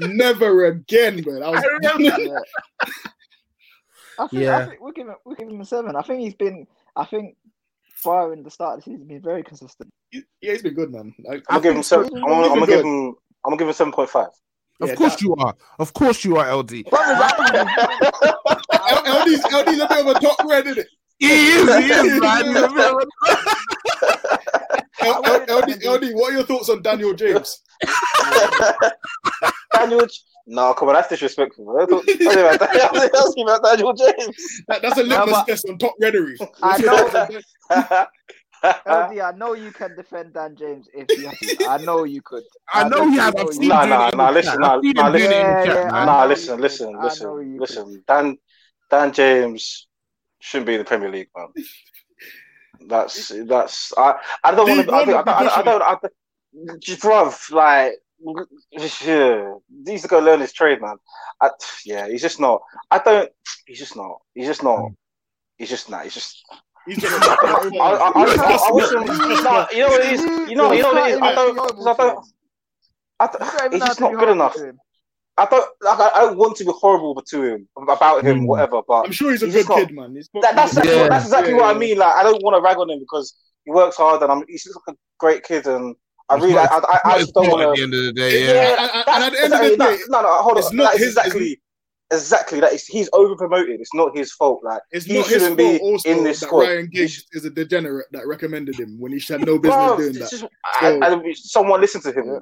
never 0.01 0.65
again, 0.65 1.23
man. 1.27 1.43
I 1.43 1.51
was 1.51 1.63
Yeah. 1.99 2.39
I 4.19 4.27
think, 4.29 4.43
Yeah. 4.43 4.59
I 4.59 4.67
think 4.67 4.81
we'll 4.81 4.93
give 4.93 5.09
him 5.09 5.15
we'll 5.27 5.37
give 5.37 5.49
him 5.49 5.61
a 5.61 5.65
seven. 5.65 5.95
I 5.95 6.01
think 6.01 6.21
he's 6.21 6.35
been 6.35 6.67
I 6.97 7.05
think 7.05 7.37
barring 8.03 8.43
the 8.45 8.51
start 8.51 8.79
of 8.79 8.85
the 8.85 8.91
season, 8.91 9.01
he's 9.01 9.09
been 9.09 9.23
very 9.23 9.43
consistent. 9.43 9.93
yeah, 10.11 10.23
he's 10.41 10.63
been 10.63 10.75
good, 10.75 10.91
man. 10.91 11.15
Like, 11.23 11.43
I'm 11.51 11.57
gonna 11.57 11.63
give 11.63 11.77
him 11.77 11.83
seven. 11.83 12.11
I'm 12.17 12.25
I'm 12.33 12.49
gonna 12.49 12.67
give 12.67 12.81
him. 12.85 13.09
I'm 13.45 13.51
gonna 13.51 13.57
give 13.59 13.69
him 13.69 13.75
seven 13.75 13.93
point 13.93 14.09
five. 14.09 14.31
Of 14.81 14.89
Yeah, 14.89 14.95
course 14.97 15.13
that- 15.17 15.23
you 15.23 15.35
are. 15.37 15.55
Of 15.79 15.93
course 15.93 16.25
you 16.25 16.37
are, 16.37 16.51
LD. 16.53 16.85
L- 16.93 17.03
LD's 19.07 19.45
LD's 19.53 19.81
a 19.81 19.87
bit 19.89 20.01
of 20.01 20.07
a 20.07 20.15
top 20.21 20.37
red, 20.49 20.67
isn't 20.67 20.79
it? 20.79 20.87
He 21.19 21.27
is, 21.29 21.69
he 21.69 21.91
is, 21.93 22.21
man. 22.21 22.47
He's 22.55 22.57
a 22.57 22.69
bit 22.69 22.91
of 22.91 22.97
a- 22.97 23.07
L- 25.03 25.23
L- 25.25 25.59
LD, 25.59 25.85
LD, 25.85 26.05
what 26.15 26.33
are 26.33 26.37
your 26.37 26.45
thoughts 26.45 26.69
on 26.71 26.83
Daniel 26.83 27.15
James? 27.15 27.61
Daniel. 29.73 30.07
No, 30.47 30.75
come 30.75 30.89
on, 30.89 30.95
that's 30.95 31.09
disrespectful. 31.09 31.79
I 31.79 31.87
thought- 31.87 32.05
I 32.09 32.15
was 32.19 32.37
about 32.37 32.63
I 32.63 33.11
asking 33.19 33.45
about 33.45 33.63
Daniel 33.63 33.93
James. 33.93 34.37
That, 34.69 34.83
that's 34.83 34.99
a 34.99 35.05
No, 35.05 35.19
litmus 35.25 35.33
but- 35.33 35.47
test 35.47 35.69
on 35.69 35.79
top 35.79 35.95
rhetoric. 36.01 36.39
I 36.63 36.79
know. 36.79 36.97
thoughts 37.09 37.15
on 37.15 37.43
Dan- 37.91 38.07
LD, 38.63 39.21
I 39.21 39.33
know 39.37 39.55
you 39.55 39.71
can 39.73 39.97
defend 39.97 40.35
Dan 40.35 40.57
James 40.57 40.89
if 40.93 41.09
you 41.17 41.27
have 41.27 41.39
to. 41.39 41.57
I 41.67 41.79
know 41.79 42.05
you 42.05 42.21
could. 42.23 42.45
I 42.73 42.89
know 42.89 43.05
you 43.07 43.19
have. 43.21 43.35
I've 43.37 43.55
seen 43.55 43.69
Nah, 43.69 43.83
him 43.85 43.89
could. 43.91 44.11
doing 44.11 44.17
nah, 44.17 44.25
nah, 44.25 44.31
listen, 44.31 44.61
nah, 44.61 44.77
nah, 44.77 44.83
him 44.83 45.13
doing 45.13 45.15
it 45.15 45.25
in 45.25 45.31
Yeah, 45.31 45.65
yeah. 45.65 46.05
Nah, 46.05 46.25
listen, 46.25 46.61
listen. 46.61 46.97
I 46.97 47.05
listen, 47.05 47.59
listen. 47.59 48.05
Dan, 48.07 48.39
Dan 48.91 49.13
James 49.13 49.89
shouldn't 50.41 50.67
be 50.67 50.75
in 50.75 50.79
the 50.81 50.85
Premier 50.85 51.11
League, 51.11 51.29
man. 51.37 51.49
That's 52.89 53.33
that's. 53.47 53.93
I 53.97 54.15
I 54.45 54.55
don't 54.55 54.69
want 54.69 54.87
to. 54.89 54.95
I, 54.95 55.05
don't- 55.05 55.29
I, 55.29 55.43
don't- 55.43 55.59
I, 55.59 55.63
don't. 55.63 55.83
I. 55.83 55.97
Bruv, 56.97 57.51
like, 57.53 57.93
yeah, 58.73 59.55
he 59.69 59.91
needs 59.93 60.03
to 60.03 60.09
go 60.09 60.19
learn 60.19 60.41
his 60.41 60.53
trade, 60.53 60.81
man. 60.81 60.97
I, 61.41 61.51
yeah, 61.85 62.09
he's 62.09 62.23
just 62.23 62.41
not. 62.41 62.63
I 62.91 62.99
don't. 62.99 63.31
He's 63.67 63.79
just 63.79 63.97
not. 63.97 64.19
He's 64.35 64.47
just 64.47 64.63
not. 64.63 64.91
He's 65.57 65.69
just 65.71 65.89
not. 65.91 66.05
He's 66.05 66.15
just. 66.15 66.43
He's 66.45 66.45
just 66.45 66.45
I, 66.89 66.93
I, 66.93 67.79
I, 67.79 68.13
I, 68.15 68.69
I 68.69 68.73
wish 68.73 68.91
him. 68.91 69.05
No, 69.05 69.67
you 69.73 69.81
know 69.83 69.89
what 69.89 70.01
it 70.05 70.13
is. 70.13 70.21
You 70.23 70.57
know. 70.57 70.73
You 70.73 70.83
know 70.83 70.93
what 70.93 71.11
it 71.11 71.15
is. 71.15 71.21
I 71.21 71.35
don't. 71.35 71.57
'cause 71.57 71.87
I 71.87 71.95
don't. 71.95 72.25
I 73.21 73.25
You 73.25 73.29
don't 73.31 73.59
don't 73.61 73.73
he's 73.73 73.83
just 73.83 74.01
not 74.01 74.15
good 74.19 74.29
enough. 74.31 74.57
I 75.37 75.47
don't. 75.47 75.65
Like, 75.83 75.99
I, 76.01 76.09
I 76.15 76.21
don't 76.23 76.37
want 76.39 76.57
to 76.57 76.65
be 76.65 76.73
horrible 76.75 77.23
to 77.23 77.43
him 77.43 77.69
about 77.77 78.25
him, 78.25 78.41
Mm. 78.43 78.47
whatever. 78.47 78.81
But 78.87 79.07
I'm 79.07 79.13
sure 79.13 79.31
he's 79.31 79.43
a 79.43 79.47
He's 79.47 79.55
good 79.55 79.67
just 79.67 79.69
not- 79.71 79.79
kid, 79.89 79.95
man. 79.95 80.15
That, 80.43 80.55
that's 80.57 80.73
exactly, 80.73 80.95
Yeah. 80.95 81.03
what, 81.03 81.11
that's 81.11 81.25
exactly 81.27 81.53
Yeah, 81.53 81.59
what 81.59 81.77
I 81.77 81.79
mean. 81.79 81.99
Like, 81.99 82.15
I 82.15 82.23
don't 82.23 82.43
want 82.43 82.57
to 82.57 82.61
rag 82.63 82.77
on 82.79 82.91
him 82.91 82.99
because 82.99 83.35
he 83.65 83.71
works 83.71 83.97
hard 83.97 84.23
and 84.23 84.33
I'm, 84.33 84.45
he's 84.49 84.65
just 84.65 84.77
like 84.87 84.95
a 84.95 84.99
great 85.19 85.43
kid. 85.45 85.67
And 85.67 85.95
I 86.29 86.35
It's 86.37 86.43
really, 86.43 86.55
not- 86.55 86.71
I, 86.73 86.77
I, 86.77 86.79
it's 86.79 86.87
I 86.87 87.09
not 87.09 87.19
his 87.19 87.29
actually 87.29 87.33
don't 87.33 87.51
fault 87.51 87.61
at 87.63 87.77
the 87.77 87.83
end 87.83 87.95
of 87.95 88.05
the 88.05 88.13
day. 88.13 88.45
Yeah, 88.47 88.53
Yeah. 88.53 88.77
and- 88.83 88.91
and- 88.91 89.09
and 89.09 89.25
at 89.25 89.33
the 89.33 89.43
end 89.43 89.53
of 89.53 89.61
the 89.61 89.77
day, 89.85 89.99
no, 90.09 90.23
no, 90.23 90.43
hold 90.43 90.59
it's 90.59 90.67
on. 90.69 90.77
not 90.77 90.85
That 90.93 90.95
is 90.95 91.01
his- 91.01 91.17
exactly, 91.17 91.61
exactly. 92.11 92.61
That 92.61 92.73
is, 92.73 92.87
he's 92.87 93.09
over 93.13 93.37
promoted. 93.37 93.81
It's 93.81 93.95
not 93.95 94.17
his 94.17 94.33
fault. 94.33 94.61
Like, 94.65 94.83
It's 94.91 95.07
he 95.07 95.19
not 95.19 95.27
shouldn't 95.27 95.59
fault 95.59 95.59
be 95.59 95.79
also 95.81 96.09
in 96.09 96.25
this 96.25 96.41
that 96.41 96.47
squad. 96.47 96.61
Ryan 96.63 96.89
Giggs 96.93 97.25
is 97.33 97.45
a 97.45 97.51
degenerate 97.51 98.07
that 98.13 98.27
recommended 98.27 98.79
him 98.79 98.99
when 98.99 99.13
he 99.13 99.21
had 99.21 99.45
no 99.47 99.59
business 99.59 99.77
Bruv, 99.81 99.97
doing 99.99 100.13
that. 100.15 100.19
just- 100.31 100.39
So- 100.41 100.49
I- 100.81 100.99
I- 101.15 101.33
someone 101.35 101.81
listen 101.81 102.01
to 102.03 102.13
him. 102.13 102.25
You 102.27 102.33
know? 102.33 102.41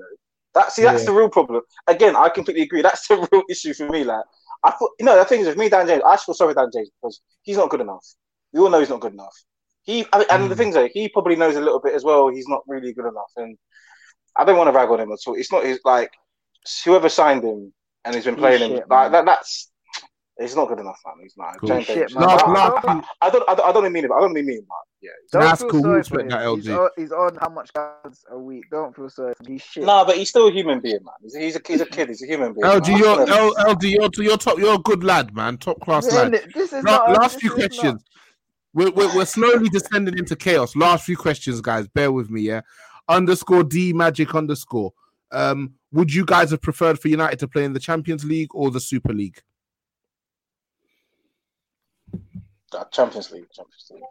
That 0.55 0.73
see, 0.73 0.82
that's 0.82 1.03
Yeah. 1.03 1.11
the 1.11 1.12
real 1.12 1.28
problem. 1.28 1.62
Again, 1.86 2.16
I 2.16 2.28
completely 2.31 2.62
agree. 2.62 2.82
That's 2.82 3.07
the 3.07 3.16
real 3.32 3.43
issue 3.51 3.74
for 3.74 3.89
me. 3.89 4.05
Like, 4.05 4.24
I 4.65 4.70
thought, 4.73 4.90
you 4.99 5.05
know, 5.07 5.16
the 5.16 5.24
thing 5.24 5.40
is 5.40 5.47
with 5.47 5.57
me, 5.59 5.69
Dan 5.69 5.86
James. 5.86 6.03
I 6.05 6.15
actually 6.15 6.32
feel 6.32 6.35
sorry 6.36 6.55
for 6.55 6.61
Dan 6.61 6.70
James 6.73 6.90
because 7.01 7.20
he's 7.43 7.57
not 7.59 7.70
good 7.70 7.81
enough. 7.81 8.05
We 8.53 8.61
all 8.61 8.70
know 8.70 8.81
he's 8.81 8.89
not 8.89 9.01
good 9.01 9.12
enough. 9.12 9.35
He 9.82 10.05
I 10.12 10.19
mean, 10.19 10.27
and 10.31 10.51
the 10.51 10.55
Mm. 10.55 10.59
things 10.59 10.77
are, 10.77 10.89
he 10.89 11.09
probably 11.09 11.36
knows 11.36 11.57
a 11.57 11.61
little 11.61 11.81
bit 11.81 11.95
as 11.95 12.05
well. 12.05 12.28
He's 12.28 12.49
not 12.49 12.62
really 12.66 12.93
good 12.93 13.07
enough, 13.07 13.31
and 13.36 13.57
I 14.36 14.45
don't 14.45 14.57
want 14.57 14.69
to 14.69 14.73
rag 14.73 14.89
on 14.89 15.01
him 15.01 15.12
at 15.12 15.19
all. 15.27 15.35
It's 15.35 15.53
not 15.53 15.65
his 15.65 15.81
like 15.85 16.11
whoever 16.85 17.09
signed 17.09 17.45
him 17.45 17.73
and 18.05 18.15
he's 18.15 18.25
been 18.25 18.35
He's 18.35 18.41
playing 18.41 18.62
him 18.70 18.79
shit, 18.79 18.89
like 18.89 19.12
man. 19.12 19.25
that. 19.25 19.25
That's 19.27 19.70
he's 20.41 20.55
not 20.57 20.69
good 20.69 20.79
enough, 20.79 20.99
man. 21.07 21.15
He's 21.23 21.35
not. 21.37 21.59
Cool. 21.59 21.69
James 21.69 21.87
He's 21.87 21.97
James. 21.97 22.11
shit, 22.12 22.19
man. 22.20 22.29
Last- 22.29 22.45
I, 22.45 22.51
last- 22.53 22.85
I, 22.87 22.93
I, 22.93 23.03
I 23.27 23.31
don't. 23.31 23.49
I 23.49 23.55
don't. 23.55 23.69
I 23.69 23.73
don't 23.73 23.93
mean 23.93 24.05
it. 24.05 24.09
But 24.09 24.16
I 24.16 24.20
don't 24.20 24.33
mean 24.33 24.47
mean, 24.47 24.66
but 24.69 24.77
yeah. 25.01 25.11
Don't 25.33 25.43
That's 25.43 25.62
cool. 25.62 25.70
sorry 25.70 25.83
We 25.83 25.83
for 25.83 25.97
respect 25.97 26.23
him. 26.23 26.29
that, 26.29 26.57
He's 26.57 26.69
on, 26.69 26.89
he's 26.97 27.12
on 27.12 27.37
how 27.41 27.49
much 27.49 27.73
cards 27.73 28.25
a 28.31 28.39
week? 28.39 28.65
Don't 28.70 28.95
feel 28.95 29.09
sorry. 29.11 29.35
He's 29.47 29.62
shit. 29.62 29.85
No, 29.85 30.05
but 30.05 30.16
he's 30.16 30.29
still 30.29 30.49
a 30.49 30.53
human 30.53 30.81
being, 30.81 30.99
man. 31.05 31.15
He's, 31.23 31.35
he's 31.37 31.57
a 31.57 31.61
he's 31.66 31.81
a 31.81 31.87
kid. 31.87 32.09
He's 32.09 32.23
a 32.23 32.27
human 32.27 32.53
being. 32.55 32.65
LG, 32.65 32.89
man. 32.89 32.99
you're 32.99 33.09
I 33.23 33.25
don't. 33.25 33.59
L, 33.59 33.75
LG, 33.75 33.91
you're, 33.91 34.25
you're 34.25 34.37
top. 34.39 34.59
You're 34.59 34.75
a 34.75 34.79
good 34.79 35.03
lad, 35.05 35.35
man. 35.35 35.59
Top 35.59 35.81
class 35.81 36.07
Yeah, 36.12 36.23
lad. 36.23 36.33
This 36.55 36.73
is 36.73 36.85
La- 36.85 36.99
not. 37.07 37.11
last 37.20 37.33
this 37.35 37.41
few 37.43 37.53
is 37.55 37.59
not- 37.59 37.69
questions. 37.70 38.05
We're, 38.75 38.91
we're, 38.91 39.12
we're 39.16 39.25
slowly 39.25 39.69
descending 39.70 40.19
into 40.19 40.37
chaos. 40.37 40.77
Last 40.77 41.05
few 41.07 41.16
questions, 41.16 41.61
guys. 41.61 41.89
Bear 41.89 42.12
with 42.12 42.31
me, 42.31 42.43
yeah. 42.43 42.61
Underscore 43.09 43.65
D 43.65 43.93
Magic 43.95 44.35
underscore. 44.35 44.93
Um, 45.33 45.73
would 45.93 46.12
you 46.12 46.24
guys 46.24 46.51
have 46.51 46.60
preferred 46.62 46.98
for 47.01 47.09
United 47.09 47.39
to 47.40 47.48
play 47.48 47.65
in 47.65 47.73
the 47.73 47.81
Champions 47.81 48.24
League 48.24 48.51
or 48.55 48.70
the 48.70 48.81
Super 48.81 49.12
League? 49.12 49.40
Uh, 52.73 52.85
Champions 52.93 53.31
League. 53.31 53.47
Champions 53.51 53.90
League. 53.93 54.02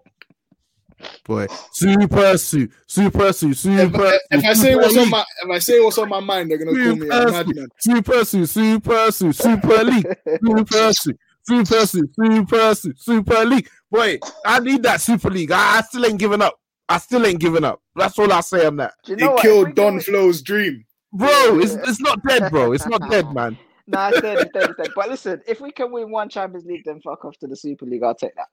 Boy, 1.23 1.45
Super 1.73 2.37
Su, 2.39 2.67
Super 2.87 3.31
Su, 3.31 3.49
If, 3.51 3.57
Super. 3.59 4.17
if 4.31 4.43
I 4.43 4.53
say 4.53 4.71
Super 4.71 4.77
what's 4.81 4.97
on 4.97 5.09
my 5.11 5.23
if 5.43 5.49
I 5.51 5.59
say 5.59 5.79
what's 5.79 5.97
on 5.99 6.09
my 6.09 6.19
mind, 6.19 6.49
they're 6.49 6.57
gonna 6.57 6.71
call 6.71 6.95
me 6.95 7.07
a 7.07 7.11
Super 7.11 7.27
Su, 7.27 7.31
madman. 7.31 7.67
Super 7.77 8.25
Su, 8.25 8.45
Super 8.47 9.11
Su, 9.11 9.31
Super 9.31 9.83
League, 9.83 10.07
Super 10.43 10.93
Su, 10.93 11.13
Super 11.43 11.85
Su, 11.85 12.01
Super 12.19 12.75
Su, 12.75 12.93
Super 12.95 13.45
League. 13.45 13.69
Boy, 13.91 14.19
I 14.43 14.59
need 14.59 14.81
that 14.83 14.99
Super 15.01 15.29
League. 15.29 15.51
I, 15.51 15.77
I 15.77 15.81
still 15.81 16.03
ain't 16.05 16.17
giving 16.17 16.41
up. 16.41 16.59
I 16.89 16.97
still 16.97 17.25
ain't 17.27 17.39
giving 17.39 17.63
up. 17.63 17.79
That's 17.95 18.17
all 18.17 18.31
I 18.31 18.41
say 18.41 18.65
on 18.65 18.77
that. 18.77 18.93
Do 19.03 19.11
you 19.11 19.17
He 19.17 19.23
know 19.23 19.31
what? 19.33 19.41
Killed 19.43 19.75
Don 19.75 19.99
Flo's 19.99 20.41
dream. 20.41 20.83
Bro, 21.17 21.59
it's 21.59 21.73
it's 21.73 21.99
not 22.01 22.19
dead, 22.27 22.49
bro. 22.51 22.71
It's 22.73 22.87
not 22.87 23.09
dead, 23.09 23.33
man. 23.39 23.57
Nah, 23.87 24.09
it's 24.09 24.21
dead, 24.21 24.39
it's 24.39 24.51
dead, 24.51 24.69
it's 24.69 24.77
dead. 24.77 24.89
But 24.95 25.09
listen, 25.09 25.41
if 25.47 25.61
we 25.61 25.71
can 25.71 25.91
win 25.91 26.11
one 26.11 26.29
Champions 26.29 26.65
League, 26.65 26.83
then 26.85 26.99
fuck 27.01 27.23
off 27.25 27.37
to 27.39 27.47
the 27.47 27.55
Super 27.55 27.85
League. 27.85 28.03
I'll 28.03 28.15
take 28.15 28.35
that. 28.35 28.47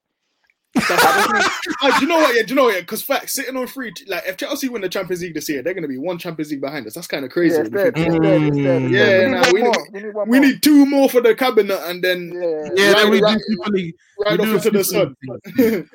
Ah, 1.83 1.97
do 1.99 2.05
you 2.05 2.09
know 2.09 2.19
what? 2.19 2.35
Yeah, 2.35 2.43
do 2.43 2.49
you 2.51 2.55
know 2.57 2.65
what? 2.65 2.75
Yeah, 2.75 2.81
because 2.81 3.03
fact, 3.03 3.31
sitting 3.31 3.57
on 3.57 3.67
three, 3.67 3.93
like 4.09 4.25
if 4.27 4.37
Chelsea 4.37 4.69
win 4.69 4.83
the 4.83 4.89
Champions 4.89 5.23
League 5.23 5.35
this 5.35 5.49
year, 5.49 5.63
they're 5.63 5.75
gonna 5.75 5.87
be 5.89 5.99
one 5.99 6.19
Champions 6.19 6.51
League 6.51 6.61
behind 6.61 6.87
us. 6.87 6.95
That's 6.95 7.07
kind 7.07 7.25
of 7.25 7.31
crazy. 7.31 7.55
Yeah, 7.55 7.63
when 7.63 7.67
it's 7.67 7.73
you 7.75 7.79
dead, 7.85 7.95
think 7.95 8.07
it's 8.07 8.17
about 8.17 8.27
it. 8.27 8.39
dead, 8.41 8.49
it's 8.49 8.57
dead. 8.57 8.83
it's 8.83 8.93
Yeah, 8.93 9.53
we 9.53 9.53
we 9.53 9.63
need 9.63 9.63
need- 9.63 9.63
one 9.63 9.73
more. 9.73 9.87
We 9.93 10.01
need 10.03 10.15
one 10.15 10.29
We 10.31 10.39
more. 10.41 10.47
need 10.49 10.63
two 10.63 10.87
more 10.87 11.09
for 11.09 11.21
the 11.21 11.35
cabinet, 11.35 11.79
and 11.85 12.03
then 12.03 12.33
Yeah. 12.35 12.41
Yeah, 12.41 12.69
then 12.75 12.95
Right, 12.95 13.11
we 13.11 13.19
do 13.19 13.25
right, 13.25 13.41
Super 13.47 13.71
League. 13.71 13.95
right 14.25 14.39
We 14.41 14.45
off 14.45 14.51
do 14.51 14.57
into 14.57 14.71
the 14.71 14.85
sun. 14.85 15.17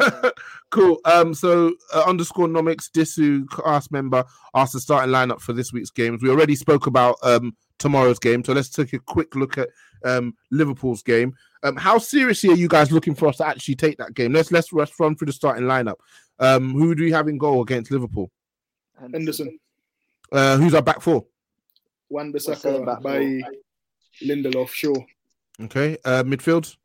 League. 0.00 0.32
cool. 0.70 1.00
Um, 1.04 1.34
so 1.34 1.72
uh, 1.94 2.04
underscore 2.06 2.48
nomics 2.48 2.90
Disu 2.90 3.46
cast 3.50 3.92
member 3.92 4.24
asked 4.54 4.72
the 4.72 4.80
starting 4.80 5.12
lineup 5.12 5.40
for 5.40 5.52
this 5.52 5.72
week's 5.72 5.90
games. 5.90 6.22
We 6.22 6.30
already 6.30 6.56
spoke 6.56 6.86
about 6.86 7.16
um 7.22 7.56
tomorrow's 7.78 8.18
game, 8.18 8.44
so 8.44 8.52
let's 8.52 8.68
take 8.68 8.92
a 8.92 8.98
quick 8.98 9.34
look 9.34 9.58
at 9.58 9.68
um 10.04 10.34
Liverpool's 10.50 11.02
game. 11.02 11.34
Um, 11.62 11.76
how 11.76 11.98
seriously 11.98 12.50
are 12.50 12.56
you 12.56 12.68
guys 12.68 12.90
looking 12.90 13.14
for 13.14 13.28
us 13.28 13.36
to 13.38 13.46
actually 13.46 13.76
take 13.76 13.98
that 13.98 14.14
game? 14.14 14.32
Let's 14.32 14.50
let's 14.50 14.72
let's 14.72 14.98
run 14.98 15.16
through 15.16 15.26
the 15.26 15.32
starting 15.32 15.64
lineup. 15.64 15.96
Um, 16.38 16.72
who 16.72 16.94
do 16.94 17.04
we 17.04 17.12
have 17.12 17.28
in 17.28 17.38
goal 17.38 17.62
against 17.62 17.90
Liverpool? 17.90 18.30
Henderson, 19.00 19.58
Uh, 20.30 20.56
who's 20.56 20.74
our 20.74 20.82
back 20.82 21.00
four? 21.00 21.26
Wan 22.08 22.32
saying 22.38 22.58
Bissaka 22.58 22.86
back 22.86 23.02
by 23.02 23.40
Lindelof. 24.22 24.68
Sure. 24.68 25.04
Okay. 25.60 25.96
Uh, 26.04 26.22
midfield. 26.22 26.76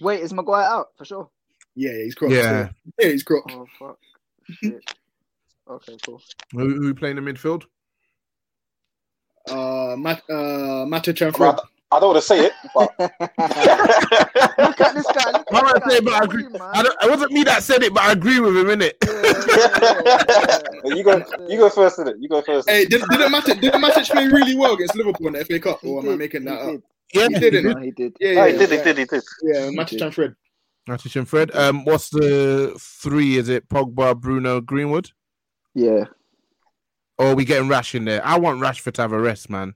Wait, 0.00 0.20
is 0.20 0.32
Maguire 0.32 0.64
out 0.64 0.88
for 0.96 1.04
sure? 1.04 1.30
Yeah, 1.76 1.92
yeah, 1.92 2.02
he's 2.04 2.14
cropped. 2.14 2.34
Yeah. 2.34 2.68
still. 2.68 2.74
yeah, 3.00 3.08
he's 3.10 3.22
cropped. 3.22 3.52
Oh 3.52 3.66
fuck. 3.78 3.98
Shit. 4.50 4.94
Okay, 5.68 5.96
cool. 6.04 6.22
Who, 6.52 6.74
who 6.80 6.94
playing 6.94 7.18
in 7.18 7.24
the 7.24 7.32
midfield? 7.32 7.64
Uh, 9.48 9.94
Mat, 9.96 10.22
uh, 10.30 10.86
Matic 10.86 11.20
and 11.26 11.34
I, 11.34 11.38
Fred. 11.38 11.56
I 11.92 12.00
don't 12.00 12.14
want 12.14 12.22
to 12.22 12.26
say 12.26 12.46
it, 12.46 12.52
but 12.74 12.92
Look 14.58 14.80
at 14.80 14.94
this 14.94 15.06
guy. 15.06 15.30
Look 15.32 15.52
I 15.52 15.58
at 15.58 15.64
might 15.64 15.74
this 15.84 15.94
say, 15.94 16.00
guy. 16.00 16.04
but 16.04 16.12
I 16.14 16.24
agree. 16.24 16.44
at 16.46 16.52
man. 16.52 16.60
I 16.62 16.82
don't, 16.82 16.96
it 17.02 17.10
wasn't 17.10 17.32
me 17.32 17.42
that 17.44 17.62
said 17.62 17.82
it, 17.82 17.94
but 17.94 18.02
I 18.04 18.12
agree 18.12 18.40
with 18.40 18.56
him, 18.56 18.70
in 18.70 18.78
innit? 18.80 18.94
you 20.96 21.04
go. 21.04 21.24
You 21.48 21.58
go 21.58 21.68
first, 21.70 21.98
innit? 21.98 22.14
You 22.20 22.28
go 22.28 22.42
first. 22.42 22.68
Hey, 22.68 22.84
did, 22.86 23.02
didn't 23.10 23.32
Matic 23.32 23.60
didn't 23.60 23.82
Matic 23.82 24.10
play 24.10 24.26
really 24.26 24.56
well 24.56 24.74
against 24.74 24.96
Liverpool 24.96 25.28
in 25.28 25.32
the 25.34 25.44
FA 25.44 25.58
Cup? 25.60 25.80
He 25.80 25.88
Or 25.88 26.00
am 26.02 26.08
I 26.10 26.16
making 26.16 26.44
that 26.44 26.58
up? 26.60 26.70
did. 26.70 26.82
Yeah, 27.14 27.28
He 27.28 27.38
didn't. 27.38 27.64
No, 27.72 27.80
he 27.80 27.90
did. 27.92 28.16
Yeah, 28.20 28.28
Oh, 28.30 28.46
yeah, 28.46 28.52
he 28.52 28.58
did. 28.58 28.70
yeah. 28.70 28.76
He 28.76 28.82
did. 28.82 28.98
He 28.98 29.04
did. 29.04 29.22
Yeah, 29.42 29.70
He 29.70 29.76
Matic 29.76 29.88
did. 29.90 30.02
and 30.02 30.14
Fred. 30.14 30.34
Matic 30.88 31.16
and 31.16 31.28
Fred. 31.28 31.54
Um, 31.54 31.84
what's 31.84 32.10
the 32.10 32.76
three? 32.78 33.36
Is 33.36 33.48
it 33.48 33.68
Pogba, 33.68 34.18
Bruno, 34.18 34.60
Greenwood? 34.60 35.10
Yeah, 35.74 36.04
Or 37.18 37.26
are 37.28 37.34
we 37.34 37.44
getting 37.44 37.68
Rash 37.68 37.94
in 37.94 38.04
there? 38.06 38.24
I 38.24 38.38
want 38.38 38.60
Rashford 38.60 38.92
to 38.94 39.02
have 39.02 39.12
a 39.12 39.20
rest, 39.20 39.50
man. 39.50 39.74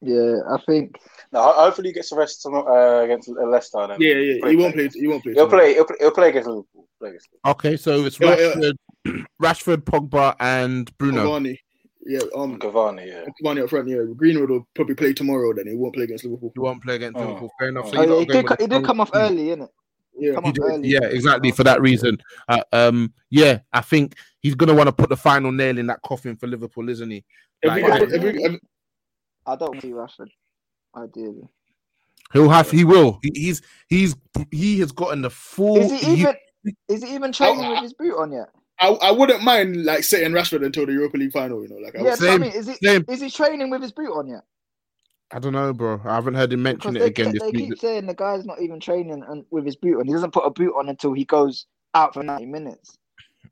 yeah. 0.00 0.36
I 0.50 0.56
think 0.66 0.96
No, 1.32 1.42
hopefully 1.52 1.88
he 1.90 1.92
gets 1.94 2.10
a 2.12 2.16
rest 2.16 2.42
tom- 2.42 2.54
uh, 2.66 3.00
against 3.02 3.28
Leicester. 3.28 3.86
Then 3.86 4.00
Yeah, 4.00 4.14
yeah. 4.14 4.48
He 4.50 4.56
won't 4.56 4.74
play. 4.74 4.88
He 4.94 5.06
won't 5.06 5.22
play. 5.22 5.34
He'll 5.34 5.46
tomorrow. 5.46 5.64
play. 5.64 5.74
He'll 5.74 5.84
play, 5.84 5.96
he'll 6.00 6.10
play 6.10 6.28
against 6.30 6.48
Liverpool. 6.48 6.88
Play 6.98 7.10
against 7.10 7.28
Liverpool. 7.32 7.50
Okay, 7.50 7.76
so 7.76 8.04
it's 8.06 8.18
Yeah, 8.18 8.36
yeah. 8.36 8.70
Rashford, 9.04 9.24
Rashford, 9.42 9.76
Pogba, 9.84 10.36
and 10.40 10.96
Bruno. 10.96 11.26
Cavani. 11.26 11.58
Yeah, 12.04 12.20
um, 12.34 12.58
Cavani. 12.58 13.06
Yeah. 13.06 13.24
Cavani 13.40 13.62
up 13.62 13.70
front. 13.70 13.88
Yeah, 13.88 14.02
Greenwood 14.16 14.50
will 14.50 14.68
probably 14.74 14.94
play 14.96 15.12
tomorrow. 15.12 15.52
Then 15.54 15.68
he 15.68 15.74
won't 15.74 15.94
play 15.94 16.04
against 16.04 16.24
Liverpool. 16.24 16.50
He 16.54 16.60
won't 16.60 16.82
play 16.82 16.96
against 16.96 17.16
Oh. 17.18 17.20
Liverpool. 17.26 17.50
Fair 17.58 17.68
enough. 17.68 17.90
So 17.90 17.98
Oh, 17.98 18.00
yeah, 18.02 18.06
not 18.08 18.18
he 18.18 18.24
did. 18.26 18.48
with 18.50 18.60
He 18.60 18.66
did 18.66 18.84
come 18.84 19.00
off 19.00 19.10
early, 19.14 19.44
innit? 19.46 19.68
Yeah, 20.18 20.34
Come 20.34 20.44
He 20.44 20.48
off 20.50 20.54
did, 20.54 20.62
early. 20.64 20.88
yeah, 20.88 21.04
exactly 21.04 21.50
for 21.52 21.64
that 21.64 21.80
reason. 21.80 22.18
Uh, 22.48 22.62
um, 22.72 23.14
yeah, 23.30 23.60
I 23.72 23.80
think 23.80 24.16
he's 24.40 24.54
gonna 24.54 24.74
want 24.74 24.88
to 24.88 24.92
put 24.92 25.08
the 25.08 25.16
final 25.16 25.52
nail 25.52 25.78
in 25.78 25.86
that 25.86 26.02
coffin 26.02 26.36
for 26.36 26.46
Liverpool, 26.48 26.88
isn't 26.88 27.08
he? 27.10 27.24
Like, 27.64 27.82
have 27.84 28.00
we- 28.08 28.12
have 28.12 28.22
we- 28.34 28.42
have- 28.42 28.60
I 29.46 29.56
don't 29.56 29.80
see 29.80 29.90
Rashford. 29.90 30.28
Ideally, 30.96 31.48
he'll 32.32 32.48
have, 32.50 32.70
he 32.70 32.84
will. 32.84 33.18
He, 33.22 33.30
he's, 33.34 33.62
he's, 33.88 34.14
he 34.50 34.78
has 34.80 34.92
gotten 34.92 35.22
the 35.22 35.30
full. 35.30 35.76
is 35.78 35.90
he 36.02 36.10
you- 36.10 36.16
even? 36.18 36.34
Is 36.88 37.02
he 37.02 37.14
even 37.14 37.32
training 37.32 37.64
Oh, 37.64 37.70
with 37.70 37.80
his 37.82 37.92
boot 37.94 38.16
on 38.18 38.32
yet? 38.32 38.48
I, 38.82 38.88
I 39.08 39.10
wouldn't 39.12 39.42
mind 39.42 39.84
like 39.84 40.04
sitting 40.04 40.32
Rashford 40.32 40.64
until 40.66 40.86
the 40.86 40.92
Europa 40.92 41.16
League 41.16 41.32
final. 41.32 41.62
You 41.62 41.68
know, 41.68 41.76
like 41.76 41.96
I 41.96 42.02
Yeah, 42.02 42.04
would, 42.04 42.10
that's 42.10 42.22
what 42.22 42.34
I 42.34 42.38
mean. 42.38 42.52
Is 42.52 42.68
he? 42.68 42.76
same. 42.82 43.06
Is 43.08 43.20
he 43.20 43.30
training 43.30 43.70
with 43.70 43.82
his 43.82 43.92
boot 43.92 44.12
on 44.12 44.26
yet? 44.28 44.42
I 45.32 45.38
don't 45.38 45.52
know, 45.52 45.72
bro. 45.72 46.00
I 46.04 46.14
haven't 46.16 46.34
heard 46.34 46.52
him 46.52 46.62
mention 46.62 46.94
Because 46.94 46.96
it 46.96 47.00
they, 47.02 47.06
again 47.06 47.28
they 47.28 47.32
this 47.32 47.42
week. 47.52 47.68
keep 47.70 47.78
saying 47.78 48.06
the 48.06 48.14
guy's 48.14 48.44
not 48.44 48.60
even 48.60 48.80
training 48.80 49.24
and 49.28 49.44
with 49.50 49.64
his 49.64 49.76
boot 49.76 49.98
on. 50.00 50.06
He 50.06 50.12
doesn't 50.12 50.32
put 50.32 50.44
a 50.46 50.50
boot 50.50 50.74
on 50.78 50.88
until 50.88 51.12
he 51.12 51.24
goes 51.24 51.66
out 51.94 52.14
for 52.14 52.22
90 52.22 52.46
minutes. 52.46 52.98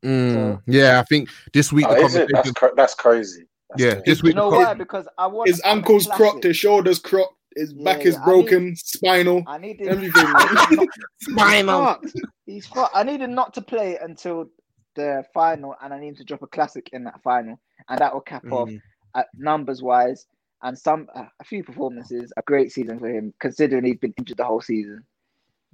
Mm, 0.03 0.61
yeah, 0.67 0.99
I 0.99 1.03
think 1.03 1.29
this 1.53 1.71
week 1.71 1.87
Oh, 1.87 1.89
the 1.89 1.95
is 1.95 2.15
it? 2.15 2.29
That's 2.33 2.51
conversation. 2.51 2.53
cra- 2.53 2.75
that's 2.75 2.95
crazy. 2.95 3.47
That's 3.69 3.83
Yeah, 3.83 3.95
crazy. 3.95 4.05
this 4.05 4.21
You 4.23 4.23
week. 4.23 4.35
know 4.35 4.49
the 4.49 4.55
why? 4.57 4.73
Because 4.73 5.07
I 5.17 5.27
want 5.27 5.47
His 5.49 5.61
ankles 5.65 6.05
classic. 6.05 6.25
cropped, 6.25 6.43
his 6.43 6.57
shoulders 6.57 6.99
cropped, 6.99 7.35
his 7.55 7.73
Yeah, 7.73 7.83
back 7.83 8.05
is 8.05 8.15
yeah, 8.15 8.21
I 8.23 8.25
broken, 8.25 8.75
spinal, 8.75 9.45
I 9.47 9.57
need 9.57 9.79
him. 9.79 9.89
everything. 9.89 10.35
Spinal. 11.19 11.97
He's 12.45 12.65
fucked. 12.67 12.95
I 12.95 13.03
need 13.03 13.21
him 13.21 13.33
not 13.33 13.53
to 13.55 13.61
play 13.61 13.97
until 14.01 14.49
the 14.95 15.23
final, 15.33 15.75
and 15.81 15.93
I 15.93 15.99
need 15.99 16.17
to 16.17 16.23
drop 16.23 16.41
a 16.41 16.47
classic 16.47 16.89
in 16.93 17.03
that 17.05 17.21
final, 17.23 17.59
and 17.89 17.99
that 17.99 18.13
will 18.13 18.21
cap 18.21 18.43
off 18.51 18.69
Mm. 18.69 18.81
uh, 19.15 19.23
numbers 19.37 19.81
wise 19.81 20.27
and 20.63 20.77
some 20.77 21.07
uh, 21.15 21.25
a 21.39 21.43
few 21.43 21.63
performances. 21.63 22.31
A 22.37 22.41
great 22.43 22.71
season 22.71 22.99
for 22.99 23.09
him, 23.09 23.33
considering 23.39 23.83
he's 23.85 23.97
been 23.97 24.13
injured 24.17 24.37
the 24.37 24.45
whole 24.45 24.61
season. 24.61 25.03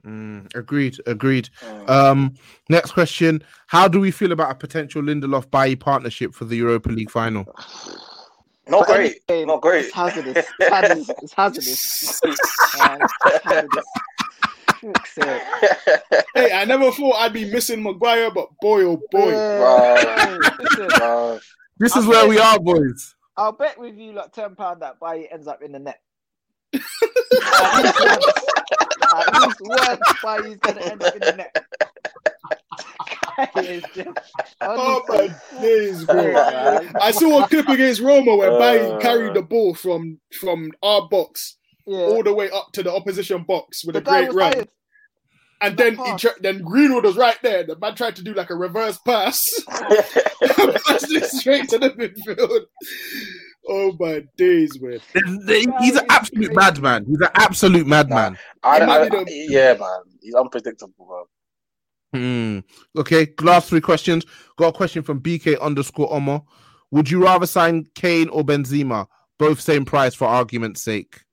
Mm, 0.05 0.53
agreed, 0.55 0.97
agreed. 1.07 1.49
Um, 1.87 2.35
next 2.69 2.91
question: 2.91 3.43
How 3.67 3.87
do 3.87 3.99
we 3.99 4.11
feel 4.11 4.31
about 4.31 4.51
a 4.51 4.55
potential 4.55 5.01
Lindelof 5.01 5.49
Bailly 5.51 5.75
partnership 5.75 6.33
for 6.35 6.45
the 6.45 6.55
Europa 6.55 6.89
League 6.89 7.09
final? 7.11 7.45
Not 8.69 8.85
For 8.85 8.95
any 8.95 9.09
great. 9.09 9.27
game, 9.27 9.47
Not 9.47 9.61
great. 9.61 9.85
It's 9.85 9.93
hazardous. 9.93 10.45
It's 10.59 10.69
hazardous. 10.69 11.09
It's 11.23 11.33
hazardous. 11.33 12.21
man. 12.77 12.99
It's 13.25 13.43
hazardous. 13.45 13.85
Fuck's 14.93 15.13
sake. 15.15 15.41
hey, 16.35 16.51
I 16.53 16.65
never 16.65 16.91
thought 16.91 17.15
I'd 17.15 17.33
be 17.33 17.49
missing 17.51 17.83
Maguire, 17.83 18.31
but 18.31 18.49
boy, 18.61 18.83
oh 18.83 19.01
boy. 19.11 19.31
Yeah. 19.31 20.37
Listen, 20.59 21.39
This 21.77 21.95
is 21.95 22.03
I'm 22.05 22.09
where 22.09 22.27
we 22.27 22.37
are, 22.39 22.59
boys. 22.59 23.15
I'll 23.35 23.51
bet 23.51 23.79
with 23.79 23.95
you 23.97 24.13
like 24.13 24.31
ten 24.33 24.55
pound 24.55 24.81
that 24.81 24.99
Bailly 24.99 25.29
ends 25.31 25.47
up 25.47 25.61
in 25.61 25.71
the 25.73 25.79
net. 25.79 25.99
At 26.73 26.83
least 27.95 28.01
once. 28.01 28.25
At 29.13 29.33
least 29.33 29.61
once 29.61 29.99
Bailly's 30.23 30.57
gonna 30.57 30.81
end 30.81 31.03
up 31.03 31.13
in 31.15 31.19
the 31.21 31.35
net. 31.37 31.65
Guy 33.53 33.61
is 33.61 33.83
just- 33.93 34.09
Oh 34.61 35.03
my 35.07 35.35
days, 35.61 36.03
bro. 36.05 36.33
I 36.99 37.11
saw 37.11 37.43
a 37.43 37.47
clip 37.47 37.67
against 37.69 38.01
Roma 38.01 38.35
where 38.35 38.57
Bailly 38.57 38.91
Uh. 38.93 38.99
carried 38.99 39.33
the 39.35 39.41
ball 39.43 39.75
from 39.75 40.19
from 40.39 40.71
our 40.81 41.07
box 41.07 41.57
Yeah. 41.87 41.99
all 41.99 42.21
the 42.23 42.33
way 42.33 42.49
up 42.51 42.71
to 42.73 42.83
the 42.83 42.93
opposition 42.93 43.43
box 43.43 43.83
with 43.85 43.93
The 43.93 43.99
a 44.01 44.03
great 44.03 44.27
was 44.27 44.35
run. 44.35 44.51
tired. 44.53 44.67
And 45.59 45.75
that 45.77 45.95
then 45.97 46.05
he 46.05 46.17
tra- 46.17 46.39
then 46.41 46.61
Greenwood 46.61 47.03
was 47.05 47.15
right 47.17 47.37
there. 47.41 47.63
The 47.63 47.77
man 47.79 47.95
tried 47.95 48.15
to 48.17 48.23
do 48.23 48.33
like 48.35 48.51
a 48.51 48.55
reverse 48.55 48.99
pass, 48.99 49.41
passed 49.67 51.11
it 51.11 51.25
straight 51.25 51.67
to 51.69 51.79
the 51.79 51.89
midfield. 51.91 52.65
Oh 53.69 53.95
my 53.99 54.23
days, 54.37 54.79
man! 54.79 54.99
He's 55.81 55.95
an 55.95 56.05
absolute 56.09 56.53
madman. 56.53 57.05
He's 57.05 57.19
an 57.19 57.29
absolute 57.33 57.87
madman. 57.87 58.37
I, 58.63 58.79
I, 58.79 59.01
I, 59.05 59.09
the- 59.09 59.25
yeah, 59.49 59.73
man. 59.79 59.99
He's 60.21 60.35
unpredictable, 60.35 60.93
bro. 60.97 61.23
Hmm. 62.13 62.59
Okay, 62.97 63.33
last 63.41 63.69
three 63.69 63.81
questions. 63.81 64.25
Got 64.57 64.69
a 64.69 64.73
question 64.73 65.03
from 65.03 65.19
BK 65.21 65.59
underscore 65.59 66.09
Omo. 66.11 66.45
Would 66.91 67.09
you 67.09 67.21
rather 67.23 67.45
sign 67.47 67.85
Kane 67.95 68.29
or 68.29 68.43
Benzema? 68.43 69.07
Both 69.39 69.59
same 69.59 69.85
price 69.85 70.15
for 70.15 70.25
argument's 70.27 70.83
sake. 70.83 71.23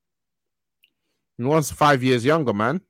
One's 1.39 1.71
five 1.71 2.03
years 2.03 2.25
younger, 2.25 2.53
man. 2.53 2.81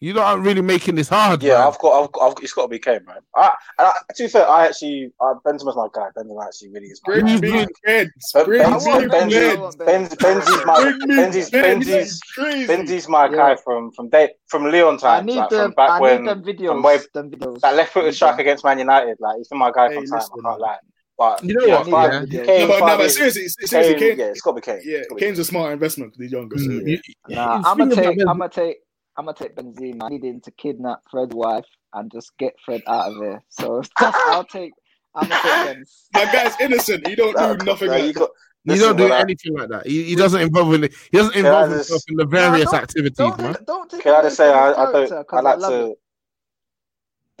You 0.00 0.14
lot 0.14 0.26
aren't 0.34 0.46
really 0.46 0.60
making 0.60 0.94
this 0.94 1.08
hard. 1.08 1.42
Yeah, 1.42 1.58
man. 1.58 1.66
I've 1.66 1.78
got, 1.80 2.04
I've 2.04 2.12
got, 2.12 2.28
I've 2.28 2.34
got, 2.36 2.44
it's 2.44 2.52
got 2.52 2.62
to 2.62 2.68
be 2.68 2.78
Kane, 2.78 3.04
man. 3.04 3.16
I, 3.34 3.50
and 3.80 3.88
I, 3.88 3.92
to 4.14 4.22
be 4.22 4.28
fair, 4.28 4.48
I 4.48 4.66
actually, 4.66 5.10
uh, 5.20 5.34
Benzema's 5.44 5.74
my 5.74 5.88
guy. 5.92 6.06
Benzema 6.16 6.46
actually 6.46 6.68
really 6.68 6.86
is 6.86 7.00
my 7.04 7.14
Bring 7.14 7.26
guy. 7.26 7.32
He's 7.32 7.40
me 7.42 7.50
good. 7.50 7.68
Benz. 7.84 8.30
But 8.32 8.46
Bring 8.46 8.62
Benz, 8.62 8.84
me 8.86 8.90
want 8.92 9.10
Benz, 9.10 9.34
Benz. 9.34 9.76
Benz. 9.76 10.14
Benz, 10.14 10.14
Benzi's 10.44 10.64
my, 10.66 10.82
Bring 10.82 10.98
me 10.98 11.16
Benzi's, 11.16 11.50
Benzi's, 11.50 12.20
Benzi's 12.68 13.08
my 13.08 13.24
Yeah. 13.24 13.34
guy 13.36 13.56
from 13.56 13.90
from 13.90 14.08
day 14.08 14.34
from 14.46 14.70
Lyon 14.70 14.94
I 14.94 14.98
times, 14.98 15.26
need 15.26 15.36
like, 15.36 15.50
them. 15.50 15.64
from 15.64 15.74
back 15.74 15.90
I 15.90 16.00
when 16.00 16.22
need 16.22 16.28
them 16.30 16.42
videos. 16.44 16.68
from 16.68 16.82
way- 16.84 16.98
them 17.14 17.30
videos. 17.32 17.60
that 17.62 17.74
left 17.74 17.92
footed 17.92 18.06
Need 18.10 18.14
strike 18.14 18.38
against 18.38 18.64
Man 18.64 18.78
United. 18.78 19.16
Like 19.18 19.38
he's 19.38 19.48
been 19.48 19.58
my 19.58 19.72
guy 19.72 19.88
Hey, 19.88 19.94
from 19.96 20.06
time. 20.06 20.14
listen, 20.20 20.32
I 20.44 20.48
can't 20.48 20.60
lie. 20.60 20.76
But 21.18 21.42
You 21.44 21.54
know 21.54 21.66
yeah, 21.66 21.78
what, 21.80 21.88
five- 21.90 22.28
yeah. 22.32 22.44
Kane, 22.44 22.60
No, 22.60 22.78
but, 22.78 22.86
no, 22.86 22.96
but 22.96 23.10
seriously, 23.10 23.48
seriously, 23.48 23.94
Kane, 23.94 23.98
Kane, 24.10 24.18
yeah, 24.20 24.24
it's 24.26 24.40
got 24.40 24.52
to 24.52 24.54
be 24.54 24.60
Kane. 24.60 24.80
yeah, 24.84 24.98
It's 24.98 25.12
be 25.12 25.20
Kane's 25.20 25.38
a 25.40 25.44
smart 25.44 25.72
investment 25.72 26.12
because 26.12 26.22
he's 26.24 26.32
younger. 26.32 26.56
So 26.58 26.64
Mm, 26.64 26.86
yeah. 26.86 26.96
you- 27.28 27.34
Nah, 27.34 27.62
I'm 27.66 27.76
gonna 27.76 27.94
take. 27.94 28.06
I'm 28.20 28.38
gonna 28.38 28.48
take. 28.48 28.76
I'm 29.16 29.24
gonna 29.24 29.36
take 29.36 29.56
Benzema. 29.56 30.04
I 30.04 30.08
need 30.10 30.22
him 30.24 30.40
to 30.42 30.50
kidnap 30.52 31.00
Fred's 31.10 31.34
wife 31.34 31.64
and 31.92 32.08
just 32.12 32.30
get 32.38 32.54
Fred 32.64 32.82
out 32.86 33.10
of 33.12 33.18
there. 33.18 33.42
So 33.48 33.82
I'll 33.98 34.44
take. 34.44 34.72
I'm 35.16 35.28
gonna 35.28 35.42
take 35.42 35.64
Benz. 35.76 36.06
That 36.12 36.32
guy's 36.32 36.54
innocent. 36.60 37.04
He 37.08 37.16
don't 37.16 37.34
Nah, 37.36 37.54
do 37.54 37.64
nothing 37.64 37.88
nah, 37.88 37.94
like 37.94 38.04
you 38.04 38.12
got- 38.12 38.30
You 38.64 38.72
listen, 38.74 38.86
don't 38.88 38.96
do 38.98 39.02
when 39.04 39.12
I- 39.12 39.20
anything 39.20 39.56
like 39.58 39.68
that. 39.70 39.86
He, 39.88 40.04
he 40.04 40.14
doesn't 40.14 40.40
involve 40.40 40.72
in 40.74 40.82
the, 40.82 40.94
he 41.10 41.18
doesn't 41.18 41.34
involve 41.34 41.70
I 41.72 41.74
himself 41.74 42.02
in 42.08 42.16
the 42.16 42.26
various 42.26 42.70
don't- 42.70 42.80
activities, 42.82 43.16
Don't 43.16 43.38
man. 43.40 43.54
take, 43.54 43.66
don't 43.66 43.90
take 43.90 44.02
Can 44.02 44.14
I 44.14 44.22
just 44.22 44.36
say 44.36 44.48
I, 44.52 44.70
I 44.70 44.92
don't 44.92 45.12
I 45.32 45.40
like 45.40 45.58
love 45.58 45.70
to 45.72 45.90
it. 45.90 45.98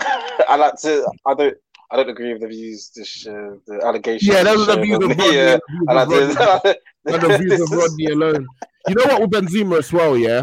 I 0.48 0.56
like 0.56 0.74
to 0.80 1.08
I 1.26 1.34
don't 1.34 1.56
I 1.90 1.96
don't 1.96 2.10
agree 2.10 2.32
with 2.32 2.42
the 2.42 2.48
views 2.48 2.90
this 2.94 3.26
uh, 3.26 3.56
the 3.66 3.80
allegations. 3.84 4.28
Yeah, 4.28 4.42
those 4.42 4.68
are 4.68 4.76
the 4.76 4.82
views 4.82 4.96
of 5.02 5.08
Rodney. 5.08 5.34
yeah, 5.34 5.58
and 5.88 5.90
I 5.90 6.04
like 6.04 6.08
the 6.08 6.18
views 6.18 6.30
of 6.30 6.38
Rodney. 6.38 6.74
to 6.74 6.78
and 7.14 7.22
the 7.22 7.38
views 7.38 7.60
of 7.60 7.70
Rodney 7.70 8.06
alone. 8.06 8.46
You 8.88 8.94
know 8.94 9.04
what 9.04 9.20
with 9.22 9.30
Benzema 9.30 9.78
as 9.78 9.92
well, 9.92 10.16
yeah. 10.16 10.42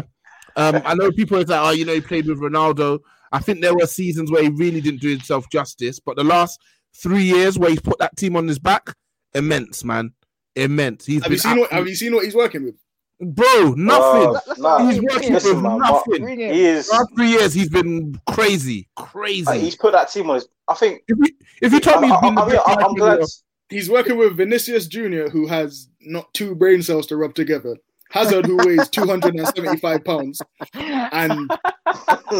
Um, 0.56 0.82
I 0.84 0.94
know 0.94 1.12
people 1.12 1.36
is 1.38 1.48
like, 1.48 1.60
oh, 1.60 1.70
you 1.70 1.84
know, 1.84 1.94
he 1.94 2.00
played 2.00 2.26
with 2.26 2.40
Ronaldo. 2.40 3.00
I 3.30 3.40
think 3.40 3.60
there 3.60 3.74
were 3.74 3.86
seasons 3.86 4.30
where 4.30 4.42
he 4.42 4.48
really 4.48 4.80
didn't 4.80 5.00
do 5.00 5.10
himself 5.10 5.48
justice, 5.50 6.00
but 6.00 6.16
the 6.16 6.24
last 6.24 6.60
three 6.94 7.24
years 7.24 7.58
where 7.58 7.70
he's 7.70 7.80
put 7.80 7.98
that 7.98 8.16
team 8.16 8.36
on 8.36 8.48
his 8.48 8.58
back, 8.58 8.94
immense, 9.34 9.84
man, 9.84 10.12
immense. 10.54 11.04
He's 11.04 11.22
Have 11.22 11.24
been 11.24 11.32
you 11.32 11.38
seen 11.38 11.58
what? 11.58 11.70
Have 11.72 11.86
you 11.86 11.94
seen 11.94 12.14
what 12.14 12.24
he's 12.24 12.34
working 12.34 12.64
with? 12.64 12.74
Bro, 13.20 13.74
nothing. 13.76 14.36
Uh, 14.36 14.40
nah, 14.58 14.88
he's 14.88 15.00
working 15.00 15.32
Bring 15.32 15.32
with 15.34 15.62
man, 15.62 15.78
nothing. 15.78 16.22
Bring 16.22 16.38
he 16.40 16.64
is 16.64 16.88
Last 16.90 17.08
three 17.16 17.30
years, 17.30 17.54
he's 17.54 17.68
been 17.68 18.20
crazy, 18.28 18.88
crazy. 18.96 19.44
like, 19.44 19.60
he's 19.60 19.76
put 19.76 19.92
that 19.92 20.10
team 20.10 20.28
on 20.30 20.36
his 20.36 20.48
I 20.68 20.74
think 20.74 21.02
if 21.08 21.16
you 21.18 21.36
if 21.62 21.72
you 21.72 21.80
told 21.80 22.02
me 22.02 22.08
he's 22.08 22.16
I, 22.16 22.20
been 22.20 22.38
I, 22.38 22.44
the 22.44 22.46
I 22.46 22.48
mean, 22.48 22.78
I, 22.78 22.84
I'm 22.84 22.94
glad 22.94 23.20
the- 23.20 23.32
He's 23.68 23.90
working 23.90 24.16
with 24.16 24.36
Vinicius 24.36 24.86
Junior, 24.86 25.28
who 25.28 25.48
has 25.48 25.88
not 26.00 26.32
two 26.34 26.54
brain 26.54 26.82
cells 26.82 27.04
to 27.08 27.16
rub 27.16 27.34
together. 27.34 27.76
Hazard, 28.10 28.46
who 28.46 28.56
weighs 28.58 28.88
275 28.90 30.04
pounds, 30.04 30.40
and 30.74 31.50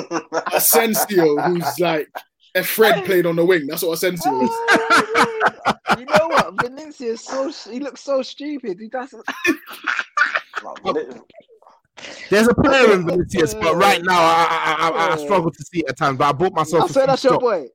Asensio, 0.55 1.37
who's 1.43 1.81
like 1.81 2.09
a 2.55 2.63
Fred 2.63 3.05
played 3.05 3.27
on 3.27 3.35
the 3.35 3.45
wing. 3.45 3.67
That's 3.67 3.83
what 3.83 3.95
Asensio 3.95 4.41
is. 4.43 4.51
you 5.99 6.05
know 6.05 6.29
what? 6.29 6.63
Vinicius 6.63 7.25
so. 7.25 7.51
He 7.71 7.81
looks 7.81 8.03
so 8.03 8.23
stupid. 8.23 8.79
He 8.79 8.89
doesn't. 8.89 9.27
There's 12.31 12.49
a 12.49 12.55
player 12.55 12.93
in 12.93 13.07
Vinicius, 13.09 13.55
but 13.55 13.77
right 13.77 14.03
now 14.03 14.19
I, 14.21 14.47
I, 14.79 14.89
I, 14.91 15.13
I 15.13 15.17
struggle 15.17 15.51
to 15.51 15.65
see 15.65 15.81
it 15.81 15.87
at 15.89 15.97
times. 15.99 16.19
But 16.19 16.29
I 16.29 16.33
bought 16.33 16.53
myself. 16.53 16.85
I 16.85 16.87
a 16.87 16.93
swear 16.93 17.05
few 17.05 17.11
that's 17.13 17.25
your 17.25 17.39
boy. 17.41 17.67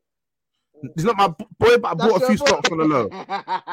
He's 0.95 1.05
not 1.05 1.15
my 1.17 1.27
boy, 1.27 1.77
but 1.77 1.85
I 1.85 1.93
That's 1.93 2.11
bought 2.11 2.23
a 2.23 2.25
few 2.27 2.37
boy. 2.37 2.45
stocks 2.45 2.71
on 2.71 2.77
the 2.79 2.85
low. 2.85 3.09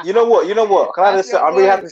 You 0.05 0.13
know 0.13 0.25
what? 0.25 0.47
You 0.47 0.55
know 0.55 0.65
what? 0.65 0.93
Can 0.93 1.03
I 1.05 1.15
just 1.17 1.31
say 1.31 1.37
I'm 1.37 1.55
really 1.55 1.67
happy. 1.67 1.87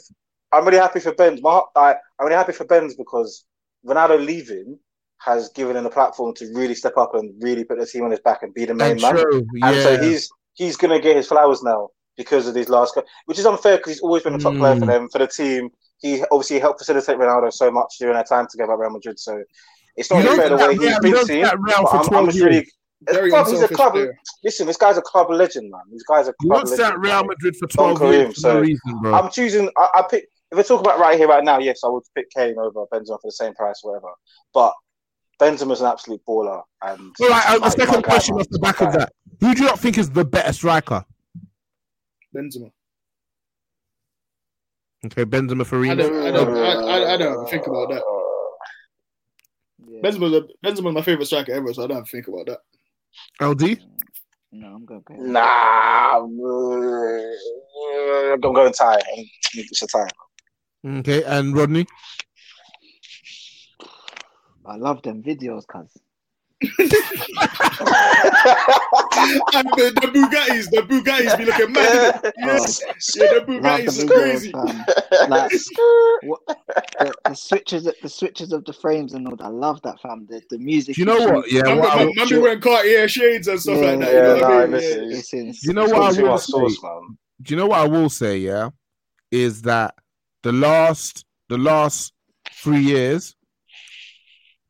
I'm 0.51 0.65
really 0.65 0.77
happy 0.77 0.99
for 0.99 1.13
Benz. 1.13 1.41
My, 1.41 1.61
I, 1.75 1.91
I'm 2.19 2.25
really 2.25 2.35
happy 2.35 2.53
for 2.53 2.63
Benz 2.65 2.95
because 2.95 3.45
Ronaldo 3.85 4.23
leaving 4.23 4.79
has 5.19 5.49
given 5.49 5.75
him 5.75 5.83
the 5.83 5.89
platform 5.89 6.33
to 6.35 6.45
really 6.53 6.75
step 6.75 6.95
up 6.95 7.15
and 7.15 7.33
really 7.41 7.63
put 7.65 7.79
the 7.79 7.85
team 7.85 8.03
on 8.05 8.11
his 8.11 8.19
back 8.21 8.43
and 8.43 8.53
be 8.53 8.65
the 8.65 8.73
main 8.73 8.91
And 8.91 9.01
man. 9.01 9.15
true, 9.15 9.47
And 9.61 9.81
so 9.81 9.97
he's 9.97 10.29
he's 10.53 10.77
gonna 10.77 11.01
get 11.01 11.15
his 11.17 11.27
flowers 11.27 11.63
now 11.63 11.89
because 12.15 12.47
of 12.47 12.53
these 12.53 12.69
last, 12.69 12.97
which 13.25 13.39
is 13.39 13.45
unfair 13.45 13.77
because 13.77 13.93
he's 13.93 14.01
always 14.01 14.23
been 14.23 14.35
a 14.35 14.39
top 14.39 14.55
player 14.55 14.75
for 14.75 14.85
Mm. 14.85 14.87
them 14.87 15.09
for 15.09 15.17
the 15.19 15.27
team. 15.27 15.69
He 16.01 16.23
obviously 16.31 16.59
helped 16.59 16.79
facilitate 16.79 17.17
Ronaldo 17.17 17.51
so 17.51 17.71
much 17.71 17.95
during 17.99 18.13
their 18.15 18.23
time 18.23 18.47
together 18.49 18.73
at 18.73 18.79
Real 18.79 18.91
Madrid. 18.91 19.19
So 19.19 19.41
it's 19.95 20.11
not 20.11 20.17
You 20.19 20.23
don't 20.25 20.37
fair 20.37 20.49
the 20.49 20.57
see 20.57 20.63
way 20.67 20.75
that 20.75 20.81
he's 20.81 20.89
Real- 20.91 20.99
been 21.01 21.11
you 21.11 21.25
seen. 21.25 21.37
Real 21.41 21.83
but 21.83 21.89
for 21.89 21.97
I'm, 21.97 22.05
12 22.05 22.13
I'm 22.13 22.25
just 22.31 22.39
really. 22.43 22.55
years. 22.55 22.71
Club, 23.29 23.47
he's 23.47 23.61
a 23.61 23.67
club. 23.67 23.93
player. 23.93 24.17
Listen, 24.43 24.65
this 24.67 24.77
guy's 24.77 24.97
a 24.97 25.01
club 25.03 25.29
legend, 25.29 25.69
man. 25.69 25.81
This 25.91 26.03
guy's 26.03 26.27
a 26.27 26.33
club 26.41 26.57
don't 26.61 26.67
sit 26.67 26.79
legend. 26.79 26.93
at 26.93 26.99
Real. 26.99 27.23
Madrid 27.25 27.55
for 27.57 27.67
Don 27.67 27.95
12 27.95 28.13
years 28.13 28.33
for 28.33 28.39
so 28.39 28.53
no 28.55 28.59
reason, 28.61 28.99
bro. 29.01 29.13
I'm 29.13 29.29
choosing. 29.31 29.69
I, 29.77 29.87
I 29.95 30.03
pick. 30.09 30.25
If 30.51 30.57
we're 30.57 30.63
talking 30.63 30.85
about 30.85 30.97
right 30.99 31.17
here, 31.17 31.27
right 31.27 31.43
now, 31.43 31.59
yes, 31.59 31.81
I 31.83 31.89
would 31.89 32.03
pick 32.15 32.29
Kane 32.31 32.55
over 32.57 32.85
Benzema 32.91 33.19
for 33.19 33.19
the 33.25 33.31
same 33.31 33.53
price, 33.53 33.79
whatever. 33.83 34.07
But 34.53 34.73
Benzema's 35.39 35.81
an 35.81 35.87
absolute 35.87 36.21
baller. 36.27 36.63
And 36.81 37.13
All 37.21 37.27
right, 37.29 37.59
my- 37.61 37.67
a 37.67 37.71
second 37.71 38.03
question 38.03 38.35
off 38.35 38.47
the 38.49 38.59
My 38.61 38.71
back 38.71 38.81
of 38.81 38.93
that. 38.93 39.11
Who 39.41 39.53
do 39.53 39.61
you 39.61 39.67
not 39.67 39.79
think 39.79 39.97
is 39.99 40.09
the 40.09 40.25
better 40.25 40.51
striker? 40.53 41.05
Benzema. 42.35 42.71
Okay, 45.07 45.23
Benzema 45.23 45.65
for 45.65 45.85
I 45.85 45.95
don't, 45.95 46.25
I 46.25 46.31
don't, 46.31 46.57
I, 46.57 46.73
I, 46.73 47.13
I 47.13 47.17
don't 47.17 47.49
think 47.49 47.65
about 47.65 47.89
that. 47.89 48.03
Yeah. 49.87 50.01
Benzema's, 50.01 50.33
a, 50.33 50.47
Benzema's 50.65 50.93
my 50.93 51.01
favorite 51.01 51.27
striker 51.27 51.53
ever, 51.53 51.73
so 51.73 51.83
I 51.83 51.87
don't 51.87 51.97
have 51.97 52.05
to 52.05 52.11
think 52.11 52.27
about 52.27 52.47
that. 52.47 52.59
LD? 53.39 53.79
No, 54.51 54.67
I'm 54.67 54.85
going. 54.85 55.01
to 55.07 55.31
Nah, 55.31 55.39
uh, 55.39 56.23
I'm 58.33 58.39
gonna 58.41 58.71
tie. 58.71 58.99
It's 59.53 59.81
a 59.81 59.87
tie. 59.87 60.09
Okay, 60.85 61.23
and 61.23 61.55
Rodney? 61.55 61.85
I 64.65 64.75
love 64.75 65.01
them 65.03 65.23
videos, 65.23 65.65
cuz. 65.67 65.97
And 66.61 66.69
the, 69.77 69.91
the 70.01 70.07
Bugattis, 70.13 70.69
the 70.71 70.81
Bugattis 70.81 71.37
be 71.37 71.45
looking 71.45 71.71
mad. 71.71 72.33
Yes, 72.37 72.81
yeah, 73.15 73.27
the 73.27 73.35
Love 73.35 73.47
Bugattis 73.47 73.97
the 73.97 74.05
are 74.05 74.07
crazy. 74.07 74.51
fam. 74.51 74.85
Like, 75.29 75.51
what, 76.23 76.41
the, 76.47 77.13
the 77.25 77.33
switches, 77.35 77.83
the 78.01 78.09
switches 78.09 78.51
of 78.51 78.65
the 78.65 78.73
frames 78.73 79.13
and 79.13 79.27
all 79.27 79.35
that. 79.35 79.43
I 79.43 79.49
love 79.49 79.81
that, 79.83 79.99
fam. 80.01 80.25
The, 80.29 80.41
the 80.49 80.57
music. 80.57 80.97
You 80.97 81.05
know 81.05 81.19
he 81.19 81.25
what? 81.25 81.45
chooses. 81.45 81.57
Yeah, 81.57 81.63
Man, 81.63 81.77
what 81.79 81.91
I 81.91 81.95
man, 81.97 82.05
will- 82.07 82.13
man 82.15 82.29
be 82.29 82.37
wearing 82.39 82.61
Cartier 82.61 83.07
shades 83.07 83.47
and 83.47 83.59
stuff 83.59 83.77
like 83.79 83.99
that. 83.99 84.11
Yeah, 84.11 84.15
you 84.15 84.21
know 84.21 84.33
what 84.33 84.41
nah, 84.41 84.59
I 84.59 84.61
mean? 84.65 84.71
listen, 84.71 85.43
Yeah. 85.43 85.49
It's 85.49 85.63
you 85.63 85.73
know 85.73 85.85
what 85.85 86.17
I 86.17 86.21
will 86.21 86.37
say? 86.37 86.51
sauce, 86.51 86.81
man. 86.83 87.17
Do 87.43 87.53
you 87.53 87.59
know 87.59 87.67
what 87.67 87.79
I 87.79 87.87
will 87.87 88.09
say? 88.09 88.37
Yeah, 88.39 88.69
is 89.31 89.61
that 89.63 89.93
the 90.43 90.51
last 90.51 91.23
the 91.49 91.57
last 91.57 92.13
three 92.51 92.79
years. 92.81 93.35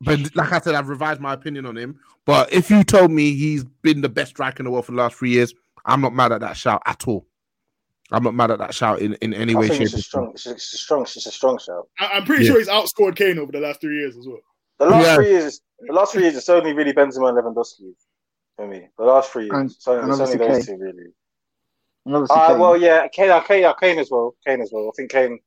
But 0.01 0.35
like 0.35 0.51
I 0.51 0.59
said, 0.59 0.75
I've 0.75 0.89
revised 0.89 1.19
my 1.21 1.33
opinion 1.33 1.65
on 1.65 1.77
him. 1.77 1.99
But 2.25 2.53
if 2.53 2.69
you 2.69 2.83
told 2.83 3.11
me 3.11 3.33
he's 3.33 3.63
been 3.63 4.01
the 4.01 4.09
best 4.09 4.31
striker 4.31 4.59
in 4.59 4.65
the 4.65 4.71
world 4.71 4.85
for 4.85 4.91
the 4.91 4.97
last 4.97 5.15
three 5.15 5.31
years, 5.31 5.53
I'm 5.85 6.01
not 6.01 6.13
mad 6.13 6.31
at 6.31 6.41
that 6.41 6.57
shout 6.57 6.81
at 6.85 7.07
all. 7.07 7.25
I'm 8.11 8.23
not 8.23 8.35
mad 8.35 8.51
at 8.51 8.59
that 8.59 8.73
shout 8.73 8.99
in, 9.01 9.13
in 9.15 9.33
any 9.33 9.53
I 9.55 9.59
way, 9.59 9.67
shape, 9.67 9.81
it's 9.81 9.93
a 9.93 9.97
or 9.97 10.01
form. 10.01 10.01
strong, 10.03 10.31
it's 10.35 10.45
a, 10.45 10.51
it's 10.51 10.73
a 10.73 10.77
strong, 10.77 11.01
it's 11.03 11.25
a 11.25 11.31
strong 11.31 11.57
shout. 11.57 11.89
I, 11.99 12.07
I'm 12.13 12.25
pretty 12.25 12.45
Yeah. 12.45 12.51
sure 12.51 12.59
he's 12.59 12.69
outscored 12.69 13.15
Kane 13.15 13.37
over 13.39 13.51
the 13.51 13.59
last 13.59 13.81
three 13.81 13.99
years 13.99 14.15
as 14.15 14.27
well. 14.27 14.39
The 14.79 14.85
last 14.85 15.05
Yeah. 15.05 15.15
three 15.15 15.29
years, 15.29 15.61
the 15.79 15.93
last 15.93 16.13
three 16.13 16.23
years, 16.23 16.35
it's 16.37 16.47
only 16.49 16.73
really 16.73 16.93
Benzema 16.93 17.29
and 17.29 17.37
Lewandowski 17.37 17.91
for 18.55 18.67
me. 18.67 18.87
The 18.97 19.03
last 19.03 19.31
three 19.31 19.45
years, 19.45 19.53
And- 19.55 19.71
it's 19.71 19.87
only, 19.87 20.03
and 20.03 20.11
it's 20.11 20.19
only 20.21 20.33
obviously 20.33 20.47
those 20.57 20.65
Kane. 20.67 20.77
two 20.77 20.83
really. 20.83 21.11
And 22.05 22.15
Uh, 22.29 22.47
Kane. 22.47 22.59
well, 22.59 22.77
yeah, 22.77 23.07
Kane, 23.09 23.29
uh, 23.31 23.41
Kane, 23.41 23.65
uh, 23.65 23.73
Kane 23.73 23.99
as 23.99 24.09
well, 24.09 24.35
Kane 24.45 24.61
as 24.61 24.69
well. 24.71 24.87
I 24.87 24.91
think 24.95 25.11
Kane, 25.11 25.39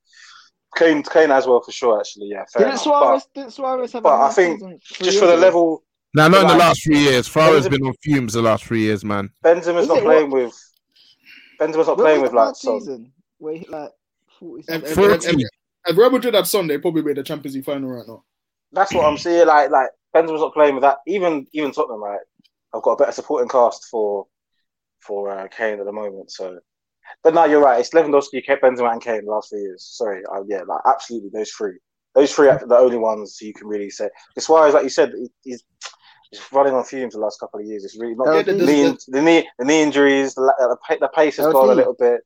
Kane, 0.76 1.02
Kane 1.02 1.30
as 1.30 1.46
well 1.46 1.60
for 1.60 1.72
sure. 1.72 1.98
Actually, 1.98 2.28
yeah, 2.28 2.44
fair 2.52 2.60
didn't 2.62 2.70
enough. 2.72 2.82
Suarez, 2.82 3.26
didn't 3.34 3.52
Suarez 3.52 3.92
have 3.92 4.02
but 4.02 4.12
a 4.20 4.22
I 4.22 4.30
think 4.30 4.82
just 4.84 5.18
for 5.18 5.26
the 5.26 5.32
ago? 5.34 5.40
level, 5.40 5.84
Now, 6.14 6.28
not 6.28 6.42
in 6.42 6.46
the 6.48 6.54
last 6.56 6.82
three 6.84 6.98
years. 6.98 7.28
Farah's 7.28 7.66
Benzema- 7.66 7.70
been 7.70 7.86
on 7.86 7.94
fumes 8.02 8.32
the 8.34 8.42
last 8.42 8.64
three 8.64 8.80
years, 8.82 9.04
man. 9.04 9.30
Benzema's 9.44 9.88
not 9.88 9.98
it? 9.98 10.04
playing 10.04 10.30
with. 10.30 10.54
Benzema's 11.60 11.86
not 11.88 11.96
When 11.98 12.04
playing 12.06 12.22
with 12.22 12.30
the 12.30 12.36
like 12.36 12.46
last 12.46 12.62
season 12.62 13.12
where 13.38 13.54
he 13.56 13.66
like 13.68 13.90
40 14.38 14.60
If, 14.60 14.66
something? 14.66 15.40
if, 15.86 15.96
Real 15.96 16.10
Madrid 16.10 16.34
had 16.34 16.46
Sunday, 16.46 16.78
probably 16.78 17.02
be 17.02 17.12
the 17.14 17.22
Champions 17.22 17.54
League 17.54 17.64
final 17.64 17.90
right 17.90 18.06
now. 18.06 18.24
That's 18.72 18.94
what 18.94 19.04
I'm 19.04 19.18
seeing. 19.18 19.46
Like, 19.46 19.70
like 19.70 19.88
Benzema's 20.14 20.40
not 20.40 20.54
playing 20.54 20.74
with 20.74 20.82
that. 20.82 20.98
Even, 21.06 21.46
even 21.52 21.72
Tottenham, 21.72 22.00
like, 22.00 22.20
I've 22.72 22.82
got 22.82 22.92
a 22.92 22.96
better 22.96 23.12
supporting 23.12 23.48
cast 23.48 23.86
for, 23.90 24.26
for 25.00 25.30
uh, 25.30 25.48
Kane 25.48 25.80
at 25.80 25.84
the 25.86 25.92
moment. 25.92 26.30
So, 26.30 26.60
but 27.22 27.34
no, 27.34 27.44
you're 27.44 27.62
right. 27.62 27.80
It's 27.80 27.90
Lewandowski, 27.90 28.44
Kane, 28.44 28.58
Benzema, 28.62 28.92
and 28.92 29.02
Kane 29.02 29.24
the 29.24 29.30
last 29.30 29.50
three 29.50 29.60
years. 29.62 29.84
Sorry, 29.84 30.22
uh, 30.32 30.42
yeah, 30.46 30.62
like 30.66 30.80
absolutely 30.86 31.30
those 31.32 31.50
three. 31.50 31.78
Those 32.14 32.32
three 32.34 32.48
are 32.48 32.58
the 32.66 32.76
only 32.76 32.96
ones 32.98 33.38
you 33.40 33.52
can 33.54 33.66
really 33.68 33.90
say. 33.90 34.08
As 34.36 34.46
far 34.46 34.66
as 34.66 34.74
like 34.74 34.82
you 34.84 34.90
said, 34.90 35.12
he- 35.16 35.30
he's 35.42 35.62
he's 36.30 36.40
running 36.52 36.74
on 36.74 36.84
fumes 36.84 37.14
the 37.14 37.20
last 37.20 37.38
couple 37.40 37.60
of 37.60 37.66
years. 37.66 37.84
It's 37.84 37.98
really 37.98 38.14
not 38.14 38.34
Yeah, 38.34 38.42
the, 38.42 38.52
the- 38.54 38.66
knee, 38.66 38.96
the 39.08 39.22
knee, 39.22 39.48
the 39.58 39.64
knee 39.64 39.82
injuries. 39.82 40.34
The, 40.34 40.76
the, 41.00 41.08
pace 41.14 41.36
has 41.36 41.52
gone 41.52 41.68
a 41.70 41.74
little 41.74 41.94
bit. 41.98 42.20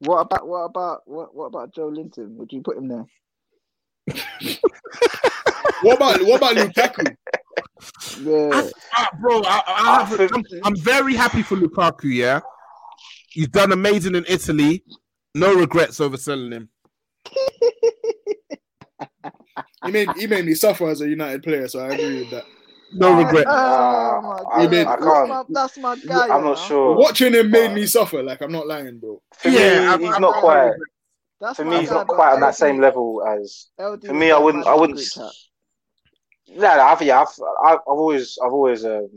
What 0.00 0.20
about 0.20 0.48
what 0.48 0.62
about 0.64 1.00
what 1.06 1.34
what 1.34 1.44
about 1.46 1.74
Joelinton? 1.74 2.34
Would 2.36 2.52
you 2.52 2.62
put 2.62 2.76
him 2.76 2.88
there? 2.88 3.06
What 5.82 5.96
about 5.96 6.22
what 6.22 6.36
about 6.36 6.56
Lukaku? 6.56 7.16
Yeah. 8.20 8.70
Ah, 8.96 9.08
bro, 9.20 9.42
I, 9.44 9.62
I 9.66 10.04
have, 10.04 10.20
I'm, 10.32 10.44
I'm 10.62 10.76
very 10.76 11.14
happy 11.14 11.42
for 11.42 11.56
Lukaku. 11.56 12.04
Yeah, 12.14 12.40
he's 13.32 13.48
done 13.48 13.72
amazing 13.72 14.14
in 14.14 14.24
Italy. 14.28 14.84
No 15.34 15.54
regrets 15.54 16.00
over 16.00 16.16
selling 16.16 16.52
him. 16.52 16.68
He 19.84 19.90
made 19.90 20.08
he 20.16 20.26
made 20.26 20.44
me 20.46 20.54
suffer 20.54 20.88
as 20.88 21.00
a 21.00 21.08
United 21.08 21.42
player, 21.42 21.66
so 21.68 21.80
I 21.80 21.88
agree 21.94 22.20
with 22.20 22.30
that. 22.30 22.44
No 22.94 23.16
regret. 23.16 23.46
Oh 23.48 24.20
my 24.22 24.62
I, 24.62 24.62
god, 24.66 24.70
mean- 24.70 24.86
I 24.86 24.90
that's, 24.96 25.02
can't. 25.04 25.28
my, 25.28 25.42
that's 25.48 25.78
my 25.78 25.96
guy. 26.06 26.24
I'm 26.24 26.28
not 26.28 26.42
know? 26.44 26.54
sure. 26.56 26.96
Watching 26.96 27.32
him 27.32 27.50
made 27.50 27.72
me 27.74 27.86
suffer. 27.86 28.22
Like 28.22 28.42
I'm 28.42 28.52
not 28.52 28.66
lying, 28.66 28.98
bro. 28.98 29.20
For 29.34 29.48
Yeah, 29.48 29.80
me, 29.80 29.86
I- 29.86 29.98
he's 29.98 30.14
I- 30.14 30.18
not 30.18 30.36
I- 30.36 30.40
quite. 30.40 30.72
That's 31.40 31.56
For 31.56 31.64
me, 31.64 31.80
he's 31.80 31.88
guy, 31.88 31.94
not 31.96 32.06
but 32.06 32.14
quite 32.16 32.34
on 32.34 32.40
that 32.40 32.54
same 32.54 32.80
level 32.80 33.24
as. 33.26 33.70
LD 33.80 34.06
For 34.06 34.14
me, 34.14 34.30
I 34.30 34.38
wouldn't. 34.38 34.64
I 34.66 34.74
wouldn't. 34.74 34.98
group 34.98 35.08
chat. 35.10 35.32
Yeah, 36.46 36.76
no, 36.76 36.82
I've, 36.82 37.02
yeah, 37.02 37.20
I've, 37.22 37.28
I've, 37.64 37.78
I've 37.78 37.82
always, 37.86 38.38
I've 38.44 38.52
always, 38.52 38.84
um, 38.84 39.08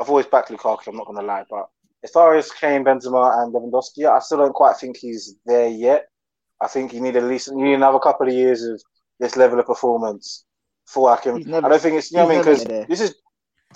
I've 0.00 0.08
always 0.10 0.26
backed 0.26 0.50
Lukaku. 0.50 0.88
I'm 0.88 0.96
not 0.96 1.06
gonna 1.06 1.22
lie, 1.22 1.44
but 1.48 1.68
as 2.04 2.10
far 2.10 2.36
as 2.36 2.50
Kane, 2.52 2.84
Benzema, 2.84 3.42
and 3.42 3.52
Lewandowski, 3.52 4.08
I 4.08 4.18
still 4.20 4.38
don't 4.38 4.52
quite 4.54 4.76
think 4.76 4.96
he's 4.98 5.34
there 5.46 5.68
yet. 5.68 6.06
I 6.60 6.68
think 6.68 6.92
you 6.92 7.00
need 7.00 7.16
at 7.16 7.24
least 7.24 7.48
you 7.48 7.56
need 7.56 7.74
another 7.74 7.98
couple 7.98 8.28
of 8.28 8.34
years 8.34 8.62
of 8.62 8.80
this 9.18 9.36
level 9.36 9.58
of 9.58 9.66
performance 9.66 10.44
before 10.86 11.10
I 11.10 11.16
can. 11.16 11.42
Never- 11.42 11.66
I 11.66 11.70
don't 11.70 11.82
think 11.82 11.96
it's 11.96 12.12
you 12.12 12.18
know 12.18 12.26
what 12.26 12.32
I 12.32 12.34
mean 12.34 12.44
because 12.44 12.88
this 12.88 13.00
is 13.00 13.14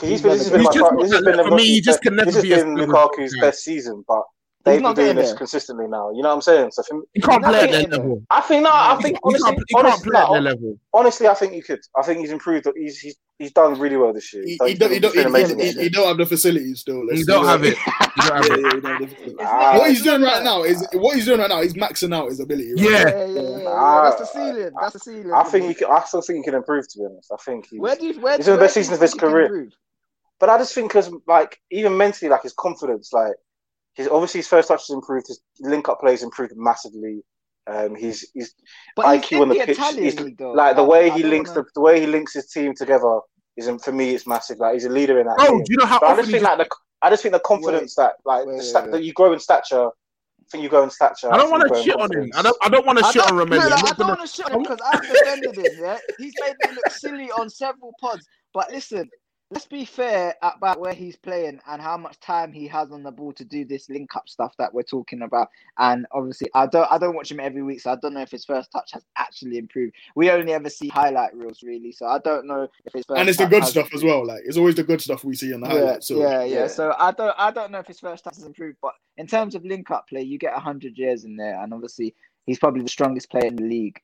He's 0.00 0.10
he's 0.10 0.22
been 0.22 0.32
this 0.32 0.42
has 0.42 0.52
been 0.52 0.62
my 0.62 0.70
He's 0.72 0.80
this 0.80 1.10
just 1.10 1.24
has 1.26 1.36
been 1.36 1.48
for 1.48 1.56
me, 1.56 1.66
he 1.66 1.80
just 1.80 2.02
can 2.02 2.14
never 2.14 2.30
this 2.30 2.42
be 2.42 2.50
has 2.50 2.59
as 2.59 2.64
been 2.64 2.76
Lukaku's 2.76 3.36
best 3.40 3.64
season, 3.64 4.05
but 4.06 4.22
He's 4.22 4.38
they've 4.64 4.76
been 4.76 4.82
not 4.82 4.97
doing 4.97 5.16
this 5.16 5.28
there. 5.30 5.36
consistently 5.39 5.86
now. 5.86 6.10
You 6.10 6.22
know 6.22 6.28
what 6.30 6.35
I'm 6.36 6.43
saying? 6.43 6.70
So 6.72 6.82
for 6.82 6.94
me, 6.98 7.02
He 7.14 7.20
can't 7.20 7.43
play 7.43 7.60
at 7.60 7.70
not 7.70 7.90
their 7.90 7.98
level. 7.98 8.22
I 8.30 8.40
think 8.40 8.62
no, 8.64 8.70
I 8.72 8.98
think 9.01 9.14
can't, 9.16 9.24
honestly, 9.24 9.51
can't, 9.51 9.64
he 9.68 9.74
can't 9.74 9.86
honestly, 9.86 10.59
no, 10.68 10.78
honestly, 10.93 11.28
I 11.28 11.35
think 11.35 11.52
he 11.52 11.62
could. 11.62 11.80
I 11.97 12.02
think 12.02 12.20
he's 12.20 12.30
improved. 12.32 12.66
He's 12.76 12.98
he's 12.98 13.16
he's 13.39 13.52
done 13.52 13.78
really 13.78 13.97
well 13.97 14.12
this 14.12 14.32
year. 14.35 14.43
He, 14.44 14.59
he, 14.66 14.74
don't, 14.74 14.93
he, 14.93 14.98
don't, 14.98 15.14
he, 15.14 15.64
he, 15.64 15.72
he, 15.82 15.89
don't 15.89 16.09
have 16.09 16.18
the 16.18 16.26
facilities 16.26 16.80
still. 16.80 17.06
let's 17.06 17.20
You 17.20 17.26
don't 17.26 17.47
have 17.47 17.62
it. 17.64 17.76
You 18.16 18.28
don't 18.28 18.36
have 18.36 18.47
Yeah, 18.48 18.55
it. 18.56 18.60
yeah, 18.60 18.70
he 18.74 18.80
don't 18.80 18.85
have 18.85 19.01
the 19.01 19.06
facilities. 19.06 19.36
It's 19.39 19.43
not- 19.43 19.78
What 19.78 19.90
he's 19.90 20.02
doing 20.02 20.22
right 20.22 20.43
now 20.43 20.62
is 20.64 20.86
what 20.94 21.14
he's 21.16 21.24
doing 21.24 21.40
right 21.40 21.48
now. 21.48 21.62
He's 21.62 21.74
maxing 21.74 22.14
out 22.14 22.28
his 22.28 22.40
ability. 22.40 22.72
Right 22.74 22.82
Yeah. 22.82 22.90
Yeah, 22.90 23.24
yeah, 23.26 23.40
yeah, 23.40 23.59
yeah. 23.59 23.68
Ah, 23.68 24.02
That's 24.10 24.20
the 24.20 24.26
ceiling. 24.26 24.70
That's 24.80 24.93
the 24.94 24.98
ceiling. 24.98 25.32
I 25.32 25.44
think 25.44 25.62
me. 25.62 25.68
he 25.68 25.74
can, 25.74 25.89
I 25.90 26.01
still 26.05 26.20
think 26.20 26.39
he 26.39 26.43
can 26.43 26.55
improve. 26.55 26.89
To 26.89 26.98
be 26.98 27.05
honest, 27.05 27.30
I 27.32 27.36
think 27.36 27.66
he's. 27.70 27.80
Where 27.80 27.97
do 27.97 28.06
you 28.06 28.20
where, 28.20 28.36
He's 28.36 28.48
in 28.48 28.52
the 28.55 28.59
where 28.59 28.66
best 28.66 28.74
season 28.74 28.94
of 28.94 29.01
his 29.01 29.12
think 29.12 29.22
he 29.22 29.26
can 29.28 29.30
career. 29.30 29.68
But 30.40 30.51
I 30.51 30.59
just 30.59 30.74
think 30.74 30.89
because 30.90 31.10
like 31.26 31.60
even 31.70 31.97
mentally, 31.97 32.28
like 32.28 32.43
his 32.43 32.52
confidence, 32.52 33.12
like 33.12 33.35
his 33.94 34.09
obviously 34.09 34.39
his 34.40 34.48
first 34.48 34.69
touch 34.69 34.82
has 34.89 34.90
improved. 34.90 35.27
His 35.28 35.40
link 35.60 35.89
up 35.89 36.01
plays 36.01 36.23
improved 36.23 36.52
massively. 36.56 37.23
Um, 37.66 37.94
he's 37.94 38.27
he's 38.32 38.55
But 38.97 39.06
IQ 39.06 39.24
he's 39.24 39.40
on 39.40 39.48
the 39.48 39.55
the 39.59 39.60
pitch. 39.66 39.77
Italian 39.78 40.05
He's, 40.05 40.36
though. 40.39 40.52
like 40.52 40.77
the 40.77 40.85
way 40.85 41.10
I 41.10 41.15
he 41.15 41.23
don't 41.23 41.31
links 41.32 41.51
wanna- 41.51 41.62
the, 41.65 41.70
the 41.74 41.81
way 41.81 42.01
he 42.01 42.06
links 42.06 42.32
his 42.35 42.47
team 42.51 42.74
together 42.74 43.20
is 43.56 43.69
for 43.85 43.93
me 43.93 44.15
it's 44.15 44.27
massive. 44.27 44.59
Like 44.59 44.74
he's 44.74 44.85
a 44.86 44.89
leader 44.89 45.19
in 45.20 45.27
that 45.27 45.36
Bro, 45.36 45.47
team. 45.47 45.59
do 45.65 45.73
you 45.73 45.77
know 45.78 45.86
how 45.86 46.01
But 46.01 46.10
I 46.10 46.16
just 46.16 46.31
think 46.31 46.43
like 46.44 46.59
the 46.59 46.69
I 47.02 47.10
just 47.10 47.23
think 47.23 47.32
the 47.35 47.40
confidence 47.40 47.94
that 47.97 48.12
like 48.24 48.47
wait, 48.47 48.52
the 48.52 48.59
wait, 48.59 48.62
sta- 48.65 48.82
wait. 48.85 48.93
that 48.93 49.02
you 49.05 49.12
grow 49.12 49.32
in 49.32 49.39
stature. 49.40 49.89
I 49.89 50.51
think 50.51 50.62
you 50.62 50.70
grow 50.70 50.82
in 50.85 50.90
stature. 50.90 51.31
I 51.31 51.36
don't 51.36 51.51
want 51.51 51.69
to 51.70 51.82
shit 51.82 51.94
on 52.01 52.10
him. 52.10 52.31
I 52.35 52.40
don't. 52.40 52.56
I 52.62 52.69
don't 52.70 52.86
want 52.86 52.98
to 53.01 53.05
shit 53.05 53.23
don't, 53.23 53.39
on 53.39 53.48
no, 53.51 53.56
no, 53.56 53.62
I'm 53.65 53.73
I 53.73 53.81
don't 53.82 53.98
gonna. 53.98 54.09
want 54.16 54.20
to 54.23 54.27
shit 54.28 54.47
on 54.47 54.52
him 54.52 54.62
because 54.62 54.78
I've 54.82 55.02
defended 55.02 55.56
him. 55.59 55.73
Yeah, 55.78 55.98
he's 56.16 56.32
made 56.40 56.55
me 56.66 56.74
look 56.74 56.89
silly 56.90 57.31
on 57.32 57.51
several 57.51 57.93
pods. 58.01 58.27
But 58.55 58.73
listen, 58.73 59.10
let's 59.50 59.66
be 59.66 59.84
fair 59.84 60.34
about 60.42 60.78
where 60.78 60.92
he's 60.92 61.16
playing 61.16 61.58
and 61.66 61.80
how 61.80 61.96
much 61.96 62.20
time 62.20 62.52
he 62.52 62.66
has 62.68 62.92
on 62.92 63.02
the 63.02 63.10
ball 63.10 63.32
to 63.32 63.44
do 63.44 63.64
this 63.64 63.88
link 63.88 64.14
up 64.14 64.28
stuff 64.28 64.54
that 64.58 64.72
we're 64.72 64.82
talking 64.82 65.22
about. 65.22 65.48
And 65.78 66.06
obviously, 66.12 66.50
I 66.54 66.66
don't, 66.66 66.90
I 66.90 66.98
don't 66.98 67.14
watch 67.14 67.30
him 67.30 67.40
every 67.40 67.62
week, 67.62 67.80
so 67.80 67.92
I 67.92 67.96
don't 67.96 68.14
know 68.14 68.20
if 68.20 68.30
his 68.30 68.44
first 68.44 68.70
touch 68.70 68.90
has 68.92 69.04
actually 69.16 69.56
improved. 69.56 69.94
We 70.14 70.30
only 70.30 70.52
ever 70.52 70.68
see 70.68 70.88
highlight 70.88 71.34
reels, 71.34 71.62
really, 71.62 71.92
so 71.92 72.06
I 72.06 72.18
don't 72.18 72.46
know 72.46 72.68
if 72.84 72.92
his 72.92 73.06
first 73.06 73.18
And 73.18 73.28
it's 73.28 73.38
the 73.38 73.46
good 73.46 73.62
has 73.62 73.70
stuff 73.70 73.88
as 73.94 74.04
well. 74.04 74.26
Like 74.26 74.42
it's 74.44 74.58
always 74.58 74.74
the 74.74 74.84
good 74.84 75.00
stuff 75.00 75.24
we 75.24 75.34
see 75.34 75.52
in 75.52 75.60
the 75.60 75.68
Yeah, 75.68 75.74
highlights. 75.74 76.08
So 76.08 76.20
yeah, 76.20 76.44
yeah, 76.44 76.60
Yeah. 76.60 76.66
So 76.66 76.94
I 76.98 77.12
don't, 77.12 77.34
I 77.38 77.50
don't 77.50 77.70
know 77.70 77.78
if 77.78 77.86
his 77.86 78.00
first 78.00 78.24
touch 78.24 78.36
has 78.36 78.44
improved, 78.44 78.78
but 78.82 78.92
in 79.16 79.26
terms 79.26 79.54
of 79.54 79.64
link 79.64 79.90
up 79.90 80.08
play, 80.08 80.22
you 80.22 80.38
get 80.38 80.52
hundred 80.54 80.98
years 80.98 81.24
in 81.24 81.36
there, 81.36 81.62
and 81.62 81.72
obviously 81.72 82.14
he's 82.44 82.58
probably 82.58 82.82
the 82.82 82.88
strongest 82.88 83.30
player 83.30 83.46
in 83.46 83.56
the 83.56 83.64
league. 83.64 83.98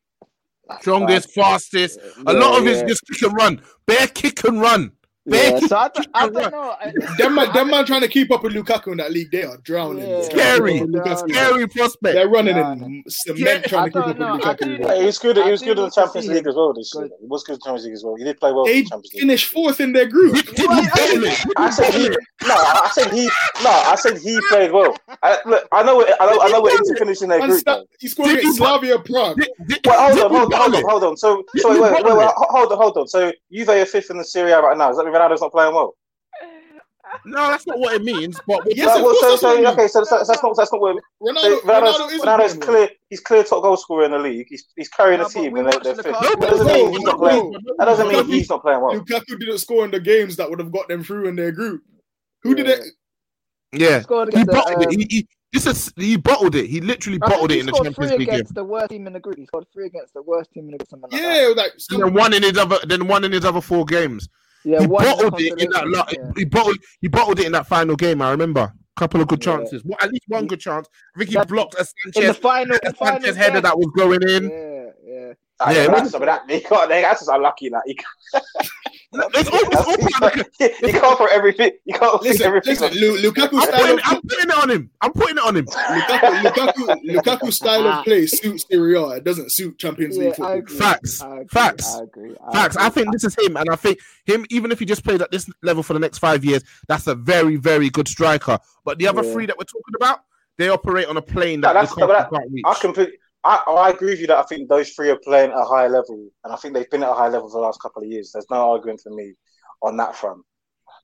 Like, 0.66 0.80
Strongest, 0.80 1.30
fast. 1.34 1.70
fastest. 1.72 2.00
Yeah, 2.02 2.32
A 2.32 2.34
lot 2.34 2.58
of 2.58 2.64
his 2.64 2.82
just 2.84 3.02
kick 3.06 3.20
and 3.22 3.36
run. 3.36 3.60
Bare 3.84 4.06
kick 4.06 4.44
and 4.44 4.62
run. 4.62 4.92
Bare 5.26 5.52
Yeah, 5.52 5.60
so 5.60 5.76
I 5.76 5.88
don't, 5.88 6.08
I 6.12 6.28
don't 6.28 6.52
know. 6.52 6.76
Them 7.18 7.34
man, 7.34 7.52
them 7.54 7.70
man 7.70 7.86
trying 7.86 8.02
to 8.02 8.08
keep 8.08 8.30
up 8.30 8.42
with 8.42 8.52
Lukaku 8.52 8.88
in 8.92 8.98
that 8.98 9.10
league, 9.10 9.30
they 9.30 9.42
are 9.44 9.56
drowning. 9.58 10.10
Yeah, 10.10 10.22
Scary. 10.24 10.74
yeah, 10.78 10.84
yeah. 11.02 11.14
Scary 11.14 11.66
prospect. 11.68 12.14
They're 12.14 12.28
running 12.28 12.56
Yeah, 12.56 12.72
in 12.72 13.04
cement 13.08 13.40
Yeah, 13.40 13.58
trying 13.60 13.84
to 13.84 13.90
keep 13.90 14.06
up 14.06 14.18
know. 14.18 14.34
with 14.34 14.42
Lukaku. 14.42 14.58
do 14.58 14.78
bro. 14.78 14.88
Hey, 14.88 15.00
he 15.00 15.06
was 15.06 15.18
good. 15.18 15.36
He 15.38 15.50
was 15.50 15.62
good 15.62 15.78
in 15.78 15.84
the 15.84 15.90
Champions 15.90 16.28
League 16.28 16.46
as 16.46 16.54
well 16.54 16.74
this 16.74 16.92
year. 16.94 17.08
He 17.20 17.26
was 17.26 17.42
good 17.44 17.54
in 17.54 17.58
the 17.58 17.64
Champions 17.64 17.84
League 17.86 17.94
as 17.94 18.04
well. 18.04 18.14
He 18.16 18.24
did 18.24 18.38
play 18.38 18.52
well 18.52 18.66
in 18.66 18.72
They 18.72 18.82
the 18.82 18.88
Champions 18.90 19.14
League. 19.14 19.20
finished 19.22 19.46
fourth 19.50 19.80
in 19.80 19.92
their 19.92 20.06
group. 20.06 20.34
Did 20.34 20.48
he 20.56 20.66
Wait, 20.66 20.90
bottle 20.90 21.24
it? 21.24 21.38
Did 21.38 21.52
I 21.56 21.70
said 21.70 21.94
he. 21.94 22.08
No, 22.46 22.54
I 22.54 22.90
said 22.92 23.12
he. 23.12 23.30
No, 23.62 23.70
I 23.70 23.94
said 23.94 24.18
he 24.18 24.40
played 24.48 24.72
well. 24.72 24.98
I, 25.22 25.38
look, 25.46 25.66
I 25.72 25.82
know. 25.82 26.00
It, 26.02 26.14
I 26.20 26.26
know. 26.26 26.40
I 26.42 26.48
know. 26.50 26.62
We're 26.62 26.76
into 26.76 26.94
finishing 26.98 27.28
their 27.28 27.40
group. 27.40 27.60
sta- 27.60 27.76
though. 27.76 27.86
he 27.98 28.08
scored 28.08 28.30
against 28.32 28.58
Slavia 28.58 28.98
Prague. 28.98 29.38
Did, 29.38 29.48
did, 29.66 29.80
hold 29.86 30.18
on, 30.18 30.30
hold 30.30 30.52
on, 30.52 30.60
hold 30.60 30.74
on, 30.74 30.80
it? 30.80 30.84
hold 30.84 31.04
on. 31.04 31.16
So, 31.16 31.42
so 31.56 31.70
wait, 31.70 31.80
wait, 31.80 31.92
wait, 31.92 32.02
bottle 32.02 32.18
wait, 32.18 32.24
it? 32.26 32.32
ho- 32.36 32.46
hold 32.50 32.72
on, 32.72 32.78
hold 32.78 32.96
on. 32.98 33.08
So 33.08 33.32
Juve 33.52 33.68
are 33.70 33.86
fifth 33.86 34.10
in 34.10 34.18
the 34.18 34.24
Serie 34.24 34.52
A 34.52 34.60
right 34.60 34.76
now. 34.76 34.88
Does 34.88 34.98
that 34.98 35.04
mean 35.04 35.13
Ronaldo's 35.14 35.40
not 35.40 35.52
playing 35.52 35.74
well? 35.74 35.94
No, 37.24 37.48
that's 37.48 37.66
not 37.66 37.78
what 37.78 37.94
it 37.94 38.02
means. 38.02 38.40
But 38.46 38.62
Yes, 38.76 38.88
Right, 38.88 39.02
well, 39.02 39.14
so, 39.20 39.36
so 39.36 39.56
it 39.56 39.64
okay, 39.66 39.86
so, 39.86 40.02
so 40.04 40.18
that's 40.26 40.42
not 40.42 40.56
that's 40.56 40.72
not 40.72 40.80
what. 40.80 40.96
Ronaldo, 41.22 41.40
So 41.40 41.60
Ronaldo 41.60 41.62
Ronaldo's, 41.62 42.12
isn't 42.12 42.28
Ronaldo's 42.28 42.56
playing 42.56 42.60
clear. 42.60 42.88
He's 43.08 43.20
clear 43.20 43.44
top 43.44 43.62
goal 43.62 43.76
scorer 43.76 44.04
in 44.04 44.10
the 44.10 44.18
league. 44.18 44.46
He's 44.48 44.66
he's 44.76 44.88
carrying 44.88 45.20
No, 45.20 45.24
the 45.28 45.30
team, 45.30 45.56
and 45.56 45.66
they're, 45.70 45.80
they're 45.80 45.94
the 45.94 46.02
fifth. 46.02 46.16
Lukaku 46.16 46.40
That 46.40 46.50
doesn't 46.50 46.66
mean 46.66 46.92
he's 46.92 47.02
not 47.04 47.18
playing. 47.18 47.52
That 47.78 47.84
doesn't 47.84 48.08
mean 48.08 48.26
he's 48.26 48.50
not 48.50 48.62
playing 48.62 48.80
well. 48.80 49.00
Lukaku 49.00 49.38
didn't 49.38 49.58
score 49.58 49.84
in 49.84 49.90
the 49.90 50.00
games 50.00 50.36
that 50.36 50.50
would 50.50 50.58
have 50.58 50.72
got 50.72 50.88
them 50.88 51.04
through 51.04 51.28
in 51.28 51.36
their 51.36 51.52
group. 51.52 51.82
Who 52.42 52.54
did 52.54 52.66
Yeah. 52.66 52.74
it? 52.74 52.84
yeah, 53.72 53.98
he 54.00 54.44
bottled 54.44 54.82
it. 54.82 54.86
um, 54.86 54.90
He, 54.90 55.06
he, 55.10 55.28
this 55.52 55.66
is, 55.66 55.92
he 55.96 56.16
bottled 56.16 56.56
it. 56.56 56.66
He 56.66 56.80
literally 56.80 57.18
bottled 57.18 57.50
he 57.50 57.58
it 57.58 57.60
in 57.60 57.66
the 57.66 57.72
scored 57.72 57.86
Champions 57.86 58.10
three 58.10 58.18
League 58.18 58.26
game. 58.26 58.34
against 58.34 58.54
the 58.54 58.64
worst 58.64 58.90
team 58.90 59.06
in 59.06 59.12
the 59.12 59.20
group. 59.20 59.38
He 59.38 59.46
scored 59.46 59.66
three 59.72 59.86
against 59.86 60.14
the 60.14 60.22
worst 60.22 60.50
team 60.52 60.64
in 60.64 60.72
the 60.72 60.78
group. 60.78 60.88
Something 60.90 61.10
like 61.10 61.20
Yeah, 61.22 61.52
like 61.56 61.72
And 61.90 62.02
then 62.02 62.12
one 62.12 62.32
in 62.34 62.42
his 62.42 62.58
other, 62.58 62.78
then 62.86 63.06
one 63.06 63.24
in 63.24 63.30
his 63.32 63.44
other 63.44 63.60
four 63.60 63.84
games. 63.84 64.28
Yeah, 64.64 64.80
he 64.80 64.86
bottled 64.86 65.40
it 65.40 65.60
in 65.62 65.70
that. 65.70 65.82
consolation, 65.84 65.92
la- 65.92 66.06
yeah. 66.10 66.32
He 66.36 66.44
bottled. 66.44 66.78
He 67.00 67.08
bottled 67.08 67.38
it 67.40 67.46
in 67.46 67.52
that 67.52 67.66
final 67.66 67.96
game. 67.96 68.22
I 68.22 68.30
remember. 68.30 68.72
Couple 68.96 69.20
of 69.20 69.26
good 69.28 69.44
Yeah. 69.44 69.56
chances. 69.56 69.82
Well, 69.84 69.98
at 70.00 70.10
least 70.12 70.22
one 70.28 70.46
good 70.46 70.60
chance. 70.60 70.88
I 71.14 71.18
think 71.18 71.30
he 71.30 71.36
That- 71.36 71.48
blocked 71.48 71.74
a 71.74 71.80
In 71.80 71.86
the 72.06 72.12
Sanchez, 72.12 72.36
final, 72.38 72.76
a 72.76 72.80
the 72.90 72.94
final 72.94 73.14
Sanchez 73.20 73.36
header 73.36 73.52
game. 73.54 73.62
that 73.62 73.76
was 73.78 73.90
going 73.96 74.22
in. 74.22 74.50
Yeah, 74.50 74.84
yeah. 75.04 75.32
Ah, 75.60 75.70
Yeah, 75.70 75.76
yeah, 75.76 75.82
it 75.84 75.88
but 75.88 75.94
that's, 76.04 76.12
that, 76.12 76.42
he 76.50 76.60
can't, 76.60 76.88
that's 76.88 77.20
just 77.20 77.30
unlucky. 77.30 77.70
Like, 77.70 78.04
he 79.14 79.20
can't, 79.20 79.34
It's 79.36 79.48
all, 79.48 79.60
it's 79.60 79.76
all 79.76 80.20
part 80.20 80.40
of 80.40 80.46
you 80.60 80.92
can't 80.92 81.16
throw 81.18 81.26
everything. 81.26 81.70
You 81.84 81.94
can't 81.94 82.12
think 82.22 82.32
Listen, 82.34 82.46
everything. 82.46 82.70
listen. 82.72 82.88
on- 82.88 82.94
Lu- 82.98 83.30
Lukaku's 83.30 83.52
I'm 83.54 83.68
style 83.68 83.80
putting, 83.80 83.98
of 83.98 84.02
I'm 84.04 84.22
putting 84.22 84.48
it 84.50 84.58
on 84.62 84.70
him. 84.70 84.90
I'm 85.00 85.12
putting 85.12 85.36
it 85.36 85.42
on 85.44 85.56
him. 85.56 85.66
Lukaku, 85.66 86.42
Lukaku, 86.42 87.04
Lukaku's 87.04 87.56
style 87.56 87.80
of 87.80 87.86
ah. 87.94 88.02
play 88.02 88.26
suits 88.26 88.64
Serie 88.70 88.96
A. 88.96 89.06
It 89.10 89.24
doesn't 89.24 89.52
suit 89.52 89.78
Champions 89.78 90.18
League 90.18 90.34
I 90.40 90.60
football. 90.60 90.76
Facts. 90.76 91.20
I 91.22 91.26
agree, 91.36 91.46
Facts. 91.48 91.94
I 91.96 92.02
agree. 92.02 92.36
I 92.48 92.52
Facts. 92.52 92.76
agree. 92.76 92.86
I 92.86 92.90
think 92.90 93.12
this 93.12 93.24
is 93.24 93.36
him, 93.38 93.56
and 93.56 93.68
I 93.70 93.76
think 93.76 93.98
him. 94.26 94.44
Even 94.50 94.72
if 94.72 94.78
he 94.78 94.84
just 94.84 95.04
plays 95.04 95.20
at 95.20 95.30
this 95.30 95.48
level 95.62 95.82
for 95.82 95.92
the 95.92 95.98
next 96.00 96.18
five 96.18 96.44
years, 96.44 96.62
that's 96.88 97.06
a 97.06 97.14
very, 97.14 97.56
very 97.56 97.90
good 97.90 98.08
striker. 98.08 98.58
But 98.84 98.98
the 98.98 99.06
other 99.08 99.24
Yeah. 99.24 99.32
three 99.32 99.46
that 99.46 99.56
we're 99.58 99.64
talking 99.64 99.94
about, 99.96 100.20
they 100.58 100.68
operate 100.68 101.06
on 101.08 101.16
a 101.16 101.22
plane 101.22 101.60
No, 101.60 101.68
that 101.68 101.74
that's- 101.74 101.92
Lukaku 101.94 102.06
but 102.06 102.08
that- 102.08 102.30
can't 102.30 102.52
reach. 102.52 102.64
I 102.66 102.74
completely. 102.74 103.18
I, 103.44 103.62
I 103.68 103.90
agree 103.90 104.10
with 104.10 104.20
you 104.20 104.26
that 104.28 104.38
I 104.38 104.42
think 104.44 104.68
those 104.68 104.90
three 104.90 105.10
are 105.10 105.18
playing 105.22 105.50
at 105.50 105.58
a 105.58 105.64
high 105.64 105.86
level, 105.86 106.28
and 106.44 106.52
I 106.52 106.56
think 106.56 106.74
they've 106.74 106.90
been 106.90 107.02
at 107.02 107.10
a 107.10 107.14
high 107.14 107.28
level 107.28 107.48
for 107.48 107.58
the 107.58 107.66
last 107.66 107.80
couple 107.80 108.02
of 108.02 108.08
years. 108.08 108.30
There's 108.32 108.46
no 108.50 108.70
argument 108.72 109.00
for 109.02 109.10
me 109.10 109.34
on 109.82 109.96
that 109.98 110.16
front. 110.16 110.42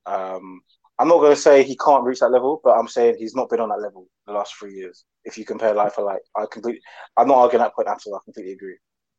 Um, 0.06 0.62
I'm 0.98 1.08
not 1.08 1.18
going 1.18 1.34
to 1.34 1.40
say 1.40 1.62
he 1.62 1.76
can't 1.76 2.04
reach 2.04 2.20
that 2.20 2.30
level, 2.30 2.60
but 2.64 2.78
I'm 2.78 2.88
saying 2.88 3.16
he's 3.18 3.34
not 3.34 3.48
been 3.50 3.60
on 3.60 3.68
that 3.70 3.80
level 3.80 4.06
the 4.26 4.32
last 4.32 4.54
three 4.54 4.74
years. 4.74 5.04
If 5.24 5.36
you 5.38 5.44
compare 5.44 5.74
life 5.74 5.94
for 5.94 6.04
like, 6.04 6.20
I 6.36 6.44
completely. 6.50 6.80
I'm 7.16 7.28
not 7.28 7.38
arguing 7.38 7.62
that 7.62 7.74
point 7.74 7.88
at 7.88 8.00
all. 8.06 8.16
I 8.16 8.20
completely 8.24 8.52
agree. 8.52 8.76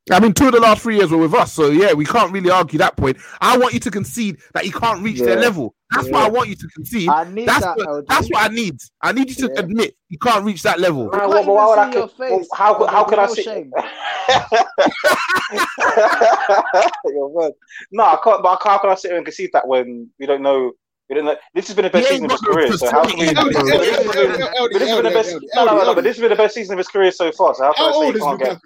I 0.10 0.20
mean, 0.20 0.34
two 0.34 0.48
of 0.48 0.54
the 0.54 0.60
last 0.60 0.82
three 0.82 0.98
years 0.98 1.12
were 1.12 1.18
with 1.20 1.34
us, 1.36 1.54
so 1.54 1.70
yeah, 1.70 1.94
we 1.94 2.06
can't 2.06 2.32
really 2.32 2.50
argue 2.50 2.80
that 2.80 2.98
point. 2.98 3.18
I 3.40 3.56
want 3.58 3.76
you 3.76 3.80
to 3.82 3.92
concede 3.92 4.38
that 4.56 4.66
he 4.66 4.72
can't 4.72 5.04
reach 5.04 5.20
their 5.20 5.40
level. 5.40 5.76
That's 5.92 6.10
what 6.10 6.24
I 6.24 6.30
want 6.30 6.50
you 6.50 6.56
to 6.56 6.68
concede. 6.70 7.08
I 7.10 7.24
need 7.30 7.48
That's 7.48 7.64
that. 7.64 7.78
what, 7.78 8.08
that's 8.08 8.28
what 8.30 8.50
I 8.50 8.54
need. 8.54 8.78
I 9.02 9.12
need 9.12 9.30
you 9.30 9.36
to 9.48 9.54
Yeah. 9.54 9.60
admit 9.60 9.96
he 10.08 10.18
can't 10.18 10.44
reach 10.44 10.64
that 10.64 10.80
level. 10.80 11.08
Right, 11.10 11.20
can't 11.20 11.30
well, 11.30 11.46
why 11.56 11.66
would 11.68 11.78
I 11.78 11.92
your 11.94 12.10
well, 12.18 12.44
how 12.54 12.80
but 12.80 12.90
how 12.90 13.04
there'll 13.04 13.06
could 13.06 13.20
I 13.20 13.26
no 13.28 13.34
see? 13.34 13.44
shame. 13.44 13.72
Your 17.06 17.28
word. 17.30 17.54
No, 17.92 18.04
I 18.06 18.18
can't. 18.24 18.42
But 18.42 18.50
I 18.50 18.56
can't, 18.56 18.72
how 18.72 18.78
can 18.80 18.90
I 18.90 18.96
sit 18.96 19.10
here 19.12 19.18
and 19.18 19.26
concede 19.26 19.52
that 19.54 19.68
when 19.68 20.10
we 20.20 20.26
don't 20.26 20.42
know? 20.42 20.72
We 21.10 21.16
don't 21.16 21.26
know. 21.26 21.36
This 21.54 21.68
has 21.68 21.76
been 21.76 21.84
the 21.84 21.90
best 21.92 22.08
season 22.08 22.26
of 22.26 22.32
his 22.32 22.40
career. 22.42 22.72
So 22.78 22.90
how 22.90 23.04
can 23.06 23.20
we? 23.20 23.34
But 23.34 23.52
this 23.52 23.58
has 23.58 24.16
been- 24.16 24.40
but 24.40 24.72
this 24.72 24.88
has 24.90 24.96
been 24.96 25.04
the 25.04 25.12
best. 25.12 25.36
No, 25.56 25.66
no, 25.66 25.84
no. 25.84 25.94
But 25.96 26.04
this 26.06 26.16
has 26.16 26.22
been 26.22 26.30
the 26.30 26.36
best 26.38 26.56
season 26.56 26.74
of 26.74 26.78
his 26.78 26.88
career 26.88 27.12
so 27.12 27.32
far. 27.34 27.54
So 27.54 27.66
how 27.66 27.74
can 27.74 27.86
I 27.86 27.92
say 27.92 27.96
old 27.98 28.06
he 28.16 28.20
is 28.20 28.24
can't 28.24 28.40
get? 28.40 28.58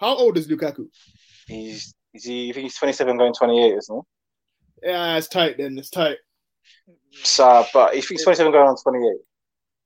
Lukaku? 0.00 0.06
How 0.06 0.16
old 0.16 0.36
is 0.36 0.48
Lukaku? 0.48 0.88
He's 1.46 1.94
is 2.14 2.24
he? 2.24 2.52
Think 2.52 2.64
he's 2.64 2.76
27, 2.76 3.16
going 3.16 3.32
28, 3.34 3.74
isn't 3.76 4.04
Yeah, 4.82 5.16
it's 5.16 5.28
tight 5.28 5.56
then. 5.58 5.78
It's 5.78 5.90
tight. 5.90 6.16
he? 6.86 6.92
So, 7.22 7.64
but 7.72 7.94
if 7.94 8.08
he's 8.08 8.22
27, 8.24 8.52
going 8.52 8.68
on 8.68 8.76
28. 8.76 9.12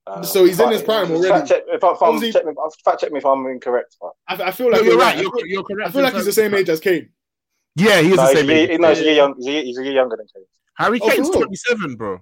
Uh, 0.06 0.22
So 0.22 0.44
he's 0.44 0.58
in 0.58 0.70
his 0.70 0.82
prime 0.82 1.10
already. 1.12 1.28
Fact 1.28 1.48
check, 1.48 1.62
if, 1.68 1.82
I- 1.84 1.92
if 1.92 2.02
I'm, 2.02 2.20
he- 2.20 2.32
check 2.32 2.44
me, 2.44 2.52
fact 2.84 3.00
check 3.00 3.12
me 3.12 3.18
if 3.18 3.26
I'm 3.26 3.46
incorrect. 3.46 3.96
But 4.00 4.10
I, 4.28 4.48
I 4.48 4.50
feel 4.50 4.70
No, 4.70 4.76
like 4.78 4.84
you're 4.86 4.98
right. 4.98 5.16
I 5.16 5.20
You're, 5.20 5.30
feel, 5.32 5.46
you're 5.46 5.62
correct. 5.64 5.88
I 5.88 5.92
feel 5.92 6.02
like 6.02 6.14
he's 6.14 6.24
the 6.24 6.32
same 6.32 6.54
age 6.54 6.68
as 6.68 6.80
Kane. 6.80 7.10
Yeah, 7.76 8.00
he 8.00 8.10
is 8.10 8.16
no, 8.16 8.22
the 8.28 8.34
same 8.36 8.50
a 8.50 8.52
year, 8.52 8.70
age. 8.72 8.80
no, 8.80 8.88
he's 8.90 8.98
a 8.98 9.04
year 9.04 9.14
young. 9.14 9.34
He's 9.38 9.46
a 9.46 9.50
year, 9.50 9.62
he's 9.62 9.78
a 9.78 9.84
year 9.84 9.92
younger 9.94 10.16
than 10.16 10.26
Kane. 10.34 10.44
Harry 10.76 11.00
Oh, 11.02 11.08
Kane's 11.08 11.28
for 11.28 11.34
real? 11.34 11.42
27, 11.46 11.96
bro. 11.96 12.20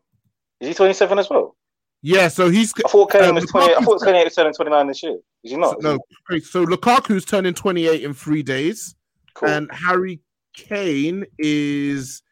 Is 0.61 0.69
he 0.69 0.75
27 0.75 1.19
as 1.19 1.31
well? 1.31 1.57
Yeah, 2.03 2.29
so 2.29 2.49
he's 2.49 2.73
I 2.85 2.89
thought 2.89 3.13
Kane 3.13 3.25
Um, 3.25 3.35
was 3.35 3.47
28. 3.47 3.77
I 3.77 3.81
thought 3.83 4.03
Kane 4.03 4.25
was 4.25 4.35
turning 4.35 4.55
29 4.55 4.87
this 4.87 5.03
year. 5.03 5.19
Is 5.45 5.51
he 5.51 5.57
not? 5.57 5.81
no. 5.83 5.99
okay, 6.31 6.41
So 6.41 6.63
Lukaku's 6.65 7.25
turning 7.25 7.53
28 7.55 8.03
in 8.03 8.15
three 8.15 8.43
days, 8.43 8.95
Cool. 9.35 9.49
and 9.51 9.71
Harry 9.73 10.21
Kane 10.55 11.25
is 11.39 12.23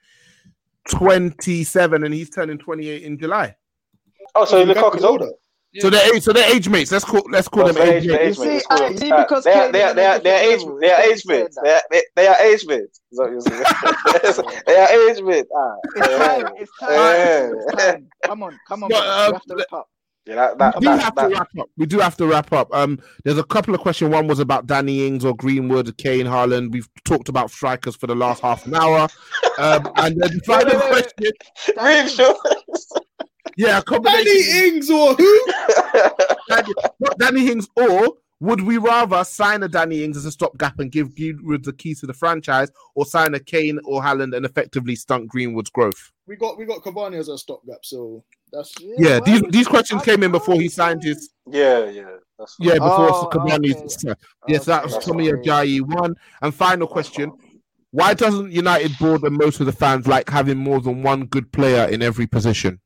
27, 0.88 2.04
and 2.04 2.14
he's 2.14 2.30
turning 2.30 2.58
28 2.58 3.02
in 3.02 3.18
July. 3.18 3.54
oh, 4.34 4.44
so 4.44 4.58
Oh, 4.58 4.64
Lukaku's 4.64 5.04
older. 5.04 5.30
So 5.80 5.90
they're 5.90 6.14
age, 6.14 6.22
so 6.22 6.32
they're 6.32 6.50
age 6.50 6.68
mates. 6.68 6.90
Let's 6.90 7.04
call 7.04 7.22
let's 7.30 7.46
call 7.46 7.66
them 7.66 7.76
age 7.76 8.04
age- 8.04 8.08
mates. 8.08 8.08
they're 8.08 8.22
age 8.22 8.36
see, 8.36 8.44
mates. 8.46 8.66
Cool. 8.70 8.96
see, 8.96 9.10
Uh, 9.12 9.22
because 9.22 9.44
they 9.44 9.52
are 9.52 9.70
they 9.70 9.82
are 9.82 9.94
they 9.94 10.06
are 10.06 10.18
they 10.18 10.30
are 10.30 10.52
age 10.52 10.60
they 10.80 10.90
are 10.90 11.00
age 11.02 11.22
mates. 11.26 11.58
They 11.62 11.72
are 11.74 11.82
they, 11.90 12.02
they 12.16 12.26
are 12.26 12.36
age 12.40 12.66
mates. 12.66 13.00
Is 13.12 13.18
what 13.18 13.30
you're 13.30 13.40
saying. 13.42 13.64
they 14.66 14.76
are 14.76 15.10
age 15.10 15.22
mates. 15.22 15.48
Ah, 15.54 15.74
It's 15.96 16.08
time. 16.18 16.52
It's 16.56 16.72
time. 16.80 16.90
Yeah. 16.90 17.50
It's 17.54 17.82
time. 17.84 18.08
Come 18.24 18.42
on, 18.44 18.58
come 18.66 18.82
on. 18.84 18.88
But, 18.90 19.00
man. 19.00 19.08
um, 19.10 19.26
we 19.28 19.32
have 19.34 19.42
to 19.44 19.56
wrap 19.56 19.72
up. 19.74 19.88
Yeah, 20.26 20.34
that, 20.34 20.58
that, 20.58 20.74
we 20.74 20.80
do 20.80 20.86
that, 20.88 21.00
have 21.02 21.14
that, 21.14 21.28
to 21.28 21.34
wrap 21.34 21.48
up. 21.58 21.68
We 21.78 21.86
do 21.86 21.98
have 22.00 22.16
to 22.18 22.26
wrap 22.26 22.52
up. 22.52 22.74
Um, 22.74 23.00
there's 23.24 23.38
a 23.38 23.44
couple 23.44 23.74
of 23.74 23.80
questions. 23.80 24.10
One 24.12 24.26
was 24.26 24.40
about 24.40 24.66
Danny 24.66 25.06
Ings 25.06 25.24
or 25.24 25.34
Greenwood, 25.34 25.96
Kane, 25.96 26.26
Haaland. 26.26 26.70
We've 26.72 26.88
talked 27.06 27.30
about 27.30 27.50
strikers 27.50 27.96
for 27.96 28.06
the 28.06 28.14
last 28.14 28.42
half 28.42 28.66
an 28.66 28.74
hour. 28.74 29.08
Um, 29.58 29.90
and 29.96 30.20
then 30.20 30.30
the 30.36 30.40
final 30.46 30.78
question, 30.80 31.32
Reeve, 31.82 32.10
sure. 32.10 32.36
Yeah, 33.58 33.78
a 33.78 33.82
Danny 33.82 33.84
combination. 33.84 34.74
Ings 34.74 34.90
or 34.90 35.14
who? 35.14 35.46
Danny, 36.48 36.72
not 37.00 37.18
Danny 37.18 37.50
Ings, 37.50 37.68
or 37.76 38.14
would 38.40 38.60
we 38.62 38.78
rather 38.78 39.24
sign 39.24 39.64
a 39.64 39.68
Danny 39.68 40.04
Ings 40.04 40.16
as 40.16 40.24
a 40.24 40.30
stopgap 40.30 40.78
and 40.78 40.92
give 40.92 41.14
Greenwood 41.16 41.64
the 41.64 41.72
keys 41.72 42.00
to 42.00 42.06
the 42.06 42.14
franchise, 42.14 42.70
or 42.94 43.04
sign 43.04 43.34
a 43.34 43.40
Kane 43.40 43.80
or 43.84 44.00
Haaland 44.00 44.36
and 44.36 44.46
effectively 44.46 44.94
stunt 44.94 45.28
Greenwood's 45.28 45.70
growth? 45.70 46.12
We 46.26 46.36
got 46.36 46.56
we 46.56 46.66
got 46.66 46.82
Cavani 46.82 47.18
as 47.18 47.28
a 47.28 47.36
stopgap, 47.36 47.78
so 47.82 48.24
that's 48.52 48.72
Yeah, 48.80 49.18
why 49.18 49.24
these 49.26 49.42
these 49.50 49.66
questions 49.68 50.02
came 50.02 50.22
in 50.22 50.30
before 50.30 50.54
he 50.54 50.68
signed 50.68 51.02
his 51.02 51.30
yeah, 51.46 51.86
yeah. 51.86 52.16
That's 52.38 52.54
yeah 52.60 52.74
before 52.74 53.10
Oh, 53.10 53.28
Cavani's. 53.32 54.04
okay. 54.04 54.14
Yes, 54.46 54.66
that 54.66 54.84
was 54.84 54.92
That's 54.92 55.06
Tommy 55.06 55.28
fine. 55.30 55.42
Ajayi 55.42 55.80
one. 55.80 56.14
And 56.42 56.54
final 56.54 56.86
question: 56.86 57.32
Why 57.90 58.14
doesn't 58.14 58.52
United 58.52 58.96
board 58.98 59.22
and 59.24 59.36
most 59.36 59.58
of 59.58 59.66
the 59.66 59.72
fans 59.72 60.06
like 60.06 60.30
having 60.30 60.58
more 60.58 60.80
than 60.80 61.02
one 61.02 61.26
good 61.26 61.50
player 61.50 61.88
in 61.88 62.02
every 62.02 62.28
position? 62.28 62.80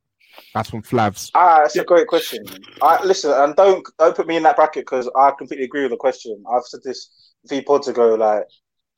That's 0.54 0.70
from 0.70 0.82
Flavs. 0.82 1.30
Ah, 1.34 1.58
that's 1.62 1.76
a 1.76 1.84
great 1.84 2.06
question. 2.06 2.44
I 2.82 3.02
listen 3.04 3.30
and 3.32 3.56
don't 3.56 3.86
don't 3.98 4.16
put 4.16 4.26
me 4.26 4.36
in 4.36 4.42
that 4.42 4.56
bracket 4.56 4.84
because 4.84 5.10
I 5.16 5.30
completely 5.36 5.64
agree 5.64 5.82
with 5.82 5.92
the 5.92 5.96
question. 5.96 6.42
I've 6.52 6.64
said 6.64 6.80
this 6.84 7.10
a 7.44 7.48
few 7.48 7.62
pods 7.62 7.88
ago. 7.88 8.14
Like, 8.14 8.44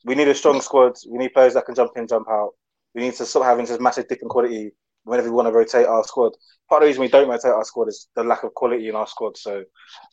we 0.05 0.15
need 0.15 0.29
a 0.29 0.35
strong 0.35 0.61
squad. 0.61 0.95
We 1.09 1.19
need 1.19 1.33
players 1.35 1.55
that 1.55 1.67
can 1.67 1.75
jump 1.75 1.93
in, 1.97 2.07
jump 2.09 2.29
out. 2.29 2.51
We 2.95 3.03
need 3.03 3.15
to 3.15 3.27
stop 3.27 3.45
having 3.45 3.67
this 3.67 3.81
massive 3.81 4.09
dip 4.09 4.23
in 4.23 4.29
quality 4.29 4.73
whenever 5.05 5.29
we 5.29 5.35
want 5.35 5.49
to 5.49 5.53
rotate 5.53 5.87
our 5.87 6.03
squad. 6.05 6.33
Part 6.69 6.83
of 6.83 6.87
the 6.87 6.91
reason 6.91 7.03
we 7.03 7.09
don't 7.09 7.29
rotate 7.29 7.53
our 7.53 7.65
squad 7.65 7.89
is 7.89 8.09
the 8.17 8.25
lack 8.25 8.43
of 8.43 8.55
quality 8.55 8.89
in 8.89 8.95
our 8.95 9.07
squad. 9.07 9.37
So, 9.37 9.63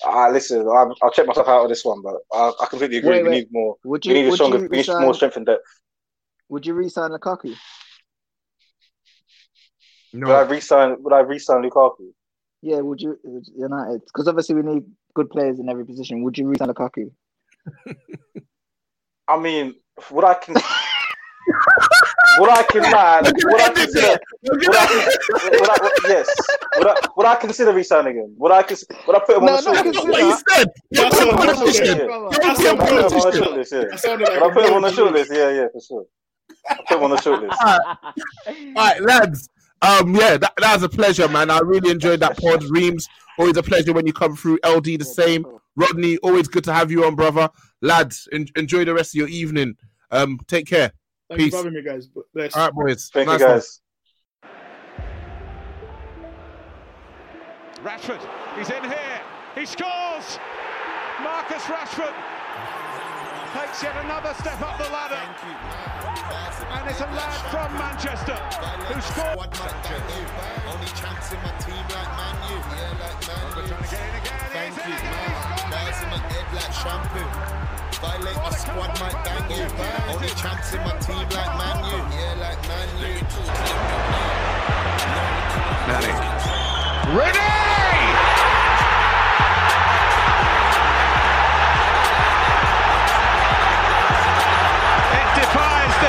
I 0.06 0.30
listen. 0.30 0.62
I'm, 0.62 0.94
I'll 1.02 1.12
check 1.12 1.28
myself 1.28 1.48
out 1.48 1.64
of 1.64 1.70
this 1.70 1.86
one, 1.86 2.02
but 2.02 2.16
I, 2.34 2.52
I 2.62 2.66
completely 2.68 2.98
agree. 2.98 3.10
Wait, 3.12 3.24
we 3.24 3.30
wait. 3.30 3.36
need 3.38 3.48
more. 3.52 3.78
Would 3.86 4.06
We 4.06 4.14
you? 4.14 4.22
need 4.24 4.28
a 4.30 4.32
stronger. 4.34 4.60
you 4.60 4.68
We 4.70 4.78
need 4.78 4.88
more 4.90 5.14
strength 5.14 5.38
and 5.38 5.46
depth. 5.46 5.64
Would 6.50 6.66
you 6.66 6.74
resign 6.74 7.12
Lukaku? 7.12 7.56
Would 10.14 10.30
I 10.30 10.42
resign? 10.42 10.96
Would 11.02 11.14
I 11.14 11.20
resign 11.20 11.64
Lukaku? 11.64 12.10
Yeah. 12.62 12.80
Would 12.80 13.02
you? 13.02 13.18
United? 13.56 14.02
Because 14.06 14.28
obviously 14.28 14.56
we 14.56 14.62
need 14.64 14.84
good 15.16 15.30
players 15.30 15.60
in 15.60 15.70
every 15.70 15.86
position. 15.86 16.24
Would 16.24 16.38
you 16.38 16.48
resign 16.48 16.68
Lukaku? 16.70 17.12
I 19.28 19.40
mean, 19.40 19.76
would 20.12 20.26
I 20.26 20.34
can? 20.34 20.56
would 22.40 22.50
I 22.50 22.64
can 22.64 22.82
like, 22.84 23.24
Would 23.44 23.62
I 23.62 23.70
consider? 23.74 24.20
Would 24.44 24.76
I, 24.76 24.86
would 25.34 25.70
I, 25.70 25.78
would- 25.82 25.92
yes. 26.10 26.28
Would 26.78 26.88
I, 26.88 26.96
would 27.18 27.26
I 27.26 27.36
consider 27.36 27.72
resigning 27.74 28.16
him? 28.18 28.36
Would 28.38 28.52
I? 28.52 28.64
cons- 28.64 28.86
Would 29.08 29.16
I 29.16 29.20
put 29.20 29.38
him 29.38 29.46
No, 29.46 29.56
on 29.58 29.64
the 29.64 29.72
no, 29.72 29.76
short 29.76 29.84
consider- 29.86 30.12
list? 30.12 30.12
what 30.12 30.22
you 30.22 30.56
said. 30.56 30.68
You're 30.92 31.06
a 31.06 31.08
I'm 31.08 31.38
politician. 31.38 31.98
You're 31.98 32.28
a 32.28 32.30
That's 32.32 32.60
I'll 32.66 32.78
what 32.78 32.80
put 32.80 32.90
him 32.90 32.96
on 32.98 33.02
the 33.04 33.10
politician. 33.10 33.44
short 33.44 33.58
list. 33.58 33.72
Yeah. 33.74 33.84
that 33.90 34.00
sounded 34.00 34.28
Would 34.30 34.44
I 34.44 34.48
a 34.48 34.52
put 34.54 34.66
him 34.66 34.74
on 34.74 34.82
the 34.82 34.88
very 34.90 34.96
short 34.96 35.14
list? 35.14 35.32
Yeah, 35.34 35.50
yeah, 35.52 35.68
for 35.72 35.82
sure. 35.82 36.06
I'll 36.70 36.78
put 36.88 36.98
him 36.98 37.04
on 37.04 37.10
the 37.12 37.22
short 37.22 37.42
list. 37.42 37.58
All 37.64 38.74
right, 38.76 39.02
lads. 39.02 39.50
Um, 39.82 40.16
yeah, 40.16 40.38
that, 40.38 40.54
that 40.58 40.74
was 40.76 40.84
a 40.84 40.90
pleasure, 40.90 41.28
man. 41.28 41.50
I 41.50 41.60
really 41.60 41.90
enjoyed 41.90 42.20
that 42.20 42.38
pod. 42.38 42.64
Reams, 42.66 43.08
always 43.40 43.58
a 43.58 43.64
pleasure 43.64 43.94
when 43.94 44.06
you 44.06 44.14
come 44.14 44.36
through. 44.36 44.60
LD, 44.66 45.00
the 45.00 45.06
same. 45.06 45.46
Rodney, 45.76 46.18
always 46.18 46.48
good 46.48 46.64
to 46.66 46.74
have 46.74 46.92
you 46.92 47.06
on, 47.06 47.16
brother. 47.16 47.50
Lads, 47.82 48.28
en- 48.32 48.48
enjoy 48.56 48.86
the 48.86 48.94
rest 48.94 49.16
of 49.16 49.20
your 49.20 49.28
evening. 49.30 49.76
Um, 50.12 50.40
take 50.48 50.68
care. 50.68 50.92
Thank 51.30 51.42
you 51.42 51.50
for 51.52 51.58
having 51.58 51.74
me, 51.74 51.82
guys. 51.82 52.08
Bless. 52.34 52.56
All 52.56 52.66
right, 52.66 52.74
boys. 52.74 53.10
Thank 53.14 53.28
Nice 53.28 53.40
you, 53.40 53.46
one. 53.48 53.56
guys. 53.56 53.82
Rashford, 57.84 58.22
he's 58.58 58.70
in 58.70 58.84
here. 58.84 59.22
He 59.56 59.66
scores. 59.66 60.38
Marcus 61.24 61.64
Rashford 61.64 62.14
takes 63.54 63.84
yet 63.84 63.96
another 64.04 64.34
step 64.40 64.62
up 64.62 64.78
the 64.78 64.88
ladder. 64.92 65.20
And 66.72 66.90
it's 66.90 67.02
a 67.02 67.10
lad 67.12 67.40
from 67.52 67.74
Manchester 67.76 68.40
who 68.88 69.02
scored. 69.02 69.52
Squad 69.52 69.52
might 69.60 69.76
bang 69.84 70.08
you. 70.16 70.24
Only 70.72 70.88
chance 70.96 71.32
in 71.36 71.40
my 71.44 71.52
team 71.60 71.84
like 71.92 72.12
Man 72.16 72.36
U. 72.48 72.56
Yeah, 72.56 72.96
like 73.04 73.20
Man 73.28 73.44
U. 73.60 73.68
Trying 73.68 73.84
to 73.84 73.92
get 73.92 74.00
in 74.08 74.16
again. 74.24 74.40
Thank 74.56 74.72
He's 74.72 74.84
in 74.84 74.92
you, 74.92 74.96
again. 74.96 75.12
man. 75.68 75.84
He's 75.84 76.00
in 76.00 76.10
my 76.12 76.22
head 76.32 76.48
like 76.56 76.74
shampoo. 76.80 77.28
Violate 78.00 78.40
my 78.40 78.52
squad 78.56 78.92
might 79.04 79.20
bang 79.26 79.48
you. 79.52 79.68
Only 80.16 80.32
chance 80.40 80.72
in 80.72 80.82
my 80.88 80.96
team 81.04 81.28
like 81.28 81.52
Man 81.60 81.78
U. 81.92 82.00
Yeah, 82.16 82.40
like 82.40 82.62
Man 82.68 82.88
U. 83.04 83.20
It 85.92 86.04
defies 86.08 87.81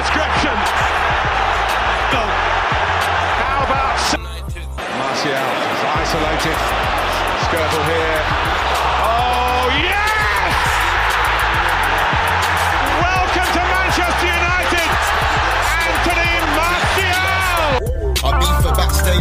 description. 0.03 0.57
How 3.39 3.62
about... 3.62 3.99
Martial 4.99 5.31
is 5.31 5.83
isolated. 6.03 6.59
Skirtle 7.47 7.85
here. 7.87 8.41